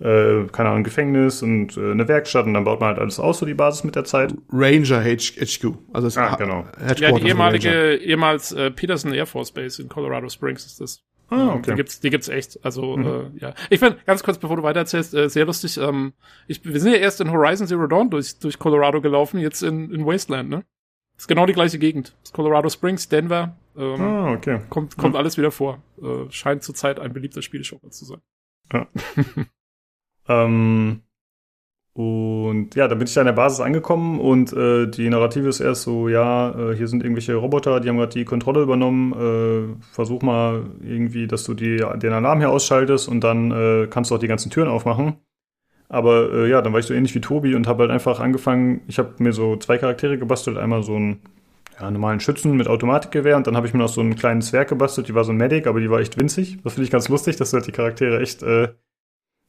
[0.00, 3.20] äh, keine Ahnung, ein Gefängnis und äh, eine Werkstatt und dann baut man halt alles
[3.20, 4.34] aus, so die Basis mit der Zeit.
[4.50, 5.64] Ranger HQ.
[5.92, 6.64] Also das Ah, genau.
[6.78, 11.02] Headquarters Ja, die ehemalige, ehemals äh, Peterson Air Force Base in Colorado Springs ist das.
[11.28, 11.74] Ah, Die okay.
[11.76, 12.58] gibt's, die gibt's echt.
[12.64, 13.06] Also Mhm.
[13.06, 15.76] äh, ja, ich finde ganz kurz, bevor du weitererzählst, äh, sehr lustig.
[15.76, 16.12] Ähm,
[16.48, 19.92] ich, wir sind ja erst in Horizon Zero Dawn durch durch Colorado gelaufen, jetzt in,
[19.92, 20.64] in Wasteland, ne?
[21.16, 22.16] Ist genau die gleiche Gegend.
[22.24, 23.54] Ist Colorado Springs, Denver.
[23.76, 24.60] Ähm, Ah, okay.
[24.70, 25.82] Kommt kommt alles wieder vor.
[26.02, 28.20] Äh, scheint zurzeit ein beliebter Spieleschauer zu sein.
[30.30, 31.02] Ähm,
[31.92, 35.60] und ja, dann bin ich da an der Basis angekommen und äh, die Narrative ist
[35.60, 39.12] erst so, ja, äh, hier sind irgendwelche Roboter, die haben gerade die Kontrolle übernommen.
[39.12, 44.10] Äh, versuch mal irgendwie, dass du die, den Alarm hier ausschaltest und dann äh, kannst
[44.10, 45.16] du auch die ganzen Türen aufmachen.
[45.88, 48.82] Aber äh, ja, dann war ich so ähnlich wie Tobi und habe halt einfach angefangen,
[48.86, 51.20] ich habe mir so zwei Charaktere gebastelt, einmal so einen
[51.80, 54.68] ja, normalen Schützen mit Automatikgewehr und dann habe ich mir noch so einen kleinen Zwerg
[54.68, 56.58] gebastelt, die war so ein Medic, aber die war echt winzig.
[56.62, 58.68] Das finde ich ganz lustig, dass du halt die Charaktere echt äh,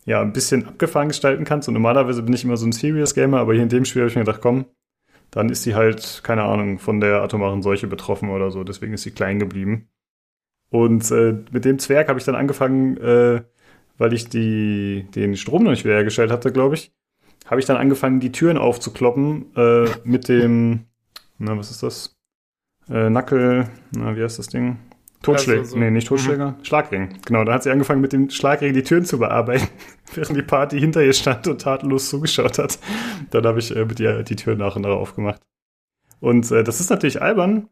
[0.05, 1.67] ja, ein bisschen abgefahren gestalten kannst.
[1.67, 4.09] Und normalerweise bin ich immer so ein Serious Gamer, aber hier in dem Spiel habe
[4.09, 4.65] ich mir gedacht, komm,
[5.29, 8.63] dann ist die halt, keine Ahnung, von der atomaren Seuche betroffen oder so.
[8.63, 9.89] Deswegen ist sie klein geblieben.
[10.69, 13.43] Und äh, mit dem Zwerg habe ich dann angefangen, äh,
[13.97, 16.93] weil ich die, den Strom noch nicht wiederhergestellt hatte, glaube ich,
[17.45, 20.85] habe ich dann angefangen, die Türen aufzukloppen äh, mit dem,
[21.37, 22.17] na, was ist das?
[22.89, 24.77] Äh, Nackel, na, wie heißt das Ding?
[25.21, 25.59] Totschläger.
[25.59, 26.55] Also so- nee, nicht Totschläger.
[26.63, 27.17] Schlagring.
[27.25, 29.67] Genau, da hat sie angefangen, mit dem Schlagring die Türen zu bearbeiten,
[30.15, 32.79] während die Party hinter ihr stand und tatenlos zugeschaut hat.
[33.29, 35.41] Dann habe ich äh, mit ihr die Tür nach und nach aufgemacht.
[36.19, 37.67] Und äh, das ist natürlich albern,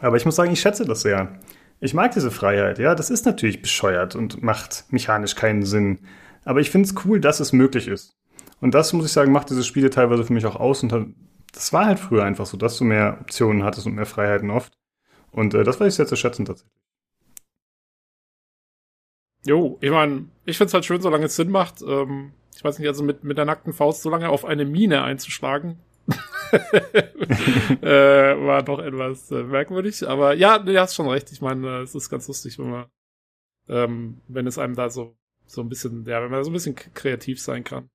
[0.00, 1.38] aber ich muss sagen, ich schätze das sehr.
[1.80, 6.00] Ich mag diese Freiheit, ja, das ist natürlich bescheuert und macht mechanisch keinen Sinn.
[6.44, 8.12] Aber ich finde es cool, dass es möglich ist.
[8.60, 10.82] Und das, muss ich sagen, macht diese Spiele teilweise für mich auch aus.
[10.82, 11.06] Und hat,
[11.52, 14.72] das war halt früher einfach so, dass du mehr Optionen hattest und mehr Freiheiten oft.
[15.32, 16.72] Und äh, das weiß ich sehr zu schätzen tatsächlich.
[19.44, 21.82] Jo, ich meine, ich find's halt schön, solange es Sinn macht.
[21.82, 25.02] Ähm, ich weiß nicht, also mit, mit der nackten Faust so lange auf eine Mine
[25.02, 25.78] einzuschlagen,
[27.80, 30.06] äh, war doch etwas äh, merkwürdig.
[30.06, 31.32] Aber ja, du hast schon recht.
[31.32, 32.86] Ich meine, äh, es ist ganz lustig, wenn man,
[33.68, 35.16] ähm, wenn es einem da so,
[35.46, 37.88] so ein bisschen, ja, wenn man so ein bisschen kreativ sein kann.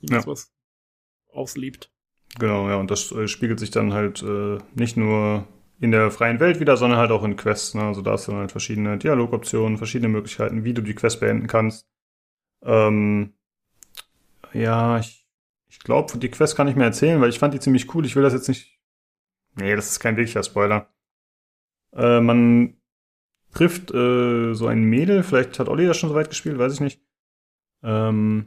[0.00, 0.20] Ja.
[0.20, 0.52] sowas
[1.30, 1.90] auslebt.
[2.38, 5.46] Genau, ja, und das äh, spiegelt sich dann halt äh, nicht nur
[5.80, 7.74] in der freien Welt wieder, sondern halt auch in Quests.
[7.74, 7.82] Ne?
[7.82, 11.46] Also da hast du dann halt verschiedene Dialogoptionen, verschiedene Möglichkeiten, wie du die Quest beenden
[11.46, 11.86] kannst.
[12.62, 13.34] Ähm,
[14.52, 15.26] ja, ich,
[15.68, 18.06] ich glaube, die Quest kann ich mir erzählen, weil ich fand die ziemlich cool.
[18.06, 18.78] Ich will das jetzt nicht.
[19.56, 20.88] Nee, das ist kein wirklicher Spoiler.
[21.94, 22.76] Äh, man
[23.52, 26.80] trifft äh, so ein Mädel, vielleicht hat Olli das schon so weit gespielt, weiß ich
[26.80, 27.00] nicht.
[27.82, 28.46] Ähm,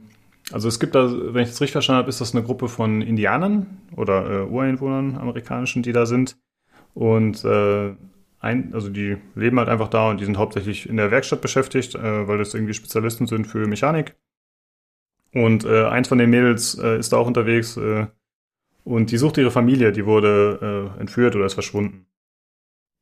[0.52, 3.02] also es gibt da, wenn ich das richtig verstanden habe, ist das eine Gruppe von
[3.02, 6.36] Indianern oder äh, Ureinwohnern amerikanischen, die da sind.
[6.94, 7.94] Und äh,
[8.40, 11.94] ein, also die leben halt einfach da und die sind hauptsächlich in der Werkstatt beschäftigt,
[11.94, 14.16] äh, weil das irgendwie Spezialisten sind für Mechanik.
[15.32, 18.06] Und äh, eins von den Mädels äh, ist da auch unterwegs äh,
[18.84, 22.06] und die sucht ihre Familie, die wurde äh, entführt oder ist verschwunden.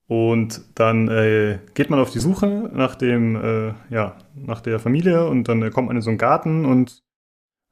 [0.09, 5.27] Und dann äh, geht man auf die Suche nach dem, äh, ja, nach der Familie
[5.29, 7.03] und dann äh, kommt man in so einen Garten und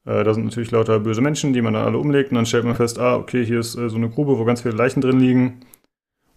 [0.05, 2.65] äh, da sind natürlich lauter böse Menschen, die man dann alle umlegt und dann stellt
[2.65, 5.19] man fest, ah, okay, hier ist äh, so eine Grube, wo ganz viele Leichen drin
[5.19, 5.61] liegen.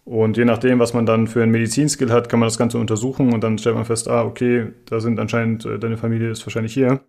[0.10, 3.32] Und je nachdem, was man dann für einen Medizinskill hat, kann man das Ganze untersuchen
[3.32, 6.74] und dann stellt man fest, ah, okay, da sind anscheinend, äh, deine Familie ist wahrscheinlich
[6.74, 7.02] hier.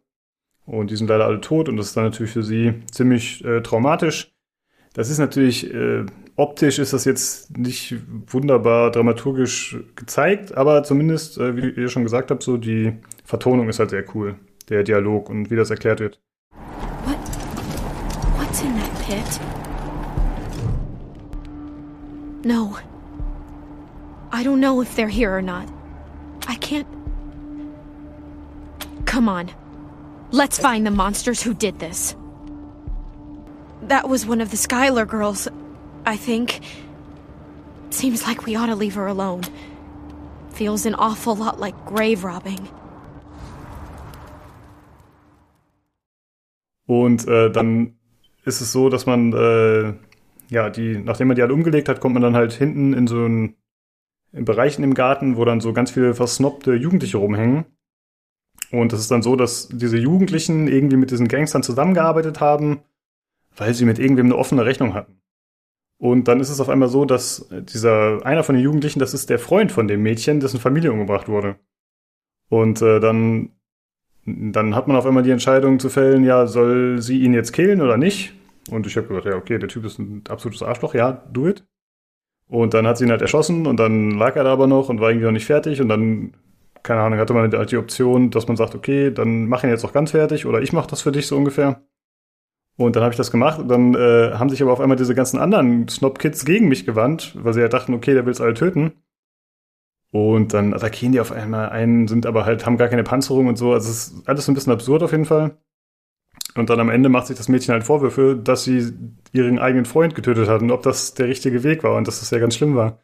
[0.67, 3.63] Und die sind leider alle tot und das ist dann natürlich für sie ziemlich äh,
[3.63, 4.35] traumatisch.
[4.93, 6.05] Das ist natürlich, äh,
[6.37, 7.97] optisch ist das jetzt nicht
[8.27, 12.93] wunderbar dramaturgisch gezeigt, aber zumindest, äh, wie ihr schon gesagt habt, so die
[13.25, 14.35] Vertonung ist halt sehr cool.
[14.69, 16.21] Der Dialog und wie das erklärt wird.
[17.07, 17.17] What?
[18.37, 19.60] What's in that pit?
[22.45, 22.79] No.
[24.33, 25.69] I don't know if they're here or not.
[26.47, 26.87] I can't.
[29.05, 29.51] Come on.
[30.31, 32.15] Let's find the monsters who did this.
[33.83, 35.49] That was one of the Skylar girls,
[36.07, 36.61] I think.
[37.91, 39.43] Seems like we ought to leave her alone.
[40.51, 42.69] Feels an awful lot like grave robbing.
[46.87, 47.95] Und äh, dann
[48.45, 49.95] ist es so, dass man, äh,
[50.51, 53.25] ja, die, nachdem man die halt umgelegt hat, kommt man dann halt hinten in so
[53.25, 53.57] einen
[54.33, 57.65] in Bereichen im Garten, wo dann so ganz viele versnobte Jugendliche rumhängen.
[58.71, 62.81] Und es ist dann so, dass diese Jugendlichen irgendwie mit diesen Gangstern zusammengearbeitet haben,
[63.57, 65.21] weil sie mit irgendwem eine offene Rechnung hatten.
[65.99, 69.29] Und dann ist es auf einmal so, dass dieser, einer von den Jugendlichen, das ist
[69.31, 71.57] der Freund von dem Mädchen, dessen Familie umgebracht wurde.
[72.49, 73.51] Und äh, dann,
[74.25, 77.83] dann hat man auf einmal die Entscheidung zu fällen, ja, soll sie ihn jetzt killen
[77.83, 78.35] oder nicht?
[78.71, 81.65] Und ich habe gesagt, ja, okay, der Typ ist ein absolutes Arschloch, ja, do it.
[82.49, 85.01] Und dann hat sie ihn halt erschossen und dann lag er da aber noch und
[85.01, 86.35] war irgendwie noch nicht fertig und dann
[86.83, 89.85] keine Ahnung, hatte man halt die Option, dass man sagt, okay, dann mach ihn jetzt
[89.85, 91.83] auch ganz fertig oder ich mach das für dich so ungefähr.
[92.77, 95.15] Und dann habe ich das gemacht und dann äh, haben sich aber auf einmal diese
[95.15, 98.55] ganzen anderen Snob-Kids gegen mich gewandt, weil sie ja dachten, okay, der will es alle
[98.55, 98.93] töten.
[100.13, 103.57] Und dann attackieren die auf einmal einen, sind aber halt, haben gar keine Panzerung und
[103.57, 103.73] so.
[103.73, 105.59] Also es ist alles ein bisschen absurd auf jeden Fall.
[106.57, 108.93] Und dann am Ende macht sich das Mädchen halt Vorwürfe, dass sie
[109.33, 112.31] ihren eigenen Freund getötet hat und ob das der richtige Weg war und dass das
[112.31, 113.01] ja ganz schlimm war.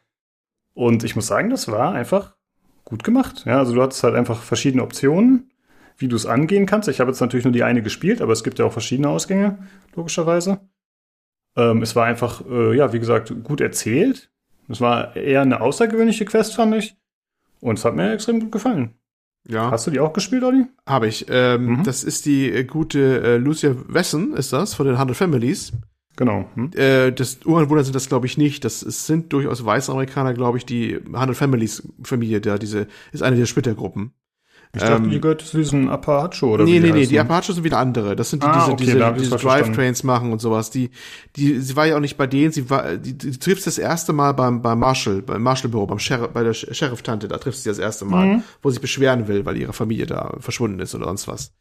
[0.73, 2.35] Und ich muss sagen, das war einfach
[2.83, 3.43] gut gemacht.
[3.45, 5.49] Ja, also du hattest halt einfach verschiedene Optionen
[5.97, 6.87] wie du es angehen kannst.
[6.89, 9.57] Ich habe jetzt natürlich nur die eine gespielt, aber es gibt ja auch verschiedene Ausgänge,
[9.95, 10.59] logischerweise.
[11.55, 14.31] Ähm, es war einfach, äh, ja, wie gesagt, gut erzählt.
[14.69, 16.95] Es war eher eine außergewöhnliche Quest, fand ich.
[17.61, 18.93] Und es hat mir extrem gut gefallen.
[19.49, 19.71] Ja.
[19.71, 20.65] Hast du die auch gespielt, Olli?
[20.85, 21.25] Habe ich.
[21.29, 21.83] Ähm, Mhm.
[21.83, 25.71] Das ist die äh, gute äh, Lucia Wesson, ist das, von den 100 Families.
[26.17, 26.49] Genau.
[26.55, 26.71] Hm?
[26.75, 28.65] Äh, das Ureinwohner sind das, glaube ich, nicht.
[28.65, 33.21] Das es sind durchaus weiße Amerikaner, glaube ich, die 100 Families Familie da, diese, ist
[33.23, 34.11] eine der Splittergruppen.
[34.77, 37.09] Ich dachte, Ähm, die gehört zu diesen Apache oder nee, wie nee, nee, heißen.
[37.09, 38.15] die Apaches sind wieder andere.
[38.15, 39.35] Das sind die, Ah, diese, okay, diese, diese.
[39.37, 40.69] Drive-Trains machen und sowas.
[40.71, 40.91] Die,
[41.35, 44.13] die, sie war ja auch nicht bei denen, sie war, die, die trifft das erste
[44.13, 47.69] Mal beim, beim Marshall, beim Marshall-Büro, beim Sheriff, bei der Sh- Sheriff-Tante, da trifft sie
[47.69, 48.43] das erste Mal, Mhm.
[48.61, 51.51] wo sie beschweren will, weil ihre Familie da verschwunden ist oder sonst was.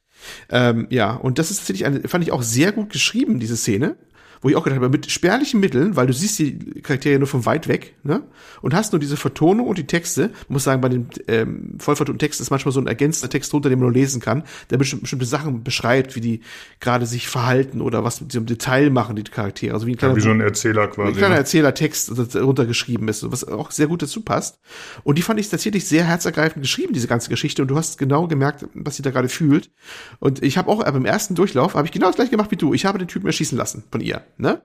[0.48, 3.96] Ähm, ja, und das ist tatsächlich eine, fand ich auch sehr gut geschrieben, diese Szene.
[4.40, 7.46] Wo ich auch gedacht habe, mit spärlichen Mitteln, weil du siehst die Charaktere nur von
[7.46, 8.22] weit weg, ne?
[8.62, 10.30] Und hast nur diese Vertonung und die Texte.
[10.48, 13.68] Man muss sagen, bei den ähm, vollvertonten Texten ist manchmal so ein ergänzender Text drunter,
[13.68, 16.40] den man nur lesen kann, der bestimmte, bestimmte Sachen beschreibt, wie die
[16.80, 19.74] gerade sich verhalten oder was mit diesem Detail machen, die Charaktere.
[19.74, 21.08] Also wie ein kleiner Ja, wie so ein Erzähler quasi.
[21.10, 21.40] ein kleiner ne?
[21.40, 24.58] Erzählertext das darunter geschrieben ist, was auch sehr gut dazu passt.
[25.04, 27.62] Und die fand ich tatsächlich sehr herzergreifend geschrieben, diese ganze Geschichte.
[27.62, 29.70] Und du hast genau gemerkt, was sie da gerade fühlt.
[30.18, 32.56] Und ich habe auch äh, beim ersten Durchlauf habe ich genau das gleiche gemacht wie
[32.56, 32.74] du.
[32.74, 34.62] Ich habe den Typen erschießen lassen von ihr, ne?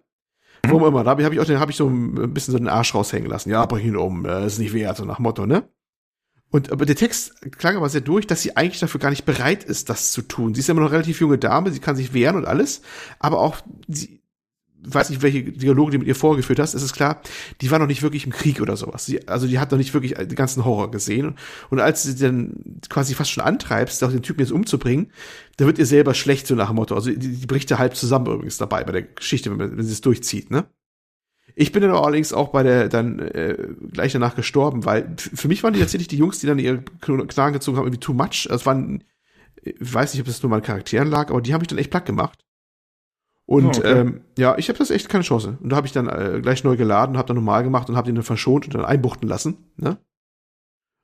[0.63, 1.03] Warum immer.
[1.03, 2.93] Da habe ich, hab ich auch den, habe ich so ein bisschen so den Arsch
[2.93, 3.49] raushängen lassen.
[3.49, 5.67] Ja, bring ihn um, äh, ist nicht wert, so nach Motto, ne?
[6.51, 9.63] Und aber der Text klang aber sehr durch, dass sie eigentlich dafür gar nicht bereit
[9.63, 10.53] ist, das zu tun.
[10.53, 12.81] Sie ist immer noch eine relativ junge Dame, sie kann sich wehren und alles,
[13.19, 14.20] aber auch sie
[14.83, 17.21] weiß nicht, welche Dialoge du mit ihr vorgeführt hast, ist es klar,
[17.61, 19.05] die war noch nicht wirklich im Krieg oder sowas.
[19.05, 21.35] Sie, also die hat noch nicht wirklich den ganzen Horror gesehen.
[21.69, 25.11] Und, als sie dann quasi fast schon antreibst, auch den Typen jetzt umzubringen,
[25.57, 26.95] da wird ihr selber schlecht, so nach dem Motto.
[26.95, 29.93] Also die, die bricht ja halb zusammen übrigens dabei bei der Geschichte, wenn, wenn sie
[29.93, 30.65] es durchzieht, ne?
[31.53, 33.57] Ich bin dann allerdings auch bei der dann äh,
[33.91, 37.51] gleich danach gestorben, weil für mich waren die tatsächlich die Jungs, die dann ihre Knarren
[37.53, 38.47] gezogen haben, irgendwie too much.
[38.49, 39.03] Es waren,
[39.61, 41.91] ich weiß nicht, ob das nur an Charakteren lag, aber die haben mich dann echt
[41.91, 42.45] platt gemacht.
[43.51, 43.99] Und Oh, okay.
[43.99, 45.57] ähm, ja, ich habe das echt keine Chance.
[45.61, 48.05] Und da habe ich dann äh, gleich neu geladen, habe dann normal gemacht und habe
[48.05, 49.57] den dann verschont und dann einbuchten lassen.
[49.75, 49.97] Ne?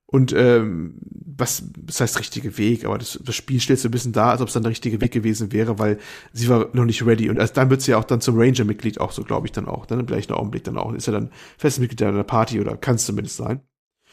[0.10, 4.14] Und ähm, was das heißt richtige Weg, aber das, das Spiel stellt so ein bisschen
[4.14, 5.98] dar, als ob es dann der richtige Weg gewesen wäre, weil
[6.32, 7.30] sie war noch nicht ready.
[7.30, 9.68] Und erst dann wird sie ja auch dann zum Ranger-Mitglied auch so, glaube ich, dann
[9.68, 9.86] auch.
[9.86, 10.94] Dann im gleichen Augenblick dann auch.
[10.94, 13.60] Ist ja dann festes Mitglied der Party oder kann es zumindest sein.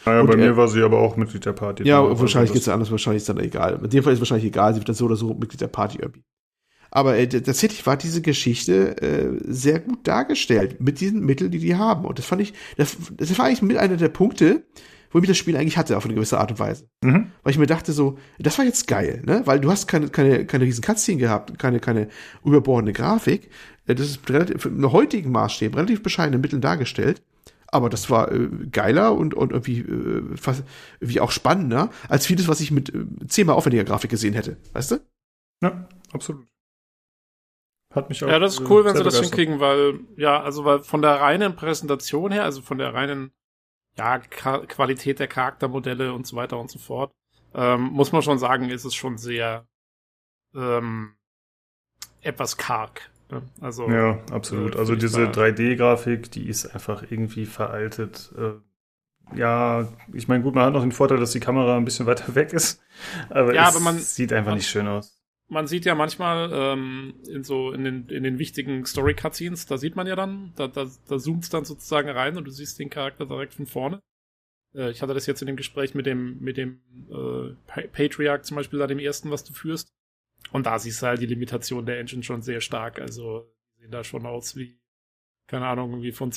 [0.04, 1.84] Naja, Und bei er- mir war sie aber auch Mitglied der Party.
[1.86, 3.78] Ja, wahrscheinlich geht's ja anders, wahrscheinlich ist dann egal.
[3.80, 5.98] In dem Fall ist wahrscheinlich egal, sie wird dann so oder so Mitglied der Party
[6.02, 6.24] irgendwie.
[6.94, 11.74] Aber äh, tatsächlich war diese Geschichte äh, sehr gut dargestellt mit diesen Mitteln, die die
[11.74, 12.04] haben.
[12.04, 14.62] Und das fand ich, das, das war eigentlich mit einer der Punkte,
[15.10, 16.88] wo mich das Spiel eigentlich hatte, auf eine gewisse Art und Weise.
[17.02, 17.32] Mhm.
[17.42, 19.42] Weil ich mir dachte so, das war jetzt geil, ne?
[19.44, 22.08] Weil du hast keine, keine, keine riesen Cutscene gehabt, keine, keine
[22.44, 23.50] überbordene Grafik.
[23.86, 27.22] Äh, Das ist relativ, in heutigen Maßstäben relativ bescheidene Mittel dargestellt.
[27.66, 30.62] Aber das war äh, geiler und, und irgendwie, äh, fast,
[31.00, 34.58] irgendwie auch spannender als vieles, was ich mit äh, zehnmal aufwendiger Grafik gesehen hätte.
[34.74, 34.96] Weißt du?
[35.60, 36.46] Ja, absolut.
[37.94, 38.28] Hat mich auch.
[38.28, 39.38] Ja, das ist äh, cool, wenn sehr sie das begeistert.
[39.38, 43.32] hinkriegen, weil, ja, also weil von der reinen Präsentation her, also von der reinen,
[43.96, 47.12] ja, Ka Qualität der Charaktermodelle und so weiter und so fort,
[47.54, 49.66] ähm, muss man schon sagen, ist es schon sehr
[50.54, 51.14] ähm,
[52.20, 53.10] etwas karg.
[53.30, 53.42] Ne?
[53.60, 54.74] Also Ja, absolut.
[54.74, 55.32] Äh, Also diese sagen.
[55.32, 58.32] 3D-Grafik, die ist einfach irgendwie veraltet.
[58.36, 58.54] Äh,
[59.36, 62.26] ja, ich meine, gut, man hat noch den Vorteil, dass die Kamera ein bisschen weiter
[62.34, 62.82] weg ist.
[63.30, 65.13] Aber Ja, es aber man- sieht einfach man- nicht schön aus.
[65.48, 69.96] Man sieht ja manchmal ähm, in so in den, in den wichtigen Story-Cutscenes, da sieht
[69.96, 73.26] man ja dann, da, da, da zoomt's dann sozusagen rein und du siehst den Charakter
[73.26, 74.00] direkt von vorne.
[74.74, 78.42] Äh, ich hatte das jetzt in dem Gespräch mit dem, mit dem äh, Pa- Patriarch
[78.42, 79.88] zum Beispiel, da dem ersten, was du führst.
[80.52, 83.00] Und da siehst du halt die Limitation der Engine schon sehr stark.
[83.00, 84.78] Also sehen da schon aus wie,
[85.46, 86.32] keine Ahnung, wie von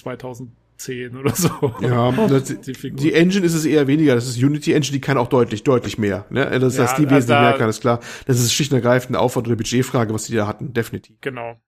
[0.77, 1.73] 2010 oder so.
[1.81, 4.15] Ja, das, die die Engine ist es eher weniger.
[4.15, 6.25] Das ist Unity Engine, die kann auch deutlich, deutlich mehr.
[6.29, 6.59] Ne?
[6.59, 7.99] Das Ja, heißt, die also wesentlich da- mehr kann, ist klar.
[8.25, 11.15] Das ist schlicht und ergreifend eine Aufwand- oder Budgetfrage, was die da hatten, definitiv.
[11.21, 11.59] genau.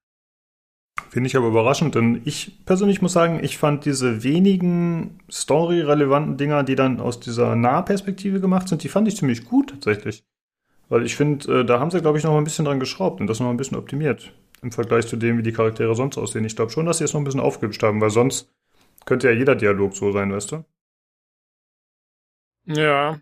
[1.11, 6.63] Finde ich aber überraschend, denn ich persönlich muss sagen, ich fand diese wenigen story-relevanten Dinger,
[6.63, 10.23] die dann aus dieser Nahperspektive gemacht sind, die fand ich ziemlich gut tatsächlich.
[10.89, 13.21] Weil ich finde, äh, da haben sie, glaube ich, noch mal ein bisschen dran geschraubt
[13.21, 14.33] und das noch ein bisschen optimiert.
[14.61, 16.43] Im Vergleich zu dem, wie die Charaktere sonst aussehen.
[16.43, 18.49] Ich glaube schon, dass sie es noch ein bisschen aufgehübscht haben, weil sonst
[19.05, 20.63] könnte ja jeder Dialog so sein, weißt du?
[22.65, 23.19] Ja.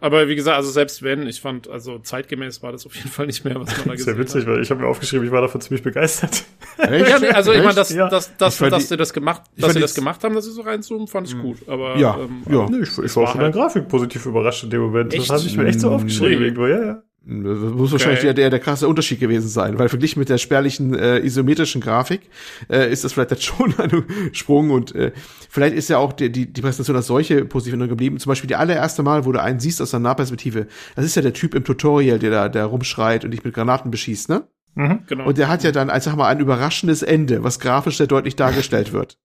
[0.00, 3.26] Aber wie gesagt, also selbst wenn, ich fand, also zeitgemäß war das auf jeden Fall
[3.26, 5.26] nicht mehr, was man da Das ist gesehen ja witzig, weil ich habe mir aufgeschrieben,
[5.26, 6.44] ich war davon ziemlich begeistert.
[6.78, 7.08] Echt?
[7.08, 8.08] Ja, nee, also ich meine, dass, Ja.
[8.08, 10.62] dass, dass, dass die- sie das gemacht, dass sie das gemacht haben, dass sie so
[10.62, 11.68] reinzoomen, fand ich gut.
[11.68, 12.68] Aber Ja, ähm, ja.
[12.70, 15.12] Nee, ich, ich Es war von halt- der Grafik positiv überrascht in dem Moment.
[15.14, 15.28] Echt?
[15.28, 16.44] Das habe ich mir echt so aufgeschrieben Ui.
[16.44, 17.02] irgendwo, ja, ja.
[17.24, 20.94] Das muss wahrscheinlich der, der, der krasse Unterschied gewesen sein, weil verglichen mit der spärlichen
[20.94, 22.22] äh, isometrischen Grafik
[22.70, 25.12] äh, ist das vielleicht jetzt schon ein Sprung und äh,
[25.50, 28.18] vielleicht ist ja auch die, die, die Präsentation als solche positiv in geblieben.
[28.18, 31.22] Zum Beispiel die allererste Mal, wo du einen siehst aus der Nahperspektive, das ist ja
[31.22, 34.48] der Typ im Tutorial, der da der rumschreit und dich mit Granaten beschießt, ne?
[34.74, 35.00] Mhm.
[35.06, 35.26] genau.
[35.26, 38.36] Und der hat ja dann, als sag mal, ein überraschendes Ende, was grafisch sehr deutlich
[38.36, 39.18] dargestellt wird.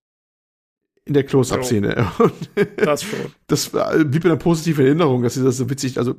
[1.06, 2.11] In der Close-Up-Szene.
[2.77, 3.19] Das schon.
[3.48, 6.15] das äh, blieb mir dann positiv in Erinnerung, dass das so witzig, also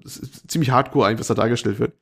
[0.47, 1.93] ziemlich hardcore eigentlich, was da dargestellt wird.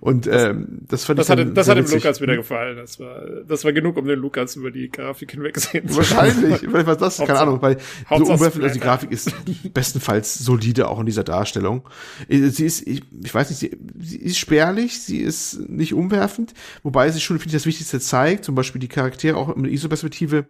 [0.00, 1.86] Und ähm, das fand Das ich hat, dann das hat dem.
[1.86, 2.76] Lukas wieder gefallen.
[2.76, 6.86] Das war, das war genug, um den Lukas über die Grafik hinwegsehen zu Wahrscheinlich, weil
[6.86, 8.80] was das, keine Ahnung, weil so umwerfend, also die.
[8.80, 9.32] Grafik ist
[9.72, 11.88] bestenfalls solide auch in dieser Darstellung.
[12.28, 16.54] Äh, Sie ist, ich, ich weiß nicht, sie, sie ist spärlich, sie ist nicht umwerfend,
[16.82, 20.46] wobei sie schon, finde ich, das Wichtigste zeigt, zum Beispiel die Charaktere auch mit ISO-Perspektive,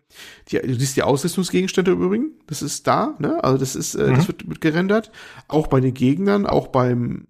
[0.48, 4.12] die, du siehst die Ausrüstungsgegenstände im Übrigen, das ist da, ne, also das ist, äh,
[4.14, 5.10] das wird, wird gerendert,
[5.48, 7.26] auch bei den Gegnern, auch beim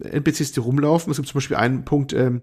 [0.00, 1.10] NPCs, die rumlaufen.
[1.10, 2.42] Es gibt zum Beispiel einen Punkt, ähm,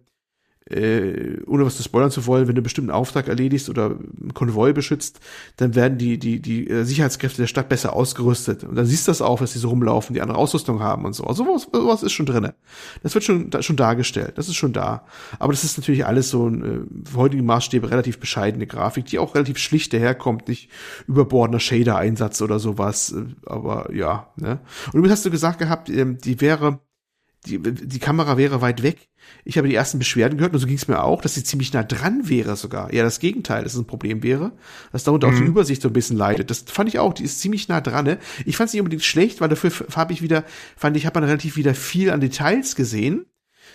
[0.70, 4.34] äh, ohne was zu spoilern zu wollen, wenn du einen bestimmten Auftrag erledigst oder einen
[4.34, 5.20] Konvoi beschützt,
[5.58, 8.64] dann werden die, die, die äh, Sicherheitskräfte der Stadt besser ausgerüstet.
[8.64, 11.14] Und dann siehst du das auch, dass die so rumlaufen, die andere Ausrüstung haben und
[11.14, 11.24] so.
[11.26, 12.56] Also sowas, sowas ist schon drinne.
[13.04, 14.34] Das wird schon, schon dargestellt.
[14.38, 15.06] Das ist schon da.
[15.38, 19.20] Aber das ist natürlich alles so ein, äh, für heutige Maßstäbe relativ bescheidene Grafik, die
[19.20, 20.72] auch relativ schlicht daherkommt, nicht
[21.08, 23.12] überbordender Shader-Einsatz oder sowas.
[23.12, 24.62] äh, Aber ja, ne.
[24.88, 26.80] Und übrigens hast du gesagt gehabt, ähm, die wäre,
[27.46, 29.10] die, die Kamera wäre weit weg.
[29.44, 31.74] Ich habe die ersten Beschwerden gehört, und so ging es mir auch, dass sie ziemlich
[31.74, 32.94] nah dran wäre sogar.
[32.94, 34.52] Ja, das Gegenteil, dass es ein Problem wäre,
[34.92, 36.50] dass darunter auch die Übersicht so ein bisschen leidet.
[36.50, 38.06] Das fand ich auch, die ist ziemlich nah dran.
[38.06, 38.20] Ne?
[38.46, 40.44] Ich fand sie nicht unbedingt schlecht, weil dafür habe ich wieder,
[40.76, 43.26] fand ich, habe man relativ wieder viel an Details gesehen.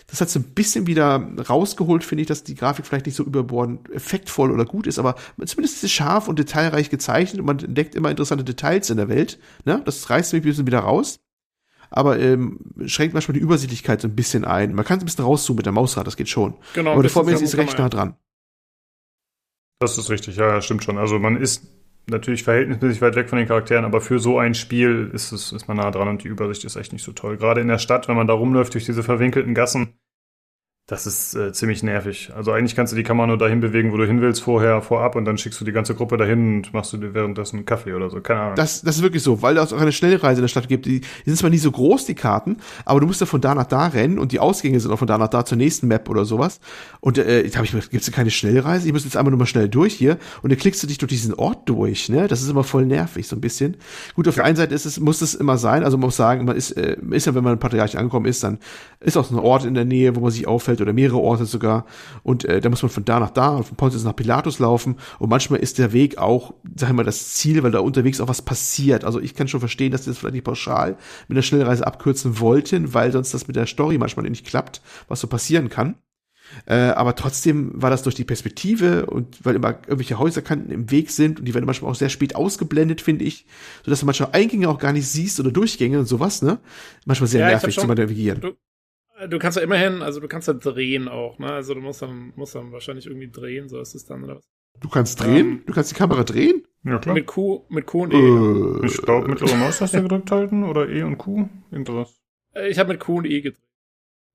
[0.06, 3.24] Das hat so ein bisschen wieder rausgeholt, finde ich, dass die Grafik vielleicht nicht so
[3.24, 7.58] überbordend effektvoll oder gut ist, aber zumindest ist sie scharf und detailreich gezeichnet und man
[7.58, 9.38] entdeckt immer interessante Details in der Welt.
[9.64, 9.82] Ne?
[9.84, 11.20] Das reißt mich ein bisschen wieder raus
[11.90, 14.74] aber ähm, schränkt manchmal die Übersichtlichkeit so ein bisschen ein.
[14.74, 16.54] Man kann es ein bisschen rauszoomen mit der Mausrad, das geht schon.
[16.74, 18.16] Genau, aber der Formel ist recht nah dran.
[19.80, 20.98] Das ist richtig, ja, ja, stimmt schon.
[20.98, 21.66] Also man ist
[22.06, 25.68] natürlich verhältnismäßig weit weg von den Charakteren, aber für so ein Spiel ist es ist
[25.68, 27.36] man nah dran und die Übersicht ist echt nicht so toll.
[27.36, 29.94] Gerade in der Stadt, wenn man da rumläuft durch diese verwinkelten Gassen,
[30.90, 32.32] das ist äh, ziemlich nervig.
[32.34, 35.14] Also eigentlich kannst du die Kamera nur dahin bewegen, wo du hin willst, vorher, vorab
[35.14, 37.94] und dann schickst du die ganze Gruppe dahin und machst du dir währenddessen einen Kaffee
[37.94, 38.20] oder so.
[38.20, 38.56] Keine Ahnung.
[38.56, 40.86] Das, das ist wirklich so, weil es auch eine Schnellreise in der Stadt gibt.
[40.86, 43.54] Die, die sind zwar nie so groß, die Karten, aber du musst ja von da
[43.54, 46.10] nach da rennen und die Ausgänge sind auch von da nach da zur nächsten Map
[46.10, 46.58] oder sowas.
[46.98, 48.88] Und äh, jetzt habe ich mir gibt's hier keine Schnellreise?
[48.88, 51.10] Ich muss jetzt einmal nur mal schnell durch hier und dann klickst du dich durch
[51.10, 52.26] diesen Ort durch, ne?
[52.26, 53.76] Das ist immer voll nervig, so ein bisschen.
[54.16, 56.46] Gut, auf der einen Seite ist es, muss es immer sein, also man muss sagen,
[56.46, 58.58] man ist, äh, ist ja, wenn man in Patriarch angekommen ist, dann
[58.98, 61.44] ist auch so ein Ort in der Nähe, wo man sich auffällt oder mehrere Orte
[61.44, 61.86] sogar.
[62.22, 64.96] Und äh, da muss man von da nach da und von Pontius nach Pilatus laufen.
[65.18, 68.28] Und manchmal ist der Weg auch, sagen wir mal, das Ziel, weil da unterwegs auch
[68.28, 69.04] was passiert.
[69.04, 70.96] Also ich kann schon verstehen, dass sie das vielleicht nicht pauschal
[71.28, 75.20] mit der Schnellreise abkürzen wollten, weil sonst das mit der Story manchmal nicht klappt, was
[75.20, 75.96] so passieren kann.
[76.66, 81.10] Äh, aber trotzdem war das durch die Perspektive und weil immer irgendwelche Häuserkanten im Weg
[81.10, 83.46] sind und die werden manchmal auch sehr spät ausgeblendet, finde ich,
[83.84, 86.58] sodass du manchmal Eingänge auch gar nicht siehst oder Durchgänge und sowas, ne?
[87.06, 88.40] Manchmal sehr Ja, ich nervig zu navigieren.
[89.28, 91.52] Du, kannst ja immerhin, also du kannst ja drehen auch, ne?
[91.52, 94.48] Also du musst dann, musst dann wahrscheinlich irgendwie drehen, so ist es dann, oder was?
[94.80, 95.36] Du kannst drehen?
[95.36, 96.62] Ähm, du kannst die Kamera drehen?
[96.84, 97.14] ja, klar.
[97.14, 98.16] Mit Q, mit Q und E.
[98.16, 101.48] Äh, ich glaube, mittlere Maustaste gedrückt halten oder E und Q.
[101.70, 102.14] Irgendwas.
[102.54, 103.60] Äh, Ich habe mit Q und E gedreht.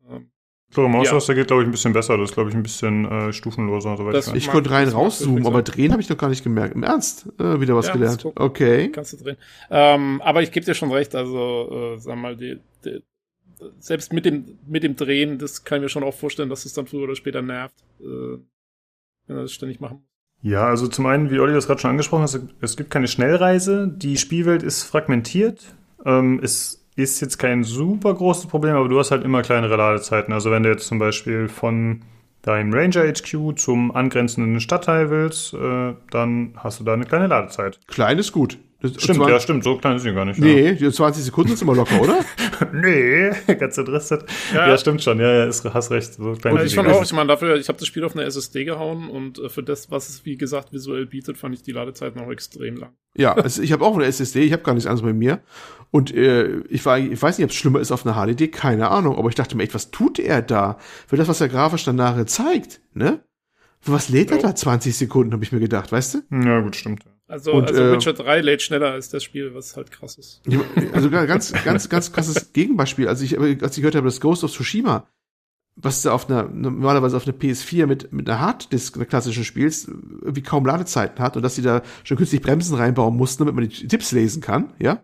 [0.09, 0.29] Ähm,
[0.67, 2.17] Mittlere Maustaste geht, glaube ich, ein bisschen besser.
[2.17, 5.45] Das ist, glaube ich, ein bisschen äh, stufenloser, soweit Das- ich ich konnte rein rauszoomen,
[5.47, 6.75] aber drehen habe ich noch gar nicht gemerkt.
[6.75, 7.27] Im Ernst?
[7.39, 8.25] Äh, wieder was Ja, gelernt.
[8.35, 8.91] Okay.
[8.91, 9.37] kannst du drehen.
[9.71, 13.01] Ähm, aber ich gebe dir schon recht, also äh, sag mal, die, die,
[13.79, 16.73] selbst mit dem mit dem Drehen, das kann ich mir schon auch vorstellen, dass es
[16.73, 18.37] dann früher oder später nervt, äh,
[19.27, 20.15] wenn er das ständig machen muss.
[20.41, 23.87] Ja, also zum einen, wie Olli das gerade schon angesprochen hat, es gibt keine Schnellreise.
[23.87, 25.75] Die Spielwelt ist fragmentiert.
[26.05, 30.33] Ähm, es ist jetzt kein super großes Problem, aber du hast halt immer kleinere Ladezeiten.
[30.33, 32.03] Also wenn du jetzt zum Beispiel von
[32.43, 37.79] deinem Ranger HQ zum angrenzenden Stadtteil willst, äh, dann hast du da eine kleine Ladezeit.
[37.87, 38.59] Klein ist gut.
[38.87, 40.39] Stimmt, zwar- ja, stimmt, so klein ist sie gar nicht.
[40.39, 42.19] Nee, die 20 Sekunden sind immer locker, oder?
[42.61, 42.67] Ja.
[42.71, 44.23] nee, ganz interested.
[44.53, 44.69] Ja.
[44.69, 44.77] Ja.
[44.77, 46.13] stimmt schon, ja, ja, ist, hast recht.
[46.13, 48.23] So klein ist ich fand auch, ich meine, dafür, ich habe das Spiel auf eine
[48.25, 51.71] SSD gehauen und äh, für das, was es wie gesagt visuell bietet, fand ich die
[51.71, 52.91] Ladezeiten auch extrem lang.
[53.17, 55.39] Ja, also ich habe auch eine SSD, ich habe gar nichts anderes bei mir.
[55.91, 58.89] Und äh, ich, war, ich weiß nicht, ob es schlimmer ist auf einer HDD, keine
[58.89, 59.17] Ahnung.
[59.17, 60.77] Aber ich dachte mir, echt, was tut er da?
[61.07, 63.19] Für das, was er grafisch dann nachher zeigt, ne?
[63.79, 66.21] Für was lädt er da 20 Sekunden, habe ich mir gedacht, weißt du?
[66.45, 67.03] Ja, gut, stimmt.
[67.27, 70.41] Also, Und, also äh, Witcher 3 lädt schneller als das Spiel, was halt krass ist.
[70.93, 73.07] Also ganz, ganz, ganz krasses Gegenbeispiel.
[73.07, 75.07] Als ich, als ich gehört habe, dass Ghost of Tsushima,
[75.75, 79.87] was du auf einer, normalerweise auf einer PS4 mit, mit einer Harddisk, einer klassischen Spiels,
[79.87, 83.67] irgendwie kaum Ladezeiten hat und dass sie da schon künstlich Bremsen reinbauen mussten, damit man
[83.67, 85.03] die Tipps lesen kann, ja?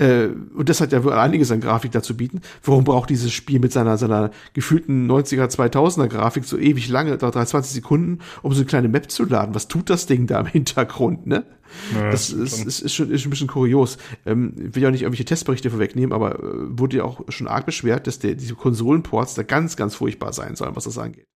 [0.00, 2.40] Äh, und das hat ja wohl einiges an Grafik dazu bieten.
[2.64, 7.72] Warum braucht dieses Spiel mit seiner, seiner gefühlten 90er, 2000er Grafik so ewig lange, 23
[7.72, 9.54] Sekunden, um so eine kleine Map zu laden?
[9.54, 11.44] Was tut das Ding da im Hintergrund, ne?
[11.94, 13.98] Ja, das ist, ist, ist, schon, ist ein bisschen kurios.
[14.26, 17.46] Ähm, ich will ja auch nicht irgendwelche Testberichte vorwegnehmen, aber äh, wurde ja auch schon
[17.46, 21.29] arg beschwert, dass der, diese Konsolenports da ganz, ganz furchtbar sein sollen, was das angeht.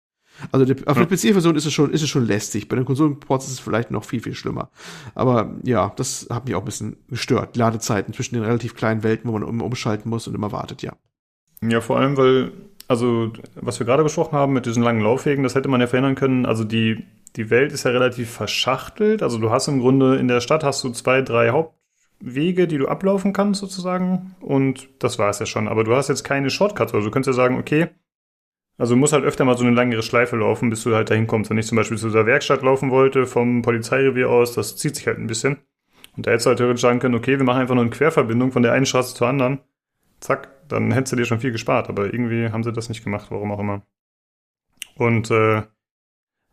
[0.52, 1.06] Also der, auf Ja.
[1.06, 2.68] der PC-Version ist es schon, ist es schon lästig.
[2.68, 4.70] Bei den Konsolenports ist es vielleicht noch viel, viel schlimmer.
[5.16, 7.56] Aber ja, das hat mich auch ein bisschen gestört.
[7.56, 10.94] Ladezeiten zwischen den relativ kleinen Welten, wo man immer umschalten muss und immer wartet, ja.
[11.62, 12.52] Ja, vor allem, weil,
[12.88, 16.16] also, was wir gerade besprochen haben mit diesen langen Laufwegen, das hätte man ja verhindern
[16.16, 16.46] können.
[16.46, 17.06] Also, die,
[17.38, 19.24] die Welt ist ja relativ verschachtelt.
[19.24, 22.88] Also, du hast im Grunde in der Stadt hast du zwei, drei Hauptwege, die du
[22.90, 24.36] ablaufen kannst, sozusagen.
[24.42, 25.68] Und das war es ja schon.
[25.70, 26.94] Aber du hast jetzt keine Shortcuts.
[26.94, 27.88] Also, du könntest ja sagen, okay,
[28.78, 31.28] also, du musst halt öfter mal so eine langere Schleife laufen, bis du halt dahin
[31.28, 31.50] kommst.
[31.50, 35.08] Wenn ich zum Beispiel zu der Werkstatt laufen wollte, vom Polizeirevier aus, das zieht sich
[35.08, 35.58] halt ein bisschen.
[36.16, 38.52] Und da hättest du halt theoretisch sagen können, okay, wir machen einfach nur eine Querverbindung
[38.52, 39.60] von der einen Straße zur anderen
[40.24, 43.28] zack, dann hättest du dir schon viel gespart, aber irgendwie haben sie das nicht gemacht,
[43.30, 43.86] warum auch immer.
[44.96, 45.64] Und äh,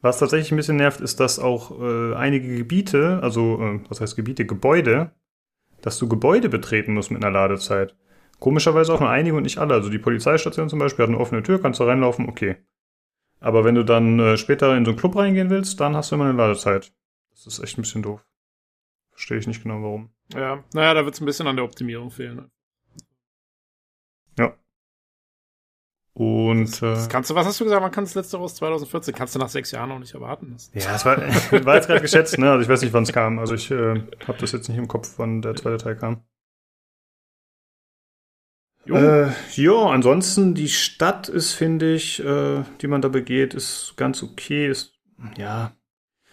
[0.01, 4.17] was tatsächlich ein bisschen nervt, ist, dass auch äh, einige Gebiete, also äh, was heißt
[4.17, 5.13] Gebiete, Gebäude,
[5.83, 7.97] dass du Gebäude betreten musst mit einer Ladezeit.
[8.41, 9.75] Komischerweise auch nur einige und nicht alle.
[9.75, 12.57] Also die Polizeistation zum Beispiel hat eine offene Tür, kannst du reinlaufen, okay.
[13.39, 16.17] Aber wenn du dann äh, später in so einen Club reingehen willst, dann hast du
[16.17, 16.93] immer eine Ladezeit.
[17.31, 18.27] Das ist echt ein bisschen doof.
[19.13, 20.11] Verstehe ich nicht genau warum.
[20.35, 22.37] Ja, naja, da wird es ein bisschen an der Optimierung fehlen.
[22.37, 22.51] Ne?
[26.21, 27.81] Und äh, Das kannst du, was hast du gesagt?
[27.81, 30.51] Man kann es letzte Woche 2014, kannst du nach sechs Jahren noch nicht erwarten.
[30.53, 31.17] Das, Ja, es war,
[31.65, 32.51] war jetzt gerade geschätzt, ne?
[32.51, 33.39] Also ich weiß nicht, wann es kam.
[33.39, 36.23] Also ich äh, habe das jetzt nicht im Kopf, wann der zweite Teil kam.
[38.87, 38.97] Jo.
[38.97, 44.23] Äh, ja, ansonsten die Stadt ist, finde ich, äh, die man da begeht, ist ganz
[44.23, 44.69] okay.
[44.69, 44.95] Ist
[45.37, 45.73] ja,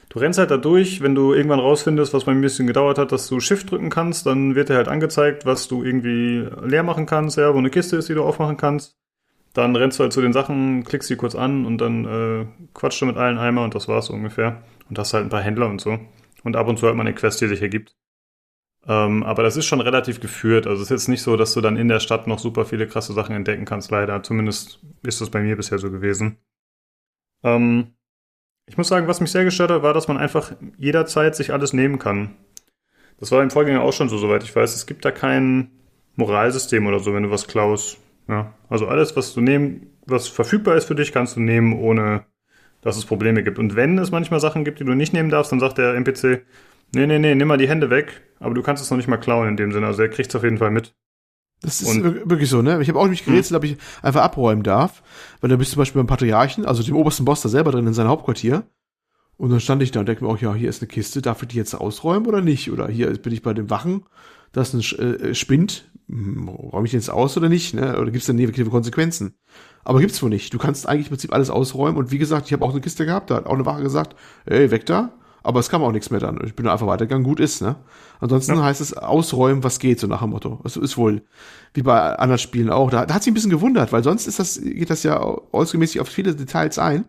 [0.10, 2.98] du rennst halt da durch, wenn du irgendwann rausfindest, was bei mir ein bisschen gedauert
[2.98, 6.84] hat, dass du Shift drücken kannst, dann wird dir halt angezeigt, was du irgendwie leer
[6.84, 8.98] machen kannst, ja, wo eine Kiste ist, die du aufmachen kannst.
[9.54, 13.02] Dann rennst du halt zu den Sachen, klickst sie kurz an und dann äh, quatscht
[13.02, 14.64] du mit allen einmal und das war's so ungefähr.
[14.88, 16.00] Und hast halt ein paar Händler und so.
[16.44, 17.96] Und ab und zu halt mal eine Quest, die sich ergibt.
[18.88, 20.66] Ähm, aber das ist schon relativ geführt.
[20.66, 22.88] Also es ist jetzt nicht so, dass du dann in der Stadt noch super viele
[22.88, 24.24] krasse Sachen entdecken kannst, leider.
[24.24, 26.38] Zumindest ist das bei mir bisher so gewesen.
[27.44, 27.94] Ähm,
[28.66, 31.74] ich muss sagen, was mich sehr gestört hat, war, dass man einfach jederzeit sich alles
[31.74, 32.36] nehmen kann.
[33.20, 34.76] Das war im Vorgänger auch schon so, soweit ich weiß.
[34.76, 35.72] Es gibt da kein
[36.16, 37.98] Moralsystem oder so, wenn du was klaust.
[38.28, 42.26] Ja, also alles, was du nehmen, was verfügbar ist für dich, kannst du nehmen, ohne
[42.82, 43.60] dass es Probleme gibt.
[43.60, 46.46] Und wenn es manchmal Sachen gibt, die du nicht nehmen darfst, dann sagt der NPC,
[46.94, 49.18] nee, nee, nee, nimm mal die Hände weg, aber du kannst es noch nicht mal
[49.18, 49.88] klauen in dem Sinne.
[49.88, 50.94] Also er kriegt es auf jeden Fall mit.
[51.62, 52.80] Das ist Und- wir- wirklich so, ne?
[52.82, 55.02] Ich habe auch nicht gerätselt, ob ich einfach abräumen darf,
[55.42, 57.88] weil da bist du zum Beispiel beim Patriarchen, also dem obersten Boss da selber drin
[57.88, 58.64] in seinem Hauptquartier.
[59.38, 61.42] Und dann stand ich da und denke mir auch, ja, hier ist eine Kiste, darf
[61.44, 62.72] ich die jetzt ausräumen oder nicht?
[62.72, 64.04] Oder hier bin ich bei den Wachen,
[64.52, 67.74] da ist ein äh, Spind, hm, räume ich den jetzt aus oder nicht?
[67.76, 67.94] Ne?
[68.00, 69.36] Oder gibt es da negative Konsequenzen?
[69.84, 70.54] Aber gibt's wohl nicht.
[70.54, 73.06] Du kannst eigentlich im Prinzip alles ausräumen und wie gesagt, ich habe auch eine Kiste
[73.06, 75.14] gehabt, da hat auch eine Wache gesagt, ey, weg da.
[75.48, 76.42] Aber es kam auch nichts mehr dann.
[76.44, 77.78] Ich bin einfach weitergegangen, gut ist, ne?
[78.20, 78.64] Ansonsten Ja.
[78.64, 80.60] heißt es ausräumen, was geht, so nach dem Motto.
[80.64, 81.22] Das ist wohl
[81.74, 82.90] wie bei anderen Spielen auch.
[82.90, 86.02] Da, da hat sie ein bisschen gewundert, weil sonst ist das, geht das ja ausgemäßig
[86.02, 87.06] auf viele Details ein.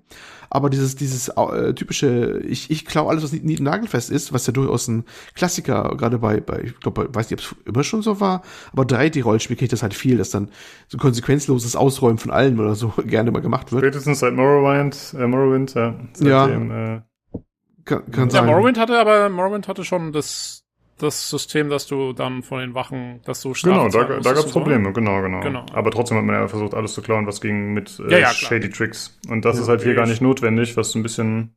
[0.51, 4.47] Aber dieses, dieses äh, typische, ich, ich klau alles, was nicht, nicht nagelfest ist, was
[4.47, 8.03] ja durchaus ein Klassiker, gerade bei, bei ich glaube, weiß nicht, ob es immer schon
[8.03, 8.43] so war,
[8.73, 10.49] aber 3D-Rollenspiel kriegt das halt viel, dass dann
[10.87, 13.83] so konsequenzloses Ausräumen von allen oder so gerne mal gemacht wird.
[13.83, 15.97] Spätestens seit Morrowind, äh, Morrowind, ja.
[16.21, 16.45] Ja.
[16.47, 17.01] Seitdem, äh,
[17.89, 18.47] Kann, kann ja, sein.
[18.47, 20.65] Morrowind hatte aber, Morrowind hatte schon das,
[20.99, 24.45] das System, dass du dann von den Wachen, dass du Strafen Genau, da, da gab
[24.45, 24.53] es.
[24.53, 25.67] Probleme, genau, genau, Genau.
[25.73, 28.27] Aber trotzdem hat man ja versucht, alles zu klauen, was ging mit äh, Ja, ja.
[28.27, 29.19] Shady Tricks.
[29.29, 31.57] Und das Ja, ist halt hier gar nicht notwendig, was ein bisschen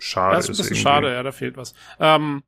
[0.00, 0.82] schade Ja, ist ein bisschen irgendwie.
[0.82, 1.74] schade, ja, da fehlt was.
[1.98, 2.42] Ähm,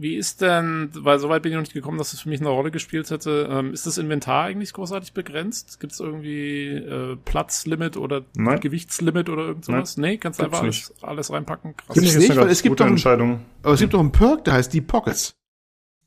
[0.00, 2.48] wie ist denn, weil soweit bin ich noch nicht gekommen, dass es für mich eine
[2.50, 5.78] Rolle gespielt hätte, ähm, ist das Inventar eigentlich großartig begrenzt?
[5.80, 8.60] Gibt es irgendwie äh, Platzlimit oder Nein.
[8.60, 9.96] Gewichtslimit oder irgend sowas?
[9.96, 11.76] Nee, kannst du einfach alles, alles reinpacken?
[11.76, 11.94] Krass.
[11.94, 13.40] Gibt's Finde ich, ist nicht, eine weil ganz es gibt gute doch ein- Entscheidung.
[13.62, 15.34] Aber es gibt doch einen Perk, der heißt Deep Pockets.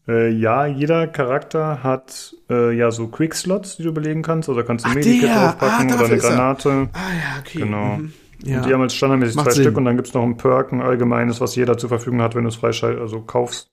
[0.08, 4.50] Äh, ja, jeder Charakter hat äh, ja so Quick-Slots, die du belegen kannst.
[4.50, 5.34] Also da kannst du ein Medikit der.
[5.36, 6.18] draufpacken Ah, oder eine.
[6.18, 6.90] Granate.
[6.92, 7.60] Ah ja, okay.
[7.60, 7.98] Genau.
[7.98, 8.14] Mhm.
[8.44, 8.58] Ja.
[8.58, 9.64] Und die haben halt standardmäßig Macht zwei Sinn.
[9.64, 12.44] Stück und dann gibt's noch ein Perk, ein allgemeines, was jeder zur Verfügung hat, wenn
[12.44, 13.70] du es freischalt, also kaufst.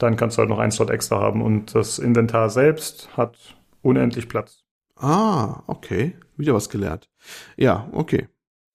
[0.00, 3.36] Dann kannst du halt noch einen Slot extra haben und das Inventar selbst hat
[3.82, 4.64] unendlich Platz.
[4.96, 6.16] Ah, okay.
[6.38, 7.10] Wieder was gelernt.
[7.56, 8.28] Ja, okay.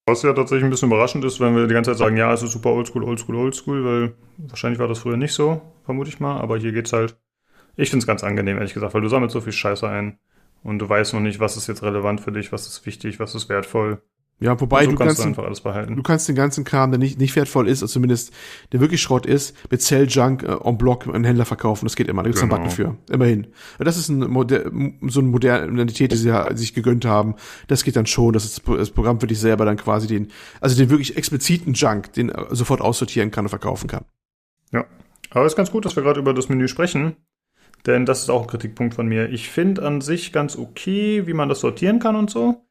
[0.06, 2.44] Was ja tatsächlich ein bisschen überraschend ist, wenn wir die ganze Zeit sagen, ja, es
[2.44, 6.40] ist super oldschool, oldschool, oldschool, weil wahrscheinlich war das früher nicht so, vermute ich mal,
[6.40, 7.16] aber hier geht's halt.
[7.74, 10.20] Ich find's ganz angenehm, ehrlich gesagt, weil du sammelst so viel Scheiße ein
[10.62, 13.34] und du weißt noch nicht, was ist jetzt relevant für dich, was ist wichtig, was
[13.34, 14.00] ist wertvoll.
[14.38, 15.96] Ja, wobei so du kannst du einfach alles behalten.
[15.96, 18.34] du kannst den ganzen Kram, der nicht, nicht wertvoll ist, oder zumindest
[18.72, 21.86] der wirklich Schrott ist, mit Cell Junk äh, en bloc einen Händler verkaufen.
[21.86, 22.22] Das geht immer.
[22.22, 22.62] Da gibt's einen Genau.
[22.62, 22.96] Button für.
[23.10, 23.46] Immerhin.
[23.78, 24.70] Das ist ein Moder
[25.08, 27.34] so eine Modernität, die sie ja sich gegönnt haben.
[27.68, 30.28] Das geht dann schon, dass das das Programm für dich selber dann quasi den,
[30.60, 34.04] also den wirklich expliziten Junk, den äh, sofort aussortieren kann und verkaufen kann.
[34.70, 34.84] Ja.
[35.30, 37.16] Aber es ist ganz gut, dass wir gerade über das Menü sprechen.
[37.86, 39.30] Denn das ist auch ein Kritikpunkt von mir.
[39.30, 42.65] Ich finde an sich ganz okay, wie man das sortieren kann und so.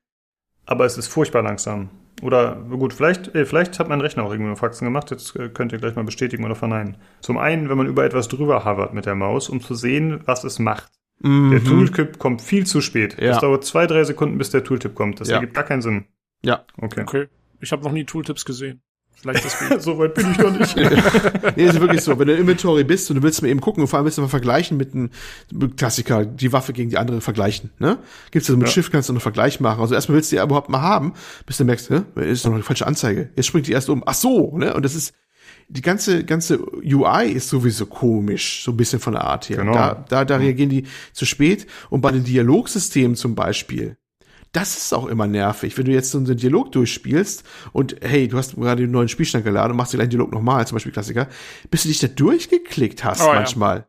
[0.65, 1.89] Aber es ist furchtbar langsam.
[2.21, 5.11] Oder gut, vielleicht, äh, vielleicht hat mein Rechner auch irgendwie nur Faxen gemacht.
[5.11, 6.97] Jetzt äh, könnt ihr gleich mal bestätigen oder verneinen.
[7.21, 10.43] Zum einen, wenn man über etwas drüber hovert mit der Maus, um zu sehen, was
[10.43, 10.91] es macht.
[11.21, 11.63] Der Mhm.
[11.65, 13.17] Tooltip kommt viel zu spät.
[13.19, 13.31] Ja.
[13.31, 15.19] Es dauert zwei, drei Sekunden, bis der Tooltip kommt.
[15.21, 15.35] Das Ja.
[15.35, 16.05] ergibt gar keinen Sinn.
[16.43, 16.65] Ja.
[16.81, 17.01] Okay.
[17.01, 17.27] Okay.
[17.61, 18.81] Ich habe noch nie Tooltips gesehen.
[19.15, 19.79] Vielleicht deswegen.
[19.79, 20.75] so weit bin ich noch nicht.
[21.55, 22.17] Nee, ist wirklich so.
[22.19, 24.17] Wenn du im Inventory bist und du willst mal eben gucken und vor allem willst
[24.17, 25.09] du mal vergleichen mit einem
[25.77, 27.97] Klassiker, die Waffe gegen die andere vergleichen, ne?
[28.31, 28.73] Gibt's also mit Ja.
[28.73, 29.81] Shift kannst du einen Vergleich machen.
[29.81, 31.13] Also erstmal willst du die überhaupt mal haben,
[31.45, 32.05] bis du merkst, ne?
[32.15, 33.29] Ist doch noch die falsche Anzeige.
[33.35, 34.03] Jetzt springt die erst um.
[34.05, 34.73] Ach so, ne?
[34.73, 35.13] Und das ist,
[35.67, 39.57] die ganze, ganze UI ist sowieso komisch, so ein bisschen von der Art her.
[39.57, 39.73] Genau.
[39.73, 41.65] Da, da, da reagieren die zu spät.
[41.89, 43.97] Und bei den Dialogsystemen zum Beispiel,
[44.55, 45.77] das ist auch immer nervig.
[45.77, 47.43] Wenn du jetzt so einen Dialog durchspielst
[47.73, 50.65] und hey, du hast gerade den neuen Spielstand geladen und machst den gleichen Dialog nochmal,
[50.67, 51.27] zum Beispiel Klassiker,
[51.71, 53.33] bis du dich da durchgeklickt hast Oh ja.
[53.35, 53.87] manchmal.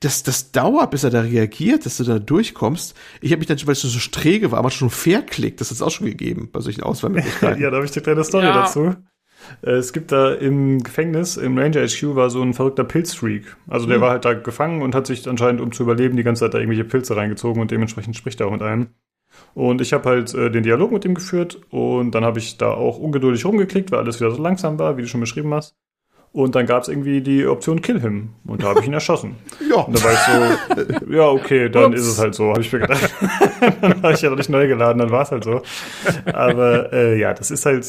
[0.00, 2.94] Das, das dauert, bis er da reagiert, dass du da durchkommst.
[3.22, 5.60] Ich habe mich dann, weil es so träge war, aber schon verklickt.
[5.62, 7.62] Das ist auch schon gegeben bei solchen Auswahlmöglichkeiten.
[7.62, 8.52] ja, da habe ich eine kleine Story Ja.
[8.52, 8.94] dazu.
[9.62, 13.56] Äh, Es gibt da im Gefängnis, im Ranger HQ, war so ein verrückter Pilzfreak.
[13.66, 16.40] Also der war halt da gefangen und hat sich anscheinend, um zu überleben, die ganze
[16.40, 18.88] Zeit da irgendwelche Pilze reingezogen und dementsprechend spricht er auch mit einem.
[19.54, 22.70] Und ich habe halt äh, den Dialog mit ihm geführt und dann habe ich da
[22.72, 25.74] auch ungeduldig rumgeklickt, weil alles wieder so langsam war, wie du schon beschrieben hast.
[26.32, 29.36] Und dann gab es irgendwie die Option Kill him und da habe ich ihn erschossen.
[29.68, 29.82] ja.
[29.82, 32.00] Und da war ich so, ja, okay, dann Ups.
[32.00, 33.14] ist es halt so, habe ich mir gedacht.
[33.82, 35.60] dann habe ich ja noch nicht neu geladen, dann war es halt so.
[36.32, 37.86] Aber äh, ja, das ist halt,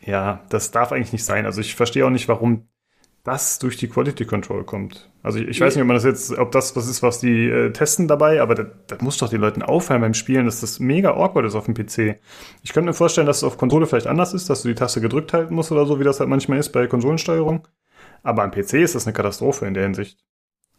[0.00, 1.44] ja, das darf eigentlich nicht sein.
[1.44, 2.68] Also ich verstehe auch nicht, warum
[3.28, 5.10] das durch die Quality Control kommt.
[5.22, 7.48] Also ich, ich weiß nicht, ob man das jetzt, ob das was ist, was die
[7.48, 10.80] äh, testen dabei, aber das, das muss doch den Leuten auffallen beim Spielen, dass das
[10.80, 12.18] mega awkward ist auf dem PC.
[12.62, 15.00] Ich könnte mir vorstellen, dass es auf Konsole vielleicht anders ist, dass du die Taste
[15.00, 17.68] gedrückt halten musst oder so, wie das halt manchmal ist bei Konsolensteuerung.
[18.22, 20.18] Aber am PC ist das eine Katastrophe in der Hinsicht.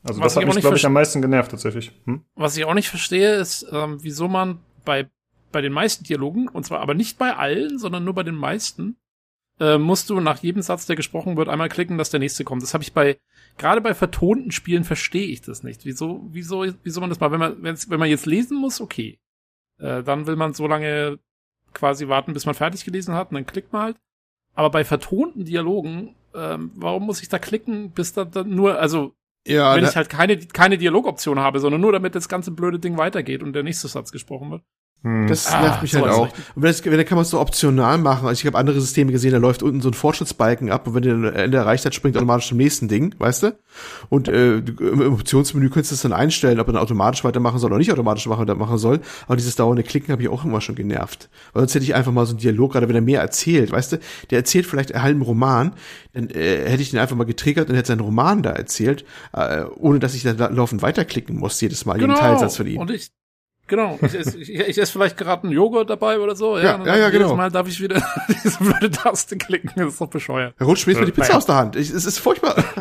[0.03, 1.91] Also Was das hat mich, glaube ich, am meisten genervt tatsächlich.
[2.05, 2.23] Hm?
[2.35, 5.09] Was ich auch nicht verstehe, ist, ähm, wieso man bei,
[5.51, 8.97] bei den meisten Dialogen, und zwar aber nicht bei allen, sondern nur bei den meisten,
[9.59, 12.63] äh, musst du nach jedem Satz, der gesprochen wird, einmal klicken, dass der nächste kommt.
[12.63, 13.19] Das habe ich bei,
[13.57, 15.85] gerade bei vertonten Spielen verstehe ich das nicht.
[15.85, 19.19] Wieso, wieso, wieso man das mal, wenn man, wenn's, wenn man jetzt lesen muss, okay.
[19.77, 21.19] Äh, dann will man so lange
[21.73, 23.97] quasi warten, bis man fertig gelesen hat, und dann klickt man halt.
[24.53, 29.13] Aber bei vertonten Dialogen, ähm, warum muss ich da klicken, bis da dann nur, also
[29.47, 32.97] ja, wenn ich halt keine, keine Dialogoption habe, sondern nur damit das ganze blöde Ding
[32.97, 34.63] weitergeht und der nächste Satz gesprochen wird.
[35.01, 35.27] Hm.
[35.27, 36.23] Das Ah, nervt mich halt auch.
[36.27, 38.27] Und wenn, das, wenn, dann kann man es so optional machen.
[38.27, 41.03] Also ich habe andere Systeme gesehen, da läuft unten so ein Fortschrittsbalken ab und wenn
[41.03, 43.55] der ein Ende erreicht hat, springt automatisch zum nächsten Ding, weißt du?
[44.09, 47.59] Und äh, du- im Optionsmenü könntest du das dann einstellen, ob er dann automatisch weitermachen
[47.59, 48.99] soll oder nicht automatisch weitermachen soll.
[49.27, 51.29] Aber dieses dauernde Klicken habe ich auch immer schon genervt.
[51.53, 53.93] Weil sonst hätte ich einfach mal so einen Dialog, gerade wenn er mehr erzählt, weißt
[53.93, 53.99] du?
[54.31, 55.73] Der erzählt vielleicht einen halben Roman,
[56.11, 59.63] dann äh, hätte ich den einfach mal getriggert und hätte seinen Roman da erzählt, äh,
[59.77, 62.79] ohne dass ich da la- laufend weiterklicken muss, jedes Mal, jeden Teilsatz von ihm.
[62.79, 63.11] Und ich,
[63.69, 66.57] genau, ich esse, ich, ich esse vielleicht gerade einen Joghurt dabei oder so.
[66.57, 67.35] Ja, ja, dann ja, jedes genau.
[67.35, 68.03] Mal darf ich wieder
[68.43, 69.71] diese blöde Taste klicken.
[69.75, 70.55] Das ist doch bescheuert.
[70.57, 71.37] Er rutscht mir jetzt mal die Pizza Naja.
[71.37, 71.75] aus der Hand.
[71.77, 72.61] Ich, es ist furchtbar.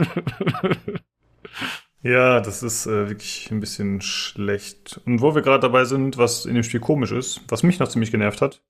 [2.00, 5.00] Ja, das ist äh, wirklich ein bisschen schlecht.
[5.04, 7.88] Und wo wir gerade dabei sind, was in dem Spiel komisch ist, was mich noch
[7.88, 8.62] ziemlich genervt hat,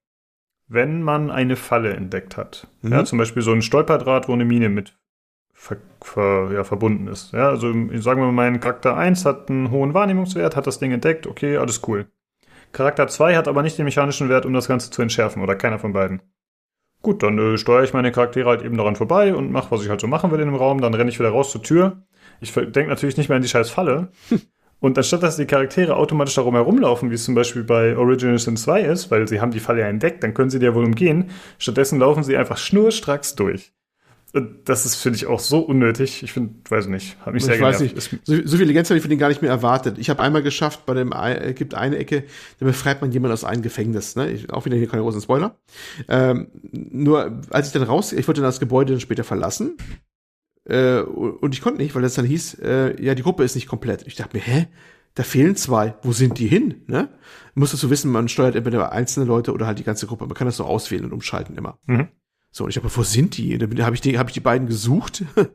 [0.66, 2.68] wenn man eine Falle entdeckt hat.
[2.82, 2.92] Mhm.
[2.92, 4.96] Ja, zum Beispiel so ein Stolperdraht, wo eine Mine mit
[5.58, 7.32] ver, ver, ja, verbunden ist.
[7.32, 10.92] Ja, also sagen wir mal, mein Charakter 1 hat einen hohen Wahrnehmungswert, hat das Ding
[10.92, 12.06] entdeckt, okay, alles cool.
[12.72, 15.78] Charakter 2 hat aber nicht den mechanischen Wert, um das Ganze zu entschärfen, oder keiner
[15.78, 16.22] von beiden.
[17.02, 19.88] Gut, dann äh, steuere ich meine Charaktere halt eben daran vorbei und mache, was ich
[19.88, 20.80] halt so machen will in dem Raum.
[20.80, 22.02] Dann renne ich wieder raus zur Tür.
[22.40, 24.08] Ich denke natürlich nicht mehr an die scheiß Falle.
[24.80, 28.56] Und anstatt dass die Charaktere automatisch darum herumlaufen, wie es zum Beispiel bei Original Sin
[28.56, 30.84] 2 ist, weil sie haben die Falle ja entdeckt, dann können sie die ja wohl
[30.84, 31.30] umgehen.
[31.58, 33.72] Stattdessen laufen sie einfach schnurstracks durch.
[34.32, 36.22] Das ist, finde ich, auch so unnötig.
[36.22, 38.12] Ich finde, weiß nicht, hat mich Ich sehr weiß genervt.
[38.12, 38.26] nicht.
[38.26, 39.96] So, so viel Eleganz habe ich von denen gar nicht mehr erwartet.
[39.98, 42.24] Ich habe einmal geschafft, bei dem äh, gibt eine Ecke,
[42.60, 44.16] da befreit man jemanden aus einem Gefängnis.
[44.16, 44.30] Ne?
[44.30, 45.56] Ich, auch wieder hier keine großen Spoiler.
[46.08, 49.78] Ähm, nur als ich dann raus, ich wollte dann das Gebäude dann später verlassen.
[50.64, 53.66] Äh, und ich konnte nicht, weil das dann hieß, äh, ja, die Gruppe ist nicht
[53.66, 54.06] komplett.
[54.06, 54.68] Ich dachte mir, hä?
[55.14, 55.96] da fehlen zwei.
[56.02, 56.82] Wo sind die hin?
[56.86, 57.08] Ne?
[57.54, 60.26] Musst du so wissen, man steuert entweder einzelne Leute oder halt die ganze Gruppe.
[60.26, 61.78] Man kann das so auswählen und umschalten immer.
[61.86, 62.08] Mhm.
[62.50, 63.54] So, und ich habe, wo sind die?
[63.54, 65.24] Und dann habe ich, die, hab ich die beiden gesucht.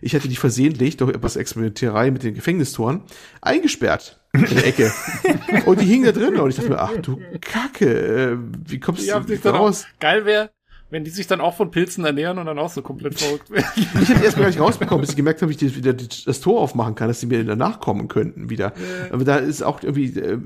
[0.00, 3.02] Ich hatte die versehentlich durch etwas Experimentierei mit den Gefängnistoren
[3.42, 4.90] eingesperrt in der Ecke.
[5.66, 9.06] und die hingen da drin und ich dachte mir, ach du Kacke, äh, wie kommst
[9.06, 9.86] du da raus?
[10.00, 10.50] geil wäre,
[10.92, 13.64] wenn die sich dann auch von Pilzen ernähren und dann auch so komplett verrückt werden.
[14.02, 15.94] Ich hatte erst mal gar nicht rausbekommen, bis ich gemerkt habe, wie ich das, wieder
[15.94, 18.74] das Tor aufmachen kann, dass die mir danach kommen könnten wieder.
[19.10, 20.38] Aber da ist auch irgendwie, äh,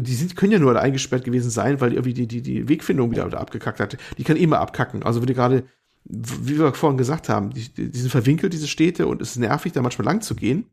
[0.00, 3.10] die sind, können ja nur da eingesperrt gewesen sein, weil irgendwie die, die, die Wegfindung
[3.10, 3.96] wieder abgekackt hat.
[4.16, 5.02] Die kann immer abkacken.
[5.02, 5.64] Also wenn die gerade,
[6.04, 9.72] wie wir vorhin gesagt haben, die, die sind verwinkelt, diese Städte, und es ist nervig,
[9.72, 10.66] da manchmal lang zu gehen.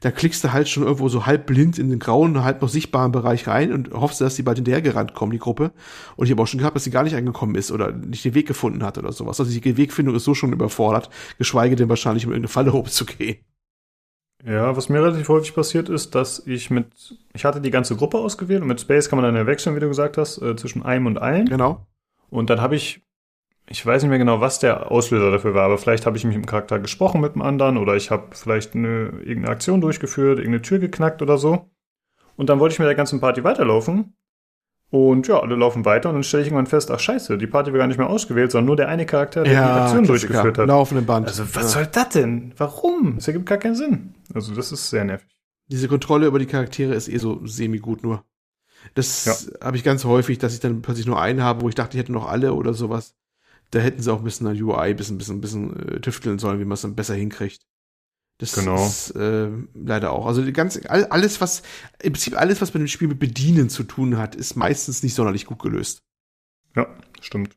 [0.00, 3.12] Da klickst du halt schon irgendwo so halb blind in den grauen, halb noch sichtbaren
[3.12, 5.72] Bereich rein und hoffst, dass die bald hinterhergerannt kommen, die Gruppe.
[6.16, 8.34] Und ich habe auch schon gehabt, dass sie gar nicht angekommen ist oder nicht den
[8.34, 9.40] Weg gefunden hat oder sowas.
[9.40, 13.38] Also die Wegfindung ist so schon überfordert, geschweige denn wahrscheinlich, um irgendeine Falle hochzugehen.
[14.44, 16.86] Ja, was mir relativ häufig passiert ist, dass ich mit,
[17.34, 19.80] ich hatte die ganze Gruppe ausgewählt und mit Space kann man dann ja wechseln, wie
[19.80, 21.46] du gesagt hast, äh, zwischen einem und allen.
[21.46, 21.86] Genau.
[22.30, 23.02] Und dann habe ich,
[23.72, 26.34] ich weiß nicht mehr genau, was der Auslöser dafür war, aber vielleicht habe ich mich
[26.36, 30.62] im Charakter gesprochen mit dem anderen oder ich habe vielleicht eine, irgendeine Aktion durchgeführt, irgendeine
[30.62, 31.70] Tür geknackt oder so.
[32.36, 34.14] Und dann wollte ich mit der ganzen Party weiterlaufen.
[34.92, 37.70] Und ja, alle laufen weiter und dann stelle ich irgendwann fest, ach scheiße, die Party
[37.70, 40.32] war gar nicht mehr ausgewählt, sondern nur der eine Charakter, der die Aktion Klassiker.
[40.32, 40.66] durchgeführt hat.
[40.66, 41.28] Laufenden Band.
[41.28, 41.68] Also was Ja.
[41.68, 42.52] soll das denn?
[42.56, 43.14] Warum?
[43.14, 44.14] Das ergibt gar keinen Sinn.
[44.34, 45.28] Also das ist sehr nervig.
[45.68, 48.24] Diese Kontrolle über die Charaktere ist eh so semi-gut nur.
[48.94, 51.96] Das habe ich ganz häufig, dass ich dann plötzlich nur einen habe, wo ich dachte,
[51.96, 53.14] ich hätte noch alle oder sowas.
[53.70, 56.60] Da hätten sie auch ein bisschen an UI, ein bisschen, bisschen, bisschen äh, tüfteln sollen,
[56.60, 57.62] wie man es dann besser hinkriegt.
[58.38, 58.86] Das Genau.
[58.86, 60.26] ist äh, leider auch.
[60.26, 61.62] Also die ganze, all- alles, was,
[62.02, 65.14] im Prinzip alles, was mit dem Spiel mit Bedienen zu tun hat, ist meistens nicht
[65.14, 66.02] sonderlich gut gelöst.
[66.76, 66.86] Ja,
[67.20, 67.56] stimmt.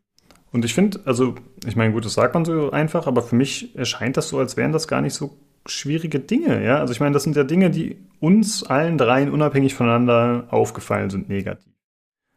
[0.52, 1.36] Und ich finde, also,
[1.66, 4.58] ich meine, gut, das sagt man so einfach, aber für mich erscheint das so, als
[4.58, 6.80] wären das gar nicht so schwierige Dinge, ja.
[6.80, 11.30] Also ich meine, das sind ja Dinge, die uns allen dreien unabhängig voneinander aufgefallen sind,
[11.30, 11.73] negativ.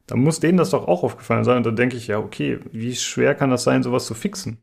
[0.06, 1.58] Da muss denen das doch auch aufgefallen sein.
[1.58, 4.58] Und dann denke ich, ja, okay, wie schwer kann das sein, sowas zu fixen?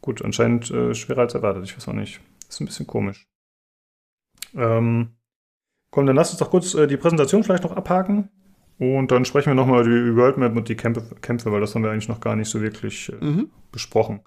[0.00, 2.20] Gut, anscheinend äh, schwerer als erwartet, ich weiß auch nicht.
[2.48, 3.28] Ist ein bisschen komisch.
[4.54, 5.10] Ähm,
[5.90, 8.28] komm, dann lass uns doch kurz äh, die Präsentation vielleicht noch abhaken.
[8.78, 11.74] Und dann sprechen wir nochmal über die World Map und die Kämpfe, Kämpfe, weil das
[11.74, 13.50] haben wir eigentlich noch gar nicht so wirklich äh, Mhm.
[13.70, 14.22] besprochen.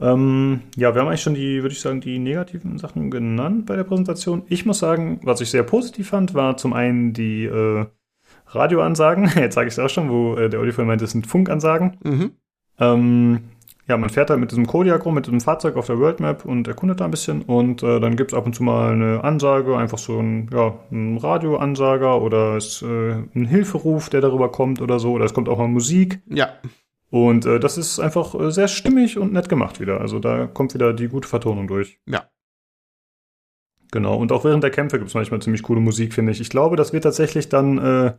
[0.00, 3.76] Ähm, ja, wir haben eigentlich schon die, würde ich sagen, die negativen Sachen genannt bei
[3.76, 4.42] der Präsentation.
[4.48, 7.86] Ich muss sagen, was ich sehr positiv fand, war zum einen die äh,
[8.54, 9.30] Radioansagen.
[9.36, 11.96] Jetzt sage ich es auch schon, wo äh, der Oliver meinte, es sind Funkansagen.
[12.02, 12.30] Mhm.
[12.78, 13.40] Ähm,
[13.86, 16.46] ja, man fährt da mit diesem Kodiak rum, mit diesem Fahrzeug auf der World Map
[16.46, 17.42] und erkundet da ein bisschen.
[17.42, 21.18] Und äh, dann gibt's ab und zu mal eine Ansage, einfach so ein, ja, ein
[21.18, 25.12] Radioansager oder es, äh, ein Hilferuf, der darüber kommt oder so.
[25.12, 26.22] Oder es kommt auch mal Musik.
[26.26, 26.54] Ja.
[27.10, 30.00] Und äh, das ist einfach äh, sehr stimmig und nett gemacht wieder.
[30.00, 32.00] Also da kommt wieder die gute Vertonung durch.
[32.06, 32.24] Ja.
[33.92, 34.16] Genau.
[34.16, 36.40] Und auch während der Kämpfe gibt's manchmal ziemlich coole Musik, finde ich.
[36.40, 38.14] Ich glaube, das wird tatsächlich dann äh,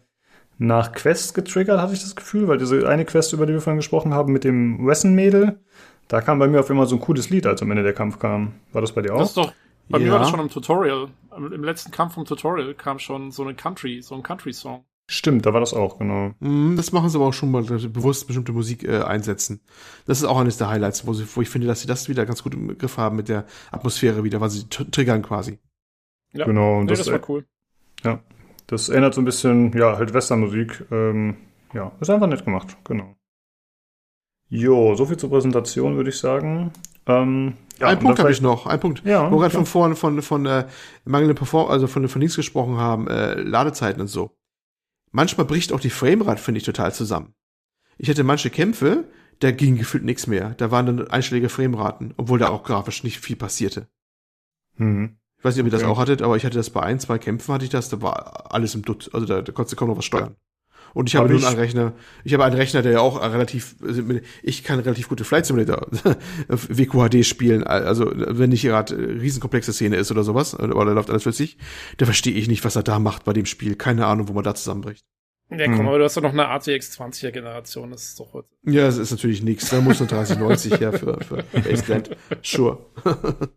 [0.57, 3.79] nach Quests getriggert, hatte ich das Gefühl, weil diese eine Quest, über die wir vorhin
[3.79, 5.59] gesprochen haben, mit dem Wesson-Mädel,
[6.07, 8.19] da kam bei mir auf immer so ein cooles Lied, als am Ende der Kampf
[8.19, 8.53] kam.
[8.71, 9.19] War das bei dir auch?
[9.19, 9.51] Das ist doch,
[9.89, 10.11] bei mir Ja.
[10.13, 11.07] war das schon im Tutorial.
[11.35, 14.85] Im letzten Kampf vom Tutorial kam schon so eine Country, so ein Country-Song.
[15.07, 16.31] Stimmt, da war das auch, genau.
[16.39, 19.61] Mhm, Das machen sie aber auch schon mal, dass sie bewusst bestimmte Musik äh, einsetzen.
[20.07, 22.25] Das ist auch eines der Highlights, wo, sie, wo ich finde, dass sie das wieder
[22.25, 25.59] ganz gut im Griff haben mit der Atmosphäre wieder, weil sie tr- triggern quasi.
[26.33, 26.45] Ja.
[26.45, 26.79] Genau.
[26.79, 27.45] Und Nee, das, das war cool.
[28.67, 30.85] Das erinnert so ein bisschen, ja, halt Westernmusik.
[30.91, 31.37] Ähm,
[31.73, 33.15] ja, ist einfach nett gemacht, genau.
[34.49, 36.71] Jo, so viel zur Präsentation, würde ich sagen.
[37.07, 39.03] Ähm, ja, ein Punkt habe ich noch, ein Punkt.
[39.03, 40.67] Ja, Wo wir gerade von vorne von, von äh,
[41.03, 44.37] mangelnden Perform also von, von Links gesprochen haben, äh, Ladezeiten und so.
[45.11, 47.33] Manchmal bricht auch die Framerate, finde ich, total zusammen.
[47.97, 49.05] Ich hatte manche Kämpfe,
[49.39, 50.55] da ging gefühlt nichts mehr.
[50.57, 53.87] Da waren dann einstellige Frameraten, obwohl da auch grafisch nicht viel passierte.
[54.77, 55.17] Mhm.
[55.45, 57.19] Ich weiß nicht, ob ihr das auch hattet, aber ich hatte das bei ein, zwei
[57.19, 59.11] Kämpfen hatte ich das, da war alles im Dutt.
[59.13, 60.35] Also da, da konntest du kaum noch was steuern.
[60.95, 61.93] Und ich habe Aber nun ich- einen Rechner,
[62.23, 64.01] ich habe einen Rechner, der ja auch relativ, also
[64.41, 65.85] ich kann relativ gute Flight Simulator
[66.47, 71.11] WQHD spielen, also wenn nicht gerade äh, riesenkomplexe Szene ist oder sowas, oder da läuft
[71.11, 71.59] alles flüssig,
[71.97, 73.75] da verstehe ich nicht, was er da macht bei dem Spiel.
[73.75, 75.05] Keine Ahnung, wo man da zusammenbricht.
[75.51, 75.87] Ja, komm, Mhm.
[75.89, 78.47] aber du hast doch noch eine RTX 20er Generation, das ist doch heute.
[78.63, 79.69] Ja, das ist natürlich nichts.
[79.69, 82.17] Da muss eine 3090 her für, für Baseland.
[82.41, 82.79] Sure.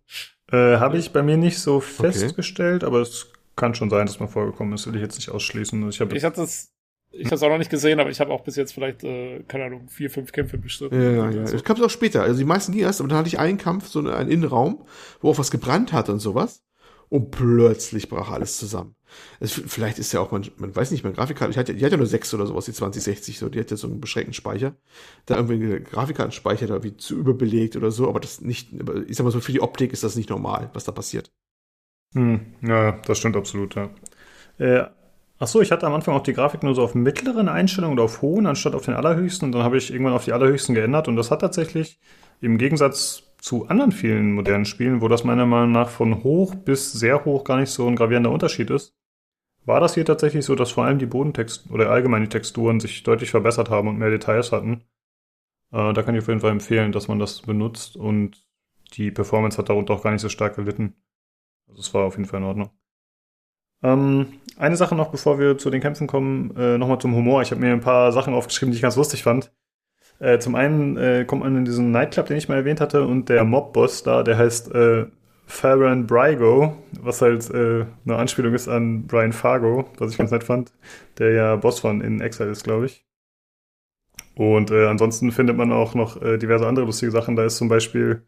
[0.50, 4.28] Äh, Habe ich bei mir nicht so festgestellt, aber es kann schon sein, dass mal
[4.28, 5.88] vorgekommen ist, will ich jetzt nicht ausschließen.
[5.90, 6.72] Ich habe Ich hatte das,
[7.10, 9.42] ich habe es auch noch nicht gesehen, aber ich habe auch bis jetzt vielleicht, äh,
[9.48, 11.00] keine Ahnung, vier, fünf Kämpfe bestritten.
[11.00, 11.46] Ja, ja.
[11.46, 11.56] so.
[11.56, 12.22] Es kam auch später.
[12.22, 14.86] Also die meisten ging erst, aber dann hatte ich einen Kampf, so einen Innenraum,
[15.20, 16.62] wo auch was gebrannt hat und sowas.
[17.10, 18.94] Und plötzlich brach alles zusammen.
[19.40, 21.92] Es, vielleicht ist ja auch, man, man weiß nicht, meine Grafikkarte, ich hatte, die hat
[21.92, 24.74] ja nur sechs oder sowas, die 2060, so, die hat ja so einen beschränkten Speicher.
[25.26, 28.70] Da irgendwie eine Grafikkartenspeicher da wie zu überbelegt oder so, aber das nicht,
[29.06, 31.30] ich sag mal so, für die Optik ist das nicht normal, was da passiert.
[32.14, 33.90] Hm, ja, das stimmt absolut, ja.
[34.58, 34.86] Äh,
[35.38, 38.04] ach so, ich hatte am Anfang auch die Grafik nur so auf mittleren Einstellungen oder
[38.04, 39.46] auf hohen, anstatt auf den allerhöchsten.
[39.46, 41.08] Und dann habe ich irgendwann auf die allerhöchsten geändert.
[41.08, 41.98] Und das hat tatsächlich
[42.40, 46.92] im Gegensatz zu anderen vielen modernen Spielen, wo das meiner Meinung nach von hoch bis
[46.92, 48.96] sehr hoch gar nicht so ein gravierender Unterschied ist,
[49.68, 53.02] war das hier tatsächlich so, dass vor allem die Bodentexturen oder allgemein die Texturen sich
[53.04, 54.82] deutlich verbessert haben und mehr Details hatten.
[55.72, 58.44] Äh, da kann ich auf jeden Fall empfehlen, dass man das benutzt und
[58.94, 60.94] die Performance hat darunter auch gar nicht so stark gelitten.
[61.68, 62.70] Also es war auf jeden Fall in Ordnung.
[63.82, 67.42] Ähm, eine Sache noch, bevor wir zu den Kämpfen kommen, äh, nochmal zum Humor.
[67.42, 69.52] Ich habe mir ein paar Sachen aufgeschrieben, die ich ganz lustig fand.
[70.18, 73.28] Äh, zum einen äh, kommt man in diesen Nightclub, den ich mal erwähnt hatte, und
[73.28, 75.06] der Mob-Boss da, der heißt äh,
[75.48, 80.44] Farron Brygo, was halt äh, eine Anspielung ist an Brian Fargo, was ich ganz nett
[80.44, 80.72] fand,
[81.16, 83.06] der ja Boss von In Exile ist, glaube ich.
[84.34, 87.34] Und äh, ansonsten findet man auch noch äh, diverse andere lustige Sachen.
[87.34, 88.26] Da ist zum Beispiel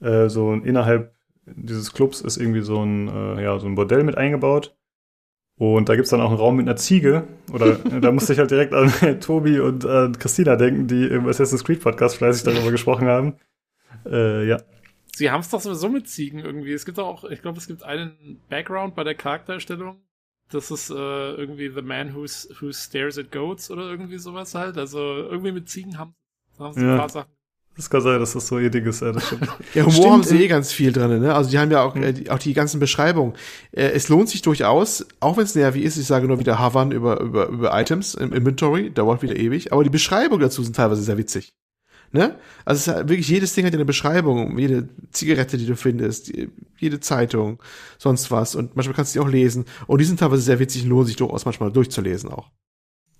[0.00, 4.02] äh, so ein, innerhalb dieses Clubs ist irgendwie so ein, äh, ja, so ein Bordell
[4.02, 4.74] mit eingebaut.
[5.58, 7.24] Und da gibt's dann auch einen Raum mit einer Ziege.
[7.52, 11.62] Oder da musste ich halt direkt an Tobi und an Christina denken, die im Assassin's
[11.62, 13.34] Creed Podcast fleißig darüber gesprochen haben.
[14.06, 14.58] Äh, ja.
[15.18, 16.72] Sie haben es doch sowieso mit Ziegen irgendwie.
[16.72, 20.00] Es gibt auch, ich glaube, es gibt einen Background bei der Charakterstellung.
[20.50, 22.22] Das ist äh, irgendwie The Man who,
[22.60, 24.78] who Stares at Goats oder irgendwie sowas halt.
[24.78, 26.14] Also irgendwie mit Ziegen haben,
[26.58, 26.92] haben sie Ja.
[26.92, 27.32] ein paar Sachen.
[27.74, 29.12] Das kann sein, dass das so ihr Ding ist, ja.
[29.74, 31.34] Ja, Humor Stimmt, haben sie eh ganz viel drin, ne?
[31.34, 33.34] Also die haben ja auch, äh, die, auch die ganzen Beschreibungen.
[33.72, 36.92] Äh, es lohnt sich durchaus, auch wenn es nervig ist, ich sage nur wieder Havern
[36.92, 41.02] über, über, über Items im Inventory, dauert wieder ewig, aber die Beschreibungen dazu sind teilweise
[41.02, 41.52] sehr witzig.
[42.12, 42.38] Ne?
[42.64, 46.32] Also halt wirklich jedes Ding hat eine Beschreibung, jede Zigarette, die du findest,
[46.78, 47.62] jede Zeitung,
[47.98, 48.54] sonst was.
[48.54, 49.66] Und manchmal kannst du die auch lesen.
[49.86, 52.50] Und die sind teilweise sehr witzig und lohnt sich durchaus manchmal durchzulesen auch.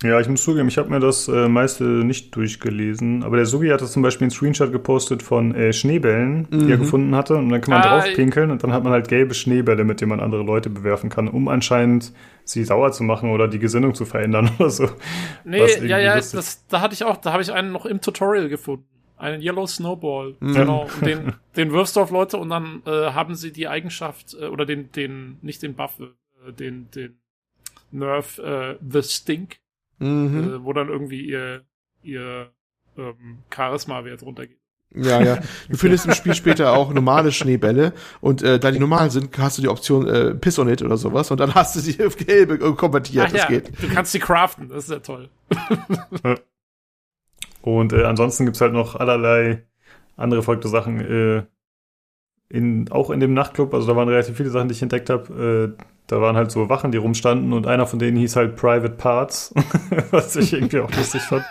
[0.01, 3.69] Ja, ich muss zugeben, ich habe mir das äh, meiste nicht durchgelesen, aber der Sugi
[3.71, 6.83] hatte zum Beispiel einen Screenshot gepostet von äh, Schneebällen, die er Mhm.
[6.83, 9.83] gefunden hatte, und dann kann man Ah, draufpinkeln und dann hat man halt gelbe Schneebälle,
[9.83, 12.13] mit denen man andere Leute bewerfen kann, um anscheinend
[12.45, 14.89] sie sauer zu machen oder die Gesinnung zu verändern oder so.
[15.45, 18.49] Nee, ja, ja, das, da hatte ich auch, da habe ich einen noch im Tutorial
[18.49, 18.85] gefunden.
[19.17, 20.37] Einen Yellow Snowball.
[20.39, 20.53] Mhm.
[20.53, 20.83] Genau.
[20.95, 24.47] Und den, den wirfst du auf Leute und dann äh, haben sie die Eigenschaft, äh,
[24.47, 27.19] oder den, den, nicht den Buff, äh, den, den
[27.91, 29.57] Nerf, äh, The Stink,
[29.99, 30.45] Mhm.
[30.45, 31.63] äh, wo dann irgendwie ihr,
[32.03, 32.51] ihr
[32.97, 34.59] ähm, Charisma-Wert runtergeht.
[34.95, 35.39] Ja, ja.
[35.69, 39.59] Du findest im Spiel später auch normale Schneebälle und äh, da die normal sind, hast
[39.59, 42.17] du die Option äh, Piss on it oder sowas und dann hast du sie auf
[42.27, 43.27] gelbe äh, konvertiert.
[43.29, 43.83] Ach das ja, geht.
[43.83, 45.29] du kannst die craften, das ist ja toll.
[47.61, 49.67] Und äh, ansonsten gibt's halt noch allerlei
[50.17, 51.43] andere verrückte Sachen, äh,
[52.51, 55.75] in, auch in dem Nachtclub, also da waren relativ viele Sachen, die ich entdeckt habe.
[55.79, 58.95] Äh, da waren halt so Wachen, die rumstanden und einer von denen hieß halt Private
[58.95, 59.55] Parts,
[60.11, 61.45] was ich irgendwie auch lustig fand.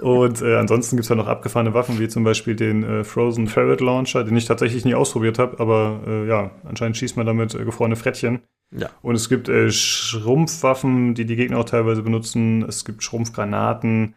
[0.00, 3.82] Und äh, ansonsten gibt's halt noch abgefahrene Waffen, wie zum Beispiel den äh, Frozen Ferret
[3.82, 7.62] Launcher, den ich tatsächlich nie ausprobiert habe, aber äh, ja, anscheinend schießt man damit äh,
[7.62, 8.40] gefrorene Frettchen.
[8.74, 8.88] Ja.
[9.02, 12.64] Und es gibt äh, Schrumpfwaffen, die die Gegner auch teilweise benutzen.
[12.66, 14.14] Es gibt Schrumpfgranaten.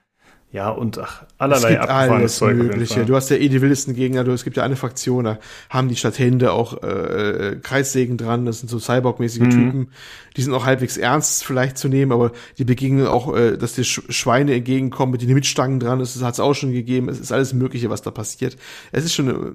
[0.49, 2.55] Ja, und ach, Es allerlei gibt abgefahrenes alles Zeug.
[2.55, 3.05] Mögliche.
[3.05, 4.23] Du hast ja eh die wildesten Gegner.
[4.23, 8.15] Du, es gibt ja eine Fraktion, da haben die statt Hände auch äh, äh, Kreissägen
[8.17, 8.45] dran.
[8.45, 9.49] Das sind so Cyborg-mäßige Mhm.
[9.49, 9.91] Typen.
[10.37, 13.83] Die sind auch halbwegs ernst vielleicht zu nehmen, aber die begegnen auch, äh, dass dir
[13.83, 15.99] Sch Schweine entgegenkommen mit den Stangen dran.
[15.99, 17.09] Das hat es auch schon gegeben.
[17.09, 18.55] Es ist alles Mögliche, was da passiert.
[18.93, 19.53] Es ist schon äh,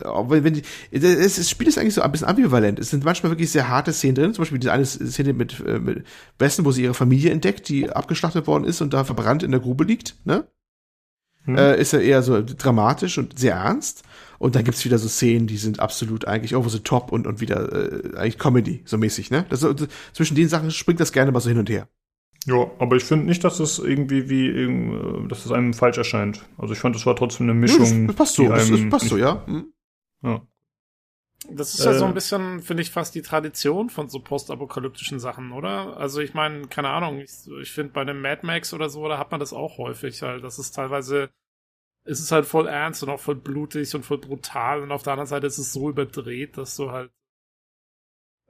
[0.00, 2.78] wenn, es, das Spiel ist eigentlich so ein bisschen ambivalent.
[2.78, 4.34] Es sind manchmal wirklich sehr harte Szenen drin.
[4.34, 6.04] Zum Beispiel diese eine Szene mit, äh, mit
[6.38, 9.60] Besten, wo sie ihre Familie entdeckt, die abgeschlachtet worden ist und da verbrannt in der
[9.60, 10.16] Grube liegt.
[10.24, 10.46] Ne?
[11.44, 11.56] Hm.
[11.56, 14.02] Äh, ist ja eher so dramatisch und sehr ernst.
[14.38, 17.40] Und dann gibt's wieder so Szenen, die sind absolut eigentlich over the top und, und
[17.40, 19.30] wieder äh, eigentlich Comedy, so mäßig.
[19.30, 19.44] Ne?
[19.50, 21.88] Das, das, zwischen den Sachen springt das gerne mal so hin und her.
[22.46, 26.42] Ja, aber ich finde nicht, dass es irgendwie wie, äh, dass es einem falsch erscheint.
[26.56, 28.06] Also ich fand, es war trotzdem eine Ja, Mischung.
[28.06, 29.44] das, das passt so, das, das passt so, ja.
[29.46, 29.66] Hm.
[30.22, 30.46] Ja.
[31.48, 32.08] Das ist ja so Äh.
[32.08, 35.96] ein bisschen, finde ich, fast die Tradition von so postapokalyptischen Sachen, oder?
[35.96, 37.32] Also ich meine, keine Ahnung, ich,
[37.62, 40.44] ich finde bei einem Mad Max oder so, da hat man das auch häufig halt.
[40.44, 41.30] Das ist teilweise,
[42.04, 45.14] es ist halt voll ernst und auch voll blutig und voll brutal und auf der
[45.14, 47.10] anderen Seite ist es so überdreht, dass du halt,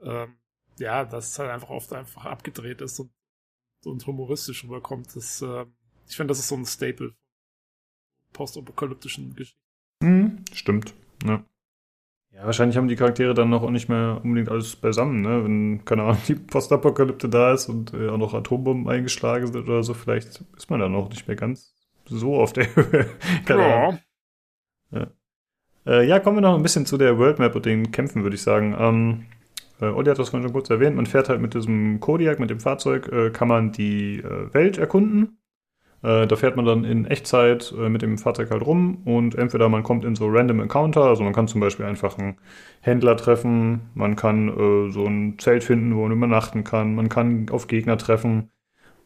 [0.01, 0.37] ähm,
[0.77, 3.11] ja, dass es halt einfach oft einfach abgedreht ist und,
[3.85, 5.15] und humoristisch rüberkommt.
[5.15, 5.73] Das, ähm,
[6.09, 7.15] ich finde, das ist so ein Staple
[8.33, 9.59] postapokalyptischen Geschichten.
[10.03, 10.93] Hm, stimmt.
[11.23, 11.45] Ja.
[12.33, 15.43] Ja, wahrscheinlich haben die Charaktere dann noch auch nicht mehr unbedingt alles beisammen, ne?
[15.43, 19.83] Wenn, keine Ahnung, die Postapokalypte da ist und äh, auch noch Atombomben eingeschlagen sind oder
[19.83, 21.73] so, vielleicht ist man dann auch nicht mehr ganz
[22.05, 23.07] so auf der Höhe.
[23.45, 23.99] keine Ahnung.
[25.85, 28.35] Äh, ja, kommen wir noch ein bisschen zu der World Map und den Kämpfen, würde
[28.35, 28.75] ich sagen.
[28.77, 29.25] Ähm,
[29.79, 30.95] äh, Olli hat das vorhin schon kurz erwähnt.
[30.95, 34.77] Man fährt halt mit diesem Kodiak, mit dem Fahrzeug, äh, kann man die äh, Welt
[34.77, 35.40] erkunden.
[36.03, 39.69] Äh, da fährt man dann in Echtzeit äh, mit dem Fahrzeug halt rum und entweder
[39.69, 42.37] man kommt in so random Encounter, also man kann zum Beispiel einfach einen
[42.81, 47.47] Händler treffen, man kann äh, so ein Zelt finden, wo man übernachten kann, man kann
[47.51, 48.49] auf Gegner treffen,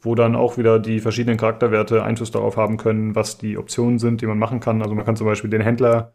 [0.01, 4.21] wo dann auch wieder die verschiedenen Charakterwerte Einfluss darauf haben können, was die Optionen sind,
[4.21, 4.81] die man machen kann.
[4.81, 6.13] Also man kann zum Beispiel den Händler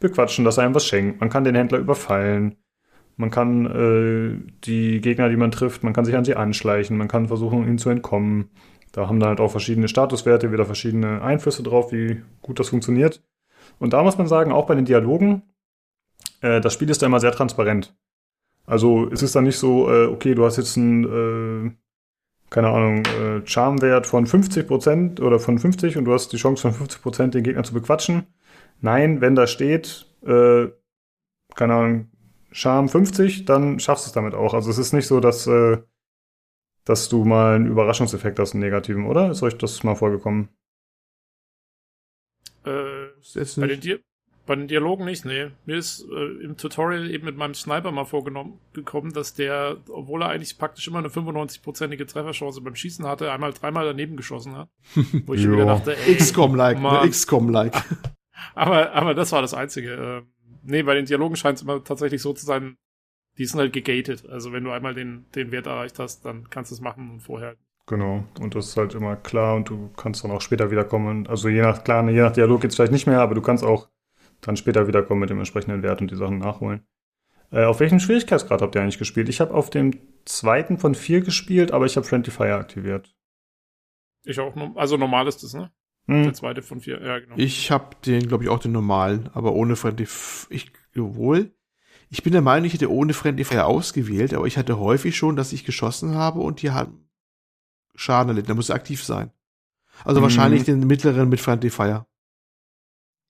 [0.00, 2.56] bequatschen, dass er einem was schenkt, man kann den Händler überfallen,
[3.16, 7.28] man kann die Gegner, die man trifft, man kann sich an sie anschleichen, man kann
[7.28, 8.50] versuchen, ihnen zu entkommen.
[8.94, 13.24] Da haben da halt auch verschiedene Statuswerte, wieder verschiedene Einflüsse drauf, wie gut das funktioniert.
[13.80, 15.42] Und da muss man sagen, auch bei den Dialogen,
[16.42, 17.96] äh, das Spiel ist da immer sehr transparent.
[18.66, 21.70] Also es ist dann nicht so, äh, okay, du hast jetzt einen, äh,
[22.50, 26.72] keine Ahnung, äh, Charmwert von 50% oder von 50 und du hast die Chance von
[26.72, 28.28] 50% den Gegner zu bequatschen.
[28.80, 30.68] Nein, wenn da steht, äh,
[31.56, 32.10] keine Ahnung,
[32.52, 34.54] Charme 50, dann schaffst du es damit auch.
[34.54, 35.78] Also es ist nicht so, dass äh,
[36.84, 39.30] dass du mal einen Überraschungseffekt hast, einen negativen, oder?
[39.30, 40.48] Ist euch das mal vorgekommen?
[42.64, 43.08] Äh,
[43.56, 43.98] bei, den Di
[44.46, 45.50] bei den Dialogen nicht, nee.
[45.64, 50.22] Mir ist äh, im Tutorial eben mit meinem Sniper mal vorgenommen gekommen, dass der, obwohl
[50.22, 54.68] er eigentlich praktisch immer eine 95-prozentige Trefferchance beim Schießen hatte, einmal dreimal daneben geschossen hat.
[55.26, 57.08] Wo ich wieder dachte, ey, XCOM-like, ne?
[57.08, 57.74] XCOM-like.
[58.54, 59.92] aber, aber das war das Einzige.
[59.92, 60.22] Äh,
[60.62, 62.76] nee, bei den Dialogen scheint es immer tatsächlich so zu sein,
[63.38, 64.28] die sind halt gegated.
[64.28, 67.20] Also wenn du einmal den, den Wert erreicht hast, dann kannst du es machen und
[67.20, 67.56] vorher.
[67.86, 71.26] Genau, und das ist halt immer klar und du kannst dann auch später wiederkommen.
[71.26, 73.62] Also je nach, klar, je nach Dialog geht es vielleicht nicht mehr, aber du kannst
[73.62, 73.88] auch
[74.40, 76.86] dann später wiederkommen mit dem entsprechenden Wert und die Sachen nachholen.
[77.50, 79.28] Äh, auf welchem Schwierigkeitsgrad habt ihr eigentlich gespielt?
[79.28, 83.14] Ich habe auf dem zweiten von vier gespielt, aber ich habe Friendly Fire aktiviert.
[84.24, 85.70] Ich auch, also normal ist das, ne?
[86.06, 86.24] Hm.
[86.24, 87.34] Der zweite von vier, ja, genau.
[87.36, 91.54] Ich habe den, glaube ich, auch den normalen, aber ohne Friendly, F ich, wohl.
[92.14, 95.34] Ich bin der Meinung, ich hätte ohne Friendly Fire ausgewählt, aber ich hatte häufig schon,
[95.34, 97.08] dass ich geschossen habe und die haben
[97.96, 98.46] Schaden erlitten.
[98.46, 99.32] Da muss aktiv sein.
[100.04, 100.22] Also mhm.
[100.22, 102.06] wahrscheinlich den mittleren mit Friendly Fire.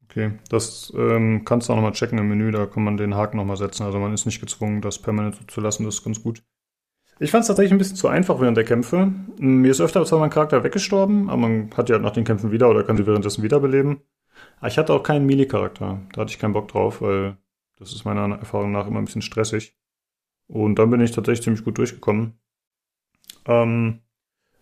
[0.04, 3.38] Okay, das ähm, kannst du auch nochmal checken im Menü, da kann man den Haken
[3.38, 3.84] nochmal setzen.
[3.84, 6.42] Also man ist nicht gezwungen, das permanent zu lassen, das ist ganz gut.
[7.20, 9.10] Ich fand es tatsächlich ein bisschen zu einfach während der Kämpfe.
[9.38, 12.68] Mir ist öfter zwar mein Charakter weggestorben, aber man hat ja nach den Kämpfen wieder
[12.68, 14.02] oder kann sie währenddessen wiederbeleben.
[14.58, 16.02] Aber ich hatte auch keinen Melee-Charakter.
[16.12, 17.38] Da hatte ich keinen Bock drauf, weil
[17.76, 19.76] das ist meiner Erfahrung nach immer ein bisschen stressig.
[20.46, 22.38] Und dann bin ich tatsächlich ziemlich gut durchgekommen.
[23.46, 24.00] Ähm,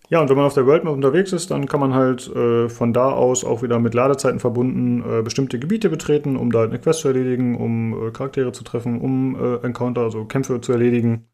[0.08, 2.68] ja, und wenn man auf der World Map unterwegs ist, dann kann man halt äh,
[2.68, 6.70] von da aus auch wieder mit Ladezeiten verbunden äh, bestimmte Gebiete betreten, um da halt
[6.70, 10.72] eine Quest zu erledigen, um äh, Charaktere zu treffen, um äh, Encounter, also Kämpfe zu
[10.72, 11.28] erledigen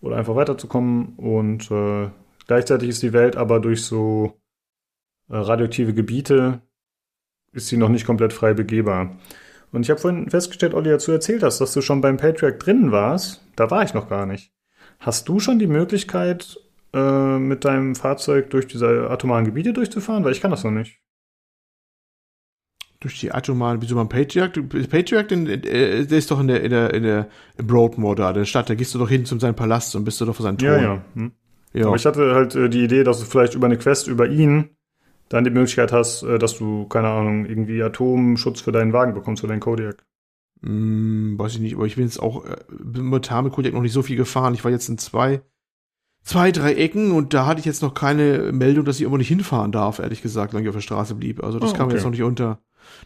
[0.00, 1.14] oder einfach weiterzukommen.
[1.16, 2.10] Und äh,
[2.46, 4.40] gleichzeitig ist die Welt aber durch so
[5.30, 6.60] äh, radioaktive Gebiete
[7.52, 9.16] ist sie noch nicht komplett frei begehbar.
[9.72, 12.90] Und ich habe vorhin festgestellt, Olli, du erzählt hast, dass du schon beim Patriarch drinnen
[12.92, 14.52] warst, da war ich noch gar nicht.
[15.00, 16.58] Hast du schon die Möglichkeit,
[16.94, 20.24] äh, mit deinem Fahrzeug durch diese atomaren Gebiete durchzufahren?
[20.24, 20.98] Weil ich kann das noch nicht.
[23.00, 24.52] Durch die atomaren, wieso beim Patriarch?
[24.90, 28.68] Patriarch, der, der ist doch in der, in der, in der Broadmoor da, der Stadt,
[28.70, 30.68] da gehst du doch hin zu seinem Palast und bist du doch vor seinem Thron.
[30.68, 31.02] Ja, ja.
[31.14, 31.32] Hm.
[31.74, 31.86] ja.
[31.86, 34.70] Aber ich hatte halt äh, die Idee, dass du vielleicht über eine Quest über ihn
[35.28, 39.40] dann die Möglichkeit hast, äh, dass du, keine Ahnung, irgendwie Atomschutz für deinen Wagen bekommst,
[39.40, 40.04] für deinen Kodiak.
[40.62, 43.92] Hm, weiß ich nicht, aber ich bin jetzt auch äh, momentan mit Kodiak noch nicht
[43.92, 44.54] so viel gefahren.
[44.54, 45.42] Ich war jetzt in zwei,
[46.22, 49.28] zwei, drei Ecken und da hatte ich jetzt noch keine Meldung, dass ich irgendwo nicht
[49.28, 51.44] hinfahren darf, ehrlich gesagt, solange ich auf der Straße blieb.
[51.44, 51.96] Also das oh, kam okay.
[51.96, 52.58] jetzt noch nicht unter.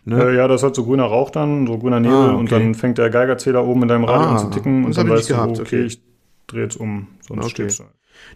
[0.05, 0.23] Ne?
[0.23, 2.36] Äh, ja, das hat so grüner Rauch dann, so grüner Nebel ah, okay.
[2.36, 5.09] und dann fängt der Geigerzähler oben in deinem Radio ah, an zu ticken und dann
[5.09, 6.02] weißt du, okay, okay, ich
[6.47, 7.67] drehe jetzt um, sonst okay.
[7.67, 7.84] du.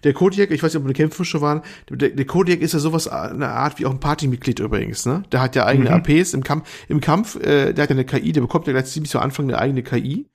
[0.04, 2.78] Der Kodiak, ich weiß nicht, ob wir Kämpfe schon waren, der, der Kodiak ist ja
[2.78, 5.22] sowas, eine Art wie auch ein Partymitglied übrigens, ne?
[5.32, 5.96] Der hat ja eigene mhm.
[5.96, 8.86] APs im Kampf, im Kampf, äh, der hat ja eine KI, der bekommt ja gleich
[8.86, 10.28] ziemlich zu Anfang eine eigene KI.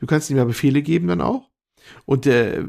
[0.00, 1.48] Du kannst ihm ja Befehle geben dann auch.
[2.04, 2.68] Und der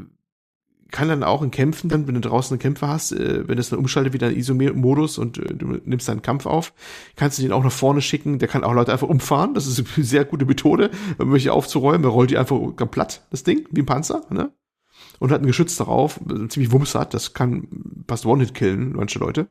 [0.90, 3.70] kann dann auch in Kämpfen dann, wenn du draußen einen Kämpfer hast, äh, wenn das
[3.70, 6.72] dann umschaltet wieder in ISO-Modus und äh, du nimmst deinen Kampf auf,
[7.16, 9.78] kannst du den auch nach vorne schicken, der kann auch Leute einfach umfahren, das ist
[9.78, 12.58] eine sehr gute Methode, um welche aufzuräumen, er rollt die einfach
[12.90, 14.52] platt, das Ding, wie ein Panzer, ne?
[15.20, 16.18] Und hat ein Geschütz darauf,
[16.48, 17.68] ziemlich Wumms hat, das kann
[18.08, 19.48] fast One-Hit killen, manche Leute.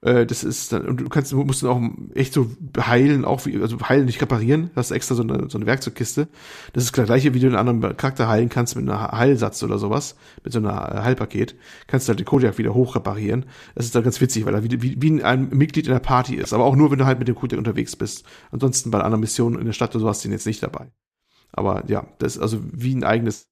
[0.00, 1.82] Äh, das ist dann, und du kannst, musst dann auch
[2.14, 2.48] echt so
[2.78, 6.28] heilen, auch wie, also heilen, nicht reparieren, hast extra so eine, so eine Werkzeugkiste.
[6.72, 9.78] Das ist das gleiche, wie du einen anderen Charakter heilen kannst mit einem Heilsatz oder
[9.78, 11.56] sowas, mit so einer Heilpaket,
[11.88, 13.46] kannst du halt den Kodiak wieder hoch reparieren.
[13.74, 16.36] Das ist dann ganz witzig, weil er wie, wie, wie ein Mitglied in der Party
[16.36, 18.24] ist, aber auch nur, wenn du halt mit dem Kodiak unterwegs bist.
[18.52, 20.92] Ansonsten bei anderen Missionen in der Stadt oder so hast du ihn jetzt nicht dabei.
[21.50, 23.47] Aber ja, das ist also wie ein eigenes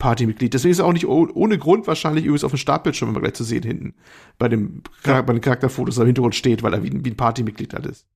[0.00, 0.52] Partymitglied.
[0.52, 3.44] Deswegen ist er auch nicht ohne Grund wahrscheinlich übrigens auf dem Startbildschirm immer gleich zu
[3.44, 3.94] sehen hinten.
[4.38, 7.86] Bei dem bei den Charakterfotos im Hintergrund steht, weil er wie, wie ein Partymitglied halt
[7.86, 8.06] ist.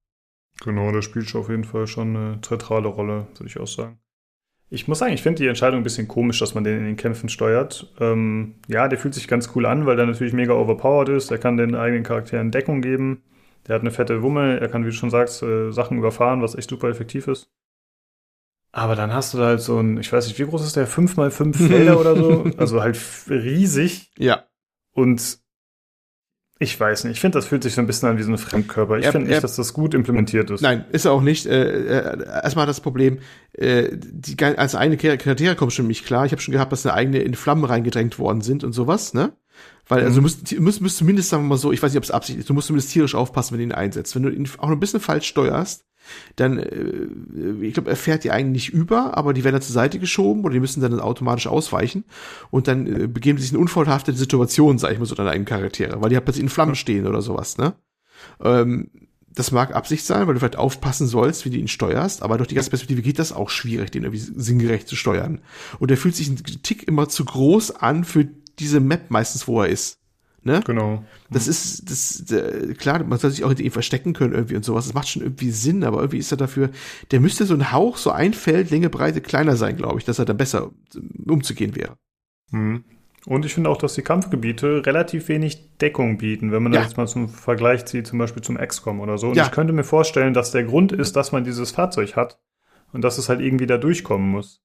[0.63, 3.99] Genau, der spielt schon auf jeden Fall schon eine zentrale Rolle, würde ich auch sagen.
[4.71, 6.97] Ich muss sagen, ich finde die Entscheidung ein bisschen komisch, dass man den in den
[6.97, 7.93] Kämpfen steuert.
[8.01, 11.31] Ähm, ja, der fühlt sich ganz cool an, weil der natürlich mega overpowered ist.
[11.31, 13.23] Er kann den eigenen Charakteren Deckung geben.
[13.69, 14.59] Der hat eine fette Wumme.
[14.59, 17.47] Er kann, wie du schon sagst, äh, Sachen überfahren, was echt super effektiv ist.
[18.77, 20.89] Aber dann hast du da halt so ein, ich weiß nicht, wie groß ist der?
[20.89, 22.45] Fünf mal fünf Felder oder so?
[22.57, 24.11] Also halt riesig.
[24.19, 24.47] Ja.
[24.91, 25.39] Und
[26.59, 28.39] ich weiß nicht, ich finde, das fühlt sich so ein bisschen an wie so ein
[28.39, 28.99] Fremdkörper.
[28.99, 30.61] Ich finde nicht, dass das gut implementiert ist.
[30.61, 31.47] Nein, ist er auch nicht.
[31.47, 33.21] Äh, äh, erstmal das Problem,
[33.53, 36.27] äh, die als eine Charaktere kommt schon nicht klar.
[36.27, 39.37] Ich habe schon gehabt, dass eine eigene in Flammen reingedrängt worden sind und sowas, ne?
[39.87, 41.99] Weil also du musst, du musst, musst zumindest, sagen wir mal so, ich weiß nicht,
[41.99, 44.17] ob es Absicht ist, du musst zumindest tierisch aufpassen, wenn du ihn einsetzt.
[44.17, 45.85] Wenn du ihn auch ein bisschen falsch steuerst,
[46.37, 47.09] dann, äh,
[47.63, 50.45] ich glaube, er fährt die eigentlich nicht über, aber die werden dann zur Seite geschoben
[50.45, 52.05] oder die müssen dann automatisch ausweichen
[52.51, 55.47] und dann äh, begeben sie sich in unvorteilhafte Situationen, sag ich mal so, deine eigenen
[55.47, 57.75] Charaktere, weil die halt plötzlich in Flammen stehen oder sowas, ne?
[58.41, 58.91] Ähm,
[59.35, 62.49] das mag Absicht sein, weil du vielleicht aufpassen sollst, wie du ihn steuerst, aber durch
[62.49, 65.41] die ganze Perspektive geht das auch schwierig, den irgendwie sinngerecht zu steuern.
[65.81, 69.63] Und er fühlt sich ein Tick immer zu groß an für diese Map meistens, wo
[69.63, 69.99] er ist.
[70.45, 70.61] Ne?
[70.67, 71.03] Genau.
[71.31, 74.65] Das ist, das, äh, klar, man soll sich auch hinter ihm verstecken können irgendwie und
[74.65, 74.85] sowas.
[74.85, 76.71] Das macht schon irgendwie Sinn, aber irgendwie ist er dafür,
[77.11, 80.19] der müsste so ein Hauch, so ein Feld, Länge, Breite kleiner sein, glaube ich, dass
[80.19, 80.71] er dann besser
[81.27, 81.97] umzugehen wäre.
[82.51, 82.85] Mhm.
[83.27, 86.81] Und ich finde auch, dass die Kampfgebiete relativ wenig Deckung bieten, wenn man Ja.
[86.81, 89.29] das jetzt mal zum Vergleich zieht, zum Beispiel zum XCOM oder so.
[89.29, 89.47] Und Ja.
[89.47, 92.39] ich könnte mir vorstellen, dass der Grund ist, dass man dieses Fahrzeug hat
[92.93, 94.61] und dass es halt irgendwie da durchkommen muss.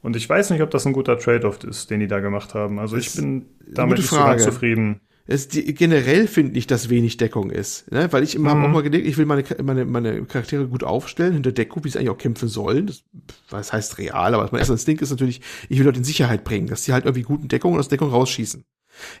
[0.00, 2.78] Und ich weiß nicht, ob das ein guter Trade-off ist, den die da gemacht haben.
[2.78, 5.00] Also ich bin damit nicht so ganz zufrieden.
[5.26, 8.12] Es, die, generell finde ich, dass wenig Deckung ist, ne?
[8.12, 8.64] weil ich immer hab Mhm.
[8.66, 11.98] auch mal gedacht, ich will meine, meine, meine Charaktere gut aufstellen, hinter Deckung, wie sie
[11.98, 12.86] eigentlich auch kämpfen sollen.
[12.88, 13.04] Das,
[13.48, 16.66] das heißt real, aber mein erster Instinkt ist natürlich, ich will Leute in Sicherheit bringen,
[16.66, 18.64] dass die halt irgendwie guten Deckung und aus Deckung rausschießen.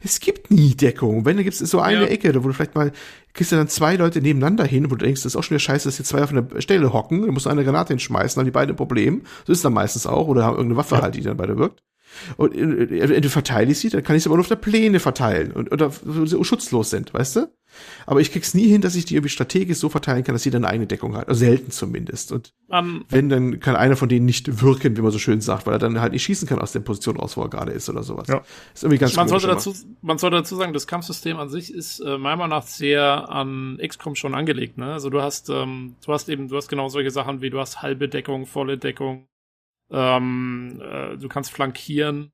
[0.04, 1.24] Es gibt nie Deckung.
[1.24, 2.06] Wenn, da gibt es so eine Ja.
[2.06, 2.92] Ecke, da wo du vielleicht mal,
[3.32, 5.60] kriegst du dann zwei Leute nebeneinander hin, wo du denkst, das ist auch schon wieder
[5.64, 8.42] scheiße, dass hier zwei auf einer Stelle hocken, da musst du eine Granate hinschmeißen, dann
[8.42, 9.22] haben die beiden ein Problem.
[9.46, 11.82] So ist es dann meistens auch, oder haben irgendeine Waffe halt, die dann beide wirkt.
[12.36, 15.00] Und äh, entweder verteile ich sie, dann kann ich sie aber nur auf der Pläne
[15.00, 17.48] verteilen und oder sie schutzlos sind, weißt du?
[18.06, 20.58] Aber ich krieg's nie hin, dass ich die irgendwie strategisch so verteilen kann, dass jeder
[20.58, 21.28] eine eigene Deckung hat.
[21.28, 22.32] Also selten zumindest.
[22.32, 25.66] Und An, wenn, dann kann einer von denen nicht wirken, wie man so schön sagt,
[25.66, 27.88] weil er dann halt nicht schießen kann aus der Position raus, wo er gerade ist
[27.88, 28.28] oder sowas.
[28.28, 28.42] Ja.
[28.72, 29.54] Ist irgendwie ganz man sollte immer.
[29.54, 33.30] dazu, man sollte dazu sagen, das Kampfsystem an sich ist äh, meiner Meinung nach sehr
[33.30, 34.78] an XCOM schon angelegt.
[34.78, 34.92] Ne?
[34.92, 37.82] Also du hast, ähm, du hast eben, du hast genau solche Sachen wie du hast
[37.82, 39.26] halbe Deckung, volle Deckung,
[39.90, 42.30] ähm, äh, du kannst flankieren.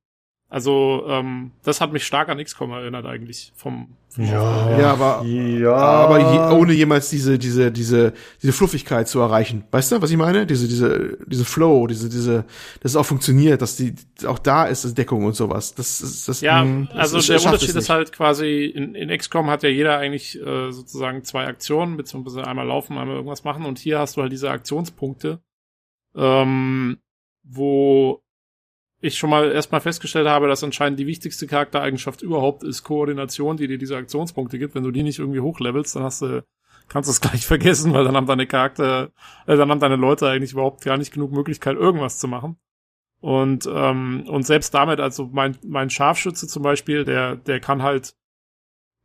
[0.53, 4.81] Also ähm, das hat mich stark an XCOM erinnert eigentlich vom, vom Aufbau.
[4.81, 9.63] Ja, aber- ja, Aber je, ohne jemals diese, diese, diese, diese Fluffigkeit zu erreichen.
[9.71, 10.47] Weißt du, was ich meine?
[10.47, 12.47] Diese, diese, diese Flow, diese, diese,
[12.81, 13.95] dass es auch funktioniert, dass die
[14.27, 15.73] auch da ist, das Deckung und sowas.
[15.77, 18.97] Das ist, das, Ja, mh, also das- der das schafft Unterschied ist halt quasi, in,
[18.97, 23.45] in XCOM hat ja jeder eigentlich äh, sozusagen zwei Aktionen, beziehungsweise einmal laufen, einmal irgendwas
[23.45, 25.39] machen und hier hast du halt diese Aktionspunkte,
[26.17, 26.99] ähm,
[27.51, 28.23] wo
[29.01, 33.67] ich schon mal erstmal festgestellt habe, dass anscheinend die wichtigste Charaktereigenschaft überhaupt ist Koordination, die
[33.67, 34.75] dir diese Aktionspunkte gibt.
[34.75, 36.45] Wenn du die nicht irgendwie hochlevelst, dann hast du,
[36.89, 39.11] kannst du es gleich vergessen, weil dann haben deine Charakter,
[39.47, 42.57] äh, dann haben deine Leute eigentlich überhaupt gar nicht genug Möglichkeit, irgendwas zu machen.
[43.21, 48.15] Und, ähm, und selbst damit, also mein, mein Scharfschütze zum Beispiel, der, der kann halt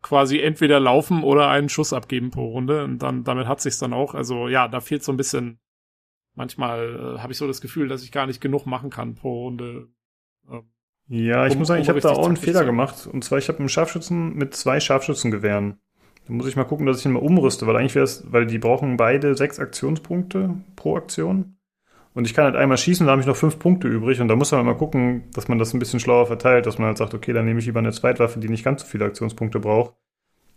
[0.02, 2.84] quasi entweder laufen oder einen Schuss abgeben pro Runde.
[2.84, 4.14] Und dann, damit hat sich's dann auch.
[4.14, 5.60] Also ja, da fehlt so ein bisschen,
[6.36, 9.46] manchmal äh, habe ich so das Gefühl, dass ich gar nicht genug machen kann pro
[9.46, 9.88] Runde.
[10.52, 10.62] Ähm,
[11.08, 13.08] Ja, ich Um- muss sagen, um ich habe da auch einen Fehler zu- gemacht.
[13.12, 15.80] Und zwar, ich habe einen Scharfschützen mit zwei Scharfschützengewehren.
[16.28, 18.48] Da muss ich mal gucken, dass ich ihn mal umrüste, weil eigentlich wäre es, weil
[18.48, 21.58] die brauchen beide sechs Aktionspunkte pro Aktion.
[22.16, 24.20] Und ich kann halt einmal schießen, da habe ich noch fünf Punkte übrig.
[24.22, 26.88] Und da muss man mal gucken, dass man das ein bisschen schlauer verteilt, dass man
[26.88, 29.60] halt sagt, okay, dann nehme ich lieber eine Zweitwaffe, die nicht ganz so viele Aktionspunkte
[29.60, 29.94] braucht,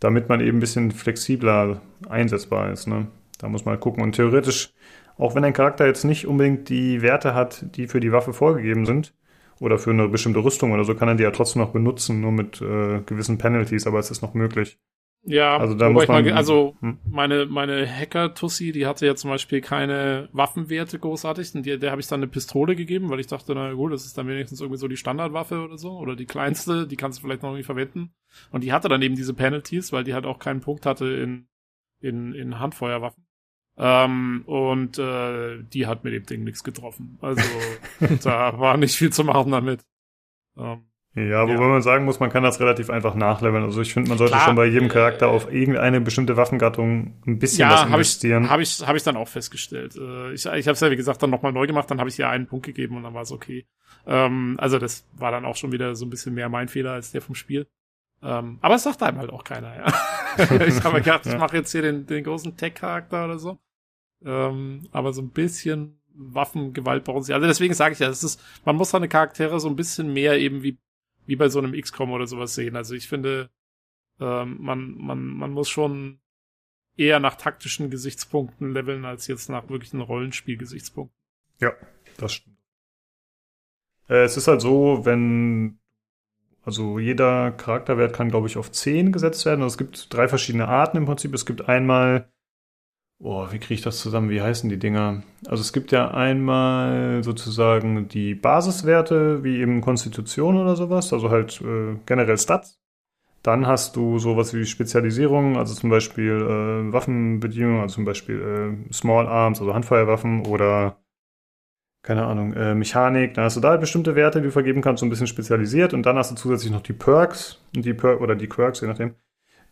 [0.01, 2.87] damit man eben ein bisschen flexibler einsetzbar ist.
[2.87, 3.09] Ne?
[3.39, 4.03] Da muss man halt gucken.
[4.05, 4.73] Und theoretisch,
[5.19, 8.87] auch wenn ein Charakter jetzt nicht unbedingt die Werte hat, die für die Waffe vorgegeben
[8.87, 9.15] sind,
[9.61, 12.31] oder für eine bestimmte Rüstung oder so, kann er die ja trotzdem noch benutzen, nur
[12.33, 14.79] mit äh, gewissen Penalties, aber es ist noch möglich.
[15.25, 16.99] Ja, Also da muss ich mal, man- ge- also Hm.
[17.11, 22.01] meine meine Hacker-Tussi, die hatte ja zum Beispiel keine Waffenwerte großartig, und die, der habe
[22.01, 24.79] ich dann eine Pistole gegeben, weil ich dachte, na gut, das ist dann wenigstens irgendwie
[24.79, 28.13] so die Standardwaffe oder so, oder die kleinste, die kannst du vielleicht noch irgendwie verwenden.
[28.53, 31.49] Und die hatte dann eben diese Penalties, weil die halt auch keinen Punkt hatte in
[32.01, 33.25] in, in Handfeuerwaffen.
[33.79, 37.17] Ähm, und äh, die hat mit dem Ding nichts getroffen.
[37.23, 37.43] Also
[38.25, 39.85] da war nicht viel zu machen damit.
[40.57, 40.83] Ähm,
[41.15, 41.69] Ja, wobei Ja.
[41.69, 43.63] man sagen muss, man kann das relativ einfach nachleveln.
[43.65, 47.15] Also ich finde, man sollte Klar, schon bei jedem äh, Charakter auf irgendeine bestimmte Waffengattung
[47.27, 48.51] ein bisschen was Ja, habe ich, investieren.
[48.51, 49.97] hab ich, hab ich dann auch festgestellt.
[49.97, 52.19] Äh, ich ich habe es ja, wie gesagt, dann nochmal neu gemacht, dann habe ich
[52.19, 53.65] ihr einen Punkt gegeben und dann war es okay.
[54.07, 57.13] Ähm, also das war dann auch schon wieder so ein bisschen mehr mein Fehler als
[57.13, 57.69] der vom Spiel.
[58.23, 59.87] Ähm, aber es sagt einem halt auch keiner, ja.
[60.67, 61.39] ich habe gedacht, ich Ja.
[61.39, 63.59] mache jetzt hier den, den großen Tech-Charakter oder so.
[64.25, 67.35] Ähm, aber so ein bisschen Waffengewalt brauchen sie.
[67.35, 70.39] Also deswegen sage ich ja, es ist, man muss seine Charaktere so ein bisschen mehr
[70.39, 70.79] eben wie,
[71.27, 72.77] wie bei so einem XCOM oder sowas sehen.
[72.77, 73.51] Also ich finde,
[74.21, 76.21] ähm, man, man, man muss schon
[76.97, 81.17] eher nach taktischen Gesichtspunkten leveln, als jetzt nach wirklichen Rollenspielgesichtspunkten.
[81.61, 81.73] Ja,
[82.17, 82.57] das stimmt.
[84.09, 85.79] Äh, es ist halt so, wenn
[86.69, 89.63] also jeder Charakterwert kann, glaube ich, auf 10 gesetzt werden.
[89.63, 91.33] Also es gibt drei verschiedene Arten im Prinzip.
[91.33, 92.31] Es gibt einmal,
[93.19, 94.31] boah, wie kriege ich das zusammen?
[94.31, 95.23] Wie heißen die Dinger?
[95.47, 101.61] Also es gibt ja einmal sozusagen die Basiswerte, wie eben Konstitution oder sowas, also halt
[101.63, 102.81] äh, generell Stats.
[103.43, 108.93] Dann hast du sowas wie Spezialisierung, also zum Beispiel äh, Waffenbedienung, also zum Beispiel äh,
[108.93, 110.99] Small Arms, also Handfeuerwaffen oder
[112.03, 115.01] keine Ahnung, äh, Mechanik, dann hast du da halt bestimmte Werte, die du vergeben kannst,
[115.01, 118.35] so ein bisschen spezialisiert und dann hast du zusätzlich noch die Perks die Per oder
[118.35, 119.15] die Quirks, je nachdem.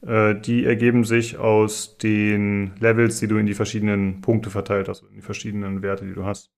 [0.06, 5.02] Äh, die ergeben sich aus den Levels, die du in die verschiedenen Punkte verteilt hast,
[5.02, 6.52] in die verschiedenen Werte, die du hast.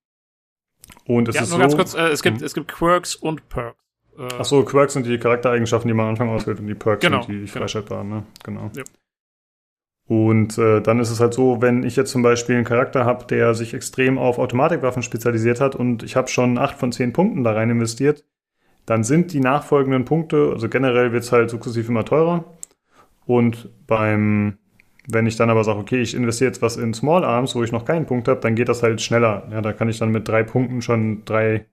[1.07, 2.45] Und es ja, ist nur so, ganz kurz, äh, es gibt, Hm.
[2.45, 3.79] es gibt Quirks und Perks.
[4.19, 7.01] Äh, Ach so, Quirks sind die Charaktereigenschaften, die man am Anfang auswählt und die Perks
[7.01, 7.51] Genau, sind die genau.
[7.53, 8.25] freischaltbaren, ne?
[8.45, 8.71] Genau.
[8.77, 8.85] Ja.
[10.09, 13.27] Und äh, dann ist es halt so, wenn ich jetzt zum Beispiel einen Charakter habe,
[13.27, 17.45] der sich extrem auf Automatikwaffen spezialisiert hat und ich habe schon acht von zehn Punkten
[17.45, 18.25] da rein investiert,
[18.87, 22.45] dann sind die nachfolgenden Punkte, also generell wird's halt sukzessiv immer teurer.
[23.29, 24.57] Und beim,
[25.07, 27.73] wenn ich dann aber sage, okay, ich investiere jetzt was in Small Arms, wo ich
[27.73, 29.47] noch keinen Punkt habe, dann geht das halt schneller.
[29.51, 31.67] Ja, da kann ich dann mit drei Punkten schon drei,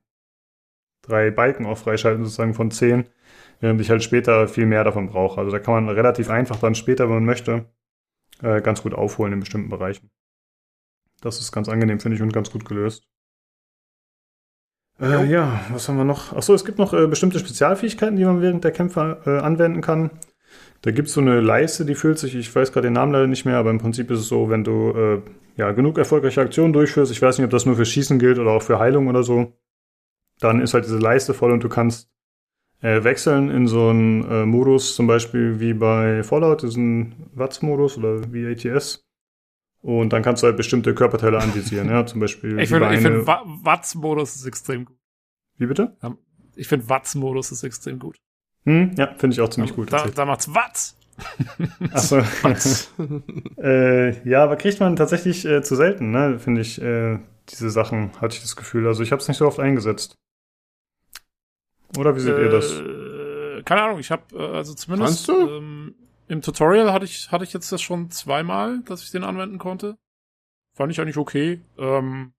[1.01, 3.05] drei Balken auch freischalten, sozusagen von zehn,
[3.61, 5.39] während ich halt später viel mehr davon brauche.
[5.39, 7.69] Also da kann man relativ einfach dann später, wenn man möchte,
[8.41, 10.11] äh, ganz gut aufholen in bestimmten Bereichen.
[11.21, 13.07] Das ist ganz angenehm, finde ich, und ganz gut gelöst.
[14.99, 16.33] Äh, ja, was haben wir noch?
[16.33, 20.11] Achso, es gibt noch äh, bestimmte Spezialfähigkeiten, die man während der Kämpfe äh, anwenden kann.
[20.85, 23.43] Da gibt's so eine Leiste, die füllt sich, ich weiß gerade den Namen leider nicht
[23.43, 25.21] mehr, aber im Prinzip ist es so, wenn du äh,
[25.57, 28.51] ja genug erfolgreiche Aktionen durchführst, ich weiß nicht, ob das nur für Schießen gilt oder
[28.51, 29.51] auch für Heilung oder so,
[30.39, 32.11] dann ist halt diese Leiste voll und du kannst
[32.81, 38.31] äh, wechseln in so einen äh, Modus, zum Beispiel wie bei Fallout, diesen Watts-Modus oder
[38.31, 39.07] wie ATS.
[39.81, 43.01] Und dann kannst du halt bestimmte Körperteile anvisieren, ja, zum Beispiel ich finde, ich Beine.
[43.01, 44.97] finde, Wa- Watts-Modus ist extrem gut.
[45.57, 45.97] Wie bitte?
[46.55, 48.17] Ich finde, Watts-Modus ist extrem gut.
[48.65, 49.93] Hm, ja, finde ich auch ziemlich gut.
[49.93, 50.97] Da, da macht's Watts.
[51.93, 52.17] Achso.
[53.61, 56.39] äh, ja, aber kriegt man tatsächlich äh, zu selten, ne?
[56.39, 57.19] Finde ich, äh,
[57.49, 58.87] diese Sachen, hatte ich das Gefühl.
[58.87, 60.15] Also ich habe es nicht so oft eingesetzt.
[61.97, 62.71] Oder wie seht ihr das?
[62.71, 65.95] Äh, keine Ahnung, ich habe äh, also zumindest ähm,
[66.27, 69.97] im Tutorial hatte ich hatte ich jetzt das schon zweimal, dass ich den anwenden konnte.
[70.75, 71.61] Fand ich eigentlich okay.
[71.77, 72.33] Ähm,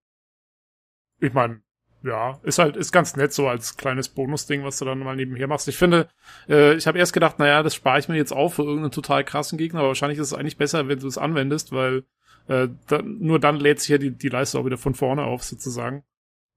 [1.19, 1.61] ich meine,
[2.03, 5.47] ja, ist halt ist ganz nett so als kleines Bonusding, was du dann mal nebenher
[5.47, 5.67] machst.
[5.67, 6.07] Ich finde,
[6.47, 9.23] äh, ich habe erst gedacht, naja, das spare ich mir jetzt auf für irgendeinen total
[9.23, 12.03] krassen Gegner, aber wahrscheinlich ist es eigentlich besser, wenn du es anwendest, weil
[12.47, 15.43] äh, dann, nur dann lädt sich ja die, die Leiste auch wieder von vorne auf
[15.43, 16.03] sozusagen.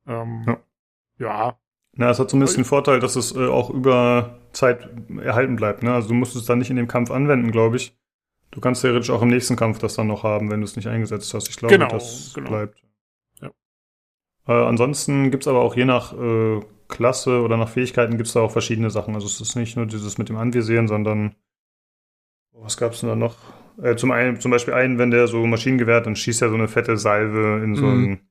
[0.06, 0.58] Ähm, Ja.
[1.18, 1.58] ja,
[1.96, 4.88] Na, es hat zumindest den Vorteil, dass es äh, auch über Zeit
[5.22, 5.82] erhalten bleibt.
[5.82, 5.92] Ne?
[5.92, 7.96] Also du musst es dann nicht in dem Kampf anwenden, glaube ich.
[8.52, 10.88] Du kannst theoretisch auch im nächsten Kampf das dann noch haben, wenn du es nicht
[10.88, 11.48] eingesetzt hast.
[11.48, 12.50] Ich glaube, Genau, das genau.
[12.50, 12.82] bleibt.
[14.50, 18.50] Äh, ansonsten gibt's aber auch je nach äh, Klasse oder nach Fähigkeiten gibt's da auch
[18.50, 19.14] verschiedene Sachen.
[19.14, 21.36] Also es ist nicht nur dieses mit dem Anvisieren, sondern
[22.52, 23.36] was gab's denn da noch?
[23.80, 26.66] Äh, zum einen, zum Beispiel einen, wenn der so Maschinengewehr dann schießt er so eine
[26.66, 27.92] fette Salve in so Mhm.
[27.92, 28.30] einen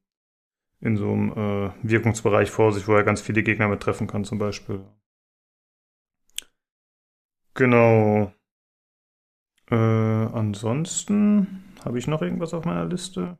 [0.81, 4.25] in so einem äh, Wirkungsbereich vor sich, wo er ganz viele Gegner mit treffen kann,
[4.25, 4.81] zum Beispiel.
[7.53, 8.33] Genau.
[9.71, 13.37] Äh, ansonsten habe ich noch irgendwas auf meiner Liste.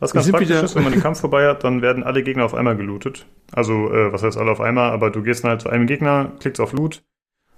[0.00, 2.44] Was ganz praktisch wieder- ist, wenn man den Kampf vorbei hat, dann werden alle Gegner
[2.44, 3.26] auf einmal gelootet.
[3.52, 6.32] Also, äh, was heißt alle auf einmal, aber du gehst dann halt zu einem Gegner,
[6.40, 7.02] klickst auf Loot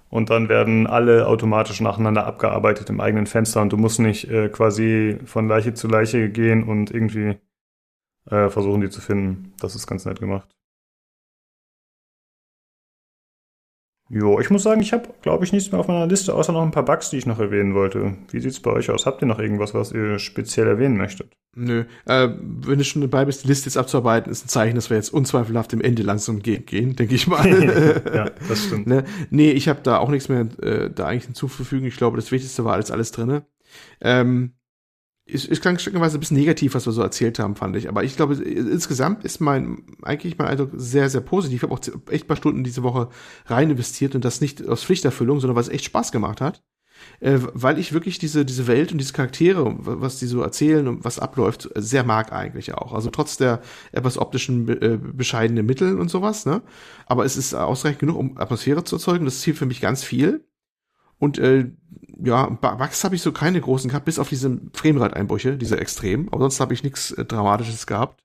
[0.09, 4.49] und dann werden alle automatisch nacheinander abgearbeitet im eigenen Fenster und du musst nicht äh,
[4.49, 7.37] quasi von Leiche zu Leiche gehen und irgendwie
[8.29, 9.53] äh, versuchen, die zu finden.
[9.59, 10.49] Das ist ganz nett gemacht.
[14.09, 16.61] Jo, ich muss sagen, ich habe, glaube ich, nichts mehr auf meiner Liste, außer noch
[16.61, 18.15] ein paar Bugs, die ich noch erwähnen wollte.
[18.29, 19.05] Wie sieht's bei euch aus?
[19.05, 21.33] Habt ihr noch irgendwas, was ihr speziell erwähnen möchtet?
[21.55, 21.85] Nö.
[22.05, 24.97] Äh, wenn du schon dabei bist, die Liste jetzt abzuarbeiten, ist ein Zeichen, dass wir
[24.97, 27.47] jetzt unzweifelhaft dem Ende langsam gehen, gehen denke ich mal.
[28.13, 28.87] ja, das stimmt.
[28.87, 29.03] ne?
[29.29, 31.87] Nee, ich habe da auch nichts mehr äh, da eigentlich hinzuzufügen.
[31.87, 33.45] Ich glaube, das Wichtigste war alles, alles drinne.
[34.01, 34.53] Ähm,
[35.25, 37.87] es, es klang stückweise ein bisschen negativ, was wir so erzählt haben, fand ich.
[37.87, 41.57] Aber ich glaube, insgesamt ist mein, eigentlich mein Eindruck sehr, sehr positiv.
[41.57, 43.09] Ich habe auch echt paar Stunden diese Woche
[43.45, 46.63] rein investiert und das nicht aus Pflichterfüllung, sondern weil es echt Spaß gemacht hat.
[47.19, 51.03] Äh, weil ich wirklich diese, diese Welt und diese Charaktere, was die so erzählen und
[51.03, 52.93] was abläuft, sehr mag eigentlich auch.
[52.93, 53.61] Also trotz der
[53.91, 56.61] etwas optischen äh, bescheidenen Mittel und sowas, ne?
[57.05, 59.25] Aber es ist ausreichend genug, um Atmosphäre zu erzeugen.
[59.25, 60.45] Das zielt für mich ganz viel.
[61.17, 61.71] Und äh,
[62.21, 66.27] ja, Bugs habe ich so keine großen gehabt, bis auf diese Framerate-Einbrüche, diese extrem.
[66.29, 68.23] Aber sonst habe ich nichts äh, Dramatisches gehabt.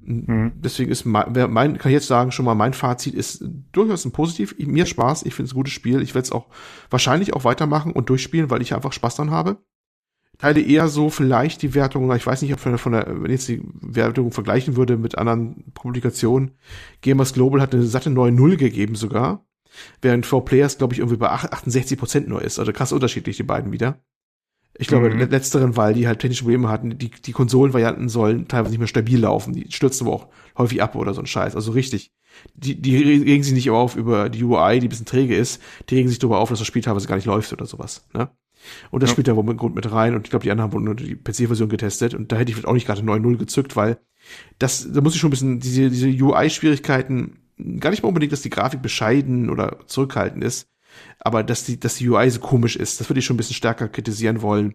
[0.00, 0.52] Mhm.
[0.56, 4.12] Deswegen ist mein, mein, kann ich jetzt sagen, schon mal mein Fazit ist durchaus ein
[4.12, 4.54] positiv.
[4.58, 6.02] Ich- Mir Spaß, ich finde es ein gutes Spiel.
[6.02, 6.46] Ich werde es auch
[6.90, 9.58] wahrscheinlich auch weitermachen und durchspielen, weil ich einfach Spaß dran habe.
[10.38, 13.26] Teile eher so vielleicht die Wertung, ich weiß nicht, ob von der, von der, wenn
[13.30, 16.50] ich jetzt die Wertung vergleichen würde mit anderen Publikationen,
[17.02, 19.46] Gamers Global hat eine satte 9.0 gegeben sogar,
[20.02, 22.58] während 4Players, glaube ich, irgendwie bei 68 Prozent nur ist.
[22.58, 24.00] Also krass unterschiedlich, die beiden wieder.
[24.76, 25.18] Ich glaube, Mhm.
[25.20, 28.88] le- letzteren, weil die halt technische Probleme hatten, die, die Konsolenvarianten sollen teilweise nicht mehr
[28.88, 29.52] stabil laufen.
[29.54, 30.26] Die stürzen aber auch
[30.58, 31.54] häufig ab oder so ein Scheiß.
[31.54, 32.12] Also richtig.
[32.54, 35.62] Die, die regen sich nicht auf über die UI, die ein bisschen träge ist.
[35.88, 38.08] Die regen sich darüber auf, dass das Spiel teilweise gar nicht läuft oder sowas.
[38.14, 38.30] Ne?
[38.90, 39.12] Und das Ja.
[39.12, 40.16] spielt da wohl mit Grund mit rein.
[40.16, 42.12] Und ich glaube, die anderen haben wohl nur die PC-Version getestet.
[42.14, 43.98] Und da hätte ich auch nicht gerade 9.0 gezückt, weil
[44.58, 47.38] das, da muss ich schon ein bisschen diese, diese UI-Schwierigkeiten,
[47.80, 50.68] gar nicht mal unbedingt, dass die Grafik bescheiden oder zurückhaltend ist,
[51.18, 53.56] aber dass die, dass die UI so komisch ist, das würde ich schon ein bisschen
[53.56, 54.74] stärker kritisieren wollen.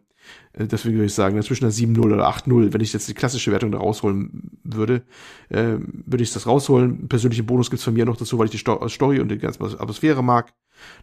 [0.54, 3.52] Äh, Deswegen würde ich sagen, zwischen einer 7.0 oder 8.0, wenn ich jetzt die klassische
[3.52, 5.04] Wertung da rausholen würde,
[5.50, 7.08] äh, würde ich das rausholen.
[7.08, 9.64] Persönliche Bonus gibt's von mir noch dazu, weil ich die Sto Story und die ganze
[9.64, 10.54] Atmosphäre mag.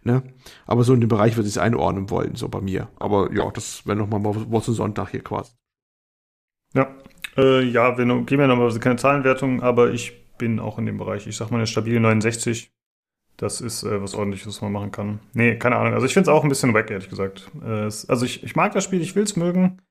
[0.02, 0.22] Ne?
[0.66, 2.88] Aber so in dem Bereich würde ich es einordnen wollen, so bei mir.
[2.98, 5.52] Aber ja, das wäre nochmal Wort zum Sonntag hier quasi.
[6.74, 6.94] Ja,
[7.36, 11.26] äh, ja, wir geben ja nochmal keine Zahlenwertung, aber ich bin auch in dem Bereich.
[11.26, 12.72] Ich sag mal eine stabile 69.
[13.36, 15.20] Das ist äh, was ordentliches, was man machen kann.
[15.34, 15.94] Nee, keine Ahnung.
[15.94, 17.50] Also ich finde es auch ein bisschen wack, ehrlich gesagt.
[17.62, 19.82] Äh, also ich, ich mag das Spiel, ich will es mögen,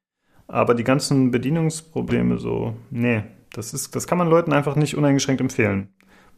[0.47, 5.41] aber die ganzen Bedienungsprobleme so, nee, das ist, das kann man Leuten einfach nicht uneingeschränkt
[5.41, 5.89] empfehlen.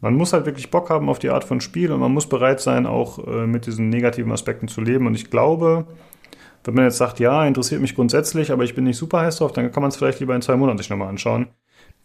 [0.02, 2.60] Man muss halt wirklich Bock haben auf die Art von Spiel und man muss bereit
[2.60, 5.08] sein, auch äh, mit diesen negativen Aspekten zu leben.
[5.08, 5.88] Und ich glaube,
[6.64, 9.54] wenn man jetzt sagt, ja, interessiert mich grundsätzlich, aber ich bin nicht super heiß drauf,
[9.54, 11.48] dann kann man es vielleicht lieber in zwei Monaten sich nochmal anschauen.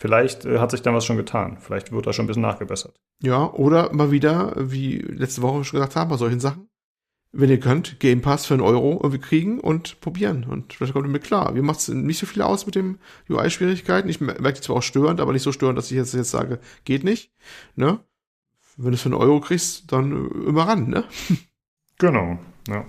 [0.02, 1.58] Vielleicht äh, hat sich dann was schon getan.
[1.60, 3.00] Vielleicht wird da schon ein bisschen nachgebessert.
[3.22, 6.68] Ja, oder mal wieder, wie letzte Woche schon gesagt haben, bei solchen Sachen.
[7.30, 10.42] Wenn ihr könnt, Game Pass für einen Euro irgendwie kriegen und probieren.
[10.42, 11.52] Und vielleicht kommt ihr mit klar.
[11.52, 12.98] Mir macht es nicht so viel aus mit dem
[13.30, 14.08] UI-Schwierigkeiten.
[14.08, 16.32] Ich mer- merke die zwar auch störend, aber nicht so störend, dass ich jetzt, jetzt
[16.32, 17.30] sage, geht nicht.
[17.76, 18.00] Ne?
[18.76, 21.04] Wenn du es für einen Euro kriegst, dann äh, immer ran, ne?
[21.98, 22.84] Genau, ja.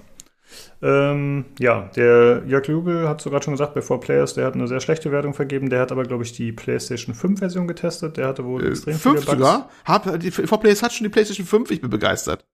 [0.81, 4.79] Ähm, ja, der Jörg Lubel hat sogar schon gesagt, bei 4Players, der hat eine sehr
[4.81, 5.69] schlechte Wertung vergeben.
[5.69, 8.17] Der hat aber, glaube ich, die PlayStation 5-Version getestet.
[8.17, 9.47] Der hatte wohl Äh, extrem fünf viele Bugs.
[9.47, 9.69] sogar.
[9.85, 12.45] Hab, die V-Players hat schon die PlayStation 5, ich bin begeistert.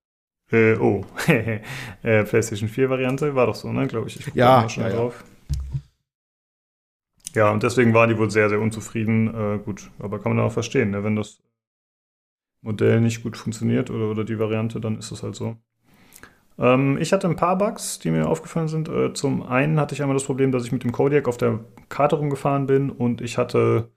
[0.51, 4.19] Äh, oh, äh, PlayStation 4-Variante war doch so, ne, glaube ich.
[4.19, 4.99] ich Ja, schnell ja, ja.
[4.99, 5.23] drauf.
[7.35, 9.27] Ja, und deswegen waren die wohl sehr, sehr unzufrieden.
[9.33, 11.03] Äh, gut, aber kann man auch verstehen, ne?
[11.03, 11.41] wenn das
[12.61, 15.57] Modell nicht gut funktioniert oder, oder die Variante, dann ist es halt so.
[16.59, 18.89] Ähm, ich hatte ein paar Bugs, die mir aufgefallen sind.
[18.89, 21.59] Äh, zum einen hatte ich einmal das Problem, dass ich mit dem Kodiak auf der
[21.87, 23.91] Karte rumgefahren bin und ich hatte,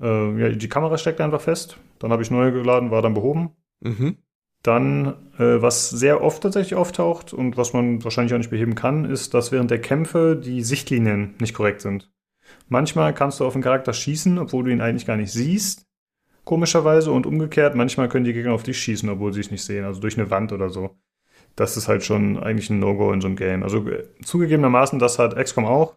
[0.00, 1.78] äh, ja, die Kamera steckt einfach fest.
[1.98, 3.50] Dann habe ich neu geladen, war dann behoben.
[3.80, 4.16] Mhm.
[4.62, 9.04] Dann, äh, was sehr oft tatsächlich auftaucht und was man wahrscheinlich auch nicht beheben kann,
[9.04, 12.10] ist, dass während der Kämpfe die Sichtlinien nicht korrekt sind.
[12.68, 15.86] Manchmal kannst du auf einen Charakter schießen, obwohl du ihn eigentlich gar nicht siehst.
[16.44, 19.84] Komischerweise und umgekehrt, manchmal können die Gegner auf dich schießen, obwohl sie es nicht sehen,
[19.84, 20.96] also durch eine Wand oder so.
[21.56, 23.62] Das ist halt schon eigentlich ein No-Go in so einem Game.
[23.62, 25.96] Also äh, zugegebenermaßen, das hat XCOM auch.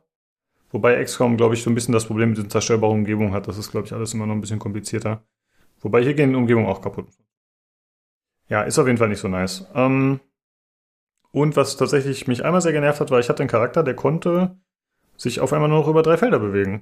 [0.71, 3.47] Wobei XCOM, glaube ich, so ein bisschen das Problem mit den zerstörbaren Umgebungen hat.
[3.47, 5.23] Das ist, glaube ich, alles immer noch ein bisschen komplizierter.
[5.81, 7.07] Wobei hier gehen die Umgebungen auch kaputt.
[8.49, 9.65] Ja, ist auf jeden Fall nicht so nice.
[9.73, 10.19] Ähm,
[11.31, 14.57] und was tatsächlich mich einmal sehr genervt hat, war, ich hatte einen Charakter, der konnte
[15.17, 16.81] sich auf einmal nur noch über drei Felder bewegen.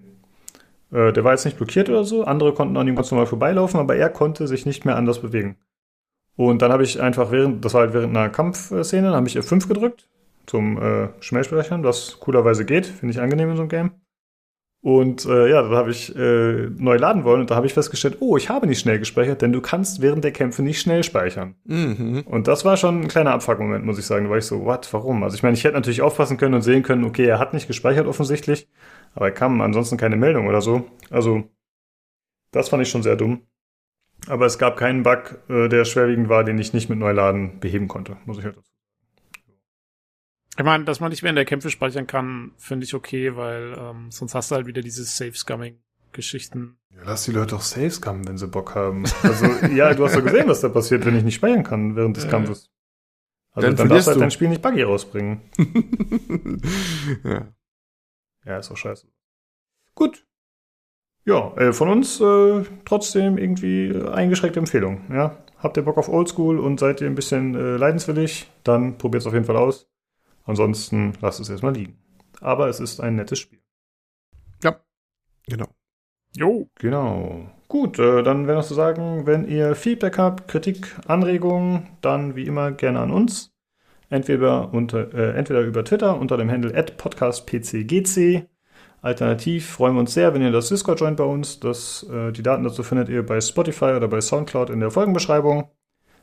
[0.92, 3.80] Äh, der war jetzt nicht blockiert oder so, andere konnten an ihm ganz normal vorbeilaufen,
[3.80, 5.58] aber er konnte sich nicht mehr anders bewegen.
[6.36, 9.38] Und dann habe ich einfach während, das war halt während einer Kampfszene, dann habe ich
[9.38, 10.10] F5 gedrückt
[10.46, 13.92] zum äh, Schnellsprechern, was coolerweise geht, finde ich angenehm in so einem Game.
[14.82, 18.18] Und äh, ja, dann habe ich äh, neu laden wollen und da habe ich festgestellt,
[18.20, 21.56] oh, ich habe nicht schnell gespeichert, denn du kannst während der Kämpfe nicht schnell speichern.
[21.64, 22.24] Mhm.
[22.28, 24.26] Und das war schon ein kleiner Abfuck-Moment, muss ich sagen.
[24.26, 25.24] Da war ich so, what, warum?
[25.24, 27.66] Also ich meine, ich hätte natürlich aufpassen können und sehen können, okay, er hat nicht
[27.66, 28.68] gespeichert offensichtlich,
[29.16, 30.86] aber er kam ansonsten keine Meldung oder so.
[31.10, 31.46] Also,
[32.52, 33.42] das fand ich schon sehr dumm.
[34.28, 37.88] Aber es gab keinen Bug, äh, der schwerwiegend war, den ich nicht mit Neuladen beheben
[37.88, 38.72] konnte, muss ich halt dazu.
[40.58, 44.10] Ich meine, dass man nicht während der Kämpfe speichern kann, finde ich okay, weil ähm,
[44.10, 46.78] sonst hast du halt wieder diese Safe-Scumming-Geschichten.
[46.92, 49.04] Ja, lass die Leute doch safe scammen, wenn sie Bock haben.
[49.24, 52.16] Also, ja, du hast doch gesehen, was da passiert, wenn ich nicht speichern kann während
[52.16, 52.28] des.
[52.30, 52.72] Kampfes.
[53.52, 55.42] Also, Dann dann, darfst du halt dein Spiel nicht buggy rausbringen.
[57.24, 57.48] ja.
[58.46, 59.08] Ja, ist auch scheiße.
[59.94, 60.26] Gut.
[61.26, 65.02] Ja, äh, von uns äh, trotzdem irgendwie äh, eingeschränkte Empfehlung.
[65.12, 69.22] Ja, habt ihr Bock auf Oldschool und seid ihr ein bisschen äh, leidenswillig, dann probiert
[69.22, 69.90] es auf jeden Fall aus.
[70.44, 71.98] Ansonsten lasst es erstmal liegen.
[72.42, 73.60] Aber es ist ein nettes Spiel.
[75.48, 75.68] Genau.
[76.36, 76.70] Jo.
[76.76, 77.50] Genau.
[77.68, 82.46] Gut, äh, dann wäre noch zu sagen, wenn ihr Feedback habt, Kritik, Anregungen, dann wie
[82.46, 83.52] immer gerne an uns.
[84.10, 88.48] Entweder, unter, äh, entweder über Twitter unter dem Handle @podcastpcgc,
[89.06, 91.60] Alternativ freuen wir uns sehr, wenn ihr das Discord joint bei uns.
[91.60, 95.70] Das, äh, die Daten dazu findet ihr bei Spotify oder bei Soundcloud in der Folgenbeschreibung.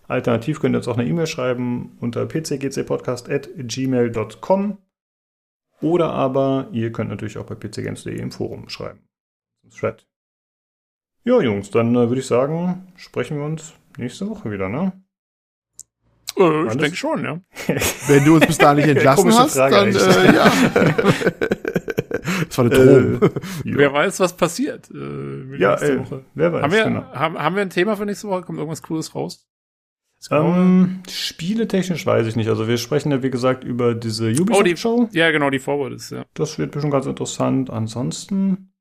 [0.09, 4.79] Alternativ könnt ihr uns auch eine E-Mail schreiben unter pcgcpodcast.gmail.com
[5.81, 8.99] oder aber ihr könnt natürlich auch bei pcgames.de im Forum schreiben.
[9.71, 10.05] Thread.
[11.23, 14.91] Ja, Jungs, dann äh, würde ich sagen, sprechen wir uns nächste Woche wieder, ne?
[16.37, 17.41] Äh, ich denke schon, ja.
[18.09, 20.51] Wenn du uns bis dahin nicht entlassen Komische hast, Frage dann äh, ja.
[22.49, 23.23] das war eine Drohung.
[23.23, 23.27] Äh,
[23.71, 24.91] ja, Wer weiß, was passiert.
[24.91, 26.25] Äh, ja nächste äh, Woche.
[26.35, 26.63] wer weiß.
[26.63, 27.13] Haben wir, genau.
[27.13, 28.43] haben, haben wir ein Thema für nächste Woche?
[28.43, 29.47] Kommt irgendwas Cooles raus?
[30.31, 32.49] Ähm, spieletechnisch weiß ich nicht.
[32.49, 34.41] Also wir sprechen ja, wie gesagt, über diese Oh, die-
[34.73, 35.09] Ubisoft-Show.
[35.13, 36.25] ja, genau, die Forward ist, ja.
[36.35, 37.71] Das wird bestimmt ganz interessant.
[37.71, 38.73] Ansonsten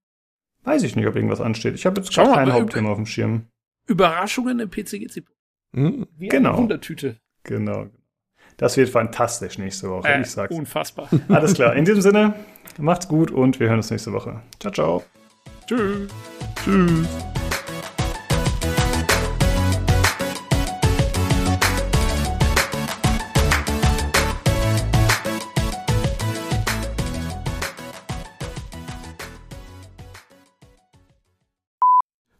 [0.63, 1.73] weiß ich nicht, ob irgendwas ansteht.
[1.73, 3.47] Ich habe jetzt Schau mal, kein Hauptthema auf dem Schirm.
[3.87, 5.23] Überraschungen im PCGC.
[5.73, 6.05] Hm?
[6.17, 6.57] Wie Genau.
[6.57, 7.17] Wundertüte.
[7.43, 7.87] Genau.
[8.61, 10.53] Das wird fantastisch nächste Woche, Äh, ich sag's.
[10.55, 11.09] unfassbar.
[11.29, 11.75] Alles klar.
[11.75, 12.35] In diesem Sinne,
[12.77, 14.39] macht's gut und wir hören uns nächste Woche.
[14.59, 15.03] Ciao, ciao.
[15.65, 16.07] Tschüss.
[16.63, 17.07] Tschüss.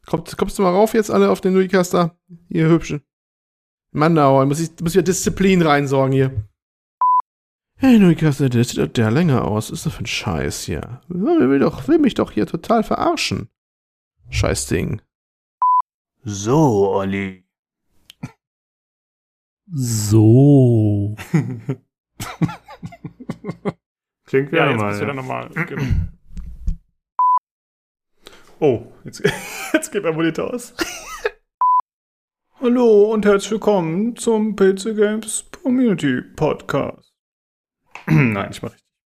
[0.05, 2.17] Kommt, kommst du mal rauf jetzt alle auf den Nullcaster?
[2.49, 3.03] Ihr Hübschen.
[3.91, 6.47] Mann, da muss ich, muss ich ja Disziplin reinsorgen hier.
[7.75, 9.71] Hey, Nullcaster, der sieht doch der länger aus.
[9.71, 11.01] Was ist das für ein Scheiß hier?
[11.07, 13.49] Will, doch, will mich doch hier total verarschen.
[14.29, 15.01] Scheiß Ding.
[16.23, 17.43] So, Olli.
[19.73, 21.15] So.
[24.25, 24.87] Klingt Ja, wieder jetzt mal.
[24.89, 25.21] bist du wieder Ja.
[25.21, 25.49] normal.
[25.67, 25.83] Genau.
[28.59, 29.23] Oh, jetzt,
[29.73, 30.73] jetzt geht mein Monitor aus.
[32.63, 37.11] Hallo und herzlich willkommen zum PC Games Community Podcast.
[38.05, 38.90] Nein, ich mache richtig.